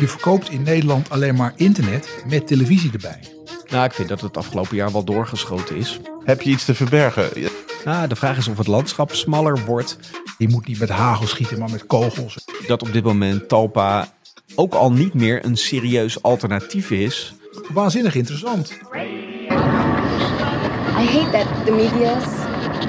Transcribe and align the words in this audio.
je 0.00 0.08
verkoopt 0.08 0.50
in 0.50 0.62
Nederland 0.62 1.10
alleen 1.10 1.34
maar 1.34 1.52
internet 1.56 2.24
met 2.28 2.46
televisie 2.46 2.92
erbij. 2.92 3.20
Nou, 3.70 3.84
ik 3.84 3.92
vind 3.92 4.08
dat 4.08 4.20
het 4.20 4.36
afgelopen 4.36 4.76
jaar 4.76 4.92
wel 4.92 5.04
doorgeschoten 5.04 5.76
is. 5.76 6.00
Heb 6.24 6.42
je 6.42 6.50
iets 6.50 6.64
te 6.64 6.74
verbergen? 6.74 7.30
Nou, 7.84 8.08
de 8.08 8.16
vraag 8.16 8.36
is 8.36 8.48
of 8.48 8.58
het 8.58 8.66
landschap 8.66 9.14
smaller 9.14 9.64
wordt. 9.64 9.98
Je 10.38 10.48
moet 10.48 10.66
niet 10.66 10.78
met 10.78 10.88
hagel 10.88 11.26
schieten, 11.26 11.58
maar 11.58 11.70
met 11.70 11.86
kogels. 11.86 12.44
Dat 12.66 12.82
op 12.82 12.92
dit 12.92 13.04
moment 13.04 13.48
Talpa 13.48 14.12
ook 14.54 14.74
al 14.74 14.92
niet 14.92 15.14
meer 15.14 15.44
een 15.44 15.56
serieus 15.56 16.22
alternatief 16.22 16.90
is. 16.90 17.34
Waanzinnig 17.72 18.14
interessant. 18.14 18.70
I 20.98 21.04
hate 21.04 21.30
that 21.30 21.66
the 21.66 21.72
media's, 21.72 22.24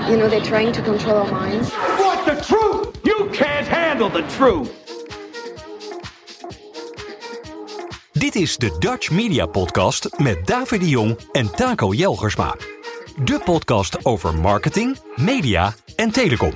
you 0.07 0.17
know, 0.17 0.29
they're 0.29 0.41
trying 0.41 0.73
to 0.73 0.81
control 0.81 1.15
our 1.15 1.41
minds. 1.41 1.69
Want 1.97 2.25
the 2.25 2.35
truth? 2.45 2.87
You 3.03 3.29
can't 3.29 3.67
handle 3.67 4.11
the 4.11 4.25
truth. 4.37 4.86
Dit 8.19 8.35
is 8.35 8.57
de 8.57 8.75
Dutch 8.79 9.11
Media 9.11 9.45
Podcast 9.45 10.09
met 10.17 10.47
David 10.47 10.79
de 10.79 10.89
Jong 10.89 11.19
en 11.31 11.51
Taco 11.51 11.93
Jelgersma. 11.93 12.55
De 13.23 13.41
podcast 13.45 14.05
over 14.05 14.35
marketing, 14.35 14.97
media 15.15 15.73
en 15.95 16.11
telecom. 16.11 16.53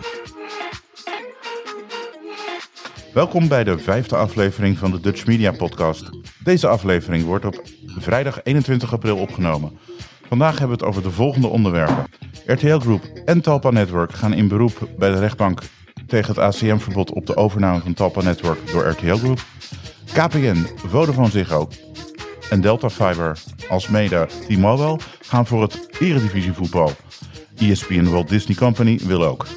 Welkom 3.14 3.48
bij 3.48 3.64
de 3.64 3.78
vijfde 3.78 4.16
aflevering 4.16 4.78
van 4.78 4.92
de 4.92 5.00
Dutch 5.00 5.26
Media 5.26 5.52
Podcast. 5.52 6.10
Deze 6.44 6.68
aflevering 6.68 7.26
wordt 7.26 7.46
op 7.46 7.62
vrijdag 7.86 8.44
21 8.44 8.94
april 8.94 9.18
opgenomen. 9.18 9.80
Vandaag 10.28 10.60
hebben 10.60 10.78
we 10.78 10.84
het 10.84 10.94
over 10.94 11.04
de 11.04 11.12
volgende 11.12 11.48
onderwerpen. 11.48 12.06
RTL 12.46 12.78
Group 12.78 13.04
en 13.26 13.42
Talpa 13.42 13.70
Network 13.70 14.14
gaan 14.14 14.34
in 14.34 14.48
beroep 14.48 14.90
bij 14.98 15.10
de 15.10 15.20
rechtbank 15.20 15.62
tegen 16.08 16.28
het 16.28 16.38
ACM-verbod 16.38 17.12
op 17.12 17.26
de 17.26 17.36
overname 17.36 17.82
van 17.82 17.94
Talpa 17.94 18.22
Network 18.22 18.72
door 18.72 18.88
RTL 18.88 19.16
Group. 19.16 19.40
KPN, 20.14 20.66
Vodafone 20.76 21.30
Ziggo 21.30 21.68
en 22.50 22.62
Delta 22.62 22.90
Fiber 22.90 23.40
als 23.70 23.88
mede 23.88 24.28
T-Mobile 24.48 25.00
gaan 25.22 25.48
voor 25.48 25.62
het 25.62 25.88
eredivisie 26.00 26.54
voetbal. 26.54 26.92
ESPN 27.58 28.04
Walt 28.04 28.30
Disney 28.30 28.56
Company 28.56 29.00
wil 29.04 29.24
ook. 29.24 29.48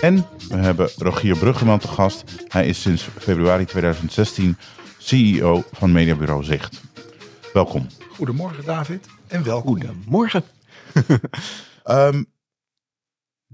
En 0.00 0.26
we 0.48 0.56
hebben 0.56 0.90
Rogier 0.96 1.36
Bruggeman 1.36 1.78
te 1.78 1.88
gast. 1.88 2.24
Hij 2.48 2.66
is 2.66 2.80
sinds 2.80 3.02
februari 3.18 3.64
2016 3.64 4.56
CEO 4.98 5.62
van 5.72 5.92
mediabureau 5.92 6.44
Zicht. 6.44 6.80
Welkom. 7.52 7.86
Goedemorgen 8.16 8.64
David 8.64 9.06
en 9.28 9.44
welkom. 9.44 9.80
Morgen. 10.06 10.44
Ehm, 11.84 12.22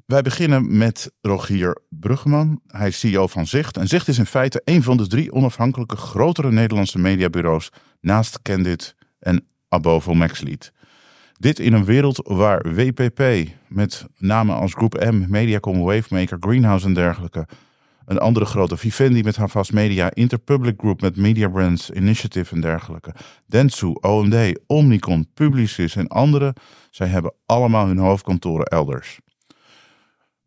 wij 0.09 0.23
beginnen 0.23 0.77
met 0.77 1.12
Rogier 1.20 1.78
Bruggeman. 1.89 2.61
Hij 2.67 2.89
is 2.89 2.98
CEO 2.98 3.27
van 3.27 3.47
Zicht. 3.47 3.77
En 3.77 3.89
Zicht 3.89 4.09
is 4.09 4.19
in 4.19 4.27
feite 4.27 4.61
een 4.65 4.83
van 4.83 4.97
de 4.97 5.06
drie 5.06 5.33
onafhankelijke 5.33 5.97
grotere 5.97 6.50
Nederlandse 6.50 6.98
mediabureaus 6.98 7.70
naast 8.00 8.42
Candid 8.42 8.95
en 9.19 9.47
Abovo 9.69 10.15
Maxlead. 10.15 10.73
Dit 11.33 11.59
in 11.59 11.73
een 11.73 11.84
wereld 11.84 12.20
waar 12.25 12.75
WPP 12.75 13.23
met 13.67 14.06
namen 14.19 14.56
als 14.56 14.75
Groep 14.75 14.95
M, 14.95 15.25
Mediacom, 15.28 15.83
Wavemaker, 15.83 16.37
Greenhouse 16.41 16.87
en 16.87 16.95
dergelijke. 16.95 17.47
Een 18.05 18.19
andere 18.19 18.47
grote 18.47 18.77
Vivendi 18.77 19.22
met 19.22 19.37
Havas 19.37 19.70
Media, 19.70 20.11
Interpublic 20.15 20.75
Group 20.81 21.00
met 21.00 21.17
Media 21.17 21.48
Brands, 21.48 21.91
Initiative 21.91 22.55
en 22.55 22.61
dergelijke. 22.61 23.15
Dentsu, 23.47 23.87
OMD, 24.00 24.59
Omnicom, 24.67 25.27
Publicis 25.34 25.97
en 25.97 26.09
andere. 26.09 26.55
Zij 26.91 27.06
hebben 27.06 27.34
allemaal 27.47 27.87
hun 27.87 27.98
hoofdkantoren 27.98 28.67
elders. 28.67 29.19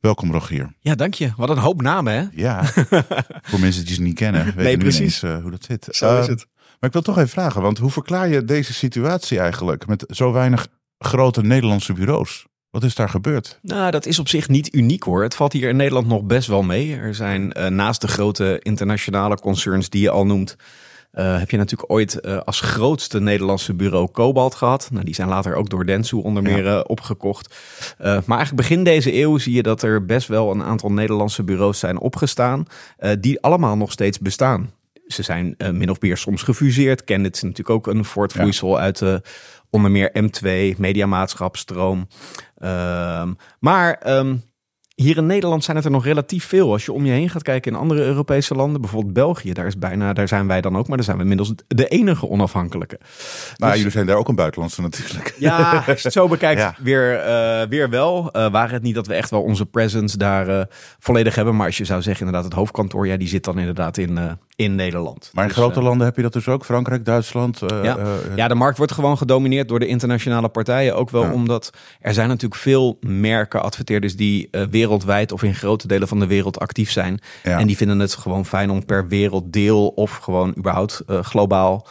Welkom 0.02 0.32
Rogier. 0.32 0.74
Ja, 0.80 0.96
dank 0.96 1.14
je. 1.14 1.32
Wat 1.38 1.50
een 1.50 1.58
hoop 1.58 1.82
namen, 1.82 2.14
hè? 2.14 2.24
Ja, 2.32 2.64
voor 3.50 3.60
mensen 3.60 3.86
die 3.86 3.94
ze 3.96 4.02
niet 4.02 4.16
kennen, 4.16 4.46
weten 4.46 4.64
Nee, 4.64 4.76
nu 4.76 4.82
precies. 4.82 5.22
ineens, 5.22 5.24
eh, 5.38 5.42
hoe 5.42 5.52
dat 5.52 5.64
zit. 5.64 5.88
Zo 5.92 6.18
is 6.20 6.24
Eh, 6.24 6.30
het. 6.30 6.46
Maar 6.80 6.90
ik 6.90 6.94
wil 6.94 7.02
toch 7.02 7.18
even 7.18 7.30
vragen, 7.30 7.62
want 7.62 7.78
hoe 7.78 7.92
verklaar 7.92 8.28
je 8.30 8.46
deze 8.46 8.74
situatie 8.74 9.40
eigenlijk 9.40 9.88
met 9.88 10.04
zo 10.08 10.32
weinig 10.32 10.68
grote 10.98 11.42
Nederlandse 11.42 11.94
bureaus? 11.94 12.46
Wat 12.70 12.84
is 12.84 12.96
daar 12.96 13.10
gebeurd? 13.10 13.60
Nou, 13.62 13.92
dat 13.92 14.06
is 14.06 14.20
op 14.20 14.28
zich 14.28 14.48
niet 14.48 14.74
uniek 14.76 15.04
hoor. 15.04 15.24
Het 15.24 15.36
valt 15.36 15.54
hier 15.54 15.70
in 15.70 15.76
Nederland 15.76 16.08
nog 16.08 16.24
best 16.24 16.48
wel 16.48 16.64
mee. 16.64 16.96
Er 16.96 17.16
zijn 17.16 17.54
eh, 17.54 17.68
naast 17.68 18.02
de 18.02 18.08
grote 18.08 18.60
internationale 18.62 19.40
concerns 19.40 19.90
die 19.90 20.02
je 20.02 20.10
al 20.10 20.26
noemt, 20.26 20.56
eh, 21.12 21.40
heb 21.40 21.50
je 21.50 21.58
natuurlijk 21.58 21.92
ooit 21.92 22.20
eh, 22.20 22.38
als 22.38 22.60
grootste 22.60 23.20
Nederlandse 23.20 23.74
bureau 23.74 24.12
Cobalt 24.12 24.56
gehad. 24.56 24.90
Nou, 24.92 25.06
die 25.06 25.16
zijn 25.16 25.28
later 25.28 25.56
ook 25.56 25.70
door 25.70 25.86
Dentsu 25.86 26.18
onder 26.18 26.44
meer 26.44 26.68
eh, 26.68 26.80
opgekocht. 26.84 27.56
Maar 28.00 28.38
eigenlijk 28.38 28.56
begin 28.56 28.84
deze 28.84 29.20
eeuw 29.20 29.38
zie 29.38 29.54
je 29.54 29.64
dat 29.64 29.82
er 29.82 30.06
best 30.06 30.28
wel 30.28 30.52
een 30.52 30.64
aantal 30.64 30.92
Nederlandse 30.92 31.44
bureaus 31.44 31.80
zijn 31.80 32.00
opgestaan, 32.00 32.66
die 33.20 33.42
allemaal 33.42 33.78
nog 33.78 33.92
steeds 33.92 34.20
bestaan. 34.20 34.72
Ze 35.08 35.24
zijn 35.24 35.56
min 35.72 35.90
of 35.90 36.02
meer 36.02 36.18
soms 36.18 36.44
gefuseerd. 36.44 37.04
Candid 37.04 37.36
is 37.36 37.42
natuurlijk 37.42 37.70
ook 37.70 37.88
een 37.88 38.06
voortvloeisel 38.06 38.80
uit 38.80 39.02
eh, 39.02 39.16
onder 39.70 39.92
meer 39.92 40.12
M2, 40.24 40.78
Mediamaatschap, 40.78 41.58
Stroom. 41.58 42.08
Ehm, 42.58 43.34
maar 43.60 43.94
ehm, 43.94 44.36
hier 45.02 45.18
in 45.18 45.26
Nederland 45.26 45.64
zijn 45.64 45.78
het 45.78 45.86
er 45.86 45.92
nog 45.92 46.06
relatief 46.06 46.46
veel. 46.46 46.72
Als 46.72 46.86
je 46.86 46.92
om 46.94 47.06
je 47.06 47.12
heen 47.12 47.30
gaat 47.30 47.44
kijken 47.44 47.72
in 47.72 47.78
andere 47.78 48.02
Europese 48.04 48.56
landen, 48.56 48.82
bijvoorbeeld 48.82 49.14
België, 49.14 49.54
daar, 49.54 49.66
is 49.66 49.78
bijna, 49.78 50.14
daar 50.14 50.28
zijn 50.28 50.48
wij 50.48 50.62
dan 50.62 50.78
ook, 50.78 50.88
maar 50.88 50.96
daar 50.98 51.06
zijn 51.06 51.18
we 51.18 51.22
inmiddels 51.24 51.54
de 51.68 51.88
enige 51.88 52.30
onafhankelijke. 52.30 53.00
Nou, 53.58 53.72
Dus- 53.72 53.76
jullie 53.76 53.92
zijn 53.92 54.06
daar 54.06 54.18
ook 54.18 54.28
een 54.28 54.36
buitenlandse 54.36 54.82
natuurlijk. 54.82 55.36
Ja, 55.40 55.72
als 55.72 55.86
je 55.86 55.92
het 56.04 56.14
zo 56.14 56.28
bekijkt, 56.28 56.62
Ja. 56.62 56.76
weer, 56.80 57.20
eh, 57.20 57.68
weer 57.68 57.90
wel. 57.90 58.32
Eh 58.32 58.52
waren 58.52 58.74
het 58.74 58.84
niet 58.84 58.96
dat 58.96 59.08
we 59.08 59.14
echt 59.14 59.30
wel 59.30 59.42
onze 59.42 59.66
presence 59.66 60.18
daar 60.18 60.48
eh, 60.48 60.66
volledig 61.00 61.36
hebben. 61.36 61.56
Maar 61.56 61.66
als 61.66 61.78
je 61.78 61.86
zou 61.86 62.02
zeggen, 62.02 62.26
inderdaad, 62.26 62.50
het 62.50 62.60
hoofdkantoor, 62.60 63.08
ja, 63.08 63.18
die 63.18 63.28
zit 63.28 63.44
dan 63.44 63.60
inderdaad 63.60 63.98
in, 63.98 64.20
in 64.64 64.76
Nederland. 64.76 65.30
Maar 65.34 65.44
in 65.44 65.50
Dus, 65.50 65.58
grote 65.60 65.80
eh, 65.80 65.86
landen 65.86 66.06
heb 66.08 66.16
je 66.16 66.22
dat 66.22 66.34
dus 66.34 66.48
ook? 66.48 66.66
Frankrijk, 66.66 67.06
Duitsland? 67.06 67.62
eh, 67.62 67.84
ja. 67.84 67.98
eh, 67.98 68.06
ja, 68.36 68.48
de 68.48 68.56
markt 68.56 68.78
wordt 68.78 68.92
gewoon 68.92 69.18
gedomineerd 69.18 69.68
door 69.68 69.80
de 69.80 69.88
internationale 69.88 70.48
partijen. 70.50 70.96
Ook 70.96 71.10
wel 71.10 71.24
Ja. 71.24 71.34
omdat 71.34 71.70
er 72.00 72.14
zijn 72.14 72.28
natuurlijk 72.28 72.62
veel 72.62 72.98
merken, 73.02 73.62
adverteerders 73.62 74.16
die 74.16 74.50
wereldwijd 74.70 75.32
of 75.32 75.44
in 75.44 75.56
grote 75.56 75.88
delen 75.88 76.08
van 76.08 76.20
de 76.20 76.28
wereld 76.28 76.60
actief 76.60 76.92
zijn. 76.92 77.20
Ja. 77.44 77.60
En 77.60 77.68
die 77.68 77.78
vinden 77.78 78.00
het 78.00 78.16
gewoon 78.16 78.46
fijn 78.46 78.70
om 78.70 78.86
per 78.86 79.08
werelddeel 79.08 79.88
of 79.88 80.16
gewoon 80.18 80.54
überhaupt 80.58 81.02
globaal 81.08 81.88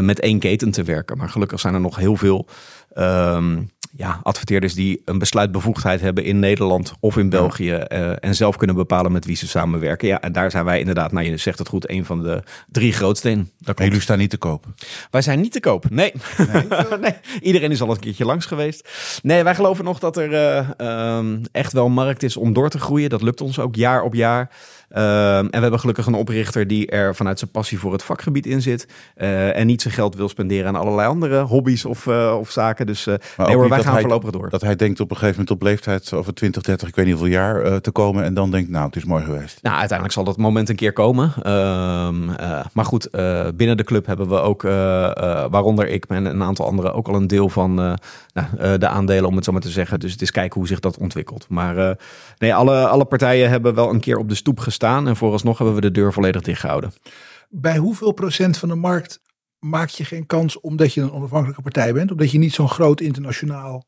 met 0.00 0.20
één 0.20 0.38
keten 0.38 0.70
te 0.70 0.82
werken. 0.82 1.16
Maar 1.18 1.28
gelukkig 1.28 1.60
zijn 1.60 1.74
er 1.74 1.80
nog 1.80 1.96
heel 1.96 2.16
veel 2.16 2.46
ehm, 2.94 3.62
ja, 3.96 4.20
adverteerders 4.22 4.74
die 4.74 5.02
een 5.04 5.18
besluitbevoegdheid 5.18 6.00
hebben 6.00 6.24
in 6.24 6.38
Nederland 6.38 6.92
of 7.00 7.16
in 7.16 7.28
België. 7.28 7.70
eh, 7.70 8.24
en 8.24 8.34
zelf 8.34 8.56
kunnen 8.56 8.76
bepalen 8.76 9.12
met 9.12 9.24
wie 9.24 9.36
ze 9.36 9.48
samenwerken. 9.48 10.08
Ja, 10.08 10.20
en 10.20 10.32
daar 10.32 10.50
zijn 10.50 10.64
wij 10.64 10.78
inderdaad, 10.78 11.12
nou 11.12 11.26
je 11.26 11.36
zegt 11.36 11.58
het 11.58 11.68
goed, 11.68 11.90
een 11.90 12.04
van 12.04 12.22
de 12.22 12.42
drie 12.68 12.92
grootste 12.92 13.30
in. 13.30 13.50
Jullie 13.76 14.00
staan 14.00 14.18
niet 14.18 14.30
te 14.30 14.36
koop. 14.36 14.66
Wij 15.10 15.22
zijn 15.22 15.40
niet 15.40 15.52
te 15.52 15.60
koop. 15.60 15.90
Nee. 15.90 16.12
Nee? 17.00 17.14
Iedereen 17.40 17.70
is 17.70 17.80
al 17.80 17.90
een 17.90 17.98
keertje 17.98 18.24
langs 18.24 18.46
geweest. 18.46 18.88
Nee, 19.22 19.42
wij 19.42 19.54
geloven 19.54 19.84
nog 19.84 19.98
dat 19.98 20.16
er 20.16 20.32
eh, 20.32 20.68
ehm, 20.76 21.38
echt 21.52 21.72
wel 21.72 21.88
markt 21.88 22.22
is 22.22 22.36
om 22.36 22.52
door 22.52 22.70
te 22.70 22.78
groeien. 22.78 23.10
Dat 23.10 23.22
lukt 23.22 23.40
ons 23.40 23.58
ook 23.58 23.74
jaar 23.74 24.02
op 24.02 24.14
jaar. 24.14 24.50
Ehm, 24.88 25.04
en 25.38 25.50
we 25.50 25.58
hebben 25.60 25.80
gelukkig 25.80 26.06
een 26.06 26.14
oprichter 26.14 26.66
die 26.66 26.86
er 26.86 27.14
vanuit 27.14 27.38
zijn 27.38 27.50
passie 27.50 27.78
voor 27.78 27.92
het 27.92 28.02
vakgebied 28.02 28.46
in 28.46 28.62
zit. 28.62 28.86
eh, 29.14 29.56
en 29.58 29.66
niet 29.66 29.82
zijn 29.82 29.94
geld 29.94 30.16
wil 30.16 30.28
spenderen 30.28 30.66
aan 30.68 30.76
allerlei 30.76 31.08
andere 31.08 31.40
hobby's 31.40 31.84
of, 31.84 32.06
eh, 32.06 32.36
of 32.38 32.50
zaken. 32.50 32.86
Dus 32.86 33.06
eh 33.06 33.14
nee 33.36 33.56
hoor, 33.56 33.68
wij 33.68 33.82
gaan 33.82 33.92
hij- 33.92 34.00
voorlopig 34.00 34.30
door. 34.30 34.50
Dat 34.50 34.60
hij 34.60 34.76
denkt 34.76 35.00
op 35.00 35.10
een 35.10 35.16
gegeven 35.16 35.40
moment 35.40 35.56
op 35.62 35.62
leeftijd 35.68 36.12
over 36.12 36.34
20, 36.34 36.62
30, 36.62 36.88
ik 36.88 36.94
weet 36.94 37.04
niet 37.06 37.14
hoeveel 37.14 37.32
jaar 37.32 37.80
te 37.80 37.90
komen. 37.90 38.24
En 38.24 38.34
dan 38.34 38.50
denkt, 38.50 38.70
nou, 38.70 38.86
het 38.86 38.96
is 38.96 39.04
mooi 39.04 39.24
geweest. 39.24 39.58
Nou, 39.62 39.74
uiteindelijk 39.76 40.12
zal 40.12 40.24
dat 40.24 40.36
moment 40.36 40.68
een 40.68 40.76
keer 40.76 40.92
komen. 40.92 41.32
Ehm, 41.42 42.30
eh, 42.30 42.64
maar 42.72 42.84
goed, 42.84 43.10
binnen 43.56 43.76
de 43.76 43.84
club 43.84 44.06
hebben 44.06 44.28
we 44.28 44.40
ook, 44.40 44.62
waaronder 45.50 45.88
ik 45.88 46.04
en 46.08 46.24
een 46.24 46.42
aantal 46.42 46.66
anderen, 46.66 46.94
ook 46.94 47.08
al 47.08 47.14
een 47.14 47.26
deel 47.26 47.48
van 47.48 47.74
nou, 47.74 48.78
de 48.78 48.88
aandelen, 48.88 49.28
om 49.28 49.36
het 49.36 49.44
zo 49.44 49.52
maar 49.52 49.60
te 49.60 49.68
zeggen. 49.68 50.00
Dus 50.00 50.12
het 50.12 50.22
is 50.22 50.30
kijken 50.30 50.58
hoe 50.58 50.68
zich 50.68 50.80
dat 50.80 50.98
ontwikkelt. 50.98 51.46
Maar 51.48 51.96
nee, 52.38 52.54
alle, 52.54 52.86
alle 52.86 53.04
partijen 53.04 53.50
hebben 53.50 53.74
wel 53.74 53.90
een 53.90 54.00
keer 54.00 54.16
op 54.18 54.28
de 54.28 54.34
stoep 54.34 54.58
gestaan. 54.60 54.72
En 54.78 55.16
vooralsnog 55.16 55.58
hebben 55.58 55.74
we 55.74 55.80
de 55.80 55.90
deur 55.90 56.12
volledig 56.12 56.42
dichtgehouden. 56.42 56.92
Bij 57.48 57.76
hoeveel 57.76 58.12
procent 58.12 58.58
van 58.58 58.68
de 58.68 58.74
markt 58.74 59.20
maak 59.58 59.88
je 59.88 60.04
geen 60.04 60.26
kans 60.26 60.60
omdat 60.60 60.94
je 60.94 61.00
een 61.00 61.12
onafhankelijke 61.12 61.62
partij 61.62 61.92
bent? 61.92 62.10
Omdat 62.10 62.30
je 62.30 62.38
niet 62.38 62.54
zo'n 62.54 62.68
groot 62.68 63.00
internationaal... 63.00 63.84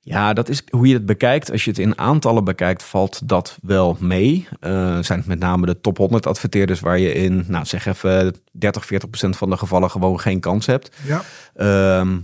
Ja, 0.00 0.32
dat 0.32 0.48
is 0.48 0.62
hoe 0.70 0.86
je 0.86 0.94
het 0.94 1.06
bekijkt. 1.06 1.50
Als 1.50 1.64
je 1.64 1.70
het 1.70 1.78
in 1.78 1.98
aantallen 1.98 2.44
bekijkt, 2.44 2.82
valt 2.82 3.28
dat 3.28 3.58
wel 3.62 3.96
mee. 4.00 4.48
Eh, 4.60 4.98
zijn 5.00 5.18
het 5.18 5.26
met 5.26 5.38
name 5.38 5.66
de 5.66 5.80
top 5.80 5.96
100 5.96 6.26
adverteerders 6.26 6.80
waar 6.80 6.98
je 6.98 7.12
in, 7.12 7.44
nou 7.46 7.64
zeg 7.64 7.86
even 7.86 8.34
30, 8.52 8.86
40 8.86 9.08
procent 9.08 9.36
van 9.36 9.50
de 9.50 9.56
gevallen 9.56 9.90
gewoon 9.90 10.20
geen 10.20 10.40
kans 10.40 10.66
hebt. 10.66 10.96
Ja. 11.04 11.22
Ehm, 11.54 12.18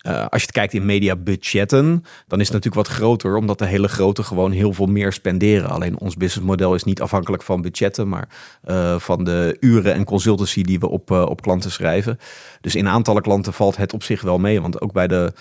eh, 0.00 0.14
als 0.14 0.40
je 0.40 0.46
het 0.46 0.52
kijkt 0.52 0.72
in 0.72 0.86
mediabudgetten, 0.86 2.04
dan 2.26 2.40
is 2.40 2.48
het 2.48 2.54
natuurlijk 2.54 2.86
wat 2.86 2.96
groter, 2.96 3.36
omdat 3.36 3.58
de 3.58 3.66
hele 3.66 3.88
grote 3.88 4.22
gewoon 4.22 4.50
heel 4.50 4.72
veel 4.72 4.86
meer 4.86 5.12
spenderen. 5.12 5.70
Alleen 5.70 5.98
ons 5.98 6.16
businessmodel 6.16 6.74
is 6.74 6.84
niet 6.84 7.00
afhankelijk 7.00 7.42
van 7.42 7.62
budgetten, 7.62 8.08
maar 8.08 8.28
eh, 8.62 8.98
van 8.98 9.24
de 9.24 9.56
uren 9.60 9.94
en 9.94 10.04
consultancy 10.04 10.62
die 10.62 10.78
we 10.78 10.88
op, 10.88 11.10
eh, 11.10 11.22
op 11.22 11.42
klanten 11.42 11.70
schrijven. 11.70 12.18
Dus 12.60 12.74
in 12.74 12.88
aantallen 12.88 13.22
klanten 13.22 13.52
valt 13.52 13.76
het 13.76 13.92
op 13.92 14.02
zich 14.02 14.22
wel 14.22 14.38
mee, 14.38 14.60
want 14.60 14.80
ook 14.80 14.92
bij 14.92 15.06
de 15.06 15.32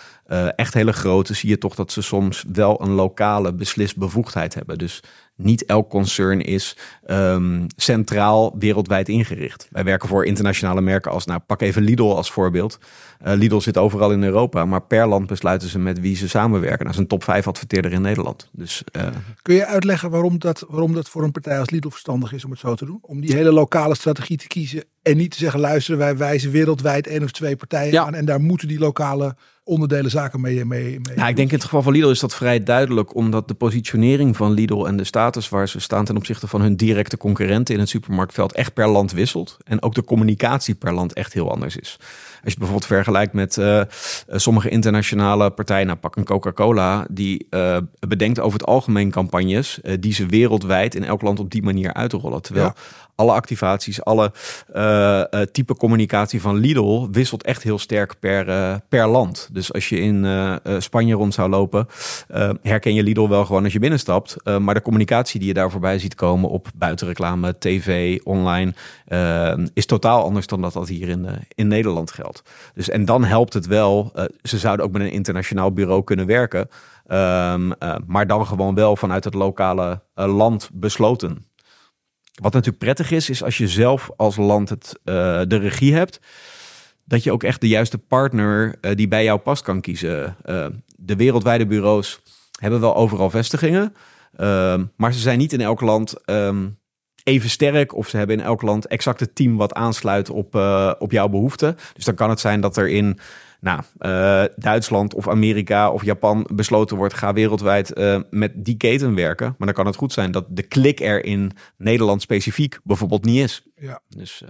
echt 0.55 0.73
hele 0.73 0.93
grote, 0.93 1.33
zie 1.33 1.49
je 1.49 1.57
toch 1.57 1.75
dat 1.75 1.91
ze 1.91 2.01
soms 2.01 2.45
wel 2.53 2.81
een 2.81 2.91
lokale 2.91 3.53
beslisbevoegdheid 3.53 4.53
hebben. 4.53 4.77
Dus 4.77 5.03
niet 5.39 5.65
elk 5.65 5.89
concern 5.89 6.41
is 6.41 6.77
ehm, 7.05 7.65
centraal 7.75 8.55
wereldwijd 8.57 9.09
ingericht. 9.09 9.67
Wij 9.71 9.83
werken 9.83 10.07
voor 10.09 10.25
internationale 10.25 10.81
merken 10.81 11.11
als, 11.11 11.25
nou 11.25 11.39
pak 11.39 11.61
even 11.61 11.81
Lidl 11.81 12.03
als 12.03 12.31
voorbeeld. 12.31 12.79
Uh, 13.27 13.33
Lidl 13.33 13.57
zit 13.59 13.77
overal 13.77 14.11
in 14.11 14.23
Europa, 14.23 14.65
maar 14.65 14.81
per 14.81 15.07
land 15.07 15.27
besluiten 15.27 15.69
ze 15.69 15.79
met 15.79 15.99
wie 15.99 16.15
ze 16.15 16.29
samenwerken. 16.29 16.85
Dat 16.85 16.93
is 16.93 16.99
een 16.99 17.07
top 17.07 17.23
5 17.23 17.47
adverteerder 17.47 17.91
in 17.91 18.01
Nederland. 18.01 18.49
Dus, 18.51 18.83
uh, 18.97 19.07
Kun 19.41 19.55
je 19.55 19.65
uitleggen 19.65 20.09
waarom 20.09 20.39
dat, 20.39 20.65
waarom 20.67 20.93
dat 20.93 21.09
voor 21.09 21.23
een 21.23 21.31
partij 21.31 21.59
als 21.59 21.69
Lidl 21.69 21.89
verstandig 21.89 22.33
is 22.33 22.45
om 22.45 22.51
het 22.51 22.59
zo 22.59 22.75
te 22.75 22.85
doen? 22.85 22.99
Om 23.01 23.21
die 23.21 23.35
hele 23.35 23.51
lokale 23.51 23.95
strategie 23.95 24.37
te 24.37 24.47
kiezen 24.47 24.83
en 25.01 25.17
niet 25.17 25.31
te 25.31 25.37
zeggen, 25.37 25.59
luisteren, 25.59 25.99
wij 25.99 26.17
wijzen 26.17 26.51
wereldwijd 26.51 27.07
één 27.07 27.23
of 27.23 27.31
twee 27.31 27.55
partijen 27.55 27.91
Ja. 27.93 28.05
aan 28.05 28.13
en 28.15 28.25
daar 28.25 28.41
moeten 28.41 28.67
die 28.67 28.79
lokale 28.79 29.35
onderdelen 29.69 30.11
zaken 30.11 30.41
mee. 30.41 30.65
mee, 30.65 30.99
mee 31.01 31.15
Nou, 31.15 31.29
ik 31.29 31.35
denk 31.35 31.49
in 31.49 31.55
het 31.55 31.63
geval 31.63 31.81
van 31.81 31.93
Lidl 31.93 32.09
is 32.09 32.19
dat 32.19 32.35
vrij 32.35 32.63
duidelijk, 32.63 33.15
omdat 33.15 33.47
de 33.47 33.53
positionering 33.53 34.35
van 34.35 34.51
Lidl 34.51 34.85
en 34.85 34.97
de 34.97 35.03
status 35.03 35.49
waar 35.49 35.69
ze 35.69 35.79
staan 35.79 36.05
ten 36.05 36.17
opzichte 36.17 36.47
van 36.47 36.61
hun 36.61 36.75
directe 36.75 37.17
concurrenten 37.17 37.73
in 37.73 37.79
het 37.79 37.89
supermarktveld 37.89 38.53
echt 38.53 38.73
per 38.73 38.87
land 38.87 39.11
wisselt. 39.11 39.57
En 39.63 39.81
ook 39.81 39.95
de 39.95 40.03
communicatie 40.03 40.75
per 40.75 40.93
land 40.93 41.13
echt 41.13 41.33
heel 41.33 41.51
anders 41.51 41.77
is. 41.77 41.97
Als 42.43 42.53
je 42.53 42.59
bijvoorbeeld 42.59 42.91
vergelijkt 42.91 43.33
met 43.33 43.57
eh, 43.57 43.81
sommige 44.27 44.69
internationale 44.69 45.49
partijen, 45.49 45.85
nou 45.85 45.97
pak 45.97 46.15
een 46.15 46.25
Coca-Cola, 46.25 47.05
die 47.11 47.47
eh, 47.49 47.77
bedenkt 48.07 48.39
over 48.39 48.59
het 48.59 48.67
algemeen 48.67 49.11
campagnes 49.11 49.81
eh, 49.81 49.93
die 49.99 50.13
ze 50.13 50.25
wereldwijd 50.25 50.95
in 50.95 51.03
elk 51.03 51.21
land 51.21 51.39
op 51.39 51.51
die 51.51 51.63
manier 51.63 51.93
uitrollen. 51.93 52.41
Terwijl 52.41 52.65
Ja. 52.65 52.75
Alle 53.19 53.31
activaties, 53.31 54.03
alle 54.03 54.31
eh, 54.73 55.19
eh, 55.19 55.47
type 55.51 55.75
communicatie 55.75 56.41
van 56.41 56.55
Lidl 56.55 57.07
wisselt 57.11 57.43
echt 57.43 57.63
heel 57.63 57.79
sterk 57.79 58.19
per, 58.19 58.49
eh, 58.49 58.75
per 58.89 59.07
land. 59.07 59.49
Dus 59.51 59.73
als 59.73 59.89
je 59.89 59.99
in 59.99 60.27
Spanje 60.77 61.15
rond 61.15 61.33
zou 61.33 61.49
lopen, 61.49 61.87
herken 62.61 62.93
je 62.93 63.03
Lidl 63.03 63.27
wel 63.27 63.45
gewoon 63.45 63.63
als 63.63 63.73
je 63.73 63.79
binnenstapt. 63.79 64.35
Maar 64.59 64.73
de 64.73 64.81
communicatie 64.81 65.39
die 65.39 65.47
je 65.47 65.53
daar 65.53 65.71
voorbij 65.71 65.99
ziet 65.99 66.15
komen 66.15 66.49
op 66.49 66.67
buitenreclame, 66.75 67.57
tv, 67.57 68.19
online, 68.23 68.73
is 69.73 69.85
totaal 69.85 70.23
anders 70.23 70.47
dan 70.47 70.61
dat 70.61 70.73
dat 70.73 70.87
hier 70.87 71.09
in, 71.09 71.27
in 71.55 71.67
Nederland 71.67 72.11
geldt. 72.11 72.43
Dus 72.73 72.89
en 72.89 73.05
dan 73.05 73.23
helpt 73.23 73.53
het 73.53 73.67
wel. 73.67 74.11
ze 74.41 74.57
zouden 74.57 74.85
ook 74.85 74.91
met 74.91 75.01
een 75.01 75.11
internationaal 75.11 75.73
bureau 75.73 76.03
kunnen 76.03 76.25
werken. 76.25 76.69
Ehm, 77.09 77.71
eh, 77.71 77.95
maar 78.07 78.27
dan 78.27 78.45
gewoon 78.45 78.75
wel 78.75 78.95
vanuit 78.95 79.23
het 79.23 79.33
lokale 79.33 80.01
land 80.13 80.69
besloten. 80.73 81.48
Wat 82.39 82.53
natuurlijk 82.53 82.83
prettig 82.83 83.11
is, 83.11 83.29
is 83.29 83.43
als 83.43 83.57
je 83.57 83.67
zelf 83.67 84.09
als 84.15 84.35
land 84.35 84.69
het, 84.69 84.99
eh, 85.03 85.41
de 85.47 85.57
regie 85.57 85.93
hebt, 85.93 86.19
dat 87.05 87.23
je 87.23 87.31
ook 87.31 87.43
echt 87.43 87.61
de 87.61 87.67
juiste 87.67 87.97
partner 87.97 88.75
eh, 88.81 88.95
die 88.95 89.07
bij 89.07 89.23
jou 89.23 89.39
past 89.39 89.63
kan 89.63 89.81
kiezen. 89.81 90.35
Eh, 90.43 90.65
de 90.95 91.15
wereldwijde 91.15 91.65
bureaus 91.65 92.19
hebben 92.59 92.79
wel 92.79 92.95
overal 92.95 93.29
vestigingen, 93.29 93.93
ehm, 94.35 94.85
maar 94.95 95.13
ze 95.13 95.19
zijn 95.19 95.37
niet 95.37 95.53
in 95.53 95.61
elk 95.61 95.81
land 95.81 96.23
ehm, 96.25 96.67
even 97.23 97.49
sterk 97.49 97.95
of 97.95 98.07
ze 98.07 98.17
hebben 98.17 98.37
in 98.37 98.43
elk 98.43 98.61
land 98.61 98.87
exact 98.87 99.19
het 99.19 99.35
team 99.35 99.57
wat 99.57 99.73
aansluit 99.73 100.29
op, 100.29 100.55
op 100.99 101.11
jouw 101.11 101.27
behoeften. 101.27 101.77
Dus 101.93 102.05
dan 102.05 102.15
kan 102.15 102.29
het 102.29 102.39
zijn 102.39 102.61
dat 102.61 102.77
er 102.77 102.89
in 102.89 103.19
nou, 103.59 103.81
eh, 103.97 104.43
Duitsland 104.55 105.13
of 105.13 105.27
Amerika 105.27 105.91
of 105.91 106.03
Japan 106.05 106.47
besloten 106.53 106.97
wordt, 106.97 107.13
ga 107.13 107.33
wereldwijd 107.33 107.93
eh, 107.93 108.19
met 108.29 108.51
die 108.55 108.77
keten 108.77 109.15
werken. 109.15 109.55
Maar 109.57 109.67
dan 109.67 109.75
kan 109.75 109.85
het 109.85 109.95
goed 109.95 110.13
zijn 110.13 110.31
dat 110.31 110.45
de 110.49 110.63
klik 110.63 110.99
er 110.99 111.25
in 111.25 111.51
Nederland 111.77 112.21
specifiek 112.21 112.79
bijvoorbeeld 112.83 113.25
niet 113.25 113.43
is. 113.43 113.63
Ja. 113.75 113.99
Dus 114.09 114.41
eh, 114.43 114.49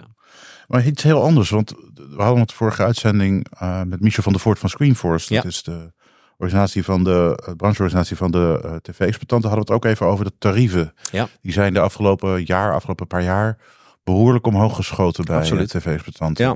Maar 0.67 0.85
iets 0.85 1.03
heel 1.03 1.21
anders, 1.23 1.49
want 1.49 1.73
we 1.93 2.21
hadden 2.21 2.39
het 2.41 2.53
vorige 2.53 2.83
uitzending 2.83 3.45
eh, 3.59 3.81
met 3.83 4.01
Michel 4.01 4.23
van 4.23 4.31
der 4.31 4.41
Voort 4.41 4.59
van 4.59 4.69
Screenforce. 4.69 5.33
Dat 5.33 5.43
Ja. 5.43 5.49
is 5.49 5.63
de 5.63 5.91
organisatie 6.37 6.83
van 6.83 7.03
de 7.03 7.43
uh, 7.49 7.55
brancheorganisatie 7.55 8.17
van 8.17 8.31
de 8.31 8.59
eh, 8.63 8.75
tv-exploitanten. 8.75 9.49
Hadden 9.49 9.67
we 9.67 9.73
het 9.73 9.83
ook 9.85 9.85
even 9.91 10.05
over 10.05 10.25
de 10.25 10.31
tarieven. 10.37 10.93
Ja. 11.11 11.27
Die 11.41 11.51
zijn 11.51 11.73
de 11.73 11.79
afgelopen 11.79 12.43
jaar, 12.45 12.73
afgelopen 12.73 13.07
paar 13.07 13.23
jaar 13.23 13.57
behoorlijk 14.03 14.45
omhoog 14.47 14.75
geschoten 14.75 15.25
bij 15.25 15.37
Absoluut. 15.37 15.73
eh, 15.73 15.81
tv-exploitanten. 15.81 16.45
Ja. 16.45 16.55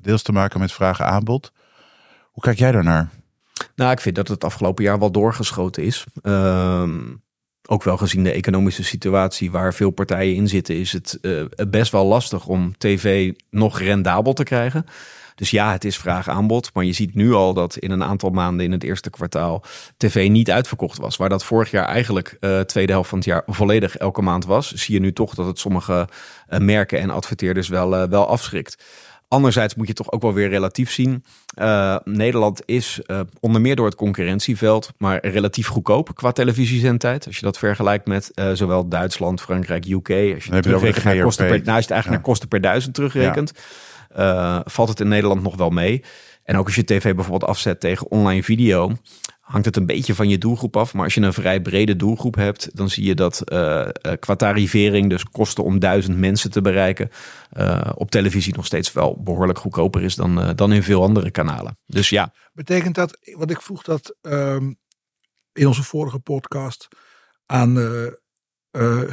Deels 0.00 0.22
te 0.22 0.32
maken 0.32 0.60
met 0.60 0.72
vraag 0.72 1.00
en 1.00 1.06
aanbod. 1.06 1.52
Hoe 2.40 2.48
kijk 2.48 2.60
jij 2.60 2.72
daarnaar? 2.72 3.08
Nou, 3.74 3.92
ik 3.92 4.00
vind 4.00 4.14
dat 4.14 4.28
het 4.28 4.44
afgelopen 4.44 4.84
jaar 4.84 4.98
wel 4.98 5.10
doorgeschoten 5.10 5.82
is. 5.82 6.04
Ehm, 6.22 6.98
ook 7.68 7.82
wel 7.82 7.96
gezien 7.96 8.24
de 8.24 8.32
economische 8.32 8.84
situatie 8.84 9.50
waar 9.50 9.74
veel 9.74 9.90
partijen 9.90 10.34
in 10.34 10.48
zitten, 10.48 10.76
is 10.76 10.92
het 10.92 11.18
eh, 11.20 11.44
best 11.68 11.92
wel 11.92 12.06
lastig 12.06 12.46
om 12.46 12.78
tv 12.78 13.32
nog 13.50 13.78
rendabel 13.78 14.32
te 14.32 14.42
krijgen. 14.42 14.86
Dus 15.34 15.50
ja, 15.50 15.72
het 15.72 15.84
is 15.84 15.96
vraag-aanbod. 15.96 16.70
Maar 16.74 16.84
je 16.84 16.92
ziet 16.92 17.14
nu 17.14 17.32
al 17.32 17.54
dat 17.54 17.76
in 17.76 17.90
een 17.90 18.04
aantal 18.04 18.30
maanden 18.30 18.66
in 18.66 18.72
het 18.72 18.84
eerste 18.84 19.10
kwartaal 19.10 19.62
tv 19.96 20.28
niet 20.28 20.50
uitverkocht 20.50 20.98
was. 20.98 21.16
Waar 21.16 21.28
dat 21.28 21.44
vorig 21.44 21.70
jaar 21.70 21.86
eigenlijk 21.86 22.36
eh 22.40 22.60
tweede 22.60 22.92
helft 22.92 23.08
van 23.08 23.18
het 23.18 23.26
jaar 23.26 23.42
volledig 23.46 23.96
elke 23.96 24.22
maand 24.22 24.44
was. 24.44 24.72
Zie 24.72 24.94
je 24.94 25.00
nu 25.00 25.12
toch 25.12 25.34
dat 25.34 25.46
het 25.46 25.58
sommige 25.58 26.08
eh, 26.46 26.58
merken 26.58 27.00
en 27.00 27.10
adverteerders 27.10 27.68
wel, 27.68 28.08
wel 28.08 28.26
afschrikt. 28.26 28.84
Anderzijds 29.30 29.74
moet 29.74 29.86
je 29.86 29.92
toch 29.92 30.12
ook 30.12 30.22
wel 30.22 30.32
weer 30.32 30.48
relatief 30.48 30.90
zien. 30.90 31.24
Uh, 31.54 31.96
Nederland 32.04 32.62
is 32.64 33.00
uh, 33.06 33.20
onder 33.40 33.60
meer 33.60 33.76
door 33.76 33.86
het 33.86 33.94
concurrentieveld, 33.94 34.92
maar 34.98 35.26
relatief 35.26 35.66
goedkoop 35.66 36.14
qua 36.14 36.32
televisiezendtijd. 36.32 37.26
Als 37.26 37.36
je 37.36 37.44
dat 37.44 37.58
vergelijkt 37.58 38.06
met 38.06 38.30
uh, 38.34 38.50
zowel 38.52 38.88
Duitsland, 38.88 39.40
Frankrijk, 39.40 39.86
UK. 39.86 40.10
Als 40.34 40.44
je 40.44 40.60
terugrekent 40.60 41.04
naar 41.04 41.22
kosten 41.22 41.46
per, 41.46 41.56
nou, 41.56 41.70
eigenlijk 41.70 42.04
ja. 42.04 42.10
naar 42.10 42.20
kosten 42.20 42.48
per 42.48 42.60
duizend 42.60 42.94
terugrekent, 42.94 43.52
ja. 44.14 44.62
valt 44.64 44.88
het 44.88 45.00
in 45.00 45.08
Nederland 45.08 45.42
nog 45.42 45.56
wel 45.56 45.70
mee. 45.70 46.02
En 46.44 46.56
ook 46.56 46.66
als 46.66 46.74
je 46.74 46.84
tv 46.84 47.14
bijvoorbeeld 47.14 47.50
afzet 47.50 47.80
tegen 47.80 48.10
online 48.10 48.42
video, 48.42 48.92
hangt 49.50 49.66
het 49.66 49.76
een 49.76 49.86
beetje 49.86 50.14
van 50.14 50.28
je 50.28 50.38
doelgroep 50.38 50.76
af. 50.76 50.94
Maar 50.94 51.04
als 51.04 51.14
je 51.14 51.20
een 51.20 51.32
vrij 51.32 51.60
brede 51.60 51.96
doelgroep 51.96 52.34
hebt, 52.34 52.76
dan 52.76 52.90
zie 52.90 53.04
je 53.04 53.14
dat 53.14 53.42
uh, 53.52 53.88
qua 54.18 54.36
tarivering, 54.36 55.10
dus 55.10 55.24
kosten 55.24 55.64
om 55.64 55.78
duizend 55.78 56.16
mensen 56.18 56.50
te 56.50 56.60
bereiken, 56.60 57.10
uh, 57.58 57.90
op 57.94 58.10
televisie 58.10 58.54
nog 58.54 58.66
steeds 58.66 58.92
wel 58.92 59.22
behoorlijk 59.22 59.58
goedkoper 59.58 60.02
is 60.02 60.14
dan, 60.14 60.38
uh, 60.38 60.50
dan 60.54 60.72
in 60.72 60.82
veel 60.82 61.02
andere 61.02 61.30
kanalen. 61.30 61.78
Dus 61.86 62.08
ja. 62.08 62.32
Betekent 62.52 62.94
dat, 62.94 63.18
wat 63.36 63.50
ik 63.50 63.62
vroeg 63.62 63.82
dat 63.82 64.16
um, 64.20 64.78
in 65.52 65.66
onze 65.66 65.82
vorige 65.82 66.18
podcast 66.18 66.88
aan 67.46 67.78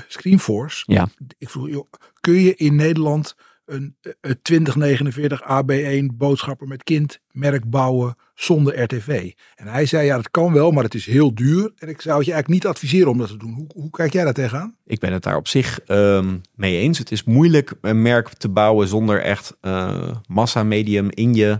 Screenforce. 0.07 0.83
Ja. 0.85 1.07
Ik 1.37 1.49
vroeg, 1.49 1.69
joh, 1.69 1.91
kun 2.19 2.33
je 2.33 2.55
in 2.55 2.75
Nederland 2.75 3.35
een, 3.67 3.95
een 4.21 4.39
2049 4.41 5.41
AB1 5.41 6.05
boodschapper 6.13 6.67
met 6.67 6.83
kind 6.83 7.19
merk 7.31 7.69
bouwen 7.69 8.15
zonder 8.35 8.81
RTV. 8.81 9.31
En 9.55 9.67
hij 9.67 9.85
zei, 9.85 10.05
ja, 10.05 10.15
dat 10.15 10.31
kan 10.31 10.53
wel, 10.53 10.71
maar 10.71 10.83
het 10.83 10.93
is 10.93 11.05
heel 11.05 11.35
duur. 11.35 11.71
En 11.77 11.89
ik 11.89 12.01
zou 12.01 12.17
het 12.17 12.25
je 12.25 12.31
eigenlijk 12.31 12.47
niet 12.47 12.67
adviseren 12.67 13.11
om 13.11 13.17
dat 13.17 13.27
te 13.27 13.37
doen. 13.37 13.53
Hoe, 13.53 13.67
hoe 13.73 13.89
kijk 13.89 14.13
jij 14.13 14.23
daar 14.23 14.33
tegenaan? 14.33 14.75
Ik 14.85 14.99
ben 14.99 15.13
het 15.13 15.23
daar 15.23 15.35
op 15.35 15.47
zich 15.47 15.79
um, 15.87 16.41
mee 16.55 16.77
eens. 16.77 16.97
Het 16.97 17.11
is 17.11 17.23
moeilijk 17.23 17.73
een 17.81 18.01
merk 18.01 18.29
te 18.29 18.49
bouwen 18.49 18.87
zonder 18.87 19.21
echt 19.21 19.57
uh, 19.61 20.15
massamedium 20.27 21.09
in 21.09 21.33
je... 21.33 21.59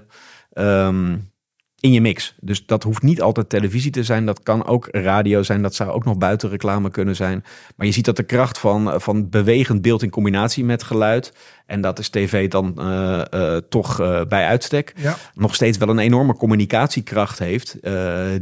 Um, 0.54 1.36
in 1.80 1.92
je 1.92 2.02
mix. 2.02 2.36
Dus 2.40 2.66
dat 2.66 2.84
hoeft 2.84 3.02
niet 3.02 3.22
altijd 3.22 3.50
televisie 3.50 3.92
te 3.92 4.04
zijn. 4.04 4.26
Dat 4.26 4.44
kan 4.44 4.66
ook 4.66 4.88
radio 4.92 5.44
zijn. 5.44 5.62
Dat 5.62 5.76
zou 5.76 5.92
ook 5.92 6.06
nog 6.06 6.18
buitenreclame 6.18 6.90
kunnen 6.90 7.16
zijn. 7.16 7.44
Maar 7.76 7.88
je 7.88 7.94
ziet 7.94 8.06
dat 8.06 8.16
de 8.16 8.24
kracht 8.24 8.58
van, 8.58 9.02
van 9.02 9.30
bewegend 9.30 9.82
beeld 9.82 10.04
in 10.04 10.10
combinatie 10.10 10.66
met 10.66 10.84
geluid. 10.84 11.34
En 11.66 11.82
dat 11.82 12.00
is 12.00 12.10
tv 12.10 12.50
dan 12.50 12.76
uh, 12.78 13.22
uh, 13.34 13.58
toch 13.70 14.02
uh, 14.02 14.24
bij 14.24 14.46
uitstek. 14.46 14.94
Ja. 14.96 15.18
Nog 15.34 15.56
steeds 15.56 15.78
wel 15.78 15.90
een 15.90 16.00
enorme 16.00 16.34
communicatiekracht 16.34 17.40
heeft. 17.40 17.78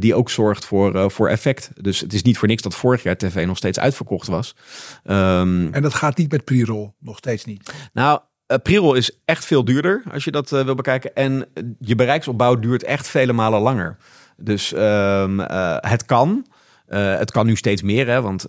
die 0.00 0.14
ook 0.14 0.30
zorgt 0.30 0.64
voor, 0.64 1.10
voor 1.10 1.28
effect. 1.28 1.70
Dus 1.80 2.00
het 2.00 2.12
is 2.12 2.22
niet 2.22 2.38
voor 2.38 2.48
niks 2.48 2.62
dat 2.62 2.74
vorig 2.74 3.02
jaar 3.02 3.16
tv 3.16 3.46
nog 3.46 3.56
steeds 3.56 3.78
uitverkocht 3.78 4.26
was. 4.26 4.56
Um, 5.04 5.72
en 5.72 5.82
dat 5.82 5.94
gaat 5.94 6.16
niet 6.16 6.30
met 6.30 6.44
pre-roll. 6.44 6.92
Nog 6.98 7.16
steeds 7.16 7.44
niet. 7.44 7.72
Nou, 7.92 8.20
uh, 8.66 8.94
is 8.96 9.18
echt 9.24 9.44
veel 9.44 9.64
duurder 9.64 10.02
als 10.12 10.24
je 10.24 10.30
dat 10.30 10.52
uh, 10.52 10.64
wil 10.64 10.74
bekijken. 10.74 11.14
En 11.14 11.46
je 11.80 11.94
bereiksopbouw 11.94 12.58
duurt 12.58 12.84
echt 12.84 13.08
vele 13.08 13.32
malen 13.32 13.60
langer. 13.60 13.96
Dus 14.36 14.72
um, 14.72 15.40
uh, 15.40 15.76
het 15.80 16.04
kan. 16.04 16.46
het 16.88 17.30
kan 17.30 17.46
nu 17.46 17.56
steeds 17.56 17.82
meer, 17.82 18.06
hè, 18.08 18.22
want 18.22 18.46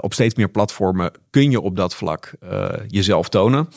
op 0.00 0.12
steeds 0.12 0.34
meer 0.34 0.48
platformen 0.48 1.12
kun 1.30 1.50
je 1.50 1.60
op 1.60 1.76
dat 1.76 1.94
vlak 1.94 2.32
jezelf 2.86 3.28
tonen. 3.28 3.68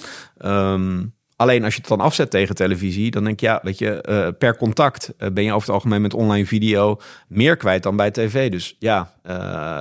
Um, 0.46 1.14
alleen 1.36 1.64
als 1.64 1.74
je 1.74 1.80
het 1.80 1.90
dan 1.90 2.00
afzet 2.00 2.30
tegen 2.30 2.56
televisie, 2.56 3.12
dan 3.12 3.24
denk 3.24 3.40
je, 3.40 3.46
ja, 3.46 3.60
weet 3.64 3.78
je, 3.78 4.34
per 4.38 4.58
contact 4.58 5.14
ben 5.18 5.44
je 5.44 5.54
over 5.54 5.68
het 5.68 5.76
algemeen 5.76 6.02
met 6.02 6.14
online 6.14 6.46
video 6.46 7.00
meer 7.28 7.58
kwijt 7.58 7.84
dan 7.84 7.96
bij 7.96 8.12
tv. 8.12 8.52
Dus 8.52 8.76
ja, 8.80 9.12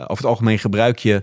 over 0.02 0.16
het 0.16 0.25
algemeen 0.25 0.59
gebruik 0.59 0.99
je 0.99 1.23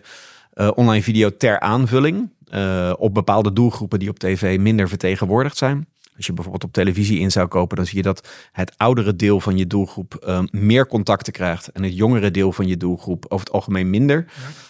online 0.76 1.04
video 1.04 1.38
ter 1.38 1.60
aanvulling. 1.60 2.30
Uh, 2.56 2.94
op 2.98 3.14
bepaalde 3.14 3.54
doelgroepen 3.54 4.00
die 4.00 4.10
op 4.10 4.20
tv 4.20 4.60
minder 4.60 4.90
vertegenwoordigd 4.90 5.58
zijn. 5.58 5.88
Als 6.16 6.30
je 6.30 6.36
bijvoorbeeld 6.36 6.64
op 6.64 6.74
televisie 6.74 7.20
in 7.20 7.32
zou 7.32 7.48
kopen, 7.48 7.78
dan 7.78 7.86
zie 7.86 7.98
je 7.98 8.04
dat 8.04 8.28
het 8.52 8.74
oudere 8.78 9.16
deel 9.16 9.40
van 9.40 9.58
je 9.58 9.68
doelgroep 9.68 10.16
ehm, 10.16 10.46
meer 10.52 10.88
contacten 10.88 11.34
krijgt 11.34 11.68
en 11.68 11.84
het 11.84 11.96
jongere 11.96 12.32
deel 12.32 12.52
van 12.52 12.68
je 12.68 12.78
doelgroep 12.78 13.26
over 13.28 13.46
het 13.46 13.56
algemeen 13.56 13.90
minder. 13.90 14.26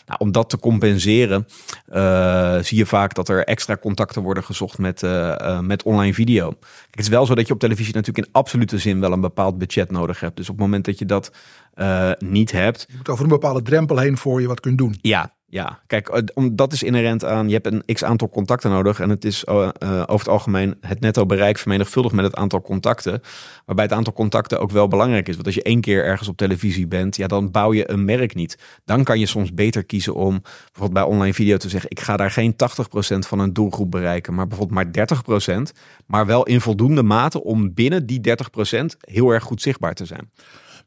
Nou, 0.06 0.20
om 0.20 0.32
dat 0.32 0.50
te 0.50 0.60
compenseren, 0.60 1.48
eh, 1.86 2.58
zie 2.60 2.78
je 2.78 2.86
vaak 2.86 3.14
dat 3.14 3.30
er 3.30 3.44
extra 3.44 3.78
contacten 3.78 4.22
worden 4.22 4.44
gezocht 4.44 4.78
met, 4.78 5.04
eh, 5.04 5.40
eh, 5.40 5.60
met 5.60 5.84
online 5.84 6.14
video. 6.14 6.50
Kijk, 6.50 6.88
het 6.92 7.00
is 7.00 7.08
wel 7.08 7.26
zo 7.26 7.36
dat 7.36 7.48
je 7.48 7.54
op 7.54 7.60
televisie 7.60 7.94
natuurlijk 7.94 8.28
in 8.28 8.34
absolute 8.34 8.78
zin 8.78 9.00
wel 9.00 9.12
een 9.12 9.22
bepaald 9.22 9.58
budget 9.58 9.92
nodig 9.92 10.20
hebt. 10.20 10.36
Dus 10.36 10.50
op 10.50 10.56
het 10.56 10.64
moment 10.64 10.86
dat 10.86 11.00
je 11.00 11.06
dat 11.06 11.32
eh, 11.74 12.12
niet 12.20 12.52
hebt, 12.52 12.86
Je 12.88 12.98
moet 12.98 13.10
over 13.10 13.24
een 13.24 13.30
bepaalde 13.30 13.62
drempel 13.62 13.98
heen 13.98 14.18
voor 14.18 14.42
je 14.42 14.48
wat 14.48 14.60
kunt 14.60 14.78
doen. 14.78 14.98
ja, 15.02 15.34
ja. 15.51 15.79
Kijk, 15.88 16.31
dat 16.51 16.74
is 16.74 16.84
inherent 16.84 17.25
aan. 17.25 17.48
Je 17.48 17.53
hebt 17.53 17.65
een 17.65 17.84
x 17.93 18.03
aantal 18.03 18.29
contacten 18.29 18.72
nodig. 18.72 19.00
En 19.00 19.10
het 19.10 19.25
is 19.25 19.43
eh, 19.43 19.70
eh, 19.77 19.89
over 20.01 20.13
het 20.13 20.27
algemeen 20.27 20.75
het 20.81 21.00
netto 21.00 21.25
bereik 21.25 21.58
vermenigvuldigd 21.58 22.15
met 22.15 22.25
het 22.25 22.36
aantal 22.36 22.62
contacten. 22.62 23.22
Waarbij 23.65 23.86
het 23.86 23.93
aantal 23.93 24.13
contacten 24.13 24.60
ook 24.60 24.72
wel 24.72 24.88
belangrijk 24.88 25.27
is. 25.27 25.34
Want 25.34 25.46
als 25.46 25.55
je 25.55 25.63
één 25.63 25.81
keer 25.81 26.05
ergens 26.05 26.29
op 26.29 26.38
televisie 26.38 26.88
bent, 26.88 27.15
ja, 27.15 27.27
dan 27.27 27.51
bouw 27.51 27.74
je 27.74 27.91
een 27.91 28.05
merk 28.05 28.36
niet. 28.36 28.58
Dan 28.86 29.03
kan 29.03 29.20
je 29.20 29.25
soms 29.25 29.53
beter 29.53 29.86
kiezen 29.86 30.15
om 30.15 30.41
bijvoorbeeld 30.41 30.93
bij 30.93 31.03
online 31.03 31.34
video 31.34 31.58
te 31.58 31.70
zeggen: 31.70 31.89
ik 31.89 32.00
ga 32.00 32.17
daar 32.17 32.31
geen 32.31 32.53
80% 32.53 32.55
van 33.17 33.39
een 33.39 33.53
doelgroep 33.53 33.91
bereiken, 33.91 34.34
maar 34.34 34.48
bijvoorbeeld 34.48 34.96
maar 34.96 35.08
30%. 35.50 35.62
Maar 36.05 36.25
wel 36.25 36.43
in 36.46 36.62
voldoende 36.62 37.03
mate 37.03 37.43
om 37.43 37.74
binnen 37.74 38.05
die 38.05 38.22
30% 38.79 38.86
heel 39.00 39.29
erg 39.29 39.43
goed 39.43 39.62
zichtbaar 39.62 39.93
te 39.93 40.05
zijn. 40.05 40.29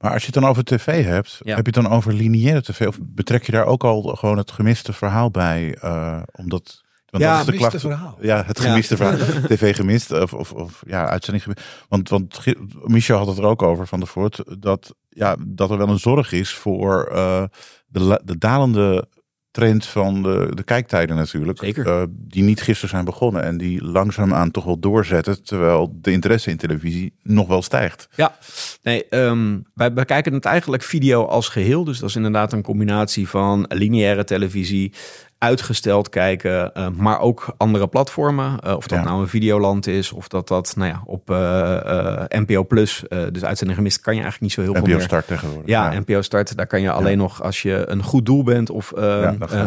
Maar 0.04 0.12
als 0.12 0.23
je 0.25 0.30
het 0.32 0.40
dan 0.42 0.50
over 0.50 0.64
tv 0.64 1.04
hebt, 1.04 1.40
Ja. 1.44 1.54
heb 1.56 1.66
je 1.66 1.73
het 1.80 1.82
dan 1.84 1.92
over 1.92 2.12
lineaire 2.14 2.62
tv? 2.62 2.87
Of 2.87 2.99
betrek 3.02 3.46
je 3.46 3.52
daar 3.52 3.64
ook 3.64 3.84
al 3.84 4.02
gewoon 4.02 4.37
het 4.38 4.50
gemiste 4.50 4.92
verhaal 4.92 5.30
bij? 5.30 5.76
eh, 5.80 6.23
omdat, 6.32 6.82
want 7.11 7.25
Ja, 7.25 7.30
dat 7.30 7.38
is 7.40 7.44
de 7.46 7.52
gemiste 7.52 7.56
klacht. 7.56 7.80
verhaal. 7.80 8.18
Ja, 8.20 8.44
het 8.46 8.58
Ja. 8.62 8.64
gemiste 8.68 8.96
verhaal. 8.96 9.16
TV 9.49 9.76
gemist 9.76 10.12
of, 10.12 10.32
of, 10.34 10.52
of 10.52 10.82
ja, 10.87 11.08
uitzending 11.08 11.42
gemist. 11.44 11.66
Want, 11.88 12.08
want 12.08 12.44
Michel 12.84 13.18
had 13.18 13.26
het 13.26 13.38
er 13.38 13.44
ook 13.44 13.62
over 13.62 13.87
van 13.87 14.00
de 14.00 14.06
Voort. 14.06 14.42
Dat, 14.58 14.94
ja, 15.08 15.37
dat 15.46 15.70
er 15.70 15.78
wel 15.78 15.88
een 15.88 15.99
zorg 15.99 16.32
is 16.32 16.54
voor 16.54 17.04
eh, 17.04 17.44
de, 17.87 18.20
de 18.25 18.38
dalende 18.38 19.08
trend 19.54 19.87
van 19.87 20.23
de, 20.23 20.50
de 20.54 20.62
kijktijden 20.62 21.16
natuurlijk. 21.16 21.58
Zeker. 21.58 21.87
Eh, 21.87 22.02
die 22.11 22.42
niet 22.42 22.62
gisteren 22.62 22.90
zijn 22.90 23.04
begonnen 23.04 23.42
en 23.42 23.56
die 23.56 23.84
langzaamaan 23.84 24.50
toch 24.50 24.64
wel 24.64 24.78
doorzetten. 24.78 25.44
Terwijl 25.44 25.99
de 26.00 26.11
interesse 26.11 26.50
in 26.50 26.56
televisie 26.56 27.12
nog 27.23 27.49
wel 27.49 27.62
stijgt. 27.62 28.08
Ja, 28.14 28.37
nee, 28.82 29.08
ehm, 29.08 29.58
wij 29.75 29.92
bekijken 29.92 30.32
het 30.32 30.44
eigenlijk 30.44 30.82
video 30.82 31.25
als 31.25 31.49
geheel. 31.49 31.84
Dus 31.84 31.99
dat 31.99 32.08
is 32.08 32.16
inderdaad 32.16 32.52
een 32.52 32.62
combinatie 32.62 33.28
van 33.28 33.64
lineaire 33.68 34.25
televisie, 34.25 34.92
uitgesteld 35.38 36.09
kijken, 36.09 36.75
eh, 36.75 36.88
maar 36.97 37.21
ook 37.21 37.55
andere 37.57 37.87
platformen. 37.87 38.61
Eh, 38.61 38.76
of 38.76 38.87
dat 38.87 38.99
Ja. 38.99 39.05
nou 39.05 39.21
een 39.21 39.29
Videoland 39.29 39.87
is, 39.87 40.12
of 40.12 40.29
dat 40.29 40.49
dat 40.49 40.73
nou 40.76 40.88
ja, 40.91 41.03
op 41.05 41.31
eh, 41.31 41.75
eh, 42.21 42.25
NPO 42.29 42.64
Plus, 42.64 43.09
eh, 43.09 43.19
dus 43.33 43.45
uitzending 43.45 43.79
gemist, 43.79 44.00
kan 44.00 44.14
je 44.14 44.21
eigenlijk 44.23 44.41
niet 44.43 44.53
zo 44.53 44.61
heel 44.61 44.73
veel 44.73 44.83
NPO 44.88 44.97
meer. 44.97 45.07
start 45.07 45.26
tegenwoordig. 45.26 45.67
Ja, 45.69 45.99
NPO 46.00 46.23
Start, 46.23 46.57
daar 46.57 46.67
kan 46.67 46.81
je 46.81 46.91
alleen 46.91 47.19
nog 47.19 47.43
als 47.43 47.62
je 47.62 47.85
een 47.88 48.03
goed 48.03 48.26
doel 48.26 48.43
bent 48.43 48.71
of 48.71 48.93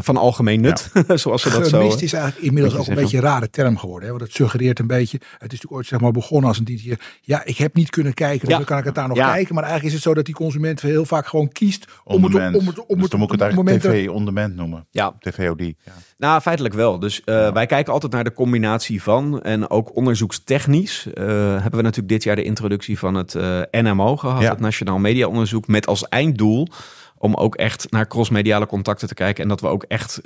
van 0.02 0.18
algemeen 0.18 0.62
nut, 0.62 0.92
zoals 1.14 1.42
ze 1.42 1.50
dat 1.50 1.68
zo... 1.68 1.78
Gemist 1.80 2.02
is 2.02 2.14
eigenlijk 2.14 2.46
inmiddels 2.46 2.76
ook 2.76 2.88
een 2.88 2.96
beetje 2.96 3.18
een 3.18 3.24
rare 3.24 3.50
term 3.50 3.78
geworden. 3.78 4.04
Hè? 4.10 4.10
Want 4.16 4.24
het 4.28 4.34
suggereert 4.36 4.80
een 4.80 4.88
beetje. 4.88 5.18
Het 5.18 5.26
is 5.34 5.40
natuurlijk 5.42 5.72
ooit 5.74 5.86
zeg 5.88 6.00
maar, 6.00 6.12
begonnen 6.12 6.48
als 6.50 6.58
een 6.58 6.64
dienstje. 6.66 6.98
Ja, 7.22 7.46
ik 7.46 7.58
heb 7.58 7.76
niet 7.76 7.90
kunnen 7.90 8.14
kijken. 8.14 8.40
Dus 8.40 8.50
Ja. 8.50 8.56
dan 8.58 8.66
kan 8.66 8.78
ik 8.78 8.84
het 8.84 8.96
daar 8.96 9.08
nog 9.08 9.18
Ja. 9.18 9.32
kijken. 9.34 9.54
Maar 9.56 9.64
eigenlijk 9.64 9.94
is 9.96 10.00
het 10.04 10.08
zo 10.10 10.14
dat 10.14 10.26
die 10.26 10.36
consument 10.36 10.82
heel 10.82 11.06
vaak 11.06 11.28
gewoon 11.28 11.48
kiest 11.52 11.86
om 12.04 12.16
On 12.16 12.24
het 12.24 12.56
om 12.56 12.68
het 12.68 12.80
om 12.86 12.96
Dus 12.96 13.02
het 13.02 13.12
dan 13.12 13.20
moet 13.20 13.34
ik 13.34 13.40
het 13.40 13.42
eigenlijk 13.42 13.56
moment 13.56 13.82
TV 13.82 14.10
on 14.10 14.26
demand 14.26 14.56
noemen. 14.56 14.88
Ja, 14.92 15.16
Ja. 15.86 15.92
Nou, 16.18 16.42
feitelijk 16.42 16.74
wel. 16.74 17.00
Dus 17.00 17.24
eh, 17.24 17.52
wij 17.54 17.66
kijken 17.66 17.94
altijd 17.94 18.12
naar 18.12 18.24
de 18.24 18.34
combinatie 18.34 19.04
van. 19.04 19.42
En 19.42 19.70
ook 19.70 19.96
onderzoekstechnisch 19.96 21.08
eh, 21.14 21.26
hebben 21.62 21.72
we 21.72 21.82
natuurlijk 21.82 22.08
dit 22.08 22.24
jaar 22.24 22.36
de 22.36 22.44
introductie 22.44 23.00
van 23.00 23.14
het 23.16 23.36
eh, 23.36 23.62
NMO 23.72 24.18
gehad, 24.18 24.42
Ja. 24.42 24.50
het 24.50 24.60
Nationaal 24.60 24.98
Media 24.98 25.28
Onderzoek, 25.28 25.68
met 25.68 25.88
als 25.88 26.10
einddoel 26.10 26.68
om 27.18 27.36
ook 27.36 27.56
echt 27.56 27.92
naar 27.92 28.08
crossmediale 28.08 28.66
contacten 28.66 29.08
te 29.08 29.14
kijken. 29.14 29.44
En 29.44 29.50
dat 29.50 29.62
we 29.62 29.68
ook 29.68 29.84
echt 29.88 30.22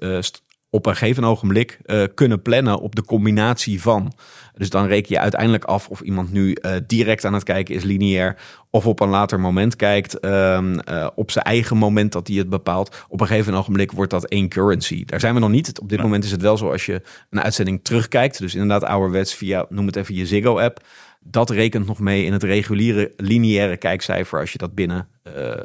op 0.74 0.86
een 0.86 0.96
gegeven 0.96 1.24
ogenblik 1.24 1.80
eh, 1.86 2.04
kunnen 2.16 2.42
plannen 2.42 2.80
op 2.80 2.96
de 2.96 3.04
combinatie 3.04 3.82
van. 3.82 4.14
Dus 4.56 4.70
dan 4.70 4.86
reken 4.86 5.14
je 5.14 5.20
uiteindelijk 5.20 5.64
af 5.64 5.88
of 5.88 6.02
iemand 6.02 6.32
nu 6.32 6.54
eh, 6.54 6.76
direct 6.88 7.26
aan 7.26 7.34
het 7.34 7.44
kijken 7.44 7.76
is, 7.76 7.84
lineair, 7.84 8.38
of 8.70 8.86
op 8.86 9.00
een 9.00 9.10
later 9.10 9.40
moment 9.40 9.76
kijkt, 9.76 10.20
ehm, 10.20 10.80
eh, 10.80 11.08
op 11.16 11.32
zijn 11.32 11.46
eigen 11.46 11.78
moment 11.78 12.12
dat 12.12 12.28
hij 12.28 12.38
het 12.38 12.50
bepaalt. 12.50 13.06
Op 13.10 13.22
een 13.22 13.28
gegeven 13.28 13.54
ogenblik 13.54 13.92
wordt 13.92 14.12
dat 14.12 14.26
één 14.26 14.50
currency. 14.50 15.06
Daar 15.06 15.20
zijn 15.20 15.34
we 15.34 15.40
nog 15.40 15.50
niet. 15.50 15.80
Op 15.80 15.90
dit 15.90 16.02
moment 16.02 16.24
is 16.24 16.32
het 16.32 16.42
wel 16.42 16.58
zo 16.58 16.72
als 16.72 16.86
je 16.86 17.02
een 17.30 17.42
uitzending 17.42 17.84
terugkijkt, 17.84 18.40
dus 18.40 18.54
inderdaad 18.54 18.84
ouderwets 18.84 19.34
via, 19.34 19.66
noem 19.70 19.86
het 19.86 19.96
even 19.96 20.16
je 20.16 20.26
Ziggo-app. 20.26 20.84
Dat 21.24 21.50
rekent 21.50 21.88
nog 21.88 22.00
mee 22.00 22.26
in 22.26 22.34
het 22.34 22.44
reguliere 22.44 23.14
lineaire 23.18 23.78
kijkcijfer 23.78 24.40
als 24.40 24.52
je 24.52 24.58
dat 24.58 24.76
binnen 24.76 25.08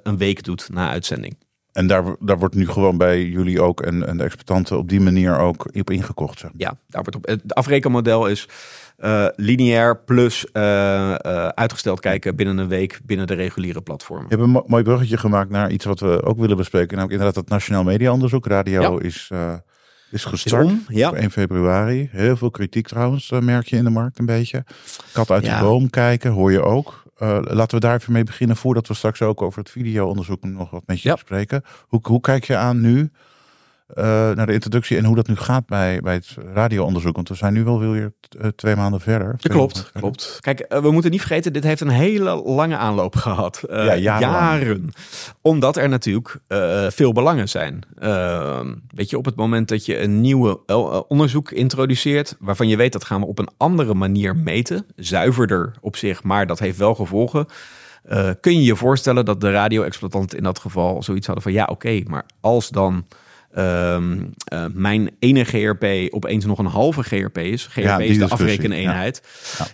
een 0.02 0.16
week 0.16 0.42
doet 0.42 0.68
na 0.72 0.90
uitzending. 0.90 1.36
En 1.76 1.86
daar, 1.86 2.04
daar 2.20 2.38
wordt 2.38 2.54
nu 2.54 2.68
gewoon 2.68 2.96
bij 2.98 3.24
jullie 3.24 3.62
ook 3.62 3.80
en, 3.80 4.06
en 4.06 4.16
de 4.16 4.22
exploitanten 4.24 4.78
op 4.78 4.88
die 4.88 5.00
manier 5.00 5.38
ook 5.38 5.68
op 5.78 5.90
ingekocht. 5.90 6.38
Zeg. 6.38 6.50
Ja, 6.56 6.76
daar 6.88 7.02
wordt 7.02 7.14
op. 7.16 7.26
Het 7.26 7.54
afrekenmodel 7.54 8.26
is 8.26 8.48
eh, 8.96 9.26
lineair 9.36 9.98
plus 9.98 10.46
eh, 10.52 11.12
eh, 11.12 11.48
uitgesteld 11.48 12.00
kijken 12.00 12.36
binnen 12.36 12.58
een 12.58 12.68
week 12.68 13.00
binnen 13.04 13.26
de 13.26 13.34
reguliere 13.34 13.80
platformen. 13.82 14.26
Je 14.28 14.34
hebt 14.34 14.46
een 14.46 14.52
mo- 14.52 14.64
mooi 14.66 14.82
bruggetje 14.82 15.16
gemaakt 15.16 15.50
naar 15.50 15.70
iets 15.70 15.84
wat 15.84 16.00
we 16.00 16.22
ook 16.22 16.38
willen 16.38 16.56
bespreken. 16.56 16.96
Namelijk 16.96 17.12
inderdaad 17.12 17.42
het 17.42 17.48
Nationaal 17.52 17.84
Media 17.84 18.12
Onderzoek. 18.12 18.46
Radio 18.46 18.80
Ja. 18.98 19.04
is, 19.04 19.30
is 19.30 19.60
Is 20.10 20.24
gestart. 20.24 20.64
om, 20.64 20.84
ja. 20.88 21.08
Op 21.08 21.14
1 21.14 21.30
februari. 21.30 22.08
Heel 22.12 22.36
veel 22.36 22.50
kritiek 22.50 22.86
trouwens, 22.86 23.30
merk 23.40 23.66
je 23.66 23.76
in 23.76 23.84
de 23.84 23.90
markt 23.90 24.18
een 24.18 24.26
beetje. 24.26 24.64
Kat 25.12 25.30
uit 25.30 25.44
Ja. 25.46 25.58
de 25.58 25.64
boom 25.64 25.90
kijken, 25.90 26.30
hoor 26.30 26.52
je 26.52 26.62
ook. 26.62 27.02
Eh, 27.16 27.38
laten 27.42 27.74
we 27.78 27.86
daar 27.86 27.94
even 27.94 28.12
mee 28.12 28.24
beginnen 28.24 28.56
voordat 28.56 28.88
we 28.88 28.94
straks 28.94 29.22
ook 29.22 29.42
over 29.42 29.58
het 29.58 29.70
videoonderzoek 29.70 30.44
nog 30.44 30.70
wat 30.70 30.82
met 30.86 31.00
je 31.00 31.08
Ja. 31.08 31.14
bespreken. 31.14 31.62
Hoe, 31.88 32.00
hoe 32.02 32.20
kijk 32.20 32.44
je 32.44 32.56
aan 32.56 32.80
nu 32.80 33.10
eh, 33.86 34.04
naar 34.30 34.46
de 34.46 34.52
introductie 34.52 34.96
en 34.96 35.04
hoe 35.04 35.16
dat 35.16 35.26
nu 35.28 35.36
gaat 35.36 35.66
bij, 35.66 36.00
bij 36.00 36.14
het 36.14 36.36
radioonderzoek? 36.54 37.14
Want 37.16 37.28
we 37.28 37.34
zijn 37.34 37.52
nu 37.52 37.64
wel 37.64 37.80
weer 37.80 38.12
eh, 38.40 38.48
twee 38.56 38.76
maanden 38.76 39.00
verder. 39.00 39.34
Dat 39.38 39.52
klopt, 39.52 39.74
verder. 39.82 40.00
klopt. 40.00 40.38
Kijk, 40.40 40.60
eh, 40.60 40.80
we 40.80 40.90
moeten 40.90 41.10
niet 41.10 41.20
vergeten, 41.20 41.52
dit 41.52 41.64
heeft 41.64 41.80
een 41.80 41.88
hele 41.88 42.34
lange 42.44 42.76
aanloop 42.76 43.16
gehad. 43.16 43.62
Eh, 43.62 43.84
Ja, 43.84 43.96
jaren. 43.96 44.90
Omdat 45.42 45.76
er 45.76 45.88
natuurlijk 45.88 46.38
veel 46.94 47.12
belangen 47.12 47.48
zijn. 47.48 47.80
Eh, 47.98 48.60
weet 48.94 49.10
je, 49.10 49.18
op 49.18 49.24
het 49.24 49.36
moment 49.36 49.68
dat 49.68 49.86
je 49.86 50.00
een 50.00 50.20
nieuwe 50.20 50.66
onderzoek 51.08 51.50
introduceert, 51.50 52.36
waarvan 52.38 52.68
je 52.68 52.76
weet 52.76 52.92
dat 52.92 53.04
gaan 53.04 53.20
we 53.20 53.26
op 53.26 53.38
een 53.38 53.48
andere 53.56 53.94
manier 53.94 54.36
meten, 54.36 54.86
zuiverder 54.96 55.74
op 55.80 55.96
zich, 55.96 56.22
maar 56.22 56.46
dat 56.46 56.58
heeft 56.58 56.78
wel 56.78 56.94
gevolgen. 56.94 57.46
kun 58.40 58.52
je 58.54 58.62
je 58.62 58.76
voorstellen 58.76 59.24
dat 59.24 59.40
de 59.40 59.50
radio-exploitanten 59.50 60.38
in 60.38 60.44
dat 60.44 60.58
geval 60.58 61.02
zoiets 61.02 61.26
hadden 61.26 61.44
van 61.44 61.52
ja, 61.52 61.64
oké, 61.64 62.00
maar 62.06 62.24
als 62.40 62.68
dan 62.68 63.04
ehm, 63.56 64.18
eh, 64.44 64.64
mijn 64.72 65.10
ene 65.18 65.44
GRP 65.44 65.84
opeens 66.14 66.44
nog 66.44 66.58
een 66.58 66.66
halve 66.66 67.02
GRP 67.02 67.38
is, 67.38 67.66
GRP 67.66 67.84
Ja, 67.84 67.98
is 67.98 67.98
de 67.98 68.18
discussie, 68.18 68.30
afrekeneenheid, 68.46 69.22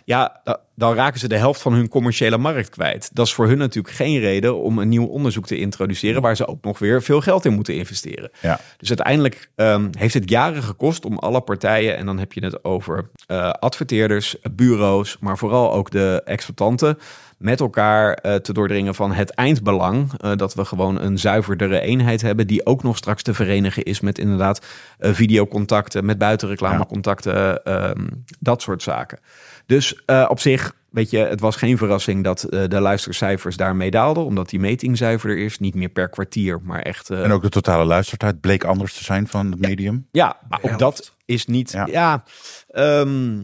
ja, 0.04 0.40
da- 0.44 0.60
dan 0.74 0.94
raken 0.94 1.20
ze 1.20 1.28
de 1.28 1.36
helft 1.36 1.62
van 1.62 1.72
hun 1.72 1.88
commerciële 1.88 2.38
markt 2.38 2.68
kwijt. 2.68 3.10
Dat 3.12 3.26
is 3.26 3.34
voor 3.34 3.46
hun 3.48 3.58
natuurlijk 3.58 3.94
geen 3.94 4.18
reden 4.18 4.56
om 4.62 4.78
een 4.78 4.88
nieuw 4.88 5.04
onderzoek 5.06 5.46
te 5.46 5.58
introduceren 5.58 6.22
waar 6.22 6.36
ze 6.36 6.46
ook 6.46 6.64
nog 6.64 6.78
weer 6.78 7.02
veel 7.02 7.20
geld 7.20 7.44
in 7.44 7.52
moeten 7.52 7.74
investeren. 7.74 8.30
Ja. 8.40 8.60
Dus 8.76 8.88
uiteindelijk 8.88 9.50
ehm, 9.56 9.88
heeft 9.98 10.14
het 10.14 10.30
jaren 10.30 10.62
gekost 10.62 11.04
om 11.04 11.18
alle 11.18 11.40
partijen, 11.40 11.96
en 11.96 12.06
dan 12.06 12.18
heb 12.18 12.32
je 12.32 12.44
het 12.44 12.64
over 12.64 13.10
eh, 13.26 13.50
adverteerders, 13.50 14.36
bureaus, 14.52 15.16
maar 15.20 15.38
vooral 15.38 15.72
ook 15.72 15.90
de 15.90 16.22
exploitanten, 16.24 16.98
met 17.42 17.60
elkaar 17.60 18.12
eh, 18.14 18.34
te 18.34 18.52
doordringen 18.52 18.94
van 18.94 19.12
het 19.12 19.30
eindbelang. 19.30 20.12
eh, 20.20 20.36
dat 20.36 20.54
we 20.54 20.64
gewoon 20.64 21.00
een 21.00 21.18
zuiverdere 21.18 21.80
eenheid 21.80 22.22
hebben, 22.22 22.46
die 22.46 22.66
ook 22.66 22.82
nog 22.82 22.96
straks 22.96 23.22
te 23.22 23.34
verenigen 23.34 23.82
is 23.82 24.00
met 24.00 24.18
inderdaad 24.18 24.66
eh, 24.98 25.12
videocontacten, 25.12 26.04
met 26.04 26.18
buitenreclamecontacten, 26.18 27.64
ehm, 27.64 28.06
dat 28.40 28.62
soort 28.62 28.82
zaken. 28.82 29.18
Dus 29.66 30.02
eh, 30.06 30.26
op 30.28 30.40
zich, 30.40 30.74
weet 30.90 31.10
je, 31.10 31.18
het 31.18 31.40
was 31.40 31.56
geen 31.56 31.78
verrassing 31.78 32.24
dat 32.24 32.42
eh, 32.42 32.62
de 32.68 32.80
luistercijfers 32.80 33.56
daarmee 33.56 33.90
daalden, 33.90 34.24
omdat 34.24 34.48
die 34.48 34.60
meting 34.60 34.96
zuiverder 34.98 35.38
is. 35.38 35.58
Niet 35.58 35.74
meer 35.74 35.88
per 35.88 36.08
kwartier, 36.08 36.60
maar 36.62 36.80
echt. 36.82 37.10
eh, 37.10 37.24
En 37.24 37.30
ook 37.32 37.42
de 37.42 37.48
totale 37.48 37.84
luistertijd 37.84 38.40
bleek 38.40 38.64
anders 38.64 38.94
te 38.96 39.04
zijn 39.04 39.28
van 39.28 39.50
het 39.50 39.60
medium. 39.60 40.06
ja, 40.10 40.36
maar 40.48 40.60
ook 40.62 40.78
dat 40.78 41.14
is 41.24 41.46
niet. 41.46 41.70
Ja. 41.72 41.86
Ja, 41.90 42.22
ehm, 42.68 43.42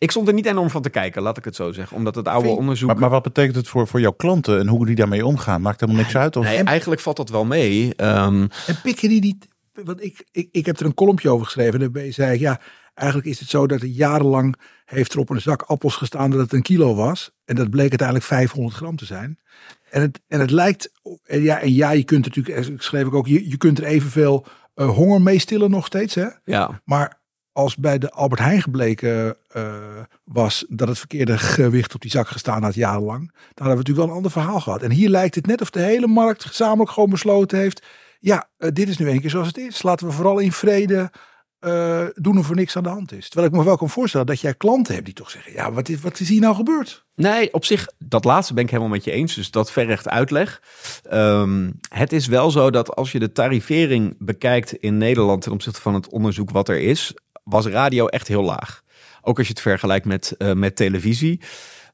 ik 0.00 0.10
stond 0.10 0.28
er 0.28 0.34
niet 0.34 0.46
enorm 0.46 0.70
van 0.70 0.82
te 0.82 0.90
kijken, 0.90 1.22
laat 1.22 1.36
ik 1.36 1.44
het 1.44 1.56
zo 1.56 1.72
zeggen. 1.72 1.96
Omdat 1.96 2.14
het 2.14 2.28
oude 2.28 2.46
Vind- 2.46 2.58
onderzoek. 2.58 2.88
Maar, 2.88 2.98
maar 2.98 3.10
wat 3.10 3.22
betekent 3.22 3.56
het 3.56 3.68
voor, 3.68 3.86
voor 3.86 4.00
jouw 4.00 4.12
klanten 4.12 4.58
en 4.58 4.68
hoe 4.68 4.86
die 4.86 4.94
daarmee 4.94 5.26
omgaan? 5.26 5.60
Maakt 5.60 5.80
helemaal 5.80 6.02
niks 6.02 6.16
uit? 6.16 6.36
Of? 6.36 6.44
nee, 6.44 6.62
eigenlijk 6.62 7.00
valt 7.00 7.16
dat 7.16 7.28
wel 7.30 7.44
mee. 7.44 7.94
Ehm, 7.94 8.46
En 8.66 8.80
pikken 8.82 9.08
die 9.08 9.20
niet. 9.20 9.48
Want 9.84 10.04
ik, 10.04 10.24
ik, 10.32 10.48
ik 10.52 10.66
heb 10.66 10.78
er 10.80 10.86
een 10.86 10.94
kolompje 10.94 11.30
over 11.30 11.44
geschreven. 11.44 11.72
En 11.74 11.80
daarbij 11.80 12.12
zei 12.12 12.34
ik, 12.34 12.40
ja, 12.40 12.60
eigenlijk 12.94 13.28
is 13.28 13.40
het 13.40 13.48
zo 13.48 13.66
dat 13.66 13.80
er 13.80 13.86
jarenlang 13.86 14.56
heeft 14.84 15.12
er 15.12 15.18
op 15.18 15.30
een 15.30 15.40
zak 15.40 15.62
appels 15.62 15.96
gestaan 15.96 16.30
dat 16.30 16.40
het 16.40 16.52
een 16.52 16.62
kilo 16.62 16.94
was. 16.94 17.30
En 17.44 17.54
dat 17.54 17.70
bleek 17.70 17.88
uiteindelijk 17.88 18.26
500 18.26 18.76
gram 18.76 18.96
te 18.96 19.04
zijn. 19.04 19.38
En 19.90 20.00
het, 20.00 20.20
en 20.28 20.40
het 20.40 20.50
lijkt, 20.50 20.92
en 21.24 21.42
ja, 21.42 21.60
en 21.60 21.72
ja, 21.72 21.90
je 21.90 22.04
kunt 22.04 22.24
natuurlijk, 22.24 22.82
schreef 22.82 23.06
ik 23.06 23.14
ook, 23.14 23.26
je, 23.26 23.48
je 23.48 23.56
kunt 23.56 23.78
er 23.78 23.84
evenveel 23.84 24.46
eh, 24.74 24.88
honger 24.88 25.22
mee 25.22 25.38
stillen 25.38 25.70
nog 25.70 25.86
steeds. 25.86 26.14
Hè? 26.14 26.26
ja, 26.44 26.80
Maar 26.84 27.19
als 27.52 27.76
bij 27.76 27.98
de 27.98 28.10
Albert 28.10 28.40
Heijn 28.40 28.62
gebleken 28.62 29.36
eh, 29.48 29.74
was 30.24 30.64
dat 30.68 30.88
het 30.88 30.98
verkeerde 30.98 31.38
gewicht 31.38 31.94
op 31.94 32.00
die 32.00 32.10
zak 32.10 32.28
gestaan 32.28 32.62
had 32.62 32.74
jarenlang, 32.74 33.30
dan 33.30 33.66
hadden 33.66 33.72
we 33.72 33.76
natuurlijk 33.76 33.98
wel 33.98 34.08
een 34.08 34.14
ander 34.14 34.30
verhaal 34.30 34.60
gehad. 34.60 34.82
En 34.82 34.90
hier 34.90 35.08
lijkt 35.08 35.34
het 35.34 35.46
net 35.46 35.60
of 35.60 35.70
de 35.70 35.80
hele 35.80 36.06
markt 36.06 36.44
gezamenlijk 36.44 36.90
gewoon 36.90 37.10
besloten 37.10 37.58
heeft, 37.58 37.86
ja, 38.20 38.48
eh, 38.56 38.70
dit 38.72 38.88
is 38.88 38.98
nu 38.98 39.08
één 39.08 39.20
keer 39.20 39.30
zoals 39.30 39.46
het 39.46 39.58
is. 39.58 39.82
Laten 39.82 40.06
we 40.06 40.12
vooral 40.12 40.38
in 40.38 40.52
vrede 40.52 41.10
eh, 41.60 42.04
doen 42.14 42.38
of 42.38 42.48
er 42.48 42.56
niks 42.56 42.76
aan 42.76 42.82
de 42.82 42.88
hand 42.88 43.12
is. 43.12 43.28
Terwijl 43.28 43.52
ik 43.52 43.58
me 43.58 43.64
wel 43.64 43.76
kan 43.76 43.90
voorstellen 43.90 44.26
dat 44.26 44.40
jij 44.40 44.54
klanten 44.54 44.94
hebt 44.94 45.06
die 45.06 45.14
toch 45.14 45.30
zeggen, 45.30 45.52
ja, 45.52 45.72
wat 45.72 45.88
is, 45.88 46.00
wat 46.00 46.20
is 46.20 46.28
hier 46.28 46.40
nou 46.40 46.54
gebeurd? 46.54 47.04
Nee, 47.14 47.52
op 47.52 47.64
zich, 47.64 47.86
dat 47.98 48.24
laatste 48.24 48.54
ben 48.54 48.64
ik 48.64 48.70
helemaal 48.70 48.92
met 48.92 49.04
je 49.04 49.10
eens. 49.10 49.34
Dus 49.34 49.50
dat 49.50 49.72
verrecht 49.72 50.08
uitleg. 50.08 50.62
Ehm, 51.02 51.70
het 51.88 52.12
is 52.12 52.26
wel 52.26 52.50
zo 52.50 52.70
dat 52.70 52.96
als 52.96 53.12
je 53.12 53.18
de 53.18 53.32
tarivering 53.32 54.16
bekijkt 54.18 54.72
in 54.72 54.98
Nederland 54.98 55.42
ten 55.42 55.52
opzichte 55.52 55.80
van 55.80 55.94
het 55.94 56.08
onderzoek 56.08 56.50
wat 56.50 56.68
er 56.68 56.80
is, 56.80 57.14
was 57.50 57.66
radio 57.66 58.06
echt 58.06 58.28
heel 58.28 58.42
laag. 58.42 58.82
Ook 59.22 59.38
als 59.38 59.46
je 59.46 59.52
het 59.52 59.62
vergelijkt 59.62 60.06
met, 60.06 60.34
eh, 60.38 60.52
met 60.52 60.76
televisie. 60.76 61.40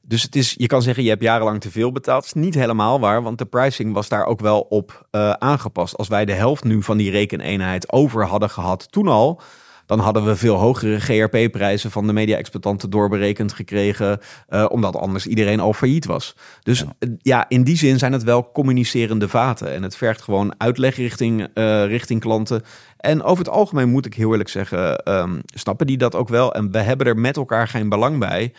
Dus 0.01 0.21
het 0.21 0.35
is, 0.35 0.55
je 0.57 0.67
kan 0.67 0.81
zeggen, 0.81 1.03
je 1.03 1.09
hebt 1.09 1.21
jarenlang 1.21 1.61
te 1.61 1.71
veel 1.71 1.91
betaald. 1.91 2.23
Dat 2.23 2.35
is 2.35 2.41
niet 2.41 2.53
helemaal 2.53 2.99
waar, 2.99 3.23
want 3.23 3.37
de 3.37 3.45
pricing 3.45 3.93
was 3.93 4.09
daar 4.09 4.25
ook 4.25 4.39
wel 4.39 4.59
op 4.59 5.07
uh, 5.11 5.31
aangepast. 5.31 5.97
Als 5.97 6.07
wij 6.07 6.25
de 6.25 6.33
helft 6.33 6.63
nu 6.63 6.83
van 6.83 6.97
die 6.97 7.11
rekeneenheid 7.11 7.91
over 7.91 8.25
hadden 8.25 8.49
gehad 8.49 8.91
toen 8.91 9.07
al, 9.07 9.41
dan 9.87 9.99
hadden 9.99 10.25
we 10.25 10.35
veel 10.35 10.55
hogere 10.55 10.99
GRP-prijzen 10.99 11.91
van 11.91 12.07
de 12.07 12.13
media-exploitanten 12.13 12.89
doorberekend 12.89 13.53
gekregen, 13.53 14.19
uh, 14.49 14.65
omdat 14.69 14.95
anders 14.95 15.27
iedereen 15.27 15.59
al 15.59 15.73
failliet 15.73 16.05
was. 16.05 16.35
Dus 16.63 16.79
ja. 16.79 17.09
ja. 17.21 17.45
in 17.47 17.63
die 17.63 17.77
zin 17.77 17.97
zijn 17.97 18.13
het 18.13 18.23
wel 18.23 18.51
communicerende 18.51 19.27
vaten. 19.27 19.73
En 19.73 19.83
het 19.83 19.97
vergt 19.97 20.21
gewoon 20.21 20.53
uitleg 20.57 20.95
richting, 20.95 21.47
uh, 21.53 21.85
richting 21.85 22.19
klanten. 22.19 22.63
En 22.97 23.23
over 23.23 23.45
het 23.45 23.53
algemeen 23.53 23.89
moet 23.89 24.05
ik 24.05 24.13
heel 24.13 24.31
eerlijk 24.31 24.49
zeggen, 24.49 25.11
um, 25.13 25.41
snappen 25.45 25.87
die 25.87 25.97
dat 25.97 26.15
ook 26.15 26.29
wel. 26.29 26.53
En 26.53 26.71
we 26.71 26.79
hebben 26.79 27.07
er 27.07 27.17
met 27.17 27.37
elkaar 27.37 27.67
geen 27.67 27.89
belang 27.89 28.19
bij 28.19 28.53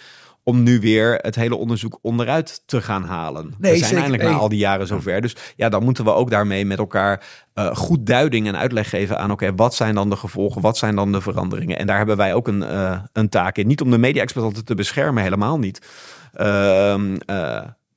om 0.49 0.62
nu 0.62 0.81
weer 0.81 1.19
het 1.23 1.35
hele 1.35 1.57
onderzoek 1.57 1.99
onderuit 2.02 2.62
te 2.67 2.83
gaan 2.83 3.05
halen. 3.05 3.55
Nee, 3.59 3.73
we 3.73 3.78
zijn 3.78 3.88
zeker, 3.88 3.97
eindelijk 3.97 4.23
na 4.23 4.37
al 4.38 4.49
die 4.49 4.59
jaren 4.59 4.87
zover. 4.87 5.21
Dus 5.21 5.37
ja, 5.57 5.69
dan 5.69 5.85
moeten 5.85 6.05
we 6.05 6.12
ook 6.12 6.31
daarmee 6.31 6.64
met 6.64 6.78
elkaar 6.78 7.26
uh, 7.55 7.76
goed 7.76 8.07
duiding 8.07 8.47
en 8.47 8.57
uitleg 8.57 8.88
geven 8.88 9.19
aan... 9.19 9.31
oké, 9.31 9.55
wat 9.55 9.75
zijn 9.75 9.95
dan 9.95 10.11
de 10.11 10.17
gevolgen, 10.17 10.62
wat 10.62 10.78
zijn 10.78 10.97
dan 10.97 11.12
de 11.12 11.21
veranderingen? 11.21 11.78
En 11.78 11.87
daar 11.87 11.97
hebben 11.97 12.17
wij 12.17 12.35
ook 12.35 12.49
een, 12.49 12.61
uh, 12.61 13.00
een 13.12 13.28
taak 13.28 13.57
in. 13.57 13.67
Niet 13.67 13.81
om 13.81 13.90
de 13.90 13.99
media-exploitanten 13.99 14.64
te 14.64 14.75
beschermen, 14.75 15.23
helemaal 15.23 15.59
niet. 15.59 15.87
Uh, 16.37 16.95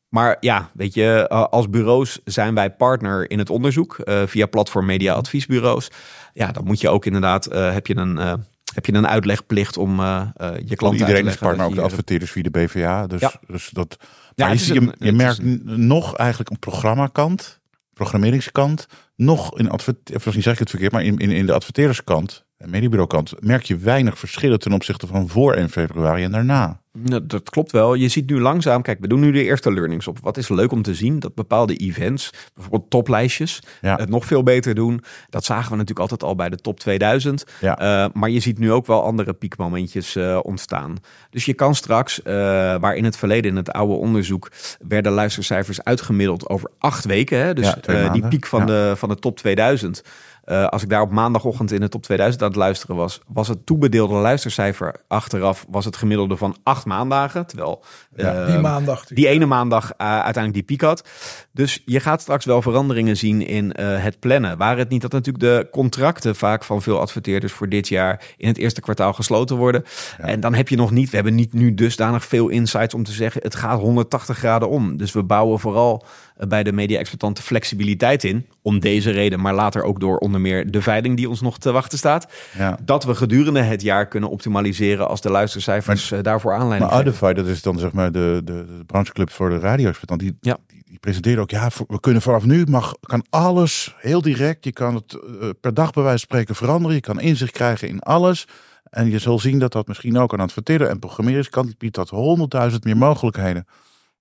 maar 0.09 0.37
ja, 0.39 0.69
weet 0.73 0.93
je, 0.93 1.29
als 1.29 1.69
bureaus 1.69 2.19
zijn 2.23 2.53
wij 2.55 2.71
partner 2.71 3.29
in 3.29 3.39
het 3.39 3.49
onderzoek... 3.49 3.97
via 4.25 4.45
platform 4.45 4.85
media 4.85 5.13
adviesbureaus. 5.13 5.91
Ja, 6.33 6.51
dan 6.51 6.63
moet 6.63 6.81
je 6.81 6.89
ook 6.89 7.05
inderdaad, 7.05 7.45
heb 7.51 7.87
je 7.87 7.95
een 7.95 8.43
heb 8.73 8.85
je 8.85 8.93
een 8.93 9.07
uitlegplicht 9.07 9.77
om 9.77 9.99
uh, 9.99 10.21
uh, 10.41 10.49
je 10.65 10.75
klanten 10.75 10.99
Iedereen 10.99 11.27
is 11.27 11.35
partner, 11.35 11.65
ook 11.65 11.75
de 11.75 11.81
adverteerders 11.81 12.31
via 12.31 12.43
de 12.43 12.49
BVA. 12.49 13.07
Dus, 13.07 13.21
ja. 13.21 13.33
dus 13.47 13.69
dat. 13.69 13.97
Maar 14.35 14.55
ja, 14.55 14.73
je, 14.73 14.75
een, 14.75 14.93
je 14.97 15.11
merkt 15.11 15.37
een... 15.37 15.61
nog 15.65 16.15
eigenlijk 16.15 16.51
op 16.51 16.59
programmakant, 16.59 17.61
programmeringskant, 17.93 18.87
nog 19.15 19.57
in 19.57 19.69
adverteerders, 19.69 20.25
misschien 20.25 20.43
zeg 20.43 20.53
ik 20.53 20.59
het 20.59 20.69
verkeerd, 20.69 20.91
maar 20.91 21.03
in, 21.03 21.17
in, 21.17 21.31
in 21.31 21.45
de 21.45 21.53
adverteerderskant 21.53 22.45
en 22.57 22.69
mediebureaukant 22.69 23.33
merk 23.39 23.63
je 23.63 23.77
weinig 23.77 24.19
verschillen 24.19 24.59
ten 24.59 24.73
opzichte 24.73 25.07
van 25.07 25.29
voor 25.29 25.53
1 25.53 25.69
februari 25.69 26.23
en 26.23 26.31
daarna. 26.31 26.80
Nou, 26.93 27.25
dat 27.25 27.49
klopt 27.49 27.71
wel. 27.71 27.93
Je 27.93 28.07
ziet 28.07 28.29
nu 28.29 28.39
langzaam, 28.39 28.81
kijk, 28.81 28.99
we 28.99 29.07
doen 29.07 29.19
nu 29.19 29.31
de 29.31 29.43
eerste 29.43 29.73
learnings 29.73 30.07
op. 30.07 30.19
Wat 30.19 30.37
is 30.37 30.49
leuk 30.49 30.71
om 30.71 30.81
te 30.81 30.93
zien? 30.93 31.19
Dat 31.19 31.35
bepaalde 31.35 31.75
events, 31.75 32.29
bijvoorbeeld 32.53 32.89
toplijstjes, 32.89 33.61
ja. 33.81 33.95
het 33.95 34.09
nog 34.09 34.25
veel 34.25 34.43
beter 34.43 34.75
doen. 34.75 35.03
Dat 35.29 35.45
zagen 35.45 35.71
we 35.71 35.77
natuurlijk 35.77 35.99
altijd 35.99 36.23
al 36.23 36.35
bij 36.35 36.49
de 36.49 36.55
top 36.55 36.79
2000. 36.79 37.45
Ja. 37.59 38.05
Uh, 38.05 38.11
maar 38.13 38.29
je 38.29 38.39
ziet 38.39 38.57
nu 38.57 38.71
ook 38.71 38.85
wel 38.85 39.03
andere 39.03 39.33
piekmomentjes 39.33 40.15
uh, 40.15 40.39
ontstaan. 40.41 40.95
Dus 41.29 41.45
je 41.45 41.53
kan 41.53 41.75
straks, 41.75 42.19
uh, 42.19 42.33
waar 42.79 42.95
in 42.95 43.03
het 43.03 43.17
verleden 43.17 43.51
in 43.51 43.57
het 43.57 43.71
oude 43.71 43.93
onderzoek 43.93 44.51
werden 44.87 45.11
luistercijfers 45.11 45.83
uitgemiddeld 45.83 46.49
over 46.49 46.69
acht 46.77 47.05
weken. 47.05 47.39
Hè? 47.39 47.53
Dus 47.53 47.73
ja, 47.85 48.09
die 48.09 48.27
piek 48.27 48.45
van, 48.45 48.65
de, 48.65 48.93
van 48.95 49.09
de 49.09 49.15
top 49.15 49.37
2000. 49.37 50.03
Uh, 50.51 50.67
als 50.67 50.83
ik 50.83 50.89
daar 50.89 51.01
op 51.01 51.11
maandagochtend 51.11 51.71
in 51.71 51.79
de 51.79 51.89
top 51.89 52.03
2000 52.03 52.43
aan 52.43 52.49
het 52.49 52.57
luisteren 52.57 52.95
was, 52.95 53.21
was 53.27 53.47
het 53.47 53.65
toebedeelde 53.65 54.13
luistercijfer 54.13 54.95
achteraf 55.07 55.65
was 55.69 55.85
het 55.85 55.95
gemiddelde 55.95 56.37
van 56.37 56.55
acht 56.63 56.85
maandagen. 56.85 57.45
Terwijl 57.45 57.83
ja, 58.15 58.41
uh, 58.41 58.47
die 58.47 58.57
maandag, 58.57 59.05
die 59.05 59.27
ene 59.27 59.45
maandag 59.45 59.83
uh, 59.83 59.91
uiteindelijk 59.97 60.53
die 60.53 60.63
piek 60.63 60.81
had. 60.81 61.07
Dus 61.51 61.81
je 61.85 61.99
gaat 61.99 62.21
straks 62.21 62.45
wel 62.45 62.61
veranderingen 62.61 63.17
zien 63.17 63.47
in 63.47 63.73
het 63.77 64.19
plannen. 64.19 64.57
Waar 64.57 64.77
het 64.77 64.89
niet 64.89 65.01
dat 65.01 65.11
natuurlijk 65.11 65.43
de 65.43 65.67
contracten 65.71 66.35
vaak 66.35 66.63
van 66.63 66.81
veel 66.81 66.99
adverteerders 66.99 67.53
voor 67.53 67.69
dit 67.69 67.87
jaar 67.87 68.23
in 68.37 68.47
het 68.47 68.57
eerste 68.57 68.81
kwartaal 68.81 69.13
gesloten 69.13 69.55
worden. 69.55 69.83
Ja. 70.17 70.23
En 70.23 70.39
dan 70.39 70.53
heb 70.53 70.69
je 70.69 70.75
nog 70.75 70.91
niet, 70.91 71.09
we 71.09 71.15
hebben 71.15 71.35
niet 71.35 71.53
nu 71.53 71.73
dusdanig 71.73 72.25
veel 72.25 72.47
insights 72.47 72.93
om 72.93 73.03
te 73.03 73.11
zeggen, 73.11 73.41
het 73.41 73.55
gaat 73.55 73.79
180 73.79 74.37
graden 74.37 74.69
om. 74.69 74.97
Dus 74.97 75.11
we 75.11 75.23
bouwen 75.23 75.59
vooral 75.59 76.05
bij 76.47 76.63
de 76.63 76.71
media-exploitanten 76.71 77.43
flexibiliteit 77.43 78.23
in. 78.23 78.47
Om 78.61 78.79
deze 78.79 79.11
reden, 79.11 79.39
maar 79.39 79.53
later 79.53 79.83
ook 79.83 79.99
door 79.99 80.17
onder 80.17 80.41
meer 80.41 80.71
de 80.71 80.81
veiling 80.81 81.17
die 81.17 81.29
ons 81.29 81.41
nog 81.41 81.57
te 81.57 81.71
wachten 81.71 81.97
staat. 81.97 82.27
Ja. 82.57 82.77
Dat 82.81 83.03
we 83.03 83.15
gedurende 83.15 83.61
het 83.61 83.81
jaar 83.81 84.07
kunnen 84.07 84.29
optimaliseren 84.29 85.07
als 85.07 85.21
de 85.21 85.29
luistercijfers 85.29 86.09
maar, 86.09 86.23
daarvoor 86.23 86.53
aanleiding 86.53 86.89
Maar 86.89 86.99
Audify, 86.99 87.33
dat 87.33 87.47
is 87.47 87.61
dan 87.61 87.79
zeg 87.79 87.91
maar 87.91 88.00
de, 88.09 88.41
de, 88.43 88.65
de 88.65 88.85
brancheclub 88.85 89.31
voor 89.31 89.49
de 89.49 89.59
radio-exploitanten. 89.59 90.27
Die, 90.27 90.37
ja. 90.51 90.57
die, 90.99 91.19
die 91.19 91.39
ook, 91.39 91.49
ja, 91.49 91.69
we 91.87 91.99
kunnen 91.99 92.21
vanaf 92.21 92.45
nu 92.45 92.65
mag, 92.65 92.95
kan 93.01 93.25
alles 93.29 93.95
heel 93.97 94.21
direct. 94.21 94.65
Je 94.65 94.71
kan 94.71 94.95
het 94.95 95.13
uh, 95.13 95.49
per 95.61 95.73
dag 95.73 95.91
bij 95.91 96.03
wijze 96.03 96.17
van 96.17 96.27
spreken 96.27 96.55
veranderen. 96.55 96.95
Je 96.95 97.01
kan 97.01 97.19
inzicht 97.19 97.51
krijgen 97.51 97.87
in 97.87 97.99
alles. 97.99 98.47
En 98.83 99.09
je 99.09 99.19
zal 99.19 99.39
zien 99.39 99.59
dat 99.59 99.71
dat 99.71 99.87
misschien 99.87 100.17
ook 100.17 100.33
aan 100.33 100.39
adverteren 100.39 100.89
en 100.89 100.99
programmeringskant 100.99 101.77
biedt 101.77 101.95
dat 101.95 102.09
honderdduizend 102.09 102.83
meer 102.83 102.97
mogelijkheden. 102.97 103.65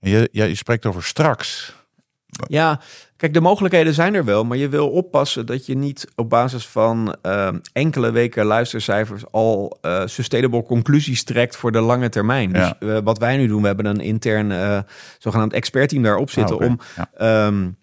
En 0.01 0.11
je, 0.11 0.29
je 0.33 0.55
spreekt 0.55 0.87
over 0.87 1.03
straks. 1.03 1.75
Ja, 2.48 2.81
kijk, 3.16 3.35
de 3.35 3.40
mogelijkheden 3.40 3.94
zijn 3.94 4.14
er 4.14 4.24
wel, 4.24 4.44
maar 4.44 4.57
je 4.57 4.68
wil 4.68 4.88
oppassen 4.88 5.46
dat 5.46 5.66
je 5.66 5.76
niet 5.76 6.07
op 6.16 6.31
basis 6.31 6.66
van 6.66 7.16
uh, 7.26 7.48
enkele 7.72 8.11
weken 8.11 8.44
luistercijfers 8.44 9.22
al 9.31 9.79
uh, 9.83 10.03
sustainable 10.05 10.62
conclusies 10.62 11.24
trekt 11.24 11.57
voor 11.57 11.72
de 11.72 11.81
lange 11.81 12.09
termijn. 12.09 12.50
Ja. 12.50 12.76
Dus 12.79 12.88
uh, 12.88 12.98
wat 13.05 13.18
wij 13.18 13.37
nu 13.37 13.46
doen, 13.46 13.61
we 13.61 13.66
hebben 13.66 13.87
een 13.87 14.00
intern 14.00 14.85
zogenaamd 15.18 15.53
expertteam 15.53 16.03
daarop 16.03 16.31
zitten 16.31 16.57
ah, 16.57 16.62
okay. 16.62 16.68
om 16.68 16.81
ja. 17.18 17.46
um, 17.46 17.79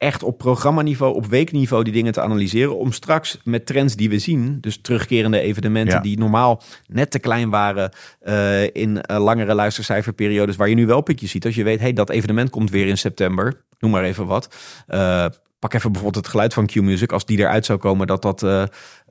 echt 0.00 0.22
op 0.22 0.38
programmaniveau, 0.38 1.14
op 1.14 1.26
weekniveau 1.26 1.84
die 1.84 1.92
dingen 1.92 2.12
te 2.12 2.20
analyseren. 2.20 2.78
Om 2.78 2.92
straks 2.92 3.38
met 3.44 3.66
trends 3.66 3.96
die 3.96 4.10
we 4.10 4.18
zien, 4.18 4.58
dus 4.60 4.78
terugkerende 4.80 5.40
evenementen 5.40 5.96
ja. 5.96 6.02
die 6.02 6.18
normaal 6.18 6.62
net 6.86 7.10
te 7.10 7.18
klein 7.18 7.50
waren 7.50 7.92
uh, 8.22 8.62
in 8.62 8.90
uh, 8.90 9.18
langere 9.18 9.54
luistercijferperiodes, 9.54 10.56
waar 10.56 10.68
je 10.68 10.74
nu 10.74 10.86
wel 10.86 11.00
pikjes 11.00 11.30
ziet. 11.30 11.44
Als 11.44 11.54
je 11.54 11.62
weet, 11.62 11.80
hey, 11.80 11.92
dat 11.92 12.10
evenement 12.10 12.50
komt 12.50 12.70
weer 12.70 12.86
in 12.86 12.98
september, 12.98 13.62
noem 13.78 13.90
maar 13.90 14.04
even 14.04 14.26
wat. 14.26 14.56
Uh, 14.88 15.26
pak 15.60 15.74
even 15.74 15.92
bijvoorbeeld 15.92 16.24
het 16.24 16.32
geluid 16.32 16.54
van 16.54 16.66
Q-Music. 16.66 17.12
Als 17.12 17.24
die 17.24 17.38
eruit 17.38 17.64
zou 17.64 17.78
komen 17.78 18.06
dat 18.06 18.22
dat 18.22 18.42
uh, 18.42 18.62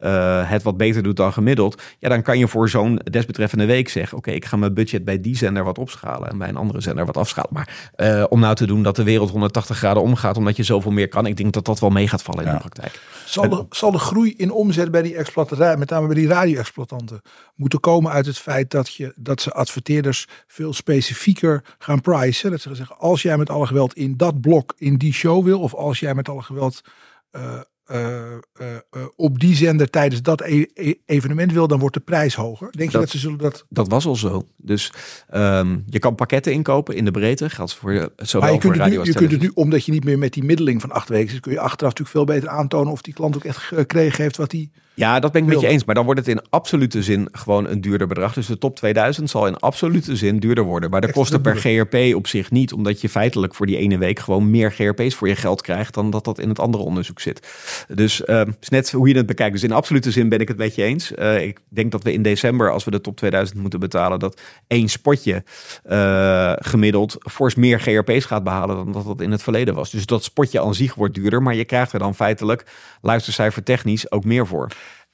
uh, 0.01 0.49
het 0.49 0.63
wat 0.63 0.77
beter 0.77 1.03
doet 1.03 1.17
dan 1.17 1.33
gemiddeld. 1.33 1.81
Ja, 1.99 2.09
dan 2.09 2.21
kan 2.21 2.37
je 2.37 2.47
voor 2.47 2.69
zo'n 2.69 2.95
desbetreffende 2.95 3.65
week 3.65 3.89
zeggen... 3.89 4.17
oké, 4.17 4.27
okay, 4.27 4.39
ik 4.39 4.45
ga 4.45 4.57
mijn 4.57 4.73
budget 4.73 5.05
bij 5.05 5.21
die 5.21 5.37
zender 5.37 5.63
wat 5.63 5.77
opschalen... 5.77 6.29
en 6.29 6.37
bij 6.37 6.49
een 6.49 6.55
andere 6.55 6.81
zender 6.81 7.05
wat 7.05 7.17
afschalen. 7.17 7.49
Maar 7.53 7.91
uh, 7.97 8.23
om 8.29 8.39
nou 8.39 8.55
te 8.55 8.65
doen 8.65 8.83
dat 8.83 8.95
de 8.95 9.03
wereld 9.03 9.29
180 9.29 9.77
graden 9.77 10.03
omgaat... 10.03 10.37
omdat 10.37 10.55
je 10.55 10.63
zoveel 10.63 10.91
meer 10.91 11.07
kan... 11.07 11.25
ik 11.25 11.37
denk 11.37 11.53
dat 11.53 11.65
dat 11.65 11.79
wel 11.79 11.89
mee 11.89 12.07
gaat 12.07 12.23
vallen 12.23 12.43
in 12.43 12.49
ja. 12.49 12.53
de 12.53 12.59
praktijk. 12.59 13.01
Zal 13.25 13.49
de, 13.49 13.65
zal 13.69 13.91
de 13.91 13.99
groei 13.99 14.33
in 14.37 14.51
omzet 14.51 14.91
bij 14.91 15.01
die 15.01 15.15
exploiterij... 15.15 15.77
met 15.77 15.89
name 15.89 16.05
bij 16.05 16.15
die 16.15 16.27
radio-exploitanten... 16.27 17.21
moeten 17.55 17.79
komen 17.79 18.11
uit 18.11 18.25
het 18.25 18.37
feit 18.37 18.71
dat, 18.71 18.93
je, 18.93 19.13
dat 19.15 19.41
ze 19.41 19.51
adverteerders... 19.51 20.27
veel 20.47 20.73
specifieker 20.73 21.63
gaan 21.77 22.01
pricen? 22.01 22.51
Dat 22.51 22.61
ze 22.61 22.75
zeggen, 22.75 22.97
als 22.97 23.21
jij 23.21 23.37
met 23.37 23.49
alle 23.49 23.67
geweld 23.67 23.93
in 23.93 24.17
dat 24.17 24.41
blok... 24.41 24.73
in 24.77 24.97
die 24.97 25.13
show 25.13 25.43
wil... 25.43 25.59
of 25.59 25.73
als 25.73 25.99
jij 25.99 26.15
met 26.15 26.29
alle 26.29 26.38
geweld... 26.43 26.81
Uh, 27.91 27.97
uh, 28.61 28.67
uh, 28.97 29.03
op 29.15 29.39
die 29.39 29.55
zender 29.55 29.89
tijdens 29.89 30.21
dat 30.21 30.41
e 30.41 30.65
e 30.73 30.93
evenement 31.05 31.53
wil, 31.53 31.67
dan 31.67 31.79
wordt 31.79 31.95
de 31.95 32.01
prijs 32.01 32.35
hoger. 32.35 32.71
Denk 32.71 32.91
dat, 32.91 32.91
je 32.91 32.97
dat 32.97 33.09
ze 33.09 33.17
zullen 33.17 33.37
dat... 33.37 33.65
Dat 33.69 33.87
was 33.87 34.05
al 34.05 34.15
zo. 34.15 34.45
Dus 34.57 34.93
um, 35.33 35.83
je 35.87 35.99
kan 35.99 36.15
pakketten 36.15 36.53
inkopen 36.53 36.95
in 36.95 37.05
de 37.05 37.11
breedte. 37.11 37.49
Geldt 37.49 37.73
voor 37.73 38.11
zowel 38.15 38.41
maar 38.41 38.51
je 38.51 38.59
kunt 38.59 38.75
voor 38.75 38.83
radio 38.83 39.01
nu, 39.01 39.07
Je 39.07 39.13
kunt 39.13 39.31
het 39.31 39.41
nu, 39.41 39.51
omdat 39.53 39.85
je 39.85 39.91
niet 39.91 40.03
meer 40.03 40.17
met 40.17 40.33
die 40.33 40.43
middeling 40.43 40.81
van 40.81 40.91
acht 40.91 41.09
weken 41.09 41.31
zit, 41.31 41.39
kun 41.39 41.51
je 41.51 41.59
achteraf 41.59 41.97
natuurlijk 41.97 42.09
veel 42.09 42.35
beter 42.35 42.49
aantonen 42.49 42.91
of 42.91 43.01
die 43.01 43.13
klant 43.13 43.35
ook 43.35 43.43
echt 43.43 43.57
gekregen 43.57 44.23
heeft 44.23 44.37
wat 44.37 44.51
hij... 44.51 44.69
Ja, 44.99 45.19
dat 45.19 45.31
ben 45.31 45.41
ik 45.41 45.47
met 45.47 45.59
je 45.59 45.67
eens. 45.67 45.85
Maar 45.85 45.95
dan 45.95 46.05
wordt 46.05 46.19
het 46.19 46.29
in 46.29 46.41
absolute 46.49 47.03
zin 47.03 47.27
gewoon 47.31 47.67
een 47.67 47.81
duurder 47.81 48.07
bedrag. 48.07 48.33
Dus 48.33 48.47
de 48.47 48.57
top 48.57 48.75
2000 48.75 49.29
zal 49.29 49.47
in 49.47 49.57
absolute 49.57 50.15
zin 50.15 50.39
duurder 50.39 50.63
worden. 50.63 50.89
Maar 50.89 51.01
de 51.01 51.11
kosten 51.11 51.41
per 51.41 51.55
GRP 51.55 52.15
op 52.15 52.27
zich 52.27 52.51
niet. 52.51 52.73
Omdat 52.73 53.01
je 53.01 53.09
feitelijk 53.09 53.55
voor 53.55 53.65
die 53.65 53.77
ene 53.77 53.97
week 53.97 54.19
gewoon 54.19 54.49
meer 54.49 54.71
GRP's 54.71 55.15
voor 55.15 55.27
je 55.27 55.35
geld 55.35 55.61
krijgt... 55.61 55.93
dan 55.93 56.09
dat 56.09 56.23
dat 56.23 56.39
in 56.39 56.49
het 56.49 56.59
andere 56.59 56.83
onderzoek 56.83 57.19
zit. 57.19 57.47
Dus 57.87 58.21
uh, 58.25 58.41
is 58.59 58.69
net 58.69 58.91
hoe 58.91 59.07
je 59.07 59.15
het 59.15 59.25
bekijkt. 59.25 59.53
Dus 59.53 59.63
in 59.63 59.71
absolute 59.71 60.11
zin 60.11 60.29
ben 60.29 60.39
ik 60.39 60.47
het 60.47 60.57
met 60.57 60.75
je 60.75 60.83
eens. 60.83 61.11
Uh, 61.11 61.41
ik 61.41 61.59
denk 61.69 61.91
dat 61.91 62.03
we 62.03 62.13
in 62.13 62.21
december, 62.21 62.71
als 62.71 62.83
we 62.83 62.91
de 62.91 63.01
top 63.01 63.17
2000 63.17 63.59
moeten 63.59 63.79
betalen... 63.79 64.19
dat 64.19 64.41
één 64.67 64.87
spotje 64.87 65.43
uh, 65.89 66.53
gemiddeld 66.55 67.17
fors 67.19 67.55
meer 67.55 67.79
GRP's 67.79 68.25
gaat 68.25 68.43
behalen... 68.43 68.75
dan 68.75 68.91
dat 68.91 69.05
dat 69.05 69.21
in 69.21 69.31
het 69.31 69.43
verleden 69.43 69.75
was. 69.75 69.91
Dus 69.91 70.05
dat 70.05 70.23
spotje 70.23 70.61
aan 70.61 70.75
zich 70.75 70.95
wordt 70.95 71.13
duurder. 71.13 71.41
Maar 71.41 71.55
je 71.55 71.65
krijgt 71.65 71.93
er 71.93 71.99
dan 71.99 72.15
feitelijk 72.15 72.65
luistercijfer 73.01 73.63
technisch 73.63 74.11
ook 74.11 74.23
meer 74.23 74.47
voor. 74.47 74.67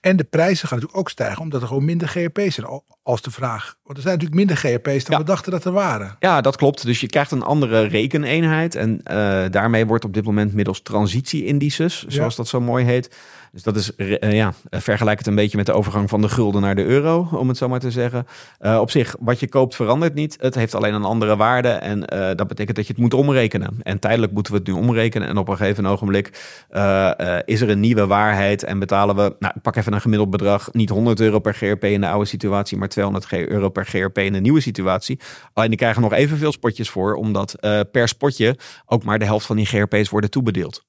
En 0.05 0.15
de 0.15 0.23
prijzen 0.23 0.67
gaan 0.67 0.77
natuurlijk 0.77 0.99
ook 0.99 1.09
stijgen, 1.09 1.41
omdat 1.41 1.61
er 1.61 1.67
gewoon 1.67 1.85
minder 1.85 2.07
GRP's 2.07 2.55
zijn. 2.55 2.67
al- 2.67 2.83
Als 3.03 3.21
de 3.21 3.31
vraag. 3.31 3.75
Want 3.83 3.97
er 3.97 4.03
zijn 4.03 4.13
natuurlijk 4.19 4.35
minder 4.47 4.57
GRP's 4.57 5.03
dan 5.03 5.15
Ja. 5.17 5.17
we 5.17 5.23
dachten 5.29 5.51
dat 5.51 5.65
er 5.65 5.71
waren. 5.71 6.15
Ja, 6.19 6.41
dat 6.41 6.55
klopt. 6.55 6.85
Dus 6.85 6.99
je 6.99 7.07
krijgt 7.07 7.31
een 7.31 7.41
andere 7.43 7.81
rekeneenheid. 7.81 8.75
En 8.75 8.99
eh, 9.03 9.43
daarmee 9.51 9.85
wordt 9.85 10.05
op 10.05 10.13
dit 10.13 10.25
moment 10.25 10.53
middels 10.53 10.81
transitie-indices, 10.81 12.05
zoals 12.07 12.35
dat 12.35 12.47
zo 12.47 12.61
mooi 12.61 12.85
heet. 12.85 13.15
Dus 13.55 13.63
dat 13.63 13.75
is, 13.75 13.91
re- 13.97 14.15
eh, 14.15 14.33
ja, 14.33 14.53
eh, 14.69 14.79
vergelijk 14.79 15.17
het 15.17 15.27
een 15.27 15.35
beetje 15.35 15.57
met 15.57 15.65
de 15.65 15.73
overgang 15.73 16.09
van 16.09 16.21
de 16.21 16.29
gulden 16.29 16.61
naar 16.61 16.75
de 16.75 16.83
euro, 16.83 17.27
om 17.31 17.47
het 17.47 17.57
zo 17.57 17.67
maar 17.67 17.79
te 17.79 17.91
zeggen. 17.91 18.25
Eh, 18.59 18.79
op 18.79 18.91
zich, 18.91 19.15
wat 19.19 19.39
je 19.39 19.49
koopt 19.49 19.75
verandert 19.75 20.13
niet. 20.13 20.37
Het 20.39 20.55
heeft 20.55 20.75
alleen 20.75 20.93
een 20.93 21.03
andere 21.03 21.35
waarde. 21.35 21.67
En 21.69 22.05
eh, 22.07 22.35
dat 22.35 22.47
betekent 22.47 22.75
dat 22.75 22.87
je 22.87 22.91
het 22.93 23.01
moet 23.01 23.13
omrekenen. 23.13 23.77
En 23.81 23.99
tijdelijk 23.99 24.31
moeten 24.31 24.53
we 24.53 24.57
het 24.59 24.67
nu 24.67 24.73
omrekenen. 24.73 25.27
En 25.27 25.37
op 25.37 25.47
een 25.47 25.57
gegeven 25.57 25.85
ogenblik 25.85 26.39
eh, 26.69 27.19
eh, 27.19 27.41
is 27.45 27.61
er 27.61 27.69
een 27.69 27.79
nieuwe 27.79 28.07
waarheid. 28.07 28.63
En 28.63 28.79
betalen 28.79 29.15
we, 29.15 29.35
nou, 29.39 29.53
ik 29.55 29.61
pak 29.61 29.75
even 29.75 29.93
een 29.93 30.01
gemiddeld 30.01 30.29
bedrag. 30.29 30.69
Niet 30.71 30.89
100 30.89 31.19
euro 31.19 31.39
per 31.39 31.53
GRP 31.53 31.83
in 31.83 32.01
de 32.01 32.07
oude 32.09 32.25
situatie, 32.25 32.77
maar 32.77 32.89
200 32.89 33.33
euro 33.33 33.69
per 33.69 33.85
GRP 33.85 34.17
in 34.17 34.33
de 34.33 34.39
nieuwe 34.39 34.61
situatie. 34.61 35.19
Alleen 35.53 35.69
die 35.69 35.77
krijgen 35.77 36.01
nog 36.01 36.13
evenveel 36.13 36.51
spotjes 36.51 36.89
voor, 36.89 37.13
omdat 37.13 37.53
eh, 37.53 37.79
per 37.91 38.07
spotje 38.07 38.57
ook 38.85 39.03
maar 39.03 39.19
de 39.19 39.25
helft 39.25 39.45
van 39.45 39.55
die 39.55 39.65
GRP's 39.65 40.09
worden 40.09 40.29
toebedeeld. 40.29 40.83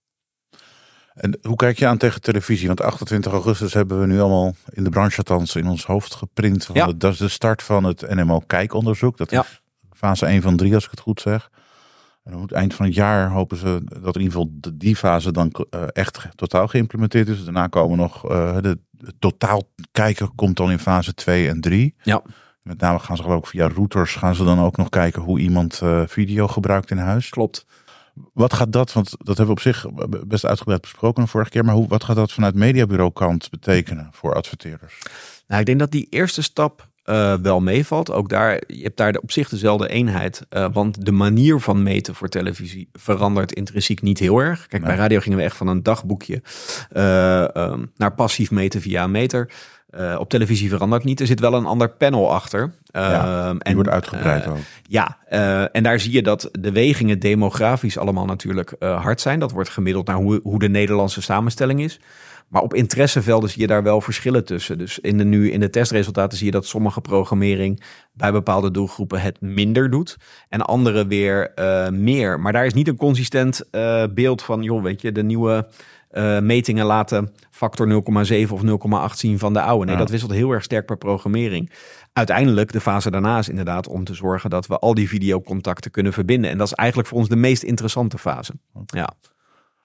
En 1.17 1.39
hoe 1.43 1.57
kijk 1.57 1.79
je 1.79 1.87
aan 1.87 1.99
tegen 1.99 2.21
televisie? 2.21 2.67
Want 2.67 2.81
28 2.83 3.33
augustus 3.33 3.75
hebben 3.75 4.01
we 4.01 4.07
nu 4.07 4.21
allemaal 4.21 4.55
in 4.73 4.85
de 4.85 4.91
branche 4.91 5.17
althans 5.17 5.57
in 5.57 5.67
ons 5.67 5.85
hoofd 5.87 6.15
geprint. 6.15 6.69
Ja. 6.73 6.93
dat 6.97 7.13
is 7.13 7.19
de 7.19 7.29
start 7.29 7.63
van 7.63 7.85
het 7.85 8.15
NMO 8.15 8.39
kijkonderzoek. 8.47 9.17
Dat 9.17 9.31
Ja. 9.31 9.41
is 9.43 9.61
fase 9.93 10.27
1 10.27 10.43
van 10.43 10.57
3 10.57 10.75
als 10.75 10.85
ik 10.85 10.91
het 10.91 11.01
goed 11.01 11.21
zeg. 11.21 11.51
En 12.25 12.31
dan 12.33 12.41
moet 12.41 12.53
eind 12.53 12.75
van 12.75 12.87
het 12.87 12.95
jaar 12.95 13.31
hopen 13.31 13.57
ze 13.57 13.83
dat 14.03 14.15
in 14.17 14.21
ieder 14.23 14.37
geval 14.37 14.51
die 14.75 14.97
fase 14.97 15.33
dan 15.33 15.53
eh, 15.71 15.83
echt 15.93 16.29
totaal 16.35 16.69
geïmplementeerd 16.69 17.29
is. 17.29 17.45
Daarna 17.45 17.67
komen 17.67 17.99
nog 17.99 18.29
eh, 18.31 18.57
de, 18.61 18.79
het 19.05 19.15
totaal 19.19 19.63
kijken 19.93 20.35
komt 20.35 20.57
dan 20.57 20.71
in 20.71 20.79
fase 20.79 21.15
2 21.15 21.49
en 21.49 21.61
3. 21.61 21.95
Ja. 22.03 22.23
Met 22.63 22.81
name 22.81 22.99
gaan 22.99 23.17
ze 23.17 23.23
geloof 23.23 23.39
ik 23.39 23.47
via 23.47 23.69
routers 23.69 24.15
gaan 24.15 24.35
ze 24.35 24.45
dan 24.45 24.61
ook 24.61 24.77
nog 24.77 24.89
kijken 24.89 25.23
hoe 25.23 25.39
iemand 25.39 25.81
eh, 25.83 26.03
video 26.07 26.49
gebruikt 26.49 26.91
in 26.91 26.99
huis. 26.99 27.29
Klopt. 27.29 27.67
Wat 28.33 28.55
gaat 28.55 28.73
dat, 28.73 28.93
want 28.93 29.11
dat 29.11 29.37
hebben 29.37 29.47
we 29.47 29.53
op 29.53 29.61
zich 29.61 29.87
best 30.27 30.47
uitgebreid 30.47 30.81
besproken 30.81 31.23
de 31.23 31.29
vorige 31.29 31.51
keer, 31.51 31.65
maar 31.65 31.75
hoe, 31.75 31.89
wat 31.89 32.05
gaat 32.05 32.17
dat 32.17 32.33
vanuit 32.33 32.55
mediabureau 32.55 33.13
kant 33.13 33.51
betekenen 33.51 34.09
voor 34.13 34.35
adverteerders? 34.35 34.99
Nou, 35.47 35.61
ik 35.61 35.67
denk 35.67 35.79
dat 35.79 35.91
die 35.91 36.07
eerste 36.11 36.43
stap 36.43 36.89
eh, 37.07 37.35
wel 37.43 37.61
meevalt. 37.61 38.11
Ook 38.11 38.29
daar, 38.29 38.63
je 38.67 38.83
hebt 38.83 38.97
daar 38.97 39.13
de, 39.13 39.23
op 39.23 39.33
zich 39.33 39.49
dezelfde 39.49 39.89
eenheid. 39.89 40.47
eh, 40.49 40.67
want 40.73 41.05
de 41.05 41.13
manier 41.13 41.61
van 41.61 41.83
meten 41.83 42.15
voor 42.15 42.29
televisie 42.29 42.89
verandert 42.93 43.53
intrinsiek 43.53 44.03
niet 44.03 44.19
heel 44.19 44.39
erg. 44.39 44.67
Kijk, 44.67 44.83
bij 44.85 44.97
radio 44.97 45.21
gingen 45.21 45.39
we 45.39 45.45
echt 45.45 45.57
van 45.57 45.67
een 45.67 45.83
dagboekje 45.83 46.43
eh, 46.91 47.57
ehm, 47.57 47.85
naar 47.97 48.15
passief 48.15 48.51
meten 48.51 48.81
via 48.81 49.05
een 49.05 49.11
meter. 49.11 49.51
Eh, 49.91 50.17
op 50.19 50.29
televisie 50.29 50.69
verandert 50.69 51.05
niet. 51.05 51.21
Er 51.21 51.27
zit 51.27 51.41
wel 51.41 51.55
een 51.55 51.67
ander 51.67 51.91
panel 51.91 52.33
achter. 52.33 52.73
Ja, 52.85 53.47
Ehm, 53.47 53.57
Die 53.59 53.75
wordt 53.75 53.91
uitgebreid 53.91 54.45
eh, 54.45 54.51
ook. 54.51 54.59
Ja, 54.89 55.19
eh, 55.29 55.77
en 55.77 55.83
daar 55.83 56.01
zie 56.01 56.13
je 56.13 56.23
dat 56.23 56.49
de 56.61 56.73
wegingen 56.73 57.19
demografisch 57.19 57.99
allemaal 57.99 58.25
natuurlijk 58.25 58.75
hard 58.79 59.21
zijn. 59.21 59.39
Dat 59.39 59.53
wordt 59.53 59.69
gemiddeld 59.69 60.07
naar 60.07 60.17
hoe, 60.17 60.41
hoe 60.43 60.59
de 60.59 60.69
Nederlandse 60.69 61.23
samenstelling 61.23 61.81
is. 61.81 62.01
Maar 62.49 62.63
op 62.63 62.75
interessevelden 62.75 63.51
zie 63.51 63.61
je 63.61 63.67
daar 63.67 63.83
wel 63.83 64.01
verschillen 64.01 64.45
tussen. 64.45 64.79
Dus 64.79 64.99
in 64.99 65.19
de, 65.19 65.25
nu 65.25 65.51
in 65.51 65.61
de 65.61 65.71
testresultaten 65.71 66.39
zie 66.39 66.47
je 66.47 66.53
dat 66.53 66.67
sommige 66.67 67.01
programmering 67.01 67.83
bij 68.13 68.33
bepaalde 68.33 68.71
doelgroepen 68.71 69.21
het 69.21 69.41
minder 69.41 69.91
doet. 69.91 70.17
En 70.49 70.63
andere 70.63 71.07
weer 71.07 71.53
meer. 71.93 72.41
Maar 72.41 72.53
daar 72.53 72.67
is 72.67 72.75
niet 72.75 72.89
een 72.89 72.97
consistent 72.97 73.63
beeld 74.15 74.43
van, 74.43 74.63
joh, 74.63 74.83
weet 74.83 75.01
je, 75.01 75.13
de 75.13 75.23
nieuwe 75.23 75.67
metingen 76.41 76.87
laten 76.87 77.33
factor 77.57 77.87
0,7 78.47 78.51
of 78.53 78.63
0,8 79.11 79.19
zien 79.19 79.39
van 79.39 79.53
de 79.53 79.61
oude. 79.61 79.85
Nee, 79.85 79.95
Ja. 79.95 80.01
dat 80.01 80.11
wisselt 80.11 80.33
heel 80.33 80.51
erg 80.51 80.63
sterk 80.63 80.87
per 80.87 80.97
programmering. 80.97 81.71
Uiteindelijk, 82.13 82.73
de 82.73 82.81
fase 82.81 83.11
daarna 83.11 83.39
is 83.39 83.49
inderdaad 83.49 83.89
om 83.89 84.05
te 84.05 84.15
zorgen 84.15 84.51
dat 84.51 84.67
we 84.67 84.79
al 84.79 84.95
die 84.95 85.09
videocontacten 85.09 85.91
kunnen 85.91 86.13
verbinden. 86.13 86.51
En 86.51 86.59
dat 86.59 86.67
is 86.67 86.73
eigenlijk 86.73 87.09
voor 87.09 87.19
ons 87.19 87.29
de 87.29 87.37
meest 87.37 87.63
interessante 87.63 88.19
fase. 88.19 88.53
Ja. 88.87 89.09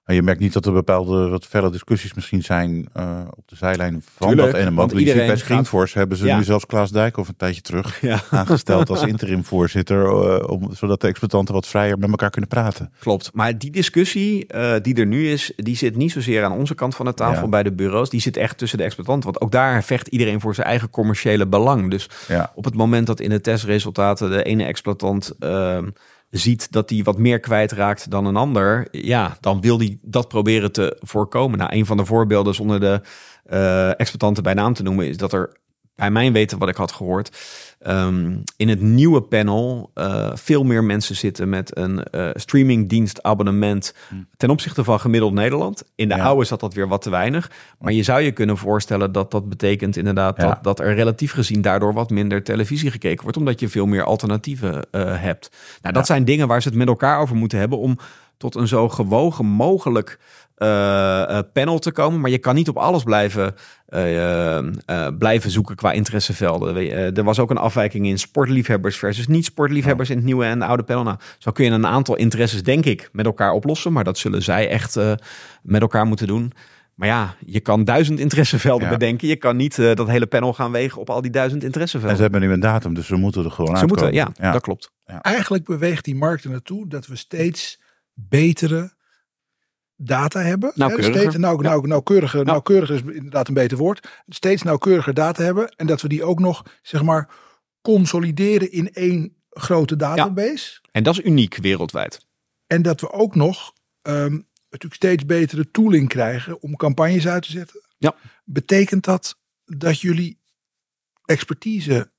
Maar 0.05 0.15
je 0.15 0.21
merkt 0.21 0.39
niet 0.39 0.53
dat 0.53 0.65
er 0.65 0.71
bepaalde 0.73 1.29
wat 1.29 1.45
felle 1.45 1.71
discussies 1.71 2.13
misschien 2.13 2.41
zijn 2.43 2.87
eh, 2.93 3.19
op 3.29 3.47
de 3.47 3.55
zijlijn 3.55 4.03
van 4.15 4.27
Tuurlijk, 4.27 4.51
dat 4.51 4.63
NMO. 4.65 4.75
want 4.75 4.91
iedereen 4.91 5.17
bij 5.19 5.27
gaat- 5.27 5.39
Screenforce 5.39 5.97
hebben 5.97 6.17
ze 6.17 6.25
Ja. 6.25 6.37
nu 6.37 6.43
zelfs 6.43 6.65
Klaas 6.65 6.91
Dijkhoff 6.91 7.29
een 7.29 7.35
tijdje 7.35 7.61
terug 7.61 8.01
ja. 8.01 8.19
aangesteld 8.29 8.89
als 8.89 9.03
interim 9.03 9.43
voorzitter, 9.43 10.05
eh, 10.05 10.49
om, 10.49 10.73
zodat 10.73 11.01
de 11.01 11.07
exploitanten 11.07 11.53
wat 11.53 11.67
vrijer 11.67 11.97
met 11.97 12.09
elkaar 12.09 12.29
kunnen 12.29 12.49
praten. 12.49 12.91
Klopt. 12.99 13.29
Maar 13.33 13.57
die 13.57 13.71
discussie 13.71 14.47
eh, 14.47 14.73
die 14.81 14.95
er 14.95 15.05
nu 15.07 15.27
is, 15.29 15.51
die 15.55 15.75
zit 15.75 15.95
niet 15.95 16.11
zozeer 16.11 16.43
aan 16.43 16.51
onze 16.51 16.75
kant 16.75 16.95
van 16.95 17.05
de 17.05 17.13
tafel 17.13 17.43
Ja. 17.43 17.49
bij 17.49 17.63
de 17.63 17.71
bureaus. 17.73 18.09
Die 18.09 18.21
zit 18.21 18.37
echt 18.37 18.57
tussen 18.57 18.77
de 18.77 18.83
exploitanten. 18.83 19.31
Want 19.31 19.41
ook 19.41 19.51
daar 19.51 19.83
vecht 19.83 20.07
iedereen 20.07 20.41
voor 20.41 20.55
zijn 20.55 20.67
eigen 20.67 20.89
commerciële 20.89 21.47
belang. 21.47 21.89
Dus 21.91 22.09
op 22.55 22.63
het 22.65 22.75
moment 22.75 23.07
dat 23.07 23.19
in 23.19 23.29
de 23.29 23.41
testresultaten 23.41 24.29
de 24.29 24.43
ene 24.43 24.63
exploitant 24.63 25.31
ehm, 25.39 25.89
ziet 26.31 26.71
dat 26.71 26.89
hij 26.89 27.03
wat 27.03 27.17
meer 27.17 27.39
kwijtraakt 27.39 28.09
dan 28.09 28.25
een 28.25 28.35
ander, 28.35 28.87
ja, 28.91 29.37
dan 29.39 29.61
wil 29.61 29.77
hij 29.77 29.97
dat 30.01 30.27
proberen 30.27 30.71
te 30.71 30.97
voorkomen. 30.99 31.57
Nou, 31.57 31.75
een 31.75 31.85
van 31.85 31.97
de 31.97 32.05
voorbeelden 32.05 32.55
zonder 32.55 32.79
de 32.79 33.01
eh, 33.43 33.87
exploitanten 33.87 34.43
bij 34.43 34.53
naam 34.53 34.73
te 34.73 34.83
noemen, 34.83 35.07
is 35.07 35.17
dat 35.17 35.33
er 35.33 35.59
bij 36.01 36.11
mijn 36.11 36.33
weten 36.33 36.57
wat 36.59 36.69
ik 36.69 36.75
had 36.75 36.91
gehoord, 36.91 37.37
ehm, 37.79 38.35
in 38.57 38.69
het 38.69 38.81
nieuwe 38.81 39.21
panel 39.21 39.91
eh, 39.93 40.31
veel 40.33 40.63
meer 40.63 40.83
mensen 40.83 41.15
zitten 41.15 41.49
met 41.49 41.77
een 41.77 42.03
eh 42.03 42.29
streamingdienst 42.33 43.23
abonnement 43.23 43.93
ten 44.37 44.49
opzichte 44.49 44.83
van 44.83 44.99
gemiddeld 44.99 45.33
Nederland. 45.33 45.83
In 45.95 46.09
de 46.09 46.15
Ja. 46.15 46.23
oude 46.23 46.45
zat 46.45 46.59
dat 46.59 46.73
weer 46.73 46.87
wat 46.87 47.01
te 47.01 47.09
weinig. 47.09 47.51
Maar 47.79 47.93
je 47.93 48.03
zou 48.03 48.21
je 48.21 48.31
kunnen 48.31 48.57
voorstellen 48.57 49.11
dat 49.11 49.31
dat 49.31 49.49
betekent 49.49 49.97
inderdaad 49.97 50.37
Ja. 50.37 50.47
dat, 50.47 50.63
dat 50.63 50.79
er 50.79 50.93
relatief 50.93 51.31
gezien 51.31 51.61
daardoor 51.61 51.93
wat 51.93 52.09
minder 52.09 52.43
televisie 52.43 52.91
gekeken 52.91 53.21
wordt, 53.23 53.37
omdat 53.37 53.59
je 53.59 53.69
veel 53.69 53.85
meer 53.85 54.03
alternatieven 54.03 54.87
eh, 54.91 55.01
hebt. 55.21 55.49
Nou, 55.81 55.93
dat 55.93 56.07
Ja. 56.07 56.13
zijn 56.13 56.25
dingen 56.25 56.47
waar 56.47 56.61
ze 56.61 56.67
het 56.67 56.77
met 56.77 56.87
elkaar 56.87 57.19
over 57.19 57.35
moeten 57.35 57.59
hebben 57.59 57.77
om 57.77 57.97
tot 58.37 58.55
een 58.55 58.67
zo 58.67 58.89
gewogen 58.89 59.45
mogelijk 59.45 60.19
eh, 60.61 61.37
eh, 61.37 61.43
panel 61.53 61.79
te 61.79 61.91
komen. 61.91 62.19
Maar 62.21 62.29
je 62.29 62.37
kan 62.37 62.55
niet 62.55 62.69
op 62.69 62.77
alles 62.77 63.03
blijven, 63.03 63.55
eh, 63.85 64.59
blijven 65.17 65.51
zoeken 65.51 65.75
qua 65.75 65.91
interessevelden. 65.91 66.75
Er 67.15 67.23
was 67.23 67.39
ook 67.39 67.49
een 67.49 67.57
afwijking 67.57 68.05
in 68.07 68.19
sportliefhebbers 68.19 68.97
versus 68.97 69.27
niet-sportliefhebbers 69.27 70.09
in 70.09 70.15
het 70.15 70.25
nieuwe 70.25 70.45
en 70.45 70.61
oude 70.61 70.83
panel. 70.83 71.03
Nou, 71.03 71.17
zo 71.37 71.51
kun 71.51 71.65
je 71.65 71.71
een 71.71 71.87
aantal 71.87 72.15
interesses, 72.15 72.63
denk 72.63 72.85
ik, 72.85 73.09
met 73.11 73.25
elkaar 73.25 73.51
oplossen. 73.51 73.93
Maar 73.93 74.03
dat 74.03 74.17
zullen 74.17 74.43
zij 74.43 74.69
echt 74.69 74.95
eh, 74.95 75.13
met 75.63 75.81
elkaar 75.81 76.05
moeten 76.05 76.27
doen. 76.27 76.51
Maar 76.95 77.07
ja, 77.07 77.35
je 77.45 77.59
kan 77.59 77.83
duizend 77.83 78.19
interessevelden 78.19 78.87
Ja. 78.87 78.93
bedenken. 78.93 79.27
Je 79.27 79.35
kan 79.35 79.55
niet 79.55 79.75
dat 79.75 80.07
hele 80.07 80.27
panel 80.27 80.53
gaan 80.53 80.71
wegen 80.71 81.01
op 81.01 81.09
al 81.09 81.21
die 81.21 81.31
duizend 81.31 81.59
En 81.61 81.65
interessevelden. 81.67 82.15
ze 82.15 82.21
hebben 82.21 82.41
nu 82.41 82.51
een 82.51 82.59
datum, 82.59 82.93
dus 82.93 83.05
ze 83.07 83.15
moeten 83.15 83.43
er 83.43 83.51
gewoon 83.51 83.75
Ze 83.77 83.81
uitkomen. 83.81 84.13
moeten, 84.13 84.33
ja, 84.43 84.51
dat 84.51 84.61
klopt. 84.61 84.91
Eigenlijk 85.21 85.65
beweegt 85.65 86.05
die 86.05 86.15
markt 86.15 86.43
er 86.43 86.49
naartoe 86.49 86.87
dat 86.87 87.07
we 87.07 87.15
steeds 87.15 87.79
betere 88.13 88.93
data 90.03 90.39
hebben. 90.39 90.71
Hè. 90.75 91.03
Steeds 91.03 91.33
Ja. 91.33 91.39
nauw, 91.39 91.81
nauwkeuriger, 91.81 92.45
nauwkeuriger 92.45 92.95
is 92.95 93.01
inderdaad 93.15 93.47
een 93.47 93.53
beter 93.53 93.77
woord. 93.77 94.07
Steeds 94.27 94.61
nauwkeuriger 94.63 95.13
data 95.13 95.43
hebben. 95.43 95.69
En 95.75 95.87
dat 95.87 96.01
we 96.01 96.07
die 96.07 96.23
ook 96.23 96.39
nog, 96.39 96.65
zeg 96.81 97.03
maar, 97.03 97.29
consolideren 97.81 98.71
in 98.71 98.93
één 98.93 99.35
grote 99.49 99.95
database. 99.95 100.79
En 100.91 101.03
dat 101.03 101.17
is 101.17 101.25
uniek 101.25 101.55
wereldwijd. 101.57 102.25
En 102.67 102.81
dat 102.81 103.01
we 103.01 103.11
ook 103.11 103.35
nog 103.35 103.73
ehm, 104.01 104.39
natuurlijk 104.69 104.93
steeds 104.93 105.25
betere 105.25 105.71
tooling 105.71 106.07
krijgen 106.07 106.61
om 106.61 106.75
campagnes 106.75 107.27
uit 107.27 107.43
te 107.43 107.51
zetten. 107.51 107.81
Ja. 107.97 108.15
Betekent 108.43 109.03
dat 109.03 109.39
dat 109.65 109.99
jullie 110.01 110.39
expertise 111.25 112.10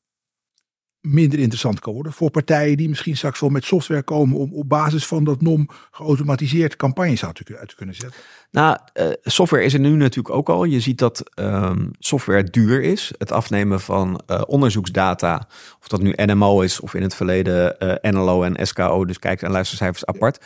minder 1.02 1.38
interessant 1.38 1.80
kan 1.80 1.92
worden 1.92 2.12
voor 2.12 2.30
partijen 2.30 2.76
die 2.76 2.88
misschien 2.88 3.16
straks 3.16 3.40
wel 3.40 3.50
met 3.50 3.64
software 3.64 4.02
komen 4.02 4.36
om 4.36 4.52
op 4.52 4.68
basis 4.68 5.06
van 5.06 5.24
dat 5.24 5.40
NOM 5.40 5.68
geautomatiseerd 5.90 6.76
campagnes 6.76 7.24
uit 7.24 7.34
te, 7.34 7.74
kunnen 7.76 7.94
zetten? 7.94 8.20
Nou, 8.50 8.78
eh, 8.92 9.10
software 9.22 9.64
is 9.64 9.74
er 9.74 9.80
nu 9.80 9.90
natuurlijk 9.90 10.34
ook 10.34 10.48
al. 10.48 10.64
Je 10.64 10.80
ziet 10.80 10.98
dat 10.98 11.30
ehm, 11.34 11.88
software 11.98 12.44
duur 12.44 12.82
is. 12.82 13.12
Het 13.18 13.32
afnemen 13.32 13.80
van 13.80 14.22
eh, 14.26 14.42
onderzoeksdata, 14.46 15.48
of 15.80 15.88
dat 15.88 16.02
nu 16.02 16.12
NMO 16.16 16.60
is 16.60 16.80
of 16.80 16.94
in 16.94 17.02
het 17.02 17.14
verleden 17.14 17.78
eh, 17.78 18.10
NLO 18.12 18.42
en 18.42 18.66
SKO, 18.66 19.04
dus 19.04 19.18
kijk- 19.18 19.42
en 19.42 19.50
luistercijfers 19.50 20.04
apart. 20.04 20.44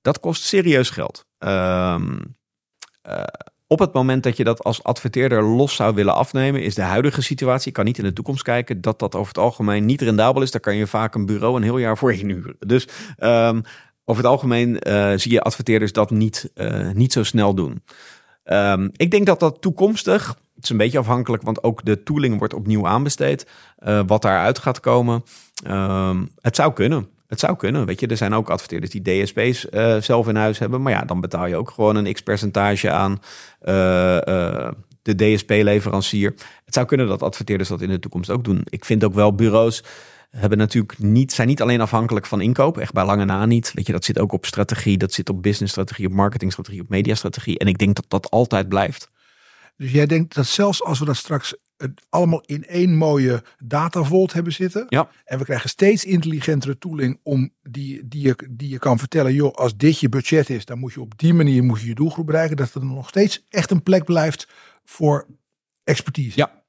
Dat 0.00 0.20
kost 0.20 0.42
serieus 0.42 0.90
geld. 0.90 1.26
Eh, 1.38 3.22
op 3.68 3.78
het 3.78 3.92
moment 3.92 4.22
dat 4.22 4.36
je 4.36 4.44
dat 4.44 4.64
als 4.64 4.82
adverteerder 4.82 5.42
los 5.42 5.74
zou 5.74 5.94
willen 5.94 6.14
afnemen, 6.14 6.62
is 6.62 6.74
de 6.74 6.82
huidige 6.82 7.22
situatie, 7.22 7.68
ik 7.68 7.72
kan 7.72 7.84
niet 7.84 7.98
in 7.98 8.04
de 8.04 8.12
toekomst 8.12 8.42
kijken, 8.42 8.80
dat 8.80 8.98
dat 8.98 9.14
over 9.14 9.28
het 9.28 9.38
algemeen 9.38 9.84
niet 9.84 10.02
rendabel 10.02 10.42
is. 10.42 10.50
Daar 10.50 10.60
kan 10.60 10.76
je 10.76 10.86
vaak 10.86 11.14
een 11.14 11.26
bureau 11.26 11.56
een 11.56 11.62
heel 11.62 11.78
jaar 11.78 11.98
voor 11.98 12.12
inhuren. 12.12 12.56
Dus 12.66 12.88
ehm, 13.16 13.60
over 14.04 14.22
het 14.22 14.32
algemeen 14.32 14.78
eh, 14.78 15.12
zie 15.16 15.32
je 15.32 15.42
adverteerders 15.42 15.92
dat 15.92 16.10
niet, 16.10 16.50
eh, 16.54 16.90
niet 16.90 17.12
zo 17.12 17.22
snel 17.22 17.54
doen. 17.54 17.82
Ehm, 18.44 18.88
ik 18.96 19.10
denk 19.10 19.26
dat 19.26 19.40
dat 19.40 19.60
toekomstig, 19.60 20.28
het 20.54 20.64
is 20.64 20.70
een 20.70 20.76
beetje 20.76 20.98
afhankelijk, 20.98 21.42
want 21.42 21.62
ook 21.62 21.84
de 21.84 22.02
tooling 22.02 22.38
wordt 22.38 22.54
opnieuw 22.54 22.86
aanbesteed. 22.86 23.46
eh, 23.78 24.00
wat 24.06 24.22
daaruit 24.22 24.58
gaat 24.58 24.80
komen. 24.80 25.22
Ehm, 25.64 26.24
het 26.40 26.56
zou 26.56 26.72
kunnen. 26.72 27.08
Het 27.28 27.40
zou 27.40 27.56
kunnen. 27.56 27.86
Weet 27.86 28.00
je, 28.00 28.06
er 28.06 28.16
zijn 28.16 28.34
ook 28.34 28.50
adverteerders 28.50 28.92
die 28.92 29.02
DSP's 29.02 29.68
eh, 29.68 29.96
zelf 30.00 30.28
in 30.28 30.36
huis 30.36 30.58
hebben. 30.58 30.82
Maar 30.82 30.92
ja, 30.92 31.04
dan 31.04 31.20
betaal 31.20 31.46
je 31.46 31.56
ook 31.56 31.70
gewoon 31.70 31.96
een 31.96 32.12
x 32.12 32.20
percentage 32.20 32.90
aan 32.90 33.22
eh, 33.60 34.16
eh, 34.16 34.72
de 35.02 35.14
DSP-leverancier. 35.14 36.34
Het 36.64 36.74
zou 36.74 36.86
kunnen 36.86 37.08
dat 37.08 37.22
adverteerders 37.22 37.68
dat 37.68 37.80
in 37.80 37.88
de 37.88 37.98
toekomst 37.98 38.30
ook 38.30 38.44
doen. 38.44 38.62
Ik 38.64 38.84
vind 38.84 39.04
ook 39.04 39.14
wel 39.14 39.34
bureaus 39.34 39.82
hebben 40.30 40.58
natuurlijk 40.58 40.98
niet, 40.98 41.32
zijn 41.32 41.48
niet 41.48 41.62
alleen 41.62 41.80
afhankelijk 41.80 42.26
van 42.26 42.40
inkoop, 42.40 42.78
echt 42.78 42.92
bij 42.92 43.04
lange 43.04 43.24
na 43.24 43.46
niet. 43.46 43.72
Weet 43.74 43.86
je, 43.86 43.92
dat 43.92 44.04
zit 44.04 44.18
ook 44.18 44.32
op 44.32 44.46
strategie, 44.46 44.98
dat 44.98 45.12
zit 45.12 45.28
op 45.28 45.42
businessstrategie, 45.42 46.06
op 46.06 46.12
marketingstrategie, 46.12 46.80
op 46.80 46.88
mediastrategie. 46.88 47.58
En 47.58 47.66
ik 47.66 47.78
denk 47.78 47.96
dat 47.96 48.04
dat 48.08 48.30
altijd 48.30 48.68
blijft. 48.68 49.10
Dus 49.76 49.90
jij 49.90 50.06
denkt 50.06 50.34
dat 50.34 50.46
zelfs 50.46 50.84
als 50.84 50.98
we 50.98 51.04
dat 51.04 51.16
straks 51.16 51.54
het 51.78 52.06
allemaal 52.08 52.42
in 52.46 52.64
één 52.64 52.96
mooie 52.96 53.42
datavault 53.58 54.32
hebben 54.32 54.52
zitten. 54.52 54.86
Ja. 54.88 55.10
En 55.24 55.38
we 55.38 55.44
krijgen 55.44 55.68
steeds 55.68 56.04
intelligentere 56.04 56.78
tooling 56.78 57.20
om 57.22 57.50
die, 57.62 58.08
die, 58.08 58.22
je, 58.22 58.48
die 58.50 58.68
je 58.68 58.78
kan 58.78 58.98
vertellen, 58.98 59.34
joh, 59.34 59.54
als 59.54 59.76
dit 59.76 60.00
je 60.00 60.08
budget 60.08 60.50
is, 60.50 60.64
dan 60.64 60.78
moet 60.78 60.92
je 60.92 61.00
op 61.00 61.18
die 61.18 61.34
manier 61.34 61.64
moet 61.64 61.80
je, 61.80 61.86
je 61.86 61.94
doelgroep 61.94 62.26
bereiken. 62.26 62.56
Dat 62.56 62.74
er 62.74 62.84
nog 62.84 63.08
steeds 63.08 63.46
echt 63.48 63.70
een 63.70 63.82
plek 63.82 64.04
blijft 64.04 64.48
voor 64.84 65.26
expertise. 65.84 66.38
Ja. 66.38 66.62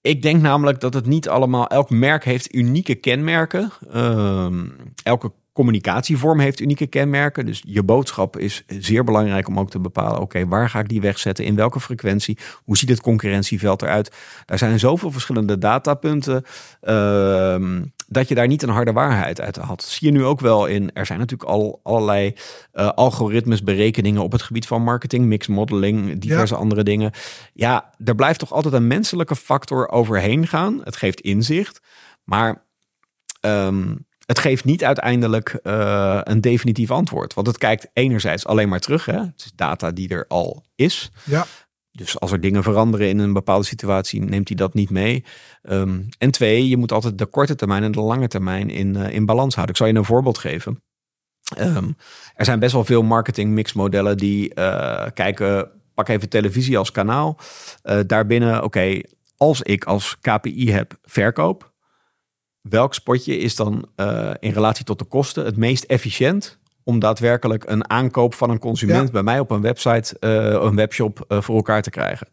Ik 0.00 0.22
denk 0.22 0.42
namelijk 0.42 0.80
dat 0.80 0.94
het 0.94 1.06
niet 1.06 1.28
allemaal, 1.28 1.66
elk 1.66 1.90
merk 1.90 2.24
heeft 2.24 2.54
unieke 2.54 2.94
kenmerken. 2.94 3.70
Ehm, 3.90 4.68
elke 5.02 5.32
communicatievorm 5.58 6.40
heeft 6.40 6.60
unieke 6.60 6.86
kenmerken. 6.86 7.46
Dus 7.46 7.62
je 7.66 7.82
boodschap 7.82 8.36
is 8.36 8.64
zeer 8.66 9.04
belangrijk 9.04 9.48
om 9.48 9.58
ook 9.58 9.70
te 9.70 9.80
bepalen: 9.80 10.20
oké, 10.20 10.46
waar 10.46 10.70
ga 10.70 10.78
ik 10.78 10.88
die 10.88 11.00
wegzetten? 11.00 11.44
In 11.44 11.54
welke 11.54 11.80
frequentie? 11.80 12.38
Hoe 12.64 12.76
ziet 12.76 12.88
het 12.88 13.00
concurrentieveld 13.00 13.82
eruit? 13.82 14.16
Daar 14.44 14.58
zijn 14.58 14.78
zoveel 14.78 15.10
verschillende 15.10 15.58
datapunten. 15.58 16.44
ehm, 16.80 17.84
dat 18.08 18.28
je 18.28 18.34
daar 18.34 18.46
niet 18.46 18.62
een 18.62 18.68
harde 18.68 18.92
waarheid 18.92 19.40
uit 19.40 19.56
had. 19.56 19.82
Zie 19.82 20.06
je 20.06 20.18
nu 20.18 20.24
ook 20.24 20.40
wel 20.40 20.66
in. 20.66 20.90
Er 20.92 21.06
zijn 21.06 21.18
natuurlijk 21.18 21.50
al 21.50 21.80
allerlei 21.82 22.34
eh, 22.72 22.88
algoritmes, 22.88 23.62
berekeningen 23.62 24.22
op 24.22 24.32
het 24.32 24.42
gebied 24.42 24.66
van 24.66 24.82
marketing, 24.82 25.24
mix 25.24 25.46
modeling, 25.46 26.18
diverse 26.20 26.54
andere 26.54 26.82
dingen. 26.82 27.12
Ja, 27.52 27.90
er 28.04 28.14
blijft 28.14 28.38
toch 28.38 28.52
altijd 28.52 28.74
een 28.74 28.86
menselijke 28.86 29.36
factor 29.36 29.88
overheen 29.88 30.46
gaan. 30.46 30.80
Het 30.84 30.96
geeft 30.96 31.20
inzicht. 31.20 31.80
Maar 32.24 32.64
ehm, 33.40 33.94
het 34.28 34.38
geeft 34.38 34.64
niet 34.64 34.84
uiteindelijk 34.84 35.58
eh, 35.62 36.20
een 36.22 36.40
definitief 36.40 36.90
antwoord. 36.90 37.34
Want 37.34 37.46
het 37.46 37.58
kijkt 37.58 37.88
enerzijds 37.92 38.46
alleen 38.46 38.68
maar 38.68 38.80
terug. 38.80 39.04
Hè? 39.04 39.20
Het 39.20 39.42
is 39.44 39.52
data 39.54 39.90
die 39.90 40.08
er 40.08 40.24
al 40.26 40.64
is. 40.74 41.10
Ja. 41.24 41.46
Dus 41.90 42.20
als 42.20 42.32
er 42.32 42.40
dingen 42.40 42.62
veranderen 42.62 43.08
in 43.08 43.18
een 43.18 43.32
bepaalde 43.32 43.64
situatie, 43.64 44.20
neemt 44.20 44.48
hij 44.48 44.56
dat 44.56 44.74
niet 44.74 44.90
mee. 44.90 45.24
Ehm, 45.62 46.00
en 46.18 46.30
twee, 46.30 46.68
je 46.68 46.76
moet 46.76 46.92
altijd 46.92 47.18
de 47.18 47.26
korte 47.26 47.54
termijn 47.54 47.82
en 47.82 47.92
de 47.92 48.00
lange 48.00 48.28
termijn 48.28 48.70
in, 48.70 48.96
eh, 48.96 49.14
in 49.14 49.26
balans 49.26 49.54
houden. 49.54 49.74
Ik 49.74 49.80
zal 49.80 49.90
je 49.90 49.98
een 49.98 50.04
voorbeeld 50.04 50.38
geven. 50.38 50.82
Ehm, 51.56 51.90
er 52.34 52.44
zijn 52.44 52.58
best 52.58 52.72
wel 52.72 52.84
veel 52.84 53.02
marketing 53.02 53.50
mixmodellen 53.50 54.16
die 54.16 54.54
eh, 54.54 55.06
kijken, 55.14 55.70
pak 55.94 56.08
even 56.08 56.28
televisie 56.28 56.78
als 56.78 56.90
kanaal. 56.90 57.38
Daarbinnen, 58.06 58.62
oké, 58.64 59.00
als 59.36 59.62
ik 59.62 59.84
als 59.84 60.16
KPI 60.20 60.70
heb 60.70 60.98
verkoop, 61.02 61.72
welk 62.70 62.94
spotje 62.94 63.38
is 63.38 63.56
dan 63.56 63.88
eh, 63.96 64.30
in 64.38 64.52
relatie 64.52 64.84
tot 64.84 64.98
de 64.98 65.04
kosten 65.04 65.44
het 65.44 65.56
meest 65.56 65.84
efficiënt 65.84 66.58
om 66.82 66.98
daadwerkelijk 66.98 67.64
een 67.66 67.90
aankoop 67.90 68.34
van 68.34 68.50
een 68.50 68.58
consument 68.58 69.06
Ja. 69.06 69.12
bij 69.12 69.22
mij 69.22 69.40
op 69.40 69.50
een 69.50 69.60
website, 69.60 70.18
eh, 70.18 70.30
een 70.62 70.76
webshop 70.76 71.24
eh, 71.28 71.40
voor 71.40 71.56
elkaar 71.56 71.82
te 71.82 71.90
krijgen? 71.90 72.26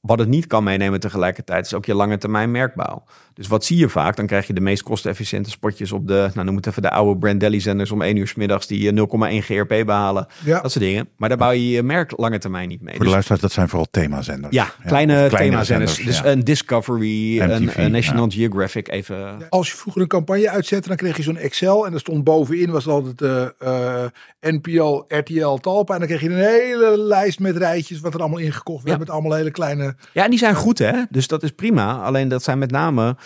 Wat 0.00 0.18
het 0.18 0.28
niet 0.28 0.46
kan 0.46 0.64
meenemen 0.64 1.00
tegelijkertijd 1.00 1.66
is 1.66 1.74
ook 1.74 1.84
je 1.84 1.94
lange 1.94 2.18
termijn 2.18 2.50
merkbouw. 2.50 3.04
Dus 3.34 3.48
wat 3.48 3.64
zie 3.64 3.76
je 3.76 3.88
vaak? 3.88 4.16
Dan 4.16 4.26
krijg 4.26 4.46
je 4.46 4.52
de 4.52 4.60
meest 4.60 4.82
kostenefficiënte 4.82 5.50
spotjes 5.50 5.92
op 5.92 6.06
de, 6.06 6.30
nou 6.34 6.46
noem 6.46 6.56
het 6.56 6.66
even 6.66 6.82
de 6.82 6.90
oude 6.90 7.18
Brandelli 7.18 7.60
zenders 7.60 7.90
om 7.90 8.02
1 8.02 8.16
uur 8.16 8.26
's 8.28 8.34
middags 8.34 8.66
die 8.66 8.90
eh, 8.90 9.40
0,1 9.40 9.44
GRP 9.44 9.86
behalen. 9.86 10.26
Ja. 10.44 10.60
Dat 10.60 10.72
soort 10.72 10.84
dingen. 10.84 11.08
Maar 11.16 11.28
daar 11.28 11.38
bouw 11.38 11.50
je 11.50 11.70
je 11.70 11.82
merk 11.82 12.12
lange 12.16 12.38
termijn 12.38 12.68
niet 12.68 12.80
mee. 12.80 12.88
Voor 12.88 12.98
de 12.98 13.04
Dus- 13.04 13.12
luisteraars, 13.12 13.40
dat 13.42 13.52
zijn 13.52 13.68
vooral 13.68 13.86
themazenders. 13.90 14.54
ja, 14.54 14.64
kleine, 14.86 15.12
kleinere 15.28 15.36
themazenders. 15.36 15.94
zenders, 15.94 16.16
Dus 16.16 16.24
ja. 16.26 16.32
een 16.32 16.44
Discovery, 16.44 17.40
een, 17.40 17.62
MTV, 17.62 17.76
een 17.76 17.90
National 17.90 18.26
ja. 18.28 18.36
Geographic, 18.36 18.88
even... 18.88 19.36
Als 19.48 19.70
je 19.70 19.76
vroeger 19.76 20.02
een 20.02 20.08
campagne 20.08 20.50
uitzette, 20.50 20.88
dan 20.88 20.96
kreeg 20.96 21.16
je 21.16 21.22
zo'n 21.22 21.36
Excel 21.36 21.86
en 21.86 21.92
er 21.92 22.00
stond 22.00 22.24
bovenin 22.24 22.70
was 22.70 22.86
altijd 22.86 23.22
eh, 23.22 24.02
eh, 24.04 24.10
NPO, 24.40 25.04
RTL, 25.08 25.54
Talpa. 25.54 25.92
En 25.92 25.98
dan 25.98 26.08
kreeg 26.08 26.20
je 26.20 26.28
een 26.28 26.36
hele 26.36 26.98
lijst 26.98 27.38
met 27.40 27.56
rijtjes 27.56 28.00
wat 28.00 28.14
er 28.14 28.20
allemaal 28.20 28.38
ingekocht 28.38 28.82
werd 28.84 28.94
Ja. 28.96 28.98
met 29.04 29.10
allemaal 29.10 29.32
hele 29.36 29.50
kleine. 29.50 29.89
Ja, 30.12 30.24
en 30.24 30.30
die 30.30 30.38
zijn 30.38 30.54
goed, 30.54 30.78
hè? 30.78 31.02
Dus 31.10 31.26
dat 31.26 31.42
is 31.42 31.50
prima. 31.50 31.92
Alleen 32.02 32.28
dat 32.28 32.42
zijn 32.42 32.58
met 32.58 32.70
name, 32.70 33.16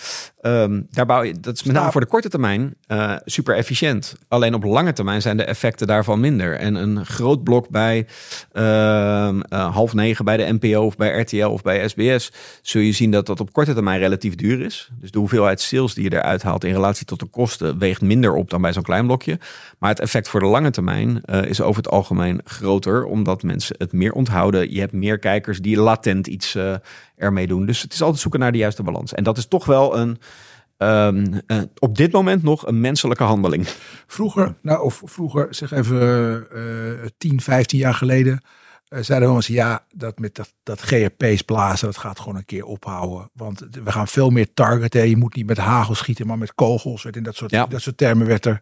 ehm, 0.45 0.83
daar 0.91 1.07
bouw 1.07 1.23
je, 1.23 1.41
dat 1.41 1.55
is 1.55 1.63
met 1.63 1.75
name 1.75 1.93
voor 1.93 2.01
de 2.01 2.07
korte 2.07 2.29
termijn 2.29 2.75
eh, 2.87 3.15
super 3.25 3.57
efficiënt. 3.57 4.17
Alleen 4.29 4.55
op 4.55 4.65
lange 4.65 4.93
termijn 4.93 5.23
zijn 5.23 5.37
de 5.37 5.45
effecten 5.45 5.87
daarvan 5.87 6.21
minder. 6.21 6.57
En 6.57 6.75
een 6.75 7.07
groot 7.07 7.45
blok 7.45 7.69
bij 7.69 8.07
ehm, 8.53 9.41
eh, 9.41 9.75
half 9.75 9.95
negen 9.95 10.25
bij 10.25 10.37
de 10.37 10.59
NPO 10.61 10.85
of 10.85 10.97
bij 10.97 11.21
RTL 11.21 11.47
of 11.47 11.63
bij 11.63 11.89
SBS, 11.89 12.33
zul 12.63 12.81
je 12.81 12.93
zien 12.93 13.11
dat 13.11 13.27
dat 13.27 13.41
op 13.41 13.53
korte 13.53 13.75
termijn 13.75 13.99
relatief 13.99 14.35
duur 14.35 14.61
is. 14.61 14.91
Dus 15.01 15.11
de 15.11 15.19
hoeveelheid 15.19 15.61
sales 15.61 15.95
die 15.95 16.05
je 16.05 16.13
eruit 16.13 16.43
haalt 16.43 16.65
in 16.65 16.73
relatie 16.73 17.07
tot 17.07 17.21
de 17.21 17.27
kosten 17.27 17.79
weegt 17.79 18.01
minder 18.01 18.35
op 18.35 18.51
dan 18.51 18.61
bij 18.61 18.73
zo'n 18.73 18.83
klein 18.83 19.07
blokje. 19.07 19.39
Maar 19.79 19.91
het 19.91 20.01
effect 20.01 20.29
voor 20.29 20.41
de 20.41 20.47
lange 20.47 20.71
termijn 20.71 21.21
eh, 21.25 21.45
is 21.45 21.61
over 21.61 21.83
het 21.83 21.93
algemeen 21.93 22.41
groter, 22.45 23.05
omdat 23.05 23.43
mensen 23.43 23.77
het 23.79 23.93
meer 23.93 24.13
onthouden. 24.13 24.73
Je 24.73 24.81
hebt 24.81 24.93
meer 24.93 25.19
kijkers 25.19 25.59
die 25.59 25.79
latent 25.79 26.27
iets 26.27 26.57
ermee 27.17 27.47
doen. 27.47 27.67
Dus 27.67 27.83
het 27.83 27.93
is 27.93 28.03
altijd 28.03 28.21
zoeken 28.21 28.41
naar 28.41 28.53
de 28.53 28.59
juiste 28.59 28.83
balans. 28.83 29.15
En 29.15 29.25
dat 29.25 29.39
is 29.39 29.47
toch 29.47 29.65
wel 29.65 29.99
een, 29.99 30.19
ehm, 30.77 31.39
eh, 31.47 31.63
op 31.79 31.97
dit 31.97 32.13
moment 32.13 32.43
nog 32.43 32.67
een 32.67 32.81
menselijke 32.81 33.23
handeling. 33.23 33.67
Vroeger, 34.07 34.55
nou 34.63 34.83
of 34.83 35.03
vroeger, 35.05 35.47
zeg 35.51 35.73
even 35.73 36.47
eh 37.03 37.09
10, 37.19 37.41
15 37.41 37.79
jaar 37.79 37.95
geleden, 37.95 38.41
eh, 38.89 39.03
zeiden 39.03 39.29
we 39.29 39.35
eens 39.35 39.47
ja, 39.47 39.85
dat 39.95 40.19
met 40.19 40.35
dat, 40.35 40.55
dat 40.63 40.81
GRP's 40.81 41.43
blazen, 41.43 41.87
dat 41.87 41.97
gaat 41.97 42.19
gewoon 42.19 42.37
een 42.37 42.45
keer 42.45 42.65
ophouden. 42.65 43.31
Want 43.33 43.67
we 43.85 43.93
gaan 43.93 44.09
veel 44.09 44.31
meer 44.31 44.55
targeten. 44.55 45.09
Je 45.09 45.17
moet 45.17 45.35
niet 45.35 45.47
met 45.47 45.57
hagel 45.59 45.95
schieten, 45.95 46.27
maar 46.27 46.39
met 46.39 46.55
kogels. 46.55 47.05
In 47.05 47.23
dat 47.23 47.37
soort, 47.37 47.51
Ja. 47.51 47.67
dat 47.67 47.81
soort 47.81 47.97
termen 47.97 48.27
werd 48.27 48.47
er, 48.47 48.59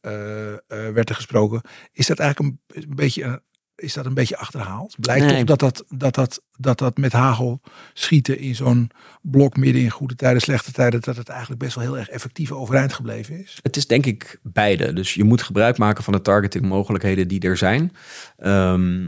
eh, 0.00 0.52
eh, 0.52 0.58
werd 0.68 1.08
er 1.08 1.14
gesproken. 1.14 1.60
Is 1.92 2.06
dat 2.06 2.18
eigenlijk 2.18 2.56
een, 2.66 2.82
een 2.82 2.94
beetje 2.96 3.42
is 3.74 3.92
dat 3.92 4.06
een 4.06 4.14
beetje 4.14 4.36
achterhaald? 4.36 4.94
Blijkt 5.00 5.24
Nee. 5.26 5.44
toch 5.44 5.56
dat 5.56 5.58
dat, 5.58 5.84
dat, 5.98 6.14
dat, 6.14 6.42
dat 6.62 6.78
dat 6.78 6.96
met 6.96 7.12
hagel 7.12 7.60
schieten 7.92 8.38
in 8.38 8.54
zo'n 8.54 8.90
blok 9.22 9.56
midden 9.56 9.82
in 9.82 9.90
goede 9.90 10.14
tijden, 10.16 10.40
slechte 10.40 10.72
tijden, 10.72 11.00
dat 11.00 11.16
het 11.16 11.28
eigenlijk 11.28 11.60
best 11.60 11.74
wel 11.74 11.84
heel 11.84 11.98
erg 11.98 12.08
effectief 12.08 12.52
overeind 12.52 12.92
gebleven 12.92 13.42
is? 13.42 13.58
Het 13.62 13.76
is 13.76 13.86
denk 13.86 14.06
ik 14.06 14.38
beide. 14.42 14.92
Dus 14.92 15.14
je 15.14 15.24
moet 15.24 15.42
gebruik 15.42 15.78
maken 15.78 16.04
van 16.04 16.12
de 16.12 16.22
targeting 16.22 16.64
mogelijkheden 16.64 17.28
die 17.28 17.40
er 17.40 17.56
zijn. 17.56 17.92
Ehm, 18.38 19.06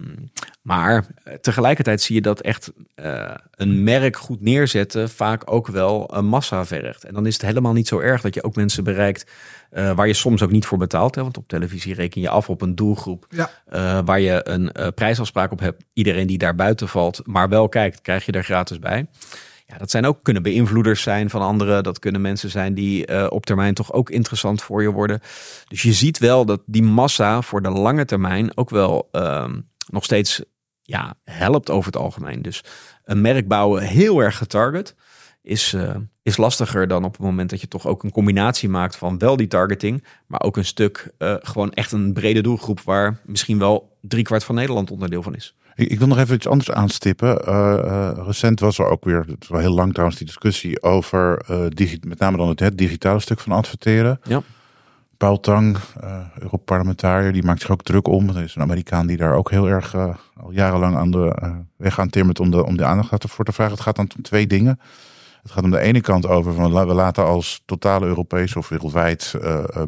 maar 0.62 1.06
tegelijkertijd 1.40 2.02
zie 2.02 2.14
je 2.14 2.20
dat 2.20 2.40
echt 2.40 2.72
eh, 2.94 3.34
een 3.54 3.82
merk 3.84 4.16
goed 4.16 4.40
neerzetten 4.40 5.10
vaak 5.10 5.42
ook 5.52 5.66
wel 5.66 6.14
een 6.14 6.26
massa 6.26 6.64
vergt. 6.64 7.04
En 7.04 7.14
dan 7.14 7.26
is 7.26 7.32
het 7.32 7.42
helemaal 7.42 7.72
niet 7.72 7.88
zo 7.88 7.98
erg 7.98 8.20
dat 8.20 8.34
je 8.34 8.44
ook 8.44 8.56
mensen 8.56 8.84
bereikt 8.84 9.30
eh, 9.70 9.94
waar 9.94 10.06
je 10.06 10.14
soms 10.14 10.42
ook 10.42 10.50
niet 10.50 10.66
voor 10.66 10.78
betaalt. 10.78 11.14
Hè? 11.14 11.22
Want 11.22 11.36
op 11.36 11.48
televisie 11.48 11.94
reken 11.94 12.20
je 12.20 12.28
af 12.28 12.48
op 12.48 12.62
een 12.62 12.74
doelgroep 12.74 13.26
Ja. 13.30 13.50
eh, 13.66 13.98
waar 14.04 14.20
je 14.20 14.40
een 14.48 14.92
prijsafspraak 14.94 15.52
op 15.52 15.60
hebt. 15.60 15.84
Iedereen 15.92 16.26
die 16.26 16.38
daar 16.38 16.54
buiten 16.54 16.88
valt, 16.88 17.20
maar 17.24 17.43
wel 17.48 17.68
kijkt, 17.68 18.00
krijg 18.00 18.26
je 18.26 18.32
er 18.32 18.44
gratis 18.44 18.78
bij. 18.78 19.06
Ja, 19.66 19.78
dat 19.78 19.90
zijn 19.90 20.06
ook 20.06 20.22
kunnen 20.22 20.42
beïnvloeders 20.42 21.02
zijn 21.02 21.30
van 21.30 21.42
anderen. 21.42 21.82
Dat 21.82 21.98
kunnen 21.98 22.20
mensen 22.20 22.50
zijn 22.50 22.74
die 22.74 23.06
eh, 23.06 23.26
op 23.28 23.46
termijn 23.46 23.74
toch 23.74 23.92
ook 23.92 24.10
interessant 24.10 24.62
voor 24.62 24.82
je 24.82 24.90
worden. 24.90 25.20
Dus 25.68 25.82
je 25.82 25.92
ziet 25.92 26.18
wel 26.18 26.44
dat 26.44 26.62
die 26.66 26.82
massa 26.82 27.42
voor 27.42 27.62
de 27.62 27.70
lange 27.70 28.04
termijn 28.04 28.56
ook 28.56 28.70
wel 28.70 29.08
ehm, 29.12 29.60
nog 29.86 30.04
steeds 30.04 30.42
ja, 30.82 31.14
helpt 31.24 31.70
over 31.70 31.86
het 31.92 32.00
algemeen. 32.00 32.42
Dus 32.42 32.64
een 33.04 33.20
merk 33.20 33.48
bouwen 33.48 33.82
heel 33.82 34.20
erg 34.20 34.36
getarget 34.36 34.94
is, 35.42 35.72
eh, 35.72 35.96
is 36.22 36.36
lastiger 36.36 36.88
dan 36.88 37.04
op 37.04 37.12
het 37.12 37.20
moment 37.20 37.50
dat 37.50 37.60
je 37.60 37.68
toch 37.68 37.86
ook 37.86 38.02
een 38.02 38.12
combinatie 38.12 38.68
maakt 38.68 38.96
van 38.96 39.18
wel 39.18 39.36
die 39.36 39.46
targeting, 39.46 40.04
maar 40.26 40.42
ook 40.42 40.56
een 40.56 40.64
stuk 40.64 41.12
eh, 41.18 41.34
gewoon 41.38 41.72
echt 41.72 41.92
een 41.92 42.12
brede 42.12 42.40
doelgroep 42.40 42.80
waar 42.80 43.20
misschien 43.24 43.58
wel 43.58 43.96
driekwart 44.00 44.44
van 44.44 44.54
Nederland 44.54 44.90
onderdeel 44.90 45.22
van 45.22 45.34
is. 45.34 45.54
Ik, 45.74 45.90
ik 45.90 45.98
wil 45.98 46.08
nog 46.08 46.18
even 46.18 46.34
iets 46.34 46.48
anders 46.48 46.70
aanstippen. 46.70 47.46
Eh, 47.46 47.78
eh, 47.78 48.18
recent 48.26 48.60
was 48.60 48.78
er 48.78 48.86
ook 48.86 49.04
weer, 49.04 49.24
het 49.26 49.42
is 49.42 49.48
wel 49.48 49.60
heel 49.60 49.74
lang 49.74 49.90
trouwens, 49.92 50.18
die 50.18 50.26
discussie 50.26 50.82
over 50.82 51.38
eh, 51.46 51.64
digi- 51.68 51.98
met 52.06 52.18
name 52.18 52.36
dan 52.36 52.48
het, 52.48 52.60
het 52.60 52.78
digitale 52.78 53.20
stuk 53.20 53.40
van 53.40 53.52
adverteren. 53.52 54.20
Ja. 54.22 54.42
Paul 55.16 55.40
Tang, 55.40 55.76
eh 56.00 56.18
Europarlementariër, 56.38 57.32
die 57.32 57.44
maakt 57.44 57.60
zich 57.60 57.70
ook 57.70 57.82
druk 57.82 58.08
om. 58.08 58.28
Er 58.28 58.42
is 58.42 58.54
een 58.54 58.62
Amerikaan 58.62 59.06
die 59.06 59.16
daar 59.16 59.34
ook 59.34 59.50
heel 59.50 59.68
erg 59.68 59.94
al 60.36 60.50
jarenlang 60.50 60.96
aan 60.96 61.10
de 61.10 61.36
weg 61.76 61.98
aan 61.98 62.08
timmert 62.08 62.40
om 62.40 62.50
de, 62.50 62.64
om 62.64 62.76
de 62.76 62.84
aandacht 62.84 63.24
voor 63.30 63.44
te 63.44 63.52
vragen. 63.52 63.72
Het 63.72 63.82
gaat 63.82 63.96
dan 63.96 64.10
om 64.16 64.22
twee 64.22 64.46
dingen. 64.46 64.80
Het 65.42 65.52
gaat 65.52 65.64
om 65.64 65.70
de 65.70 65.78
ene 65.78 66.00
kant 66.00 66.26
over 66.26 66.52
van 66.52 66.72
we 66.86 66.94
laten 66.94 67.24
als 67.24 67.62
totale 67.64 68.06
Europese 68.06 68.58
of 68.58 68.68
wereldwijd 68.68 69.34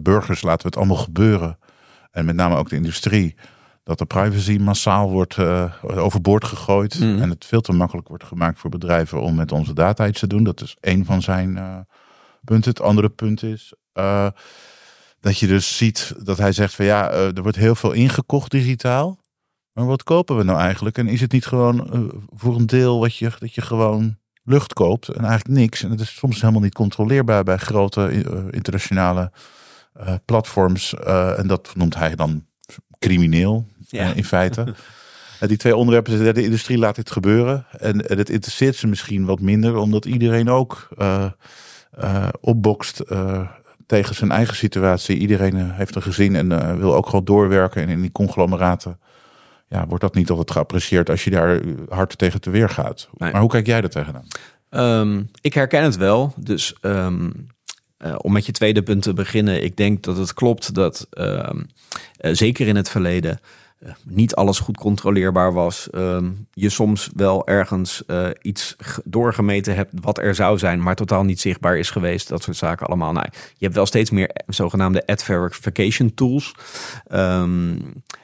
burgers 0.01 0.42
laten 0.42 0.62
we 0.62 0.68
het 0.68 0.77
allemaal 0.77 0.96
gebeuren. 0.96 1.59
En 2.11 2.25
met 2.25 2.37
name 2.37 2.57
ook 2.57 2.68
de 2.68 2.77
industrie. 2.77 3.35
Dat 3.87 3.99
de 3.99 4.07
privacy 4.07 4.57
massaal 4.57 5.11
wordt 5.11 5.38
eh, 5.38 5.72
overboord 5.83 6.44
gegooid. 6.44 6.99
Mhm. 6.99 7.22
En 7.22 7.31
het 7.31 7.44
veel 7.44 7.61
te 7.61 7.72
makkelijk 7.72 8.09
wordt 8.09 8.25
gemaakt 8.25 8.59
voor 8.59 8.70
bedrijven 8.70 9.20
om 9.20 9.35
met 9.35 9.53
onze 9.53 9.72
data 9.72 10.07
iets 10.07 10.20
te 10.20 10.27
doen. 10.27 10.44
Dat 10.44 10.61
is 10.61 10.77
één 10.81 11.05
van 11.05 11.22
zijn 11.22 11.57
eh, 11.57 11.79
punten. 12.44 12.70
Het 12.70 12.81
andere 12.81 13.09
punt 13.09 13.42
is 13.42 13.75
eh, 13.92 14.29
dat 15.20 15.38
je 15.38 15.46
dus 15.46 15.77
ziet 15.77 16.14
dat 16.22 16.38
hij 16.38 16.53
zegt 16.53 16.75
van 16.75 16.85
ja, 16.85 17.11
er 17.11 17.42
wordt 17.42 17.57
heel 17.57 17.75
veel 17.75 17.92
ingekocht 17.92 18.51
digitaal. 18.51 19.18
Maar 19.72 19.87
wat 19.87 20.03
kopen 20.03 20.37
we 20.37 20.42
nou 20.42 20.59
eigenlijk? 20.59 20.99
En 20.99 21.09
is 21.09 21.20
het 21.20 21.33
niet 21.33 21.46
gewoon 21.46 22.11
voor 22.35 22.57
een 22.57 22.66
deel 22.66 23.01
wat 23.01 23.16
je, 23.16 23.31
dat 23.38 23.55
je 23.55 23.61
gewoon 23.61 24.16
lucht 24.42 24.72
koopt 24.72 25.09
en 25.09 25.25
eigenlijk 25.25 25.59
niks? 25.59 25.83
En 25.83 25.90
het 25.90 26.01
is 26.01 26.14
soms 26.14 26.40
helemaal 26.40 26.62
niet 26.62 26.75
controleerbaar 26.75 27.44
bij 27.44 27.57
grote 27.57 28.25
internationale 28.51 29.33
platforms. 30.25 30.94
En 31.37 31.46
dat 31.46 31.72
noemt 31.75 31.94
hij 31.94 32.14
dan 32.14 32.44
crimineel 32.99 33.66
Ja. 33.88 34.11
eh, 34.11 34.16
in 34.16 34.25
feite. 34.25 34.64
En 35.40 35.49
die 35.49 35.57
twee 35.57 35.77
onderwerpen, 35.77 36.35
de 36.35 36.42
industrie 36.42 36.79
laat 36.79 36.94
dit 36.94 37.11
gebeuren. 37.11 37.66
En, 37.79 37.99
het 37.99 38.31
interesseert 38.31 38.77
ze 38.77 38.87
misschien 38.87 39.25
wat 39.25 39.40
minder, 39.40 39.77
omdat 39.77 40.05
iedereen 40.05 40.49
ook 40.51 40.88
eh, 40.96 41.27
eh, 41.90 42.29
opbokst 42.40 43.01
eh, 43.01 43.49
tegen 43.87 44.14
zijn 44.14 44.31
eigen 44.31 44.57
situatie. 44.57 45.16
Iedereen 45.18 45.57
eh, 45.57 45.64
heeft 45.70 45.94
een 45.94 46.03
gezin 46.03 46.37
en 46.37 46.53
eh, 46.53 46.77
wil 46.77 46.94
ook 46.94 47.07
gewoon 47.07 47.25
doorwerken. 47.25 47.83
En 47.83 47.88
in 47.88 48.01
die 48.01 48.12
conglomeraten 48.12 48.99
ja, 49.68 49.87
wordt 49.87 50.03
dat 50.03 50.14
niet 50.14 50.31
altijd 50.31 50.51
geapprecieerd 50.51 51.11
als 51.11 51.25
je 51.25 51.31
daar 51.31 51.61
eh, 51.61 51.72
hard 51.88 52.18
tegen 52.18 52.40
te 52.40 52.51
weer 52.51 52.68
gaat. 52.68 53.09
Nee. 53.16 53.33
Maar 53.33 53.40
hoe 53.40 53.51
kijk 53.51 53.66
jij 53.66 53.81
daar 53.81 53.90
tegenaan? 53.90 54.27
Ehm, 54.70 55.22
ik 55.40 55.55
herken 55.55 55.83
het 55.83 55.96
wel. 55.96 56.35
Dus 56.37 56.75
ehm, 56.81 57.31
eh, 57.96 58.14
om 58.18 58.33
met 58.33 58.46
je 58.46 58.53
tweede 58.53 58.83
punt 58.83 59.03
te 59.03 59.12
beginnen. 59.12 59.64
Ik 59.64 59.77
denk 59.77 60.03
dat 60.03 60.16
het 60.16 60.35
klopt 60.35 60.75
dat 60.75 61.07
ehm, 61.11 61.62
eh, 62.16 62.35
zeker 62.35 62.66
in 62.66 62.77
het 62.77 62.88
verleden 62.88 63.31
eh, 63.31 63.38
niet 64.05 64.35
alles 64.35 64.59
goed 64.59 64.77
controleerbaar 64.77 65.53
was. 65.53 65.91
Ehm, 65.91 66.31
je 66.53 66.69
soms 66.69 67.11
wel 67.15 67.47
ergens 67.47 68.05
eh, 68.07 68.29
iets 68.43 68.77
doorgemeten 69.05 69.75
hebt 69.75 69.93
wat 70.01 70.19
er 70.19 70.35
zou 70.35 70.59
zijn, 70.59 70.83
maar 70.83 70.95
totaal 70.95 71.25
niet 71.25 71.41
zichtbaar 71.41 71.79
is 71.79 71.91
geweest. 71.91 72.29
Dat 72.29 72.43
soort 72.43 72.57
zaken 72.57 72.87
allemaal. 72.87 73.12
Nou, 73.12 73.27
je 73.33 73.65
hebt 73.65 73.75
wel 73.75 73.87
steeds 73.87 74.11
meer 74.11 74.31
zogenaamde 74.47 75.07
ad 75.07 75.23
verification 75.23 76.15
tools. 76.15 76.55
Ehm, 77.07 77.79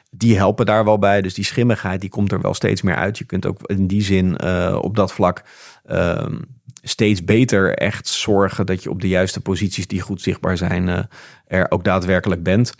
die 0.09 0.37
helpen 0.37 0.65
daar 0.65 0.85
wel 0.85 0.99
bij. 0.99 1.21
Dus 1.21 1.33
die 1.33 1.45
schimmigheid 1.45 2.01
die 2.01 2.09
komt 2.09 2.31
er 2.31 2.41
wel 2.41 2.53
steeds 2.53 2.81
meer 2.81 2.95
uit. 2.95 3.17
Je 3.17 3.25
kunt 3.25 3.45
ook 3.45 3.59
in 3.63 3.87
die 3.87 4.01
zin 4.01 4.37
eh, 4.37 4.77
op 4.81 4.95
dat 4.95 5.13
vlak 5.13 5.43
ehm, 5.85 6.39
steeds 6.81 7.23
beter 7.23 7.73
echt 7.73 8.07
zorgen 8.07 8.65
dat 8.65 8.83
je 8.83 8.89
op 8.89 9.01
de 9.01 9.07
juiste 9.07 9.39
posities 9.39 9.87
die 9.87 10.01
goed 10.01 10.21
zichtbaar 10.21 10.57
zijn, 10.57 10.89
eh, 10.89 11.03
er 11.47 11.71
ook 11.71 11.83
daadwerkelijk 11.83 12.43
bent. 12.43 12.73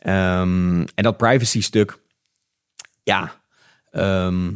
En 0.00 0.86
dat 0.94 1.16
privacy 1.16 1.62
stuk, 1.62 1.98
ja, 3.02 3.32
ehm, 3.90 4.50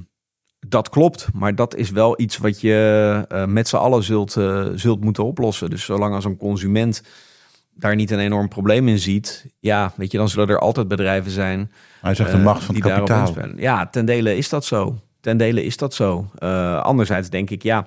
dat 0.69 0.89
klopt. 0.89 1.29
Maar 1.33 1.55
dat 1.55 1.75
is 1.75 1.91
wel 1.91 2.21
iets 2.21 2.37
wat 2.37 2.61
je 2.61 3.25
eh, 3.29 3.45
met 3.45 3.69
z'n 3.69 3.77
allen 3.77 4.03
zult, 4.03 4.37
eh, 4.37 4.67
zult 4.75 5.01
moeten 5.01 5.25
oplossen. 5.25 5.71
Dus 5.71 5.85
zolang 5.85 6.15
als 6.15 6.25
een 6.25 6.37
consument 6.37 7.03
daar 7.77 7.95
niet 7.95 8.11
een 8.11 8.19
enorm 8.19 8.49
probleem 8.49 8.89
in 8.89 8.99
ziet, 8.99 9.47
ja, 9.61 9.93
weet 9.97 10.13
je, 10.13 10.19
dan 10.19 10.29
zullen 10.29 10.49
er 10.49 10.59
altijd 10.59 10.89
bedrijven 10.89 11.31
zijn 11.31 11.73
Hij 12.01 12.15
zegt 12.15 12.31
de 12.31 12.37
eh, 12.37 12.45
macht 12.45 12.65
van 12.65 12.75
het 12.75 12.85
die 12.85 12.93
daarop 12.93 13.09
kapitaal. 13.09 13.49
Ja, 13.57 13.87
ten 13.87 14.05
dele 14.07 14.37
is 14.37 14.49
dat 14.49 14.65
zo. 14.65 14.99
Ten 15.21 15.37
dele 15.37 15.65
is 15.65 15.77
dat 15.77 15.95
zo. 15.95 16.31
Eh, 16.39 16.83
anderzijds 16.83 17.31
denk 17.31 17.51
ik, 17.51 17.63
ja, 17.63 17.87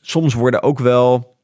soms 0.00 0.34
worden 0.34 0.62
ook 0.62 0.78
wel. 0.78 1.36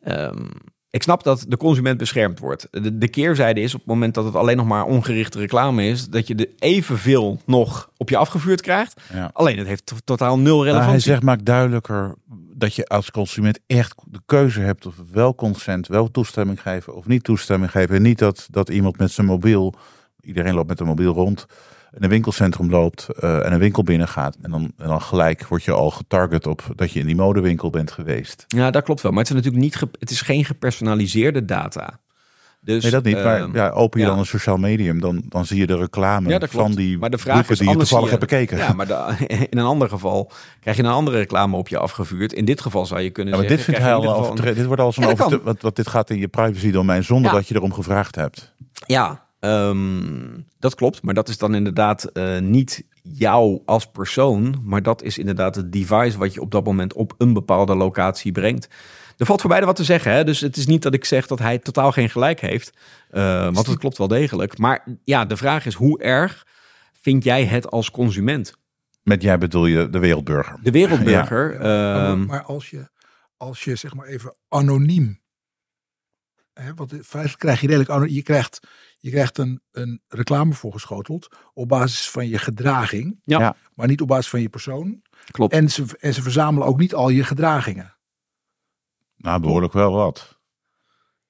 Ehm, 0.00 0.46
ik 0.90 1.02
snap 1.02 1.22
dat 1.22 1.44
de 1.48 1.56
consument 1.56 1.98
beschermd 1.98 2.38
wordt. 2.38 2.66
De, 2.70 2.98
de 2.98 3.08
keerzijde 3.08 3.60
is 3.60 3.74
op 3.74 3.80
het 3.80 3.88
moment 3.88 4.14
dat 4.14 4.24
het 4.24 4.34
alleen 4.34 4.56
nog 4.56 4.66
maar 4.66 4.84
ongerichte 4.84 5.38
reclame 5.38 5.86
is, 5.86 6.08
dat 6.08 6.26
je 6.26 6.34
er 6.34 6.48
evenveel 6.58 7.40
nog 7.46 7.90
op 7.96 8.08
je 8.08 8.16
afgevuurd 8.16 8.60
krijgt. 8.60 9.00
Ja. 9.12 9.30
Alleen 9.32 9.58
het 9.58 9.66
heeft 9.66 9.86
to- 9.86 9.96
totaal 10.04 10.38
nul 10.38 10.56
Maar 10.56 10.64
hij 10.64 10.72
relevantie. 10.74 11.02
zegt, 11.02 11.22
maakt 11.22 11.44
duidelijker 11.44 12.14
dat 12.54 12.74
je 12.74 12.86
als 12.86 13.10
consument 13.10 13.58
echt 13.66 13.94
de 14.10 14.20
keuze 14.26 14.60
hebt 14.60 14.86
of 14.86 14.94
wel 15.12 15.34
consent, 15.34 15.86
wel 15.86 16.10
toestemming 16.10 16.60
geven 16.62 16.94
of 16.94 17.06
niet 17.06 17.24
toestemming 17.24 17.70
geven. 17.70 17.96
En 17.96 18.02
niet 18.02 18.18
dat, 18.18 18.46
dat 18.50 18.68
iemand 18.68 18.98
met 18.98 19.10
zijn 19.10 19.26
mobiel, 19.26 19.74
iedereen 20.20 20.54
loopt 20.54 20.68
met 20.68 20.80
een 20.80 20.86
mobiel 20.86 21.12
rond, 21.12 21.46
in 21.96 22.02
een 22.02 22.08
winkelcentrum 22.08 22.70
loopt 22.70 23.08
eh, 23.20 23.46
en 23.46 23.52
een 23.52 23.58
winkel 23.58 23.82
binnengaat. 23.82 24.36
En 24.42 24.50
dan, 24.50 24.72
en 24.78 24.88
dan 24.88 25.02
gelijk 25.02 25.46
word 25.46 25.64
je 25.64 25.72
al 25.72 25.90
getarget 25.90 26.46
op 26.46 26.62
dat 26.76 26.92
je 26.92 27.00
in 27.00 27.06
die 27.06 27.16
modewinkel 27.16 27.70
bent 27.70 27.90
geweest. 27.90 28.44
Ja, 28.48 28.70
dat 28.70 28.82
klopt 28.84 29.00
wel. 29.02 29.10
Maar 29.12 29.20
het 29.20 29.28
is 29.30 29.36
natuurlijk 29.36 29.62
niet, 29.64 29.76
ge- 29.76 29.88
het 29.98 30.10
is 30.10 30.20
geen 30.20 30.44
gepersonaliseerde 30.44 31.44
data. 31.44 31.98
Dus, 32.60 32.82
Nee, 32.82 32.92
dat 32.92 33.04
niet. 33.04 33.22
Maar 33.22 33.40
ehm, 33.40 33.54
ja, 33.54 33.68
open 33.70 33.98
je 34.00 34.04
ja. 34.06 34.10
dan 34.12 34.20
een 34.20 34.26
sociaal 34.26 34.56
medium, 34.56 35.00
dan, 35.00 35.22
dan 35.28 35.46
zie 35.46 35.58
je 35.58 35.66
de 35.66 35.76
reclame 35.76 36.28
Ja, 36.28 36.38
dat 36.38 36.48
klopt. 36.48 36.66
van 36.66 36.74
die 36.76 36.98
maar 36.98 37.10
de 37.10 37.18
vraag 37.18 37.50
is 37.50 37.58
die 37.58 37.68
je 37.70 37.76
toevallig 37.76 38.08
hebt 38.08 38.20
bekeken. 38.20 38.58
Ja, 38.58 38.72
maar 38.72 38.86
de- 38.86 39.14
in 39.50 39.58
een 39.58 39.64
ander 39.64 39.88
geval 39.88 40.30
krijg 40.60 40.76
je 40.76 40.82
een 40.82 40.88
andere 40.88 41.16
reclame 41.16 41.56
op 41.56 41.68
je 41.68 41.78
afgevuurd. 41.78 42.32
In 42.32 42.44
dit 42.44 42.60
geval 42.60 42.86
zou 42.86 43.00
je 43.00 43.10
kunnen 43.10 43.34
Ja, 43.34 43.40
maar 43.40 43.48
dit 43.48 43.60
vindt 43.60 43.80
hij 43.80 43.94
al 43.94 44.34
Dit 44.34 44.64
wordt 44.66 44.80
al 44.82 44.92
zo'n 44.92 45.04
Ja, 45.06 45.38
want, 45.42 45.76
dit 45.76 45.88
gaat 45.88 46.10
in 46.10 46.18
je 46.18 46.28
privacy 46.28 46.70
domein 46.70 47.04
zonder 47.04 47.32
dat 47.32 47.48
je 47.48 47.54
erom 47.54 47.72
gevraagd 47.72 48.14
hebt. 48.14 48.54
Ja, 48.86 49.26
ehm, 49.40 50.40
dat 50.58 50.74
klopt. 50.74 51.02
Maar 51.02 51.14
dat 51.14 51.28
is 51.28 51.38
dan 51.38 51.54
inderdaad 51.54 52.04
eh, 52.04 52.38
niet 52.38 52.82
jou 53.02 53.62
als 53.64 53.90
persoon. 53.90 54.60
Maar 54.64 54.82
dat 54.82 55.02
is 55.02 55.18
inderdaad 55.18 55.54
het 55.54 55.72
device 55.72 56.18
wat 56.18 56.34
je 56.34 56.40
op 56.40 56.50
dat 56.50 56.64
moment 56.64 56.92
op 56.92 57.14
een 57.18 57.32
bepaalde 57.32 57.74
locatie 57.74 58.32
brengt. 58.32 58.68
Er 59.16 59.26
valt 59.26 59.40
voor 59.40 59.48
beide 59.50 59.66
wat 59.66 59.76
te 59.76 59.84
zeggen. 59.84 60.12
Hè? 60.12 60.24
Dus 60.24 60.40
het 60.40 60.56
is 60.56 60.66
niet 60.66 60.82
dat 60.82 60.94
ik 60.94 61.04
zeg 61.04 61.26
dat 61.26 61.38
hij 61.38 61.58
totaal 61.58 61.92
geen 61.92 62.10
gelijk 62.10 62.40
heeft. 62.40 62.76
Eh, 63.10 63.42
want 63.52 63.66
het 63.66 63.78
klopt 63.78 63.98
wel 63.98 64.08
degelijk. 64.08 64.58
Maar 64.58 64.84
ja, 65.04 65.24
de 65.24 65.36
vraag 65.36 65.66
is 65.66 65.74
hoe 65.74 66.02
erg 66.02 66.46
vind 67.00 67.24
jij 67.24 67.44
het 67.44 67.70
als 67.70 67.90
consument? 67.90 68.56
Met 69.02 69.22
jij 69.22 69.38
bedoel 69.38 69.66
je 69.66 69.90
de 69.90 69.98
wereldburger. 69.98 70.58
De 70.62 70.70
wereldburger. 70.70 71.56
Maar- 71.60 72.10
ehm, 72.10 72.24
maar 72.26 72.42
als 72.42 72.70
je, 72.70 72.88
als 73.36 73.64
je 73.64 73.76
zeg 73.76 73.94
maar 73.94 74.06
even 74.06 74.34
anoniem. 74.48 75.20
Hè, 76.52 76.74
want 76.74 76.92
in 76.92 77.04
feite 77.04 77.36
krijg 77.36 77.60
je 77.60 77.66
redelijk 77.66 77.90
anoniem. 77.90 78.14
Je 78.14 78.22
krijgt, 78.22 78.60
je 78.98 79.10
krijgt 79.10 79.38
een, 79.38 79.60
een 79.72 80.02
reclame 80.08 80.52
voorgeschoteld. 80.52 81.28
op 81.54 81.68
basis 81.68 82.10
van 82.10 82.28
je 82.28 82.38
gedraging. 82.38 83.20
Ja. 83.24 83.38
Ja. 83.38 83.56
Maar 83.74 83.86
niet 83.86 84.00
op 84.00 84.08
basis 84.08 84.28
van 84.28 84.40
je 84.40 84.48
persoon. 84.48 85.02
klopt. 85.30 85.52
En 85.52 85.68
ze, 85.70 85.84
en 86.00 86.14
ze 86.14 86.22
verzamelen 86.22 86.68
ook 86.68 86.78
niet 86.78 86.94
al 86.94 87.08
je 87.08 87.24
gedragingen. 87.24 87.96
Nou, 89.16 89.40
behoorlijk 89.40 89.72
wel 89.72 89.92
wat. 89.92 90.36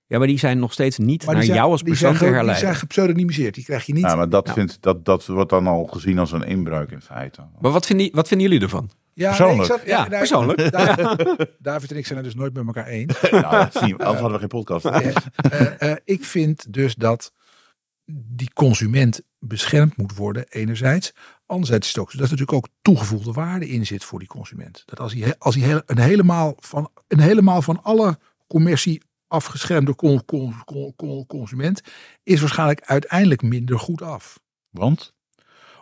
Ja, 0.06 0.18
maar 0.18 0.26
die 0.26 0.38
zijn 0.38 0.58
nog 0.58 0.72
steeds 0.72 0.98
niet 0.98 1.24
Maar 1.26 1.34
naar 1.34 1.44
zijn, 1.44 1.56
jou 1.56 1.70
als 1.70 1.82
persoon 1.82 2.16
zijn, 2.16 2.34
te 2.40 2.44
die 2.46 2.54
zijn 2.54 2.74
gepseudonymiseerd. 2.74 3.54
Die 3.54 3.64
krijg 3.64 3.86
je 3.86 3.92
niet. 3.92 4.02
Ja, 4.04 4.14
maar 4.14 4.28
dat, 4.28 4.46
Ja. 4.46 4.52
vindt, 4.52 4.78
dat, 4.82 5.04
dat 5.04 5.26
wordt 5.26 5.50
dan 5.50 5.66
al 5.66 5.84
gezien 5.84 6.18
als 6.18 6.32
een 6.32 6.42
inbreuk 6.42 6.90
in 6.90 7.00
feite. 7.00 7.42
Maar 7.60 7.70
wat 7.72 7.86
vinden, 7.86 8.08
wat 8.12 8.28
vinden 8.28 8.46
jullie 8.48 8.62
ervan? 8.62 8.90
ja, 9.14 9.26
persoonlijk. 9.28 9.64
zat- 9.68 9.86
Ja, 9.86 10.04
persoonlijk. 10.08 10.72
David 11.58 11.90
en 11.90 11.96
ik 11.96 12.06
zijn 12.06 12.18
het 12.18 12.24
dus 12.26 12.34
nooit 12.34 12.54
met 12.54 12.66
elkaar 12.66 12.86
eens. 12.86 13.20
nou, 13.30 13.50
dat 13.50 13.72
zie 13.72 13.86
je, 13.86 13.92
anders 13.96 14.20
hadden 14.20 14.32
we 14.32 14.38
geen 14.38 14.48
podcast. 14.48 14.84
Eh, 14.84 15.82
eh, 15.92 15.96
ik 16.04 16.24
vind 16.24 16.72
dus 16.72 16.94
dat 16.94 17.32
die 18.10 18.52
consument 18.52 19.20
beschermd 19.38 19.96
moet 19.96 20.16
worden, 20.16 20.46
enerzijds. 20.48 21.12
Anderzijds 21.46 21.86
is 21.86 21.92
het 21.92 22.02
ook 22.02 22.10
zo 22.10 22.18
dat 22.18 22.30
er 22.30 22.36
natuurlijk 22.36 22.66
ook 22.66 22.74
toegevoegde 22.82 23.32
waarde 23.32 23.68
in 23.68 23.86
zit 23.86 24.04
voor 24.04 24.18
die 24.18 24.28
consument. 24.28 24.82
Dat 24.86 25.00
als 25.00 25.14
hij, 25.14 25.38
als 25.38 25.54
hij 25.54 25.82
een, 25.86 25.98
helemaal 25.98 26.54
van, 26.58 26.90
een 27.08 27.20
helemaal 27.20 27.62
van 27.62 27.82
alle 27.82 28.18
commercie 28.46 29.02
afgeschermde 29.26 29.94
con- 29.94 30.24
con- 30.24 30.64
con- 30.64 30.94
con- 30.96 31.26
consument 31.26 31.80
is 32.22 32.40
waarschijnlijk 32.40 32.80
uiteindelijk 32.80 33.42
minder 33.42 33.78
goed 33.78 34.02
af. 34.02 34.40
Want? 34.70 35.14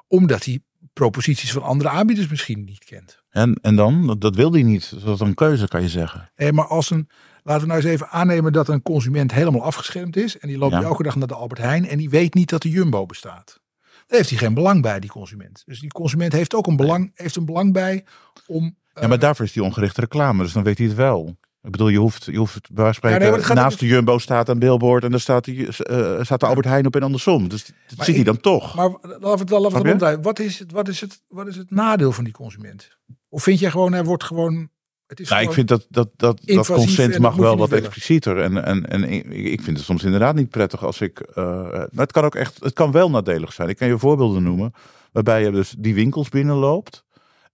Omdat 0.07 0.45
hij 0.45 0.61
proposities 0.93 1.53
van 1.53 1.63
andere 1.63 1.89
aanbieders 1.89 2.29
misschien 2.29 2.65
niet 2.65 2.85
kent. 2.85 3.23
En, 3.31 3.59
en 3.63 3.77
dan? 3.77 4.07
Dat, 4.07 4.21
dat 4.21 4.37
wil 4.37 4.53
hij 4.53 4.63
niet. 4.63 5.05
Dat 5.05 5.15
is 5.15 5.21
een 5.21 5.35
keuze, 5.35 5.69
kan 5.69 5.83
je 5.83 5.89
zeggen. 5.89 6.31
Eh, 6.35 6.51
maar 6.51 6.67
als 6.67 6.91
een, 6.91 7.09
laten 7.47 7.63
we 7.63 7.67
nou 7.73 7.81
eens 7.81 7.91
even 7.91 8.09
aannemen 8.09 8.53
dat 8.53 8.69
een 8.69 8.83
consument 8.83 9.33
helemaal 9.33 9.63
afgeschermd 9.63 10.17
is. 10.17 10.39
En 10.39 10.49
die 10.49 10.59
loopt 10.59 10.73
Ja. 10.73 10.83
elke 10.83 11.03
dag 11.03 11.17
naar 11.17 11.29
de 11.29 11.35
Albert 11.35 11.61
Heijn 11.61 11.89
en 11.89 11.99
die 11.99 12.11
weet 12.11 12.35
niet 12.35 12.49
dat 12.49 12.63
de 12.63 12.71
Jumbo 12.71 13.07
bestaat. 13.07 13.61
Daar 14.07 14.19
heeft 14.19 14.31
hij 14.31 14.39
geen 14.39 14.55
belang 14.55 14.83
bij, 14.83 15.01
die 15.01 15.11
consument. 15.11 15.63
Dus 15.67 15.81
die 15.81 15.91
consument 15.91 16.33
heeft 16.33 16.55
ook 16.55 16.67
een 16.67 16.77
belang, 16.77 17.11
heeft 17.15 17.37
een 17.37 17.45
belang 17.45 17.73
bij 17.73 18.05
om... 18.47 18.77
Ja, 18.95 19.07
maar 19.07 19.19
daarvoor 19.19 19.45
is 19.45 19.53
die 19.53 19.63
ongerichte 19.63 20.01
reclame, 20.01 20.43
dus 20.43 20.53
dan 20.53 20.63
weet 20.63 20.79
hij 20.79 20.87
het 20.87 20.97
wel. 20.97 21.37
Ik 21.63 21.73
bedoel, 21.73 21.89
je 21.89 21.99
hoeft, 21.99 22.25
je 22.25 22.37
hoeft 22.37 22.73
bij 22.73 22.93
spreken, 22.93 23.27
Ja, 23.27 23.37
nee, 23.37 23.55
naast 23.55 23.79
de 23.81 23.87
Jumbo 23.87 24.19
staat 24.19 24.49
een 24.49 24.59
billboard 24.59 25.05
en 25.05 25.11
daar 25.11 25.21
staat, 25.21 25.45
die, 25.45 25.67
eh, 25.67 26.23
staat 26.23 26.41
de 26.41 26.47
Albert 26.47 26.67
Heijn 26.67 26.87
op 26.87 26.97
en 26.97 27.03
andersom. 27.03 27.49
Dus 27.49 27.65
dat 27.65 27.75
Maar 27.97 28.07
ziet 28.07 28.15
hij 28.15 28.25
dan 28.25 28.41
toch. 28.41 28.75
Maar 28.75 28.91
laten 29.21 29.47
we 29.47 30.05
het. 30.05 30.25
Wat 30.25 30.39
is, 30.39 30.59
het, 30.59 30.73
wat, 30.73 30.89
is 30.89 31.01
het, 31.01 31.23
wat 31.29 31.47
is 31.47 31.57
het 31.57 31.71
nadeel 31.71 32.13
van 32.13 32.25
die 32.25 32.33
consument? 32.33 32.89
Of 33.29 33.43
vind 33.43 33.59
je 33.59 33.71
gewoon, 33.71 33.93
hij 33.93 34.05
wordt 34.05 34.25
gewoon... 34.25 34.69
Het 35.07 35.21
is 35.21 35.29
Nou, 35.29 35.43
ik 35.43 35.53
vind 35.53 35.69
dat, 35.69 35.87
dat, 35.89 36.09
dat, 36.17 36.41
dat 36.45 36.67
consent 36.67 37.15
en 37.15 37.21
mag 37.21 37.35
dat 37.35 37.41
wel 37.41 37.57
wat 37.57 37.69
willen. 37.69 37.85
explicieter. 37.85 38.39
En, 38.41 38.65
en, 38.65 38.89
en 38.89 39.05
ik, 39.05 39.25
ik 39.27 39.61
vind 39.61 39.77
het 39.77 39.87
soms 39.87 40.05
inderdaad 40.05 40.35
niet 40.35 40.51
prettig 40.51 40.85
als 40.85 41.01
ik. 41.01 41.21
eh, 41.21 41.45
maar 41.71 41.89
het 41.97 42.13
kan 42.13 42.25
ook 42.25 42.35
echt, 42.35 42.65
het 42.65 42.73
kan 42.73 42.93
wel 42.93 43.11
nadelig 43.11 43.53
zijn. 43.53 43.69
Ik 43.69 43.77
kan 43.77 43.89
je 43.89 43.99
voorbeelden 43.99 44.43
noemen. 44.43 44.73
Waarbij 45.13 45.43
je 45.43 45.51
dus 45.51 45.75
die 45.79 45.95
winkels 45.95 46.29
binnenloopt. 46.29 47.05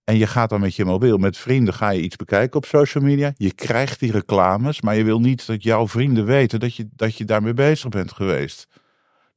En 0.03 0.17
je 0.17 0.27
gaat 0.27 0.49
dan 0.49 0.59
met 0.59 0.75
je 0.75 0.85
mobiel, 0.85 1.17
met 1.17 1.37
vrienden, 1.37 1.73
ga 1.73 1.89
je 1.89 2.01
iets 2.01 2.15
bekijken 2.15 2.57
op 2.57 2.65
social 2.65 3.03
media. 3.03 3.33
Je 3.37 3.53
krijgt 3.53 3.99
die 3.99 4.11
reclames, 4.11 4.81
maar 4.81 4.95
je 4.95 5.03
wil 5.03 5.19
niet 5.19 5.45
dat 5.47 5.63
jouw 5.63 5.87
vrienden 5.87 6.25
weten 6.25 6.59
dat 6.59 6.75
je, 6.75 6.87
dat 6.95 7.17
je 7.17 7.25
daarmee 7.25 7.53
bezig 7.53 7.89
bent 7.89 8.11
geweest. 8.11 8.67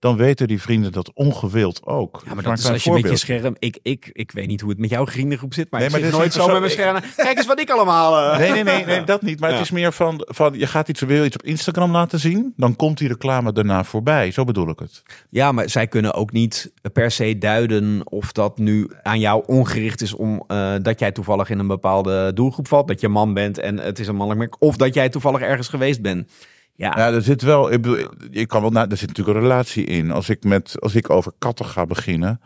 Dan 0.06 0.16
weten 0.16 0.46
die 0.48 0.60
vrienden 0.62 0.92
dat 0.92 1.10
ongewild 1.14 1.80
ook. 1.84 2.22
Ja, 2.26 2.34
maar 2.34 2.42
dat 2.42 2.58
is 2.58 2.70
als 2.70 2.84
je 2.84 2.90
met 2.92 3.08
je 3.08 3.16
scherm... 3.16 3.56
Ik, 3.58 3.78
ik, 3.82 4.10
ik 4.12 4.30
weet 4.32 4.46
niet 4.46 4.60
hoe 4.60 4.70
het 4.70 4.78
met 4.78 4.90
jouw 4.90 5.06
vriendengroep 5.06 5.54
zit, 5.54 5.70
maar 5.70 5.80
Nee, 5.80 5.88
ik 5.88 5.94
maar 5.94 6.04
zit 6.04 6.12
nooit 6.18 6.32
zo 6.32 6.46
met 6.48 6.58
mijn 6.58 6.70
scherm. 6.70 7.00
Kijk 7.16 7.36
eens 7.36 7.46
wat 7.46 7.60
ik 7.60 7.70
allemaal... 7.70 8.32
eh. 8.32 8.38
Nee, 8.38 8.50
nee, 8.50 8.62
nee, 8.62 8.84
nee, 8.84 9.04
dat 9.14 9.22
niet. 9.22 9.40
Maar 9.40 9.50
Ja. 9.50 9.56
het 9.56 9.64
is 9.64 9.70
meer 9.70 9.92
van, 9.92 10.22
van 10.26 10.58
je 10.58 10.66
gaat 10.66 10.88
iets, 10.88 11.00
wil 11.00 11.24
iets 11.24 11.36
op 11.36 11.42
Instagram 11.42 11.92
laten 11.92 12.18
zien, 12.20 12.52
dan 12.56 12.76
komt 12.76 12.98
die 12.98 13.08
reclame 13.08 13.52
daarna 13.52 13.84
voorbij. 13.84 14.30
Zo 14.30 14.44
bedoel 14.44 14.68
ik 14.68 14.78
het. 14.78 15.02
Ja, 15.30 15.52
maar 15.52 15.68
zij 15.70 15.86
kunnen 15.86 16.14
ook 16.14 16.32
niet 16.32 16.72
per 16.92 17.10
se 17.10 17.38
duiden 17.38 18.00
of 18.04 18.32
dat 18.32 18.58
nu 18.58 18.90
aan 19.02 19.20
jou 19.20 19.42
ongericht 19.46 20.02
is 20.02 20.14
om 20.14 20.44
eh, 20.46 20.74
dat 20.82 20.98
jij 20.98 21.12
toevallig 21.12 21.50
in 21.50 21.58
een 21.58 21.66
bepaalde 21.66 22.32
doelgroep 22.34 22.68
valt, 22.68 22.88
dat 22.88 23.00
je 23.00 23.08
man 23.08 23.34
bent 23.34 23.58
en 23.58 23.78
het 23.78 23.98
is 23.98 24.06
een 24.06 24.16
mannelijk 24.16 24.38
merk, 24.50 24.62
of 24.62 24.76
dat 24.76 24.94
jij 24.94 25.08
toevallig 25.08 25.40
ergens 25.40 25.68
geweest 25.68 26.02
bent. 26.02 26.30
Ja, 26.76 26.92
Ja, 26.96 27.12
er 27.12 27.22
zit 27.22 27.42
wel, 27.42 27.72
ik 27.72 27.82
bedoel, 27.82 28.46
kan 28.46 28.60
wel, 28.60 28.70
na- 28.70 28.88
er 28.88 28.96
zit 28.96 29.08
natuurlijk 29.08 29.36
een 29.36 29.42
relatie 29.42 29.84
in. 29.84 30.10
Als 30.10 30.28
ik 30.28 30.44
met, 30.44 30.76
als 30.80 30.94
ik 30.94 31.10
over 31.10 31.32
katten 31.38 31.66
ga 31.66 31.86
beginnen, 31.86 32.40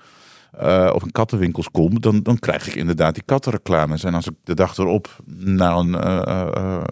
eh, 0.58 0.90
of 0.94 1.02
in 1.02 1.12
kattenwinkels 1.12 1.70
kom, 1.70 2.00
dan, 2.00 2.22
dan 2.22 2.38
krijg 2.38 2.66
ik 2.66 2.74
inderdaad 2.74 3.14
die 3.14 3.22
kattenreclames. 3.26 4.04
En 4.04 4.14
als 4.14 4.26
ik 4.26 4.34
de 4.44 4.54
dag 4.54 4.76
erop 4.78 5.16
naar 5.36 5.76
een 5.76 5.94
eh, 5.94 6.46
eh, 6.56 6.82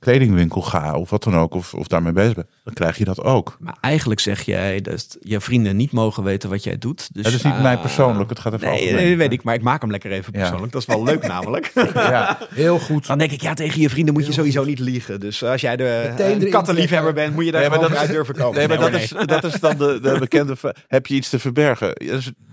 kledingwinkel 0.00 0.62
ga, 0.62 0.94
of 0.94 1.10
wat 1.10 1.22
dan 1.22 1.36
ook, 1.36 1.54
of, 1.54 1.74
of 1.74 1.86
daarmee 1.86 2.12
bezig 2.12 2.34
ben, 2.34 2.46
dan 2.64 2.74
krijg 2.74 2.98
je 2.98 3.04
dat 3.04 3.22
ook. 3.22 3.56
maar 3.60 3.76
eigenlijk 3.80 4.20
zeg 4.20 4.42
jij 4.42 4.80
dat 4.80 5.16
je 5.20 5.40
vrienden 5.40 5.76
niet 5.76 5.92
mogen 5.92 6.22
weten 6.22 6.50
wat 6.50 6.64
jij 6.64 6.78
doet. 6.78 7.08
Dus, 7.12 7.24
Het 7.24 7.34
is 7.34 7.42
niet 7.42 7.52
ah, 7.52 7.62
mij 7.62 7.78
persoonlijk, 7.78 8.30
het 8.30 8.38
gaat 8.38 8.52
even 8.52 8.68
Nee, 8.68 8.92
nee, 8.92 9.08
dat 9.08 9.18
weet 9.18 9.32
ik, 9.32 9.42
maar 9.42 9.54
ik 9.54 9.62
maak 9.62 9.80
hem 9.80 9.90
lekker 9.90 10.12
even 10.12 10.32
Ja. 10.32 10.38
persoonlijk. 10.38 10.72
Dat 10.72 10.80
is 10.80 10.86
wel 10.86 11.04
leuk 11.04 11.26
namelijk. 11.26 11.72
Ja. 12.10 12.38
Heel 12.54 12.78
goed. 12.78 13.06
Dan 13.06 13.18
denk 13.18 13.30
ik, 13.30 13.42
ja, 13.42 13.54
tegen 13.54 13.80
je 13.80 13.90
vrienden 13.90 14.14
moet 14.14 14.26
je 14.26 14.32
sowieso 14.32 14.64
niet 14.64 14.78
liegen. 14.78 15.20
Dus 15.20 15.44
als 15.44 15.60
jij 15.60 15.76
de 15.76 16.14
erin 16.18 16.50
kattenliefhebber 16.50 17.12
bent, 17.12 17.34
moet 17.34 17.44
je 17.44 17.52
daar 17.52 17.60
Nee, 17.60 17.70
maar 17.70 17.80
dat 17.80 17.94
uit 17.94 18.10
durven 18.10 18.34
komen. 18.34 18.58
Nee, 18.58 18.68
maar 18.68 18.78
dat, 18.78 19.00
is, 19.00 19.14
dat 19.26 19.44
is 19.44 19.60
dan 19.60 19.76
de, 19.78 19.98
de 20.02 20.16
bekende. 20.18 20.56
Heb 20.86 21.06
je 21.06 21.14
iets 21.14 21.28
te 21.28 21.38
verbergen? 21.38 21.92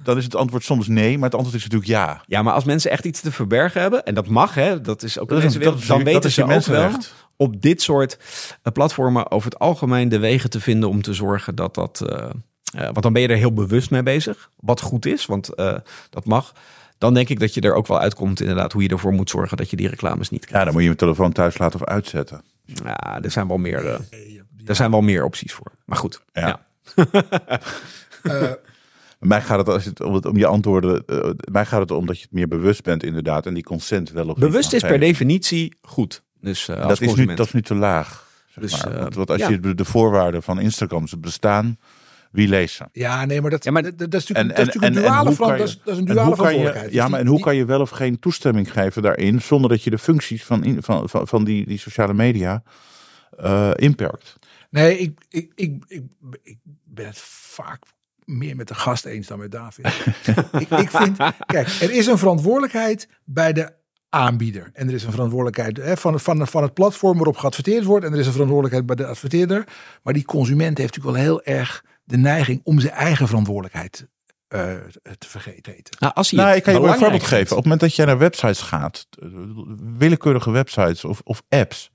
Ja, 0.08 0.14
Dan 0.14 0.18
is 0.18 0.24
het 0.24 0.36
antwoord 0.36 0.64
soms 0.64 0.88
nee, 0.88 1.16
maar 1.18 1.30
het 1.30 1.34
antwoord 1.40 1.56
is 1.56 1.64
natuurlijk 1.64 1.90
ja. 1.92 2.22
Ja, 2.26 2.42
maar 2.42 2.54
als 2.54 2.64
mensen 2.64 2.92
echt 2.92 3.06
iets 3.06 3.22
te 3.22 3.32
verbergen 3.32 3.82
hebben, 3.82 4.06
en 4.06 4.14
dat 4.16 4.28
mag, 4.28 4.54
hè, 4.54 4.82
dat 4.82 5.04
is 5.04 5.20
ook 5.20 5.30
Dat 5.30 5.44
is 5.44 5.56
wereld, 5.58 5.88
dan 5.88 6.04
weten 6.04 6.32
ze 6.32 6.44
ook 6.44 6.66
wel 6.66 6.92
op 7.36 7.62
dit 7.62 7.82
soort 7.82 8.18
eh, 8.64 8.72
platformen 8.74 9.32
over 9.32 9.50
het 9.50 9.60
algemeen 9.60 10.10
de 10.10 10.20
wegen 10.20 10.50
te 10.50 10.60
vinden 10.60 10.90
om 10.90 11.02
te 11.02 11.14
zorgen 11.14 11.56
dat 11.56 11.76
dat. 11.76 12.02
eh, 12.02 12.18
eh, 12.74 12.84
want 12.84 13.02
dan 13.02 13.14
ben 13.14 13.22
je 13.22 13.28
er 13.28 13.36
heel 13.38 13.54
bewust 13.54 13.92
mee 13.92 14.04
bezig, 14.04 14.50
wat 14.56 14.82
goed 14.82 15.06
is, 15.06 15.26
want 15.26 15.54
eh, 15.56 15.76
dat 16.10 16.26
mag. 16.26 16.54
Dan 16.98 17.14
denk 17.14 17.30
ik 17.30 17.40
dat 17.40 17.54
je 17.54 17.62
er 17.62 17.74
ook 17.74 17.88
wel 17.88 18.00
uitkomt, 18.00 18.40
inderdaad, 18.42 18.72
hoe 18.72 18.82
je 18.84 18.90
ervoor 18.90 19.14
moet 19.14 19.30
zorgen 19.30 19.58
dat 19.58 19.70
je 19.70 19.76
die 19.76 19.88
reclames 19.90 20.30
niet 20.30 20.42
Ja, 20.42 20.48
krijgt. 20.48 20.66
dan 20.66 20.74
moet 20.74 20.84
je 20.84 20.90
je 20.90 20.96
telefoon 20.96 21.32
thuis 21.32 21.58
laten 21.58 21.82
of 21.82 21.88
uitzetten. 21.88 22.42
Ja, 22.66 23.20
er 23.22 23.32
zijn 23.32 23.48
wel 23.48 23.58
meer, 23.58 23.86
er 24.66 24.76
zijn 24.76 24.92
wel 24.92 25.02
meer 25.02 25.24
opties 25.24 25.54
voor. 25.54 25.72
Maar 25.86 25.98
goed, 25.98 26.22
Ja. 26.34 26.60
ja. 26.96 27.10
Mij 29.20 29.42
gaat 29.42 29.58
het, 29.58 29.70
als 29.70 29.86
het, 29.86 30.02
om, 30.02 30.14
het, 30.14 30.26
om 30.26 30.38
je 30.38 30.46
antwoorden. 30.46 31.04
eh, 31.06 31.30
mij 31.52 31.66
gaat 31.66 31.80
het 31.80 31.92
om 31.92 32.06
dat 32.06 32.18
je 32.18 32.24
het 32.24 32.32
meer 32.32 32.48
bewust 32.48 32.84
bent, 32.84 33.04
inderdaad. 33.04 33.46
En 33.46 33.54
die 33.54 33.64
consent 33.64 34.12
wel 34.12 34.24
of 34.28 34.36
niet 34.36 34.40
bewust 34.46 34.74
is 34.74 34.82
per 34.82 34.90
geven. 34.90 35.06
definitie 35.08 35.78
goed. 35.82 36.24
Dus 36.42 36.68
eh, 36.68 36.76
als 36.76 36.88
dat 37.00 37.02
is, 37.10 37.16
nu, 37.16 37.26
dat 37.36 37.46
is 37.46 37.54
nu 37.54 37.62
te 37.62 37.76
laag. 37.76 38.28
Zeg 38.50 38.64
Dus, 38.64 38.84
maar. 38.84 38.94
eh, 38.94 39.00
want, 39.02 39.16
want 39.16 39.30
als 39.30 39.40
ja. 39.42 39.50
je 39.50 39.60
de, 39.60 39.76
de 39.76 39.86
voorwaarden 39.86 40.44
van 40.44 40.60
Instagram 40.60 41.08
ze 41.08 41.18
bestaan, 41.18 41.78
wie 42.32 42.48
leest 42.48 42.76
ze? 42.76 42.86
Ja, 42.92 43.26
nee, 43.26 43.42
maar 43.42 43.52
dat, 43.52 43.64
Ja, 43.64 43.72
maar- 43.72 43.84
dat, 43.84 43.98
dat 43.98 44.14
is 44.14 44.28
natuurlijk, 44.28 44.40
En- 44.40 44.66
dat 44.66 44.68
is 44.68 44.74
en- 44.74 44.80
natuurlijk 44.82 44.94
en- 44.94 45.00
een 45.00 45.06
en 45.06 45.12
duale 45.24 45.36
verant- 45.36 45.58
dat 45.58 45.70
je- 45.70 45.76
is, 45.78 45.82
dat 45.84 45.94
is 45.94 46.00
een 46.02 46.08
En 46.08 46.14
duale 46.14 46.30
je, 46.30 46.36
verantwoordelijkheid. 46.36 46.94
ja, 46.94 47.02
Dus 47.02 47.10
maar 47.12 47.20
en 47.20 47.26
die- 47.26 47.34
hoe 47.36 47.44
kan 47.44 47.56
je 47.56 47.66
wel 47.66 47.82
of 47.82 47.90
geen 47.90 48.20
toestemming 48.20 48.72
geven 48.72 49.02
daarin, 49.02 49.42
zonder 49.42 49.70
dat 49.70 49.84
je 49.84 49.90
de 49.90 49.98
functies 49.98 50.44
van, 50.44 50.64
in- 50.64 50.84
van, 50.84 51.10
van, 51.10 51.28
van 51.28 51.44
die, 51.44 51.66
die 51.66 51.78
sociale 51.80 52.14
media 52.14 52.64
eh, 53.38 53.72
inperkt? 53.76 54.36
Nee, 54.70 54.98
ik, 54.98 55.20
ik, 55.30 55.52
ik, 55.56 55.84
ik, 55.88 56.04
ik 56.44 56.58
ben 56.84 57.06
het 57.06 57.18
vaak 57.22 57.84
meer 58.28 58.56
met 58.56 58.68
de 58.68 58.76
gast 58.76 59.06
eens 59.06 59.28
dan 59.28 59.40
met 59.40 59.52
David. 59.52 59.86
ik, 60.60 60.70
ik 60.70 60.92
vind, 60.92 61.18
kijk, 61.46 61.68
er 61.68 61.92
is 61.92 62.06
een 62.06 62.18
verantwoordelijkheid 62.18 63.08
bij 63.24 63.54
de 63.54 63.74
aanbieder. 64.10 64.70
En 64.74 64.88
er 64.88 64.94
is 64.94 65.04
een 65.04 65.12
verantwoordelijkheid 65.12 65.78
hè, 65.78 65.98
van, 65.98 66.20
van, 66.20 66.48
van 66.48 66.64
het 66.64 66.74
platform 66.74 67.16
waarop 67.16 67.38
geadverteerd 67.38 67.84
wordt. 67.84 68.06
En 68.06 68.14
er 68.14 68.20
is 68.20 68.26
een 68.26 68.32
verantwoordelijkheid 68.32 68.86
bij 68.86 68.96
de 68.96 69.12
adverteerder. 69.12 69.68
Maar 70.04 70.14
die 70.14 70.26
consument 70.26 70.78
heeft 70.78 70.96
natuurlijk 70.96 71.16
wel 71.16 71.26
heel 71.26 71.44
erg 71.44 71.84
de 72.04 72.18
neiging 72.18 72.62
om 72.64 72.80
zijn 72.80 72.94
eigen 72.94 73.28
verantwoordelijkheid 73.28 74.08
eh, 74.48 74.74
te 75.18 75.28
vergeten. 75.28 75.74
Nou, 76.00 76.14
als 76.14 76.32
hij 76.32 76.40
Nou, 76.40 76.56
ik 76.56 76.64
kan 76.64 76.74
je 76.74 76.82
wel 76.82 76.90
een 76.90 76.98
voorbeeld 76.98 77.24
geven. 77.24 77.52
Op 77.52 77.56
het 77.56 77.64
moment 77.64 77.80
dat 77.80 77.96
jij 77.96 78.06
naar 78.06 78.18
websites 78.18 78.62
gaat, 78.62 79.08
willekeurige 79.98 80.52
websites 80.52 81.06
of, 81.06 81.22
of 81.24 81.42
apps, 81.50 81.92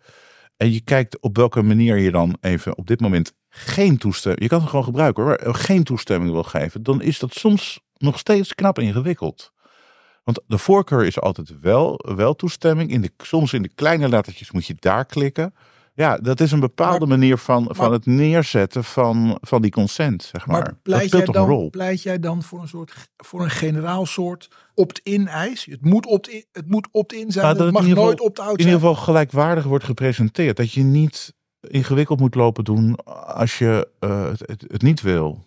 en 0.56 0.72
je 0.72 0.80
kijkt 0.80 1.20
op 1.20 1.36
welke 1.36 1.62
manier 1.62 1.96
je 1.96 2.10
dan 2.10 2.36
even 2.40 2.76
op 2.76 2.86
dit 2.86 3.00
moment 3.00 3.32
geen 3.54 3.98
toestemming, 3.98 4.42
je 4.42 4.48
kan 4.48 4.60
het 4.60 4.68
gewoon 4.68 4.84
gebruiken 4.84 5.22
hoor, 5.22 5.40
maar 5.44 5.54
geen 5.54 5.84
toestemming 5.84 6.32
wil 6.32 6.42
geven, 6.42 6.82
dan 6.82 7.02
is 7.02 7.18
dat 7.18 7.32
soms 7.32 7.80
nog 7.96 8.18
steeds 8.18 8.54
knap 8.54 8.78
ingewikkeld. 8.78 9.52
Want 10.24 10.40
de 10.46 10.58
voorkeur 10.58 11.04
is 11.04 11.20
altijd 11.20 11.60
wel, 11.60 12.00
wel 12.14 12.34
toestemming. 12.34 12.90
In 12.90 13.00
de, 13.00 13.10
soms 13.18 13.52
in 13.52 13.62
de 13.62 13.70
kleine 13.74 14.08
lettertjes 14.08 14.50
moet 14.50 14.66
je 14.66 14.74
daar 14.78 15.04
klikken. 15.04 15.54
Ja, 15.94 16.16
dat 16.16 16.40
is 16.40 16.52
een 16.52 16.60
bepaalde 16.60 17.06
manier 17.06 17.38
van, 17.38 17.68
van 17.70 17.92
het 17.92 18.06
neerzetten 18.06 18.84
van, 18.84 19.38
van 19.40 19.62
die 19.62 19.70
consent, 19.70 20.22
zeg 20.22 20.46
maar. 20.46 20.56
Maar 20.56 20.64
dat 20.64 20.82
pleit 20.82 21.06
speelt 21.06 21.24
jij, 21.24 21.32
toch 21.32 21.42
een 21.42 21.48
dan, 21.48 21.58
rol? 21.58 21.70
pleit 21.70 22.02
jij 22.02 22.18
dan 22.18 22.42
voor 22.42 22.60
een 22.60 22.68
soort 22.68 22.94
voor 23.16 23.42
een 23.42 23.50
generaal 23.50 24.06
soort 24.06 24.48
opt-in 24.74 25.28
eis? 25.28 25.64
Het 25.64 25.84
moet 25.84 26.06
opt-in, 26.06 26.44
het 26.52 26.68
moet 26.68 26.88
opt-in 26.90 27.32
zijn. 27.32 27.44
Nou, 27.44 27.56
dat 27.56 27.66
het 27.66 27.74
mag 27.74 27.86
in 27.86 27.94
nooit 27.94 28.20
opt-out 28.20 28.58
in 28.58 28.62
zijn. 28.62 28.74
ieder 28.74 28.88
geval 28.88 29.04
gelijkwaardig 29.04 29.64
wordt 29.64 29.84
gepresenteerd. 29.84 30.56
Dat 30.56 30.72
je 30.72 30.82
niet 30.82 31.34
ingewikkeld 31.68 32.20
moet 32.20 32.34
lopen 32.34 32.64
doen 32.64 32.96
als 33.26 33.58
je 33.58 33.88
eh, 33.98 34.24
het, 34.28 34.40
het, 34.46 34.64
het 34.66 34.82
niet 34.82 35.00
wil. 35.00 35.44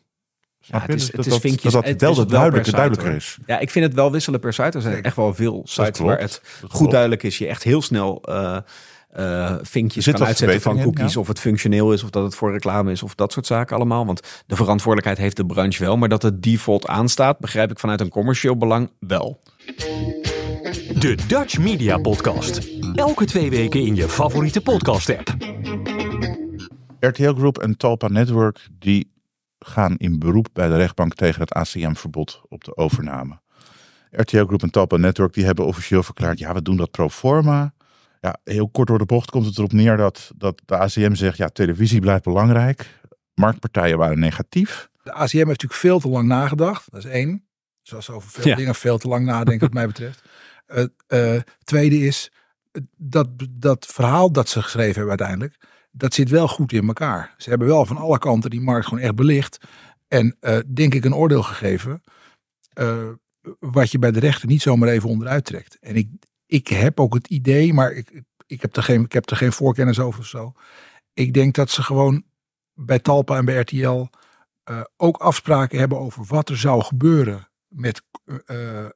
Snap 0.59 0.82
het 0.82 0.93
is- 0.95 1.01
het 1.07 1.16
dat, 1.16 1.26
is 1.26 1.32
dat, 1.32 1.41
vinkjes- 1.41 1.74
dat, 1.74 1.84
dat 1.99 2.18
het 2.18 2.30
duidelijker 2.30 3.05
hoor. 3.05 3.16
is. 3.16 3.38
Ja, 3.45 3.59
ik 3.59 3.70
vind 3.70 3.86
het 3.86 3.93
wel 3.93 4.11
wisselen 4.11 4.39
per 4.39 4.53
site. 4.53 4.78
Er 4.78 4.82
zijn 4.82 5.03
echt 5.03 5.16
wel 5.16 5.34
veel 5.34 5.61
sites 5.66 5.99
waar 5.99 6.20
het 6.20 6.41
goed 6.61 6.70
klopt. 6.70 6.91
duidelijk 6.91 7.24
is. 7.24 7.38
Je 7.38 7.47
echt 7.47 7.63
heel 7.63 7.82
snel 7.82 8.22
eh 8.24 8.57
eh 9.09 9.55
vinkjes 9.61 10.05
kan 10.05 10.26
uitzetten 10.26 10.61
van 10.61 10.82
cookies. 10.82 11.13
ja. 11.13 11.20
Of 11.20 11.28
het 11.28 11.39
functioneel 11.39 11.93
is, 11.93 12.03
of 12.03 12.09
dat 12.09 12.24
het 12.24 12.36
voor 12.36 12.51
reclame 12.51 12.91
is, 12.91 13.03
of 13.03 13.16
dat 13.16 13.32
soort 13.32 13.45
zaken 13.45 13.76
allemaal. 13.76 14.05
Want 14.05 14.22
de 14.47 14.55
verantwoordelijkheid 14.55 15.18
heeft 15.18 15.38
de 15.38 15.45
branche 15.45 15.84
wel. 15.84 15.97
Maar 15.97 16.09
dat 16.09 16.22
het 16.22 16.43
default 16.43 16.88
aanstaat, 16.88 17.39
begrijp 17.39 17.72
ik 17.72 17.80
vanuit 17.80 18.01
een 18.01 18.09
commercieel 18.09 18.57
belang 18.57 18.91
wel. 18.99 19.41
De 20.99 21.18
Dutch 21.28 21.57
Media 21.57 21.97
Podcast. 21.97 22.59
Elke 22.93 23.26
twee 23.26 23.49
weken 23.49 23.80
in 23.86 23.95
je 23.95 24.09
favoriete 24.09 24.61
podcast-app. 24.61 25.34
RTL 27.08 27.34
Group 27.34 27.58
en 27.58 27.78
Talpa 27.78 28.08
Network 28.08 28.68
die 28.72 29.14
gaan 29.60 29.95
in 29.97 30.20
beroep 30.20 30.47
bij 30.53 30.68
de 30.68 30.76
rechtbank 30.76 31.14
tegen 31.14 31.41
het 31.41 31.53
ACM-verbod 31.53 32.41
op 32.47 32.64
de 32.64 32.78
overname. 32.78 33.39
RTL 34.12 34.45
Group 34.45 34.62
en 34.64 34.70
Talpa 34.70 34.97
Network 34.97 35.34
die 35.34 35.45
hebben 35.45 35.66
officieel 35.66 36.03
verklaard, 36.03 36.39
ja 36.39 36.53
we 36.53 36.62
doen 36.62 36.78
dat 36.78 36.91
pro 36.91 37.10
forma. 37.10 37.74
Ja, 38.22 38.38
heel 38.43 38.70
kort 38.70 38.88
door 38.88 38.97
de 38.97 39.06
bocht 39.06 39.30
komt 39.32 39.45
het 39.45 39.58
erop 39.58 39.72
neer 39.74 39.97
dat, 39.97 40.32
dat 40.36 40.62
de 40.66 40.78
ACM 40.78 41.14
zegt, 41.14 41.38
ja 41.38 41.47
televisie 41.47 41.99
blijft 41.99 42.24
belangrijk. 42.24 42.99
Marktpartijen 43.34 43.97
waren 43.97 44.20
negatief. 44.20 44.89
De 45.03 45.12
ACM 45.14 45.36
heeft 45.36 45.47
natuurlijk 45.47 45.80
veel 45.80 45.99
te 45.99 46.10
lang 46.10 46.28
nagedacht. 46.28 46.91
Dat 46.91 47.06
is 47.06 47.12
één. 47.12 47.45
Zoals 47.82 48.06
ze 48.06 48.12
over 48.12 48.30
veel 48.30 48.47
Ja. 48.47 48.56
dingen 48.56 48.76
veel 48.76 48.97
te 48.97 49.08
lang 49.08 49.26
nadenken 49.26 49.60
wat 49.66 49.74
mij 49.74 49.88
betreft. 49.88 50.24
Het 50.66 50.91
eh, 51.08 51.39
tweede 51.64 51.97
is, 51.97 52.32
eh, 52.72 52.82
dat, 52.97 53.28
dat 53.49 53.86
verhaal 53.86 54.32
dat 54.32 54.49
ze 54.49 54.62
geschreven 54.62 54.93
hebben 54.93 55.10
uiteindelijk, 55.10 55.58
dat 55.98 56.14
zit 56.14 56.30
wel 56.30 56.48
goed 56.48 56.72
in 56.72 56.88
elkaar. 56.88 57.34
Ze 57.38 57.50
hebben 57.50 57.68
wel 57.68 57.86
van 57.86 57.98
alle 57.98 58.20
kanten 58.20 58.50
die 58.50 58.62
markt 58.62 58.88
gewoon 58.88 59.04
echt 59.04 59.16
belicht. 59.16 59.58
En 60.08 60.38
eh, 60.39 60.58
denk 60.74 60.93
ik 60.93 61.06
een 61.06 61.16
oordeel 61.16 61.43
gegeven. 61.43 62.04
eh, 62.74 63.08
wat 63.60 63.91
je 63.91 64.00
bij 64.00 64.12
de 64.12 64.20
rechter 64.20 64.48
niet 64.48 64.62
zomaar 64.62 64.89
even 64.89 65.10
onderuit 65.10 65.46
trekt. 65.46 65.78
En 65.80 65.96
ik, 65.96 66.10
ik 66.46 66.68
heb 66.68 67.00
ook 67.00 67.14
het 67.14 67.28
idee, 67.28 67.74
maar 67.74 67.91
ik, 67.91 68.24
ik, 68.48 68.62
heb 68.62 68.76
er 68.76 68.84
geen, 68.84 69.04
ik 69.04 69.12
heb 69.12 69.30
er 69.30 69.38
geen 69.38 69.52
voorkennis 69.52 70.00
over 70.00 70.20
of 70.20 70.26
zo. 70.26 70.54
Ik 71.14 71.34
denk 71.34 71.56
dat 71.56 71.70
ze 71.70 71.84
gewoon 71.84 72.24
bij 72.74 73.00
Talpa 73.00 73.38
en 73.38 73.46
bij 73.46 73.60
RTL 73.60 74.06
eh, 74.64 74.82
ook 74.98 75.18
afspraken 75.18 75.80
hebben 75.80 76.00
over 76.00 76.26
wat 76.26 76.50
er 76.50 76.58
zou 76.58 76.84
gebeuren 76.84 77.48
met, 77.68 78.01
eh, 78.45 78.80
eh, 78.86 78.89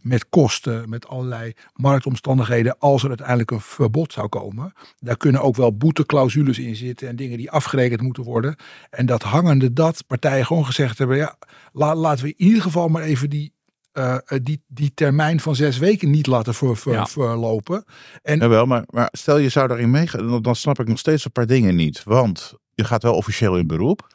met 0.00 0.28
kosten, 0.28 0.88
met 0.88 1.06
allerlei 1.08 1.52
marktomstandigheden, 1.72 2.78
als 2.78 3.02
er 3.02 3.08
uiteindelijk 3.08 3.50
een 3.50 3.60
verbod 3.60 4.12
zou 4.12 4.28
komen. 4.28 4.72
Daar 4.98 5.16
kunnen 5.16 5.42
ook 5.42 5.56
wel 5.56 5.76
boeteclausules 5.76 6.58
in 6.58 6.76
zitten 6.76 7.08
en 7.08 7.16
dingen 7.16 7.38
die 7.38 7.50
afgerekend 7.50 8.00
moeten 8.00 8.22
worden. 8.22 8.56
En 8.90 9.06
dat 9.06 9.22
hangende 9.22 9.72
dat 9.72 10.06
partijen 10.06 10.46
gewoon 10.46 10.66
gezegd 10.66 10.98
hebben, 10.98 11.16
ja, 11.16 11.36
la- 11.72 11.94
laten 11.94 12.24
we 12.24 12.34
in 12.36 12.46
ieder 12.46 12.62
geval 12.62 12.88
maar 12.88 13.02
even 13.02 13.30
die, 13.30 13.52
eh, 13.92 14.16
die, 14.42 14.62
die 14.66 14.92
termijn 14.94 15.40
van 15.40 15.54
zes 15.54 15.78
weken 15.78 16.10
niet 16.10 16.26
laten 16.26 16.54
ver, 16.54 16.76
ver- 16.76 16.92
Ja. 16.92 17.06
verlopen. 17.06 17.84
En 18.22 18.38
Jawel, 18.38 18.66
maar, 18.66 18.84
maar 18.90 19.08
stel 19.12 19.38
je 19.38 19.48
zou 19.48 19.68
daarin 19.68 19.90
meegaan, 19.90 20.28
dan, 20.28 20.42
dan 20.42 20.56
snap 20.56 20.80
ik 20.80 20.88
nog 20.88 20.98
steeds 20.98 21.24
een 21.24 21.32
paar 21.32 21.46
dingen 21.46 21.76
niet. 21.76 22.02
Want 22.04 22.54
je 22.74 22.84
gaat 22.84 23.02
wel 23.02 23.14
officieel 23.14 23.56
in 23.58 23.66
beroep. 23.66 24.12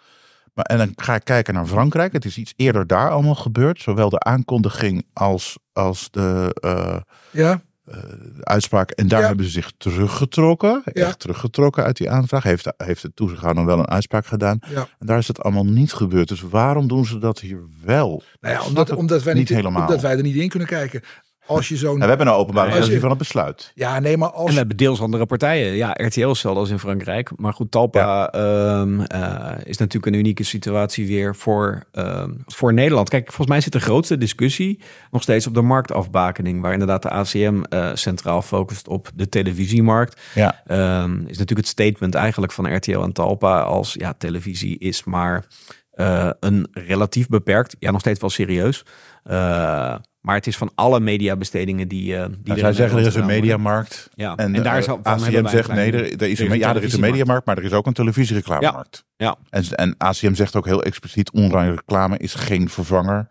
Maar, 0.54 0.66
en 0.66 0.78
dan 0.78 0.94
ga 0.96 1.16
ik 1.16 1.24
kijken 1.24 1.54
naar 1.54 1.66
Frankrijk. 1.66 2.14
Het 2.14 2.26
is 2.26 2.38
iets 2.38 2.54
eerder 2.56 2.88
daar 2.88 3.10
allemaal 3.10 3.36
gebeurd. 3.36 3.82
Zowel 3.82 4.10
de 4.10 4.20
aankondiging 4.20 5.06
als, 5.14 5.58
als 5.74 6.08
de, 6.12 6.56
eh, 6.62 6.98
ja, 7.32 7.62
eh, 7.86 7.98
uitspraak. 8.40 8.92
En 8.92 9.08
daar 9.08 9.22
Ja. 9.22 9.28
hebben 9.28 9.46
ze 9.46 9.52
zich 9.52 9.72
teruggetrokken. 9.78 10.82
Ja. 10.86 11.06
Echt 11.08 11.20
teruggetrokken 11.20 11.84
uit 11.84 11.98
die 11.98 12.10
aanvraag. 12.10 12.44
Heeft, 12.44 12.74
heeft 12.78 13.02
de 13.02 13.12
toezichthouder 13.14 13.66
wel 13.66 13.80
een 13.80 13.88
uitspraak 13.90 14.26
gedaan. 14.26 14.60
Ja. 14.70 14.88
En 15.00 15.06
daar 15.08 15.18
is 15.18 15.28
het 15.28 15.42
allemaal 15.42 15.66
niet 15.66 15.94
gebeurd. 15.94 16.28
Dus 16.28 16.42
waarom 16.42 16.88
doen 16.88 17.06
ze 17.06 17.18
dat 17.20 17.40
hier 17.40 17.60
wel? 17.84 18.24
Nou 18.42 18.66
omdat, 18.68 18.92
omdat, 18.92 19.24
wij 19.24 19.34
niet, 19.34 19.50
helemaal. 19.50 19.82
omdat 19.82 20.02
wij 20.02 20.16
er 20.18 20.22
niet 20.24 20.36
in 20.36 20.50
kunnen 20.50 20.68
kijken. 20.68 21.02
Als 21.50 21.68
je 21.70 21.78
zo'n. 21.78 21.94
En 21.94 22.00
we 22.00 22.06
hebben 22.06 22.28
een 22.28 22.34
openbare 22.34 22.66
Als 22.68 22.76
je- 22.76 22.82
versie 22.82 23.00
van 23.02 23.10
het 23.10 23.18
besluit. 23.18 23.72
Ja, 23.76 24.00
nee, 24.00 24.18
maar 24.18 24.30
En 24.30 24.36
als. 24.36 24.52
we 24.52 24.58
hebben 24.58 24.78
deels 24.78 25.02
andere 25.02 25.26
partijen. 25.26 25.74
Ja, 25.76 25.92
RTL 25.94 26.30
is 26.30 26.46
als 26.46 26.70
in 26.70 26.80
Frankrijk. 26.80 27.32
Maar 27.36 27.54
goed, 27.54 27.72
Talpa 27.72 28.30
ehm, 28.32 29.00
eh, 29.02 29.52
is 29.64 29.78
natuurlijk 29.78 30.06
een 30.14 30.20
unieke 30.20 30.44
situatie 30.44 31.08
weer 31.08 31.36
voor, 31.36 31.84
ehm, 31.92 32.32
voor 32.46 32.74
Nederland. 32.74 33.10
Kijk, 33.10 33.26
volgens 33.26 33.48
mij 33.48 33.62
zit 33.62 33.72
de 33.72 33.80
grootste 33.80 34.18
discussie 34.18 34.80
nog 35.12 35.22
steeds 35.22 35.48
op 35.48 35.54
de 35.54 35.62
marktafbakening. 35.62 36.62
Waar 36.62 36.74
inderdaad 36.74 37.02
de 37.02 37.10
ACM 37.10 37.62
eh, 37.70 37.90
centraal 37.94 38.42
focust 38.42 38.88
op 38.88 39.10
de 39.16 39.30
televisiemarkt. 39.30 40.22
Ja. 40.36 40.62
Ehm, 40.68 41.12
is 41.20 41.38
natuurlijk 41.38 41.58
het 41.60 41.68
statement 41.68 42.16
eigenlijk 42.16 42.52
van 42.52 42.76
RTL 42.76 43.00
en 43.00 43.14
Talpa 43.14 43.60
als 43.62 43.94
ja, 43.94 44.14
televisie 44.18 44.78
is 44.80 45.04
maar 45.04 45.46
eh, 45.92 46.30
een 46.40 46.68
relatief 46.72 47.28
beperkt, 47.28 47.76
ja 47.80 47.92
nog 47.92 48.00
steeds 48.00 48.20
wel 48.20 48.30
serieus. 48.30 48.86
Eh, 49.24 49.96
maar 50.22 50.36
het 50.36 50.48
is 50.48 50.58
van 50.58 50.72
alle 50.76 51.00
mediabestedingen 51.00 51.88
die, 51.88 52.16
eh 52.16 52.26
die 52.30 52.38
Nou, 52.44 52.60
zij 52.60 52.74
zeggen 52.74 53.00
er 53.00 53.06
is 53.06 53.16
een 53.16 53.26
mediamarkt. 53.26 54.10
Ja, 54.14 54.36
En, 54.36 54.56
en, 54.56 54.64
daar 54.64 54.74
eh, 54.74 54.80
is 54.80 54.88
al- 54.88 55.00
ACM 55.04 55.48
zegt 55.48 55.74
nee, 55.74 55.92
er, 55.92 56.22
er 56.22 56.30
is 56.30 56.40
er 56.40 56.52
een, 56.52 56.58
ja, 56.58 56.76
er 56.76 56.84
is 56.84 56.94
een 56.94 57.00
mediamarkt, 57.00 57.46
maar 57.46 57.58
er 57.58 57.64
is 57.64 57.72
ook 57.72 57.86
een 57.86 57.94
televisiereclamemarkt. 57.94 59.06
Ja. 59.18 59.36
En, 59.50 59.64
en 59.76 59.96
ACM 59.98 60.34
zegt 60.34 60.56
ook 60.56 60.66
heel 60.66 60.84
expliciet, 60.84 61.32
online 61.32 61.72
reclame 61.72 62.18
is 62.18 62.34
geen 62.34 62.70
vervanger 62.70 63.28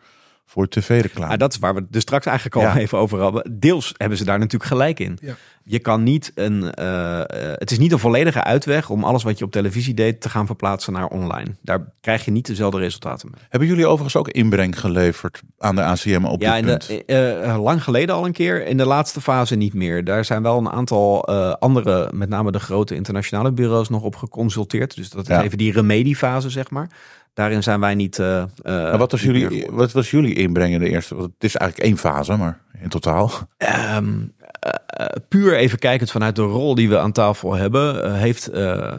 voor 0.51 0.69
tv-reclame. 0.69 1.33
Ah, 1.33 1.39
dat 1.39 1.53
is 1.53 1.59
waar 1.59 1.75
we 1.75 1.87
er 1.91 2.01
straks 2.01 2.27
eigenlijk 2.27 2.57
al 2.57 2.63
Ja. 2.63 2.77
even 2.77 2.99
over 2.99 3.21
hadden. 3.21 3.57
Deels 3.59 3.95
hebben 3.97 4.19
ze 4.19 4.25
daar 4.25 4.39
natuurlijk 4.39 4.71
gelijk 4.71 5.01
in. 5.01 5.19
Ja. 5.21 5.35
Je 5.65 5.79
kan 5.79 6.03
niet 6.03 6.33
een. 6.35 6.73
eh, 6.75 7.19
eh, 7.21 7.27
het 7.59 7.71
is 7.71 7.79
niet 7.79 7.93
een 7.93 7.99
volledige 7.99 8.45
uitweg 8.45 8.91
om 8.91 9.05
alles 9.05 9.23
wat 9.23 9.39
je 9.39 9.45
op 9.45 9.51
televisie 9.51 9.95
deed 9.95 10.21
te 10.21 10.29
gaan 10.29 10.47
verplaatsen 10.47 10.93
naar 10.93 11.07
online. 11.07 11.55
Daar 11.63 11.93
krijg 12.01 12.25
je 12.25 12.31
niet 12.31 12.47
dezelfde 12.47 12.79
resultaten 12.79 13.31
mee. 13.31 13.41
Hebben 13.49 13.69
jullie 13.69 13.87
overigens 13.87 14.17
ook 14.17 14.29
inbreng 14.29 14.81
geleverd 14.81 15.43
aan 15.59 15.75
de 15.75 15.83
ACM 15.83 16.25
op 16.25 16.41
Ja, 16.43 16.55
dit 16.55 16.61
in 16.61 16.67
punt? 16.69 16.87
de, 16.87 17.05
eh, 17.05 17.51
eh, 17.51 17.63
lang 17.63 17.83
geleden 17.83 18.15
al 18.15 18.27
een 18.27 18.33
keer. 18.33 18.67
In 18.67 18.77
de 18.77 18.87
laatste 18.87 19.21
fase 19.21 19.55
niet 19.57 19.75
meer. 19.75 20.05
Daar 20.05 20.25
zijn 20.25 20.43
wel 20.43 20.59
een 20.59 20.71
aantal 20.71 21.25
eh, 21.25 21.53
andere, 21.53 22.11
met 22.15 22.29
name 22.29 22.53
de 22.53 22.61
grote 22.61 22.95
internationale 22.95 23.53
bureaus, 23.53 23.89
nog 23.89 24.03
op 24.03 24.17
geconsulteerd. 24.17 24.97
Dus 24.97 25.11
dat 25.11 25.23
is 25.23 25.29
Ja. 25.29 25.43
even 25.43 25.59
die 25.59 25.73
remediefase, 25.73 26.51
zeg 26.51 26.71
maar. 26.71 26.91
Daarin 27.39 27.63
zijn 27.63 27.81
wij 27.81 27.95
niet. 27.95 28.19
eh, 28.19 28.43
eh, 28.43 28.49
Maar 28.63 28.99
wat, 28.99 29.11
was 29.11 29.23
jullie, 29.23 29.67
wat 29.71 29.93
was 29.93 30.11
jullie 30.11 30.35
inbreng 30.35 30.73
in 30.73 30.79
de 30.79 30.89
eerste? 30.89 31.15
Want 31.15 31.33
het 31.35 31.45
is 31.45 31.57
eigenlijk 31.57 31.91
één 31.91 31.99
fase, 31.99 32.37
maar 32.37 32.61
in 32.83 32.89
totaal. 32.89 33.31
Ehm, 33.57 34.15
eh, 34.61 35.07
puur 35.29 35.57
even 35.57 35.79
kijkend 35.79 36.11
vanuit 36.11 36.37
de 36.37 36.43
rol 36.43 36.75
die 36.75 36.89
we 36.89 36.99
aan 36.99 37.13
tafel 37.13 37.55
hebben, 37.55 38.15
heeft, 38.15 38.51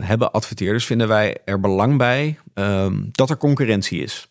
hebben 0.02 0.32
adverteerders, 0.32 0.86
vinden 0.86 1.08
wij 1.08 1.38
er 1.46 1.60
belang 1.60 1.98
bij 1.98 2.38
ehm, 2.54 2.96
dat 3.12 3.30
er 3.30 3.38
concurrentie 3.38 4.02
is. 4.02 4.30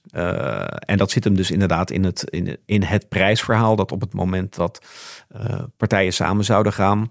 En 0.78 0.96
dat 0.96 1.10
zit 1.10 1.24
hem 1.24 1.34
dus 1.36 1.50
inderdaad 1.50 1.90
in 1.90 2.04
het, 2.04 2.24
in, 2.30 2.56
in 2.64 2.82
het 2.82 3.08
prijsverhaal, 3.08 3.76
dat 3.76 3.92
op 3.92 4.00
het 4.00 4.14
moment 4.14 4.54
dat 4.54 4.86
partijen 5.76 6.12
samen 6.12 6.44
zouden 6.44 6.72
gaan, 6.72 7.10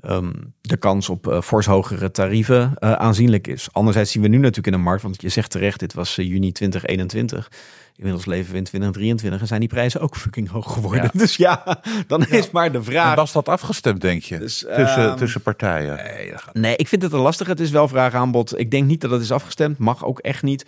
ehm, 0.00 0.32
de 0.60 0.76
kans 0.76 1.08
op 1.08 1.28
eh, 1.28 1.40
fors 1.40 1.66
hogere 1.66 2.10
tarieven 2.10 2.72
eh, 2.78 2.92
aanzienlijk 2.92 3.46
is. 3.46 3.68
Anderzijds 3.72 4.10
zien 4.12 4.22
we 4.22 4.28
nu 4.28 4.36
natuurlijk 4.38 4.66
in 4.66 4.72
de 4.72 4.78
markt, 4.78 5.02
want 5.02 5.22
je 5.22 5.28
zegt 5.28 5.50
terecht, 5.50 5.78
dit 5.80 5.94
was 5.94 6.18
eh, 6.18 6.26
juni 6.26 6.52
2021. 6.52 7.50
Inmiddels 7.96 8.26
leven 8.26 8.50
we 8.52 8.56
in 8.58 8.64
2023 8.64 9.40
en 9.40 9.46
zijn 9.46 9.60
die 9.60 9.68
prijzen 9.68 10.00
ook 10.00 10.16
fucking 10.16 10.50
hoog 10.50 10.72
geworden. 10.72 11.02
Ja. 11.12 11.18
Dus 11.20 11.36
ja, 11.36 11.80
dan 12.06 12.26
is 12.26 12.50
maar 12.50 12.72
de 12.72 12.78
En 12.78 12.84
vraag. 12.84 13.14
was 13.14 13.32
dat 13.32 13.48
afgestemd, 13.48 14.00
denk 14.00 14.22
je? 14.22 14.38
Dus, 14.38 14.58
tussen, 14.76 15.08
ehm, 15.08 15.16
tussen 15.16 15.40
partijen. 15.42 15.96
Nee, 15.96 16.30
dat 16.30 16.40
gaat- 16.42 16.54
Nee, 16.54 16.76
ik 16.76 16.88
vind 16.88 17.02
het 17.02 17.12
een 17.12 17.18
lastig. 17.20 17.46
Het 17.46 17.60
is 17.60 17.70
wel 17.70 17.88
vraag 17.88 18.14
aanbod. 18.14 18.58
Ik 18.58 18.70
denk 18.70 18.86
niet 18.86 19.00
dat 19.00 19.10
het 19.10 19.20
is 19.20 19.32
afgestemd. 19.32 19.78
Mag 19.78 20.04
ook 20.04 20.18
echt 20.18 20.42
niet. 20.42 20.66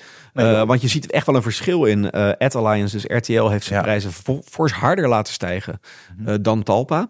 Want 0.67 0.81
je 0.81 0.89
ziet 0.89 1.11
echt 1.11 1.27
wel 1.27 1.35
een 1.35 1.43
verschil 1.43 1.85
in. 1.85 2.11
eh 2.11 2.31
Ad 2.39 2.55
Alliance, 2.55 2.97
dus 2.99 3.17
RTL, 3.19 3.49
heeft 3.49 3.65
zijn 3.65 3.79
Ja. 3.79 3.85
prijzen 3.85 4.11
fors 4.45 4.73
harder 4.73 5.09
laten 5.09 5.33
stijgen 5.33 5.81
eh, 6.27 6.35
dan 6.41 6.63
Talpa. 6.63 7.09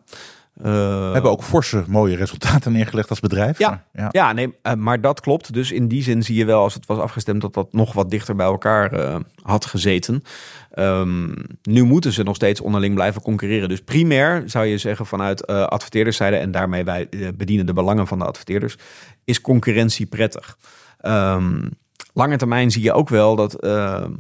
Eh, 0.62 1.06
We 1.06 1.10
hebben 1.12 1.30
ook 1.30 1.42
forse 1.42 1.84
mooie 1.88 2.16
resultaten 2.16 2.72
neergelegd 2.78 3.10
als 3.10 3.20
bedrijf. 3.20 3.58
Ja. 3.58 3.68
Maar, 3.68 3.84
ja. 3.92 4.08
Ja, 4.10 4.32
nee, 4.32 4.54
eh, 4.62 4.74
maar 4.74 5.00
dat 5.00 5.20
klopt. 5.20 5.52
Dus 5.52 5.72
in 5.72 5.88
die 5.88 6.02
zin 6.02 6.22
zie 6.22 6.36
je 6.36 6.44
wel, 6.44 6.62
als 6.62 6.74
het 6.74 6.86
was 6.86 6.98
afgestemd, 6.98 7.40
dat 7.40 7.54
dat 7.54 7.72
nog 7.72 7.92
wat 7.92 8.10
dichter 8.10 8.36
bij 8.36 8.46
elkaar 8.46 8.92
eh, 8.92 9.16
had 9.42 9.64
gezeten. 9.64 10.22
Ehm, 10.70 11.34
nu 11.62 11.82
moeten 11.84 12.12
ze 12.12 12.22
nog 12.22 12.36
steeds 12.36 12.60
onderling 12.60 12.94
blijven 12.94 13.22
concurreren. 13.22 13.68
Dus 13.68 13.80
primair 13.80 14.42
zou 14.46 14.66
je 14.66 14.78
zeggen 14.78 15.06
vanuit 15.06 15.44
eh 15.44 15.62
adverteerderszijde, 15.62 16.36
en 16.36 16.50
daarmee 16.50 16.84
wij 16.84 17.08
bedienen 17.36 17.66
de 17.66 17.72
belangen 17.72 18.06
van 18.06 18.18
de 18.18 18.24
adverteerders, 18.24 18.76
is 19.24 19.40
concurrentie 19.40 20.06
prettig. 20.06 20.56
Ehm 21.00 21.68
lange 22.14 22.36
termijn 22.36 22.70
zie 22.70 22.82
je 22.82 22.92
ook 22.92 23.08
wel 23.08 23.36
dat 23.36 23.52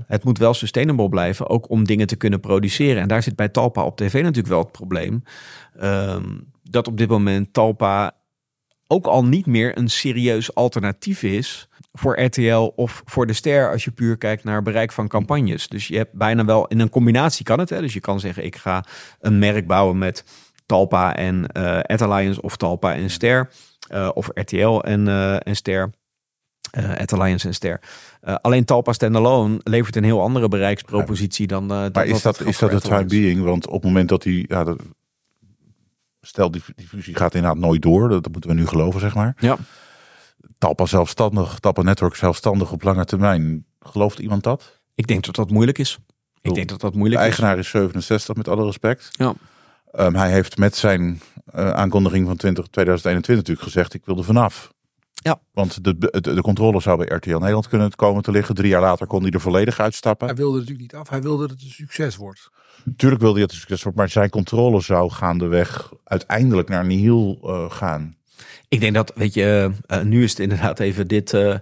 het 0.06 0.24
moet 0.24 0.38
wel 0.38 0.54
sustainable 0.54 1.08
blijven, 1.08 1.48
ook 1.48 1.70
om 1.70 1.84
dingen 1.84 2.06
te 2.06 2.16
kunnen 2.16 2.40
produceren. 2.40 3.02
En 3.02 3.08
daar 3.08 3.22
zit 3.22 3.36
bij 3.36 3.48
Talpa 3.48 3.84
op 3.84 3.96
tv 3.96 4.12
natuurlijk 4.12 4.48
wel 4.48 4.58
het 4.58 4.72
probleem. 4.72 5.22
Ehm, 5.80 6.38
dat 6.62 6.88
op 6.88 6.96
dit 6.96 7.08
moment 7.08 7.52
Talpa 7.52 8.12
ook 8.86 9.06
al 9.06 9.24
niet 9.24 9.46
meer 9.46 9.78
een 9.78 9.88
serieus 9.88 10.54
alternatief 10.54 11.22
is 11.22 11.68
voor 11.92 12.20
RTL 12.20 12.72
of 12.76 13.02
voor 13.04 13.26
de 13.26 13.32
Ster 13.32 13.70
als 13.70 13.84
je 13.84 13.90
puur 13.90 14.16
kijkt 14.16 14.44
naar 14.44 14.62
bereik 14.62 14.92
van 14.92 15.08
campagnes. 15.08 15.68
Dus 15.68 15.88
je 15.88 15.96
hebt 15.96 16.12
bijna 16.12 16.44
wel 16.44 16.66
in 16.66 16.80
een 16.80 16.88
combinatie 16.90 17.44
kan 17.44 17.58
het. 17.58 17.70
Hè? 17.70 17.80
Dus 17.80 17.92
je 17.92 18.00
kan 18.00 18.20
zeggen 18.20 18.44
ik 18.44 18.56
ga 18.56 18.84
een 19.20 19.38
merk 19.38 19.66
bouwen 19.66 19.98
met 19.98 20.24
Talpa 20.66 21.16
en 21.16 21.52
Ad 21.82 22.02
Alliance 22.02 22.42
of 22.42 22.56
Talpa 22.56 22.94
en 22.94 23.10
Ster 23.10 23.50
eh, 23.88 24.10
of 24.14 24.30
RTL 24.34 24.78
en, 24.78 25.08
eh, 25.08 25.46
en 25.46 25.56
Ster. 25.56 25.90
eh 26.70 26.96
Ad 26.96 27.12
Alliance 27.12 27.46
en 27.46 27.54
Ster. 27.54 27.80
Alleen 28.20 28.64
Talpa 28.64 28.92
standalone 28.92 29.60
levert 29.62 29.96
een 29.96 30.04
heel 30.04 30.20
andere 30.20 30.48
bereikspropositie 30.48 31.46
dan. 31.46 31.68
dan 31.68 31.90
Maar 31.92 32.06
is 32.06 32.12
het 32.12 32.22
dat, 32.22 32.40
is 32.40 32.58
dat 32.58 32.70
de 32.70 32.80
time 32.80 33.04
being? 33.04 33.42
Want 33.42 33.66
op 33.66 33.72
het 33.72 33.82
moment 33.82 34.08
dat 34.08 34.22
die... 34.22 34.44
Ja, 34.48 34.64
dat, 34.64 34.78
stel, 36.20 36.50
die, 36.50 36.62
die 36.76 36.88
fusie 36.88 37.16
gaat 37.16 37.34
inderdaad 37.34 37.60
nooit 37.60 37.82
door. 37.82 38.08
Dat, 38.08 38.22
dat 38.22 38.32
moeten 38.32 38.50
we 38.50 38.56
nu 38.56 38.66
geloven, 38.66 39.00
zeg 39.00 39.14
maar. 39.14 39.36
Ja. 39.38 39.56
Talpa 40.58 40.86
zelfstandig, 40.86 41.58
Talpa 41.58 41.82
Network 41.82 42.14
zelfstandig 42.14 42.72
op 42.72 42.82
lange 42.82 43.04
termijn. 43.04 43.64
Gelooft 43.80 44.18
iemand 44.18 44.42
dat? 44.42 44.80
Ik 44.94 45.06
denk 45.06 45.24
dat 45.24 45.34
dat 45.34 45.50
moeilijk 45.50 45.78
is. 45.78 45.98
Ik 46.40 46.54
denk 46.54 46.68
dat 46.68 46.80
dat 46.80 46.92
De 46.92 46.98
moeilijk 46.98 47.20
is. 47.20 47.26
eigenaar 47.28 47.58
is 47.58 47.68
67, 47.68 48.36
met 48.36 48.48
alle 48.48 48.64
respect. 48.64 49.08
Ja. 49.10 49.34
Ehm, 49.92 50.14
hij 50.14 50.30
heeft 50.30 50.58
met 50.58 50.76
zijn 50.76 51.20
eh, 51.44 51.70
aankondiging 51.70 52.26
van 52.26 52.36
20, 52.36 52.66
2021 52.66 53.36
natuurlijk 53.36 53.74
gezegd, 53.74 53.94
ik 53.94 54.04
wil 54.04 54.18
er 54.18 54.24
vanaf. 54.24 54.72
Ja. 55.12 55.40
Want 55.52 55.84
de, 55.84 55.98
de, 55.98 56.20
de 56.34 56.40
controle 56.40 56.80
zou 56.80 57.06
bij 57.06 57.16
RTL 57.16 57.30
Nederland 57.30 57.68
kunnen 57.68 57.94
komen 57.94 58.22
te 58.22 58.30
liggen. 58.30 58.54
Drie 58.54 58.68
jaar 58.68 58.80
later 58.80 59.06
kon 59.06 59.22
hij 59.22 59.30
er 59.30 59.40
volledig 59.40 59.80
uitstappen. 59.80 60.26
Hij 60.26 60.36
wilde 60.36 60.58
natuurlijk 60.58 60.80
niet 60.80 60.94
af. 60.94 61.08
Hij 61.08 61.22
wilde 61.22 61.42
dat 61.42 61.50
het 61.50 61.62
een 61.62 61.70
succes 61.70 62.16
wordt. 62.16 62.48
Tuurlijk 62.96 63.20
wilde 63.20 63.38
hij 63.38 63.46
dat 63.46 63.50
het 63.50 63.60
succes 63.60 63.82
wordt, 63.82 63.98
maar 63.98 64.08
zijn 64.08 64.30
controle 64.30 64.80
zou 64.80 65.10
gaandeweg 65.10 65.92
uiteindelijk 66.04 66.68
naar 66.68 66.86
nihil 66.86 67.38
eh, 67.42 67.70
gaan. 67.70 68.14
Ik 68.68 68.80
denk 68.80 68.94
dat, 68.94 69.12
weet 69.14 69.34
je, 69.34 69.70
eh, 69.86 70.00
nu 70.00 70.22
is 70.22 70.30
het 70.30 70.38
inderdaad 70.38 70.80
even 70.80 71.08
dit 71.08 71.34
eh, 71.34 71.54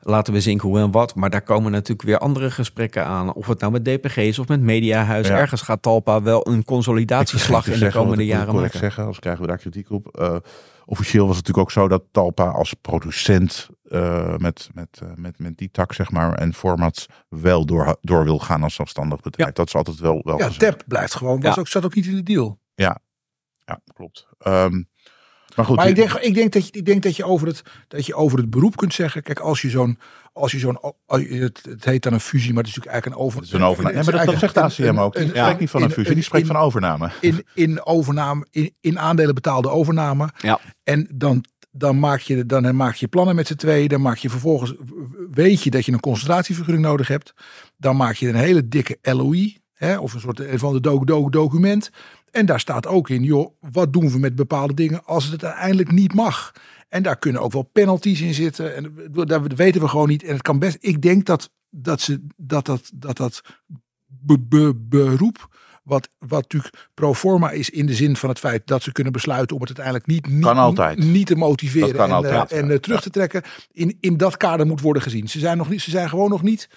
laten 0.00 0.32
we 0.32 0.40
zinken 0.40 0.68
hoe 0.68 0.78
en 0.78 0.90
wat. 0.90 1.14
Maar 1.14 1.30
daar 1.30 1.42
komen 1.42 1.72
natuurlijk 1.72 2.08
weer 2.08 2.18
andere 2.18 2.50
gesprekken 2.50 3.04
aan. 3.04 3.32
Of 3.32 3.46
het 3.46 3.60
nou 3.60 3.72
met 3.72 3.84
DPG 3.84 4.16
is 4.16 4.38
of 4.38 4.48
met 4.48 4.60
Mediahuis. 4.60 5.28
Ja. 5.28 5.36
Ergens 5.38 5.62
gaat 5.62 5.82
Talpa 5.82 6.22
wel 6.22 6.48
een 6.48 6.64
consolidatieslag 6.64 7.66
Ik 7.66 7.74
in 7.74 7.80
de 7.80 7.90
komende 7.90 8.22
ik 8.22 8.28
jaren 8.28 8.54
maken. 8.54 8.78
zeggen, 8.78 9.06
als 9.06 9.18
krijgen 9.18 9.42
we 9.42 9.48
daar 9.48 9.58
kritiek 9.58 9.90
op. 9.90 10.42
Officieel 10.90 11.26
was 11.26 11.36
het 11.36 11.46
natuurlijk 11.46 11.76
ook 11.76 11.82
zo 11.82 11.88
dat 11.88 12.04
Talpa 12.12 12.44
als 12.44 12.74
producent 12.74 13.68
eh, 13.84 14.36
met, 14.36 14.68
met, 14.72 15.00
eh, 15.02 15.08
met, 15.14 15.38
met 15.38 15.56
die 15.56 15.70
tak 15.70 15.92
zeg 15.92 16.10
maar 16.10 16.34
en 16.34 16.54
formats 16.54 17.06
wel 17.28 17.66
door, 17.66 17.96
door 18.00 18.24
wil 18.24 18.38
gaan 18.38 18.62
als 18.62 18.74
zelfstandig 18.74 19.20
bedrijf. 19.20 19.48
Ja. 19.48 19.54
Dat 19.54 19.66
is 19.66 19.74
altijd 19.74 19.98
wel, 19.98 20.20
wel 20.24 20.38
Ja. 20.38 20.48
TEP 20.48 20.84
blijft 20.86 21.14
gewoon. 21.14 21.40
Was 21.40 21.54
Ja. 21.54 21.60
ook, 21.60 21.68
zat 21.68 21.84
ook 21.84 21.94
niet 21.94 22.06
in 22.06 22.14
de 22.14 22.22
deal. 22.22 22.60
Ja, 22.74 23.00
klopt. 23.94 24.26
Ehm, 24.38 24.82
maar 25.56 25.64
goed, 25.64 25.76
Maar 25.76 25.88
ik 25.88 25.94
denk, 25.96 26.12
ik 26.12 26.34
denk, 26.34 26.52
dat, 26.52 26.66
je, 26.66 26.72
ik 26.72 26.84
denk 26.84 27.02
dat, 27.02 27.16
je 27.16 27.24
over 27.24 27.46
het, 27.46 27.62
dat 27.88 28.06
je 28.06 28.14
over 28.14 28.38
het 28.38 28.50
beroep 28.50 28.76
kunt 28.76 28.94
zeggen. 28.94 29.22
Kijk, 29.22 29.40
als 29.40 29.62
je 29.62 29.70
zo'n. 29.70 29.98
Als 30.38 30.52
je 30.52 30.58
zo'n 30.58 30.78
het, 31.06 31.60
het 31.68 31.84
heet 31.84 32.02
dan 32.02 32.12
een 32.12 32.20
fusie, 32.20 32.52
maar 32.52 32.62
het 32.62 32.70
is 32.70 32.76
natuurlijk 32.76 32.92
eigenlijk 32.92 33.16
een 33.16 33.26
over. 33.26 33.38
het 33.38 33.48
is 33.48 33.54
een 33.54 33.62
overname. 33.62 33.94
Nee, 33.94 34.04
maar 34.04 34.12
dat, 34.12 34.26
dat 34.26 34.38
zegt 34.38 34.54
de 34.54 34.60
ACM 34.60 34.98
ook. 34.98 35.14
Die 35.14 35.22
een- 35.22 35.28
spreekt 35.28 35.60
niet 35.60 35.70
van 35.70 35.82
een 35.82 35.90
fusie, 35.90 36.14
die 36.14 36.22
spreekt 36.22 36.46
van 36.46 36.56
overname. 36.56 37.10
in, 37.20 37.44
in 37.54 37.86
overname, 37.86 38.46
in, 38.50 38.74
in 38.80 38.98
aandelen 38.98 39.34
betaalde 39.34 39.68
overname. 39.70 40.28
Ja. 40.38 40.60
En 40.84 41.08
dan, 41.14 41.44
dan, 41.70 41.98
maak 41.98 42.20
je, 42.20 42.46
dan 42.46 42.76
maak 42.76 42.94
je 42.94 43.08
plannen 43.08 43.34
met 43.34 43.46
z'n 43.46 43.54
tweeën. 43.54 43.88
Dan 43.88 44.00
maak 44.00 44.16
je 44.16 44.30
vervolgens, 44.30 44.74
weet 45.30 45.62
je 45.62 45.70
dat 45.70 45.84
je 45.84 45.92
een 45.92 46.00
concentratievergunning 46.00 46.86
nodig 46.86 47.08
hebt. 47.08 47.32
Dan 47.76 47.96
maak 47.96 48.14
je 48.14 48.28
een 48.28 48.34
hele 48.34 48.68
dikke 48.68 48.98
LOI. 49.02 49.58
Hè, 49.72 49.98
of 49.98 50.14
een 50.14 50.20
soort 50.20 50.42
van 50.54 50.72
de 50.72 50.80
doc, 50.80 51.04
doc, 51.04 51.30
document. 51.30 51.90
En 52.30 52.46
daar 52.46 52.60
staat 52.60 52.86
ook 52.86 53.08
in, 53.08 53.22
joh, 53.22 53.54
wat 53.70 53.92
doen 53.92 54.10
we 54.10 54.18
met 54.18 54.34
bepaalde 54.34 54.74
dingen 54.74 55.04
als 55.04 55.24
het 55.24 55.44
uiteindelijk 55.44 55.92
niet 55.92 56.14
mag. 56.14 56.52
En 56.88 57.02
daar 57.02 57.18
kunnen 57.18 57.42
ook 57.42 57.52
wel 57.52 57.70
penalties 57.72 58.20
in 58.20 58.34
zitten. 58.34 58.76
En 58.76 58.94
dat 59.10 59.52
weten 59.52 59.80
we 59.80 59.88
gewoon 59.88 60.08
niet. 60.08 60.22
En 60.22 60.32
het 60.32 60.42
kan 60.42 60.58
best. 60.58 60.76
Ik 60.80 61.02
denk 61.02 61.24
dat 61.24 61.50
dat 61.70 62.00
ze 62.00 62.26
dat 62.36 62.66
dat 62.66 62.90
dat, 62.94 63.16
dat 63.16 63.42
be- 64.06 64.38
be- 64.38 64.74
beroep 64.74 65.56
Wat, 65.82 66.08
wat 66.18 66.42
natuurlijk 66.42 66.88
pro 66.94 67.14
forma 67.14 67.50
is 67.50 67.70
in 67.70 67.86
de 67.86 67.94
zin 67.94 68.16
van 68.16 68.28
het 68.28 68.38
feit 68.38 68.66
dat 68.66 68.82
ze 68.82 68.92
kunnen 68.92 69.12
besluiten 69.12 69.56
om 69.56 69.62
het 69.62 69.78
uiteindelijk 69.78 70.06
niet, 70.06 70.26
niet, 70.98 71.26
te 71.26 71.36
motiveren 71.36 72.04
en, 72.04 72.10
altijd, 72.10 72.52
eh, 72.52 72.58
en 72.58 72.66
ja. 72.66 72.72
eh, 72.72 72.78
terug 72.78 73.00
te 73.00 73.10
trekken. 73.10 73.42
In, 73.72 73.96
in 74.00 74.16
dat 74.16 74.36
kader 74.36 74.66
moet 74.66 74.80
worden 74.80 75.02
gezien. 75.02 75.28
Ze 75.28 75.38
zijn, 75.38 75.56
nog 75.56 75.68
niet, 75.68 75.82
ze 75.82 75.90
zijn 75.90 76.08
gewoon 76.08 76.30
nog 76.30 76.42
niet 76.42 76.68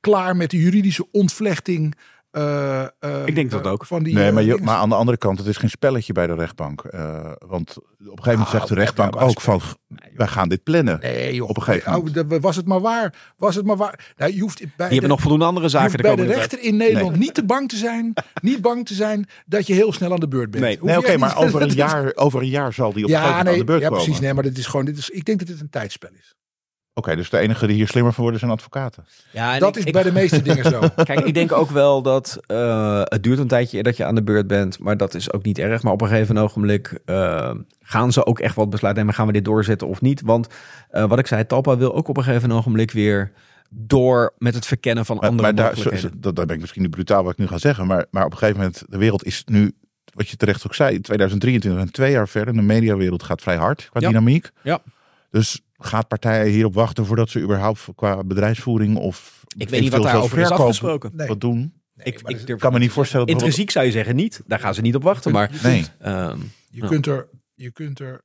klaar 0.00 0.36
met 0.36 0.50
de 0.50 0.58
juridische 0.60 1.06
ontvlechting. 1.12 1.94
Eh, 2.30 2.80
eh, 2.82 2.88
Ik 3.24 3.34
denk 3.34 3.50
dat 3.50 3.66
ook. 3.66 3.86
Van 3.86 4.02
die, 4.02 4.14
Nee, 4.14 4.26
eh, 4.26 4.32
maar, 4.32 4.42
je, 4.42 4.58
maar 4.62 4.76
aan 4.76 4.88
de 4.88 4.94
andere 4.94 5.18
kant, 5.18 5.38
het 5.38 5.46
is 5.46 5.56
geen 5.56 5.70
spelletje 5.70 6.12
bij 6.12 6.26
de 6.26 6.34
rechtbank. 6.34 6.84
Eh, 6.84 7.32
want 7.46 7.76
op 7.78 7.84
een 7.98 8.06
gegeven 8.06 8.24
moment 8.30 8.46
Ah, 8.46 8.50
zegt 8.50 8.68
de 8.68 8.74
ja, 8.74 8.80
rechtbank 8.80 9.20
ook 9.20 9.40
van, 9.40 9.60
wij 10.14 10.26
gaan 10.26 10.48
dit 10.48 10.62
plannen. 10.62 10.98
Nee, 11.00 11.34
joh. 11.34 11.48
op 11.48 11.56
een 11.56 11.62
gegeven 11.62 11.92
moment. 11.92 12.16
Oh, 12.16 12.28
dat- 12.28 12.40
was 12.40 12.56
het 12.56 12.66
maar 12.66 12.80
waar. 12.80 13.14
Was 13.36 13.54
het 13.54 13.64
maar 13.66 13.76
waar. 13.76 14.12
Nou, 14.16 14.34
je 14.34 14.40
hoeft 14.40 14.58
bij 14.58 14.68
Die 14.68 14.86
de, 14.86 14.92
hebben 14.92 15.08
nog 15.10 15.20
voldoende 15.20 15.44
andere 15.44 15.66
je 15.66 15.72
zaken 15.72 16.02
bij 16.02 16.16
de 16.16 16.24
rechter 16.24 16.60
in 16.62 16.76
Nederland 16.76 17.16
niet 17.18 17.34
te 17.34 17.44
bang 17.44 17.68
te 17.68 17.76
zijn. 17.76 18.12
Niet 18.42 18.60
bang 18.60 18.86
te 18.86 18.94
zijn 18.94 19.26
dat 19.46 19.66
je 19.66 19.74
heel 19.74 19.92
snel 19.92 20.12
aan 20.12 20.20
de 20.20 20.28
beurt 20.28 20.50
bent. 20.50 20.64
Nee. 20.64 20.78
Nee, 20.82 20.98
oké, 20.98 21.16
maar 21.16 21.36
over 21.44 21.62
een, 21.62 21.68
jaar, 21.74 22.12
over 22.14 22.40
een 22.40 22.48
jaar 22.48 22.72
zal 22.72 22.92
die 22.92 23.04
op 23.04 23.10
een 23.10 23.16
Ja, 23.16 23.20
gegeven 23.22 23.44
moment 23.44 23.44
nee, 23.44 23.52
aan 23.54 23.58
de 23.60 23.64
beurt 23.72 23.80
ja, 23.82 23.88
komen. 23.88 24.02
precies. 24.04 24.20
Nee, 24.22 24.34
maar 24.34 24.42
dit 24.42 24.58
is 24.58 24.66
gewoon. 24.66 24.84
Dit 24.84 24.98
is, 24.98 25.10
ik 25.10 25.24
denk 25.24 25.38
dat 25.38 25.48
dit 25.48 25.60
een 25.60 25.70
tijdspel 25.70 26.10
is. 26.18 26.34
Oké, 27.00 27.16
dus 27.16 27.30
de 27.30 27.38
enige 27.38 27.66
die 27.66 27.76
hier 27.76 27.88
slimmer 27.88 28.12
van 28.12 28.22
worden 28.22 28.40
zijn 28.40 28.52
advocaten. 28.52 29.04
Ja, 29.32 29.58
Dat 29.58 29.68
ik- 29.68 29.76
is 29.76 29.84
ik- 29.84 29.92
bij 29.92 30.02
de 30.02 30.12
meeste 30.12 30.42
dingen 30.42 30.64
zo. 30.64 30.80
Kijk, 31.04 31.20
ik 31.20 31.34
denk 31.34 31.52
ook 31.52 31.70
wel 31.70 32.02
dat 32.02 32.38
eh, 32.46 33.00
het 33.04 33.22
duurt 33.22 33.38
een 33.38 33.48
tijdje 33.48 33.82
dat 33.82 33.96
je 33.96 34.04
aan 34.04 34.14
de 34.14 34.22
beurt 34.22 34.46
bent, 34.46 34.78
maar 34.78 34.96
dat 34.96 35.14
is 35.14 35.32
ook 35.32 35.42
niet 35.42 35.58
erg. 35.58 35.82
Maar 35.82 35.92
op 35.92 36.00
een 36.00 36.08
gegeven 36.08 36.38
ogenblik 36.38 36.98
eh, 37.04 37.54
gaan 37.80 38.12
ze 38.12 38.26
ook 38.26 38.38
echt 38.38 38.54
wat 38.54 38.70
besluiten 38.70 39.02
nemen. 39.02 39.18
Gaan 39.18 39.26
we 39.26 39.32
dit 39.32 39.44
doorzetten 39.44 39.88
of 39.88 40.00
niet? 40.00 40.20
Want 40.20 40.48
eh, 40.90 41.04
wat 41.08 41.18
ik 41.18 41.26
zei, 41.26 41.46
Talpa 41.46 41.76
wil 41.76 41.94
ook 41.94 42.08
op 42.08 42.16
een 42.16 42.22
gegeven 42.24 42.52
ogenblik 42.52 42.90
weer 42.90 43.32
door 43.70 44.34
met 44.38 44.54
het 44.54 44.66
verkennen 44.66 45.04
van 45.06 45.16
Maar, 45.16 45.28
andere 45.28 45.46
maar 45.46 45.56
daar, 45.56 45.66
zo, 45.66 45.74
mogelijkheden. 45.76 46.10
zo- 46.14 46.20
dat, 46.20 46.36
daar 46.36 46.46
ben 46.46 46.54
ik 46.54 46.60
misschien 46.60 46.82
nu 46.82 46.88
brutaal 46.88 47.22
wat 47.22 47.32
ik 47.32 47.38
nu 47.38 47.46
ga 47.46 47.58
zeggen. 47.58 47.86
Maar, 47.86 48.06
maar 48.10 48.24
op 48.24 48.32
een 48.32 48.38
gegeven 48.38 48.60
moment, 48.60 48.82
de 48.88 48.98
wereld 48.98 49.24
is 49.24 49.42
nu, 49.46 49.72
wat 50.14 50.28
je 50.28 50.36
terecht 50.36 50.66
ook 50.66 50.74
zei, 50.74 51.00
2023 51.00 51.80
en 51.80 51.92
twee 51.92 52.12
jaar 52.12 52.28
verder. 52.28 52.54
De 52.54 52.62
mediawereld 52.62 53.22
gaat 53.22 53.42
vrij 53.42 53.56
hard 53.56 53.88
qua 53.90 54.00
Ja. 54.00 54.08
dynamiek. 54.08 54.50
Ja. 54.62 54.78
Dus 55.30 55.60
gaat 55.80 56.08
partijen 56.08 56.52
hierop 56.52 56.74
wachten 56.74 57.06
voordat 57.06 57.30
ze 57.30 57.40
überhaupt 57.40 57.86
qua 57.94 58.24
bedrijfsvoering 58.24 58.96
of 58.96 59.42
Ik 59.56 59.68
weet 59.68 59.80
niet 59.80 59.92
wat 59.92 60.02
daarover 60.02 60.38
is 60.38 60.50
afgesproken. 60.50 61.10
Nee. 61.14 61.28
wat 61.28 61.40
doen? 61.40 61.58
Nee, 61.94 62.06
ik, 62.06 62.48
ik 62.48 62.58
kan 62.58 62.72
me 62.72 62.78
niet 62.78 62.90
voorstellen. 62.90 63.26
dat 63.26 63.34
Intrinsiek 63.34 63.70
zou 63.70 63.86
je 63.86 63.92
zeggen 63.92 64.16
niet. 64.16 64.42
Daar 64.46 64.58
gaan 64.58 64.74
ze 64.74 64.80
niet 64.80 64.94
op 64.94 65.02
wachten. 65.02 65.32
Maar 65.32 65.50
Nee. 65.62 65.86
ehm, 65.98 66.38
Je, 66.70 66.86
kunt 66.86 67.06
er, 67.06 67.28
je 67.54 67.70
kunt 67.72 67.98
er 67.98 68.24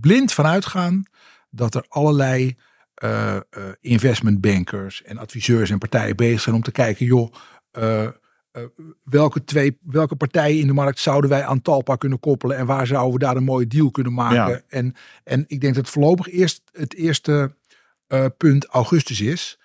blind 0.00 0.32
van 0.32 0.46
uitgaan 0.46 1.02
dat 1.50 1.74
er 1.74 1.84
allerlei 1.88 2.56
eh, 2.94 3.36
eh, 3.36 3.42
investmentbankers 3.80 5.02
en 5.02 5.18
adviseurs 5.18 5.70
en 5.70 5.78
partijen 5.78 6.16
bezig 6.16 6.40
zijn 6.40 6.54
om 6.54 6.62
te 6.62 6.72
kijken, 6.72 7.06
joh, 7.06 7.32
eh, 7.70 8.08
eh, 8.52 8.62
welke, 9.04 9.44
twee, 9.44 9.78
welke 9.82 10.16
partijen 10.16 10.60
in 10.60 10.66
de 10.66 10.72
markt 10.72 10.98
zouden 10.98 11.30
wij 11.30 11.44
aan 11.44 11.62
Talpa 11.62 11.96
kunnen 11.96 12.20
koppelen 12.20 12.56
en 12.56 12.66
waar 12.66 12.86
zouden 12.86 13.12
we 13.12 13.18
daar 13.18 13.36
een 13.36 13.44
mooie 13.44 13.66
deal 13.66 13.90
kunnen 13.90 14.12
maken. 14.12 14.52
Ja. 14.52 14.60
En, 14.68 14.94
en 15.24 15.44
ik 15.46 15.60
denk 15.60 15.74
dat 15.74 15.88
voorlopig 15.88 16.28
eerst 16.28 16.62
het 16.72 16.94
eerste 16.94 17.54
eh, 18.06 18.26
punt 18.36 18.66
augustus 18.66 19.20
is. 19.20 19.58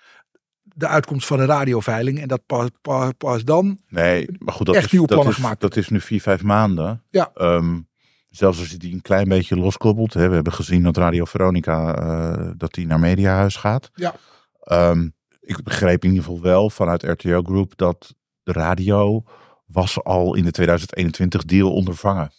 De 0.62 0.86
uitkomst 0.86 1.26
van 1.26 1.38
de 1.38 1.44
radioveiling. 1.44 2.20
En 2.20 2.28
dat 2.28 2.46
pas, 2.46 2.68
pas, 2.82 3.12
pas 3.18 3.44
dan. 3.44 3.78
Nee, 3.88 4.28
maar 4.38 4.54
goed, 4.54 4.66
dat, 4.66 4.74
Echt 4.74 4.84
is, 4.84 4.92
nieuwe 4.92 5.06
dat, 5.06 5.26
is, 5.26 5.34
gemaakt. 5.34 5.60
dat 5.60 5.76
is 5.76 5.88
nu 5.88 6.00
vier, 6.00 6.20
vijf 6.20 6.42
maanden. 6.42 7.02
Ja. 7.10 7.30
Ehm, 7.34 7.80
zelfs 8.28 8.58
als 8.58 8.70
je 8.70 8.76
die 8.76 8.94
een 8.94 9.02
klein 9.02 9.28
beetje 9.28 9.56
loskoppelt. 9.56 10.14
Hè, 10.14 10.28
we 10.28 10.34
hebben 10.34 10.52
gezien 10.52 10.82
dat 10.82 10.96
Radio 10.96 11.24
Veronica 11.24 11.94
eh, 11.94 12.50
dat 12.56 12.74
die 12.74 12.86
naar 12.86 13.00
Mediahuis 13.00 13.56
gaat. 13.56 13.90
Ja. 13.94 14.14
Ehm, 14.60 15.08
ik 15.40 15.62
begreep 15.62 16.04
in 16.04 16.10
ieder 16.10 16.24
geval 16.24 16.40
wel 16.40 16.70
vanuit 16.70 17.02
RTO 17.02 17.42
Group 17.42 17.72
dat 17.76 18.14
de 18.46 18.52
radio 18.52 19.22
was 19.66 20.04
al 20.04 20.34
in 20.34 20.44
de 20.44 20.50
2021 20.50 21.44
deal 21.44 21.72
ondervangen. 21.72 22.30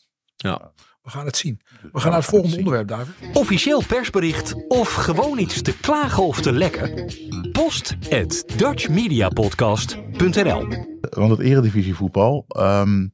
We 1.02 1.10
gaan 1.10 1.26
het 1.26 1.38
zien. 1.38 1.62
We 1.92 2.00
gaan 2.00 2.10
naar 2.10 2.20
het 2.20 2.30
volgende 2.30 2.58
onderwerp, 2.58 2.88
David. 2.88 3.14
Officieel 3.34 3.84
persbericht 3.88 4.68
of 4.68 4.94
gewoon 4.94 5.38
iets 5.38 5.62
te 5.62 5.78
klagen 5.78 6.24
of 6.24 6.42
te 6.42 6.52
lekken? 6.52 7.12
Post 7.52 7.96
at 8.10 8.44
dutchmediapodcast.nl 8.58 10.68
Want 11.00 11.32
het 11.32 11.40
eredivisievoetbal, 11.40 12.46
ehm, 12.48 13.08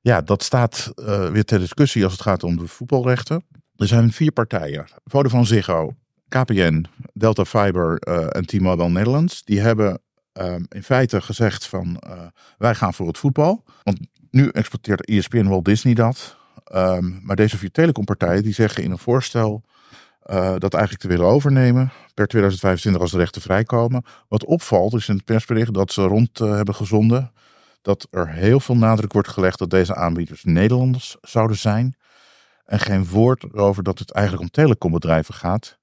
ja, 0.00 0.20
dat 0.20 0.42
staat 0.42 0.92
eh, 0.94 1.30
weer 1.30 1.44
ter 1.44 1.58
discussie 1.58 2.04
als 2.04 2.12
het 2.12 2.22
gaat 2.22 2.42
om 2.42 2.56
de 2.56 2.66
voetbalrechten. 2.66 3.44
Er 3.76 3.86
zijn 3.86 4.12
vier 4.12 4.32
partijen. 4.32 4.86
Vodafone 5.04 5.44
Ziggo, 5.44 5.94
KPN, 6.28 6.84
Delta 7.12 7.44
Fiber 7.44 7.98
eh, 7.98 8.26
en 8.30 8.46
T-Mobile 8.46 8.88
Netherlands. 8.88 9.44
Die 9.44 9.60
hebben 9.60 10.00
ehm, 10.38 10.62
in 10.68 10.82
feite 10.82 11.20
gezegd 11.20 11.66
van 11.66 11.96
eh, 11.96 12.20
wij 12.58 12.74
gaan 12.74 12.94
voor 12.94 13.06
het 13.06 13.18
voetbal. 13.18 13.64
Want 13.82 13.98
nu 14.30 14.48
exporteert 14.48 15.06
ESPN 15.06 15.46
Walt 15.46 15.64
Disney 15.64 15.94
dat. 15.94 16.36
Ehm, 16.64 17.12
maar 17.22 17.36
deze 17.36 17.58
vier 17.58 17.70
telecompartijen 17.70 18.42
die 18.42 18.52
zeggen 18.52 18.82
in 18.82 18.90
een 18.90 18.98
voorstel 18.98 19.64
eh, 20.22 20.54
dat 20.58 20.74
eigenlijk 20.74 21.02
te 21.02 21.08
willen 21.08 21.26
overnemen 21.26 21.90
per 22.14 22.26
2025 22.26 23.02
als 23.02 23.10
de 23.10 23.18
rechten 23.18 23.42
vrijkomen. 23.42 24.04
Wat 24.28 24.44
opvalt 24.44 24.94
is 24.94 25.08
in 25.08 25.16
het 25.16 25.24
persbericht 25.24 25.74
dat 25.74 25.92
ze 25.92 26.02
rond 26.02 26.40
eh, 26.40 26.54
hebben 26.54 26.74
gezonden 26.74 27.32
dat 27.82 28.06
er 28.10 28.28
heel 28.28 28.60
veel 28.60 28.76
nadruk 28.76 29.12
wordt 29.12 29.28
gelegd 29.28 29.58
dat 29.58 29.70
deze 29.70 29.94
aanbieders 29.94 30.44
Nederlanders 30.44 31.16
zouden 31.20 31.56
zijn. 31.56 31.96
En 32.64 32.78
geen 32.78 33.06
woord 33.06 33.52
over 33.52 33.82
dat 33.82 33.98
het 33.98 34.10
eigenlijk 34.10 34.44
om 34.44 34.50
telecombedrijven 34.50 35.34
gaat. 35.34 35.78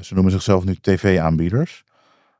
Ze 0.00 0.14
noemen 0.14 0.32
zichzelf 0.32 0.64
nu 0.64 0.76
tv-aanbieders. 0.80 1.84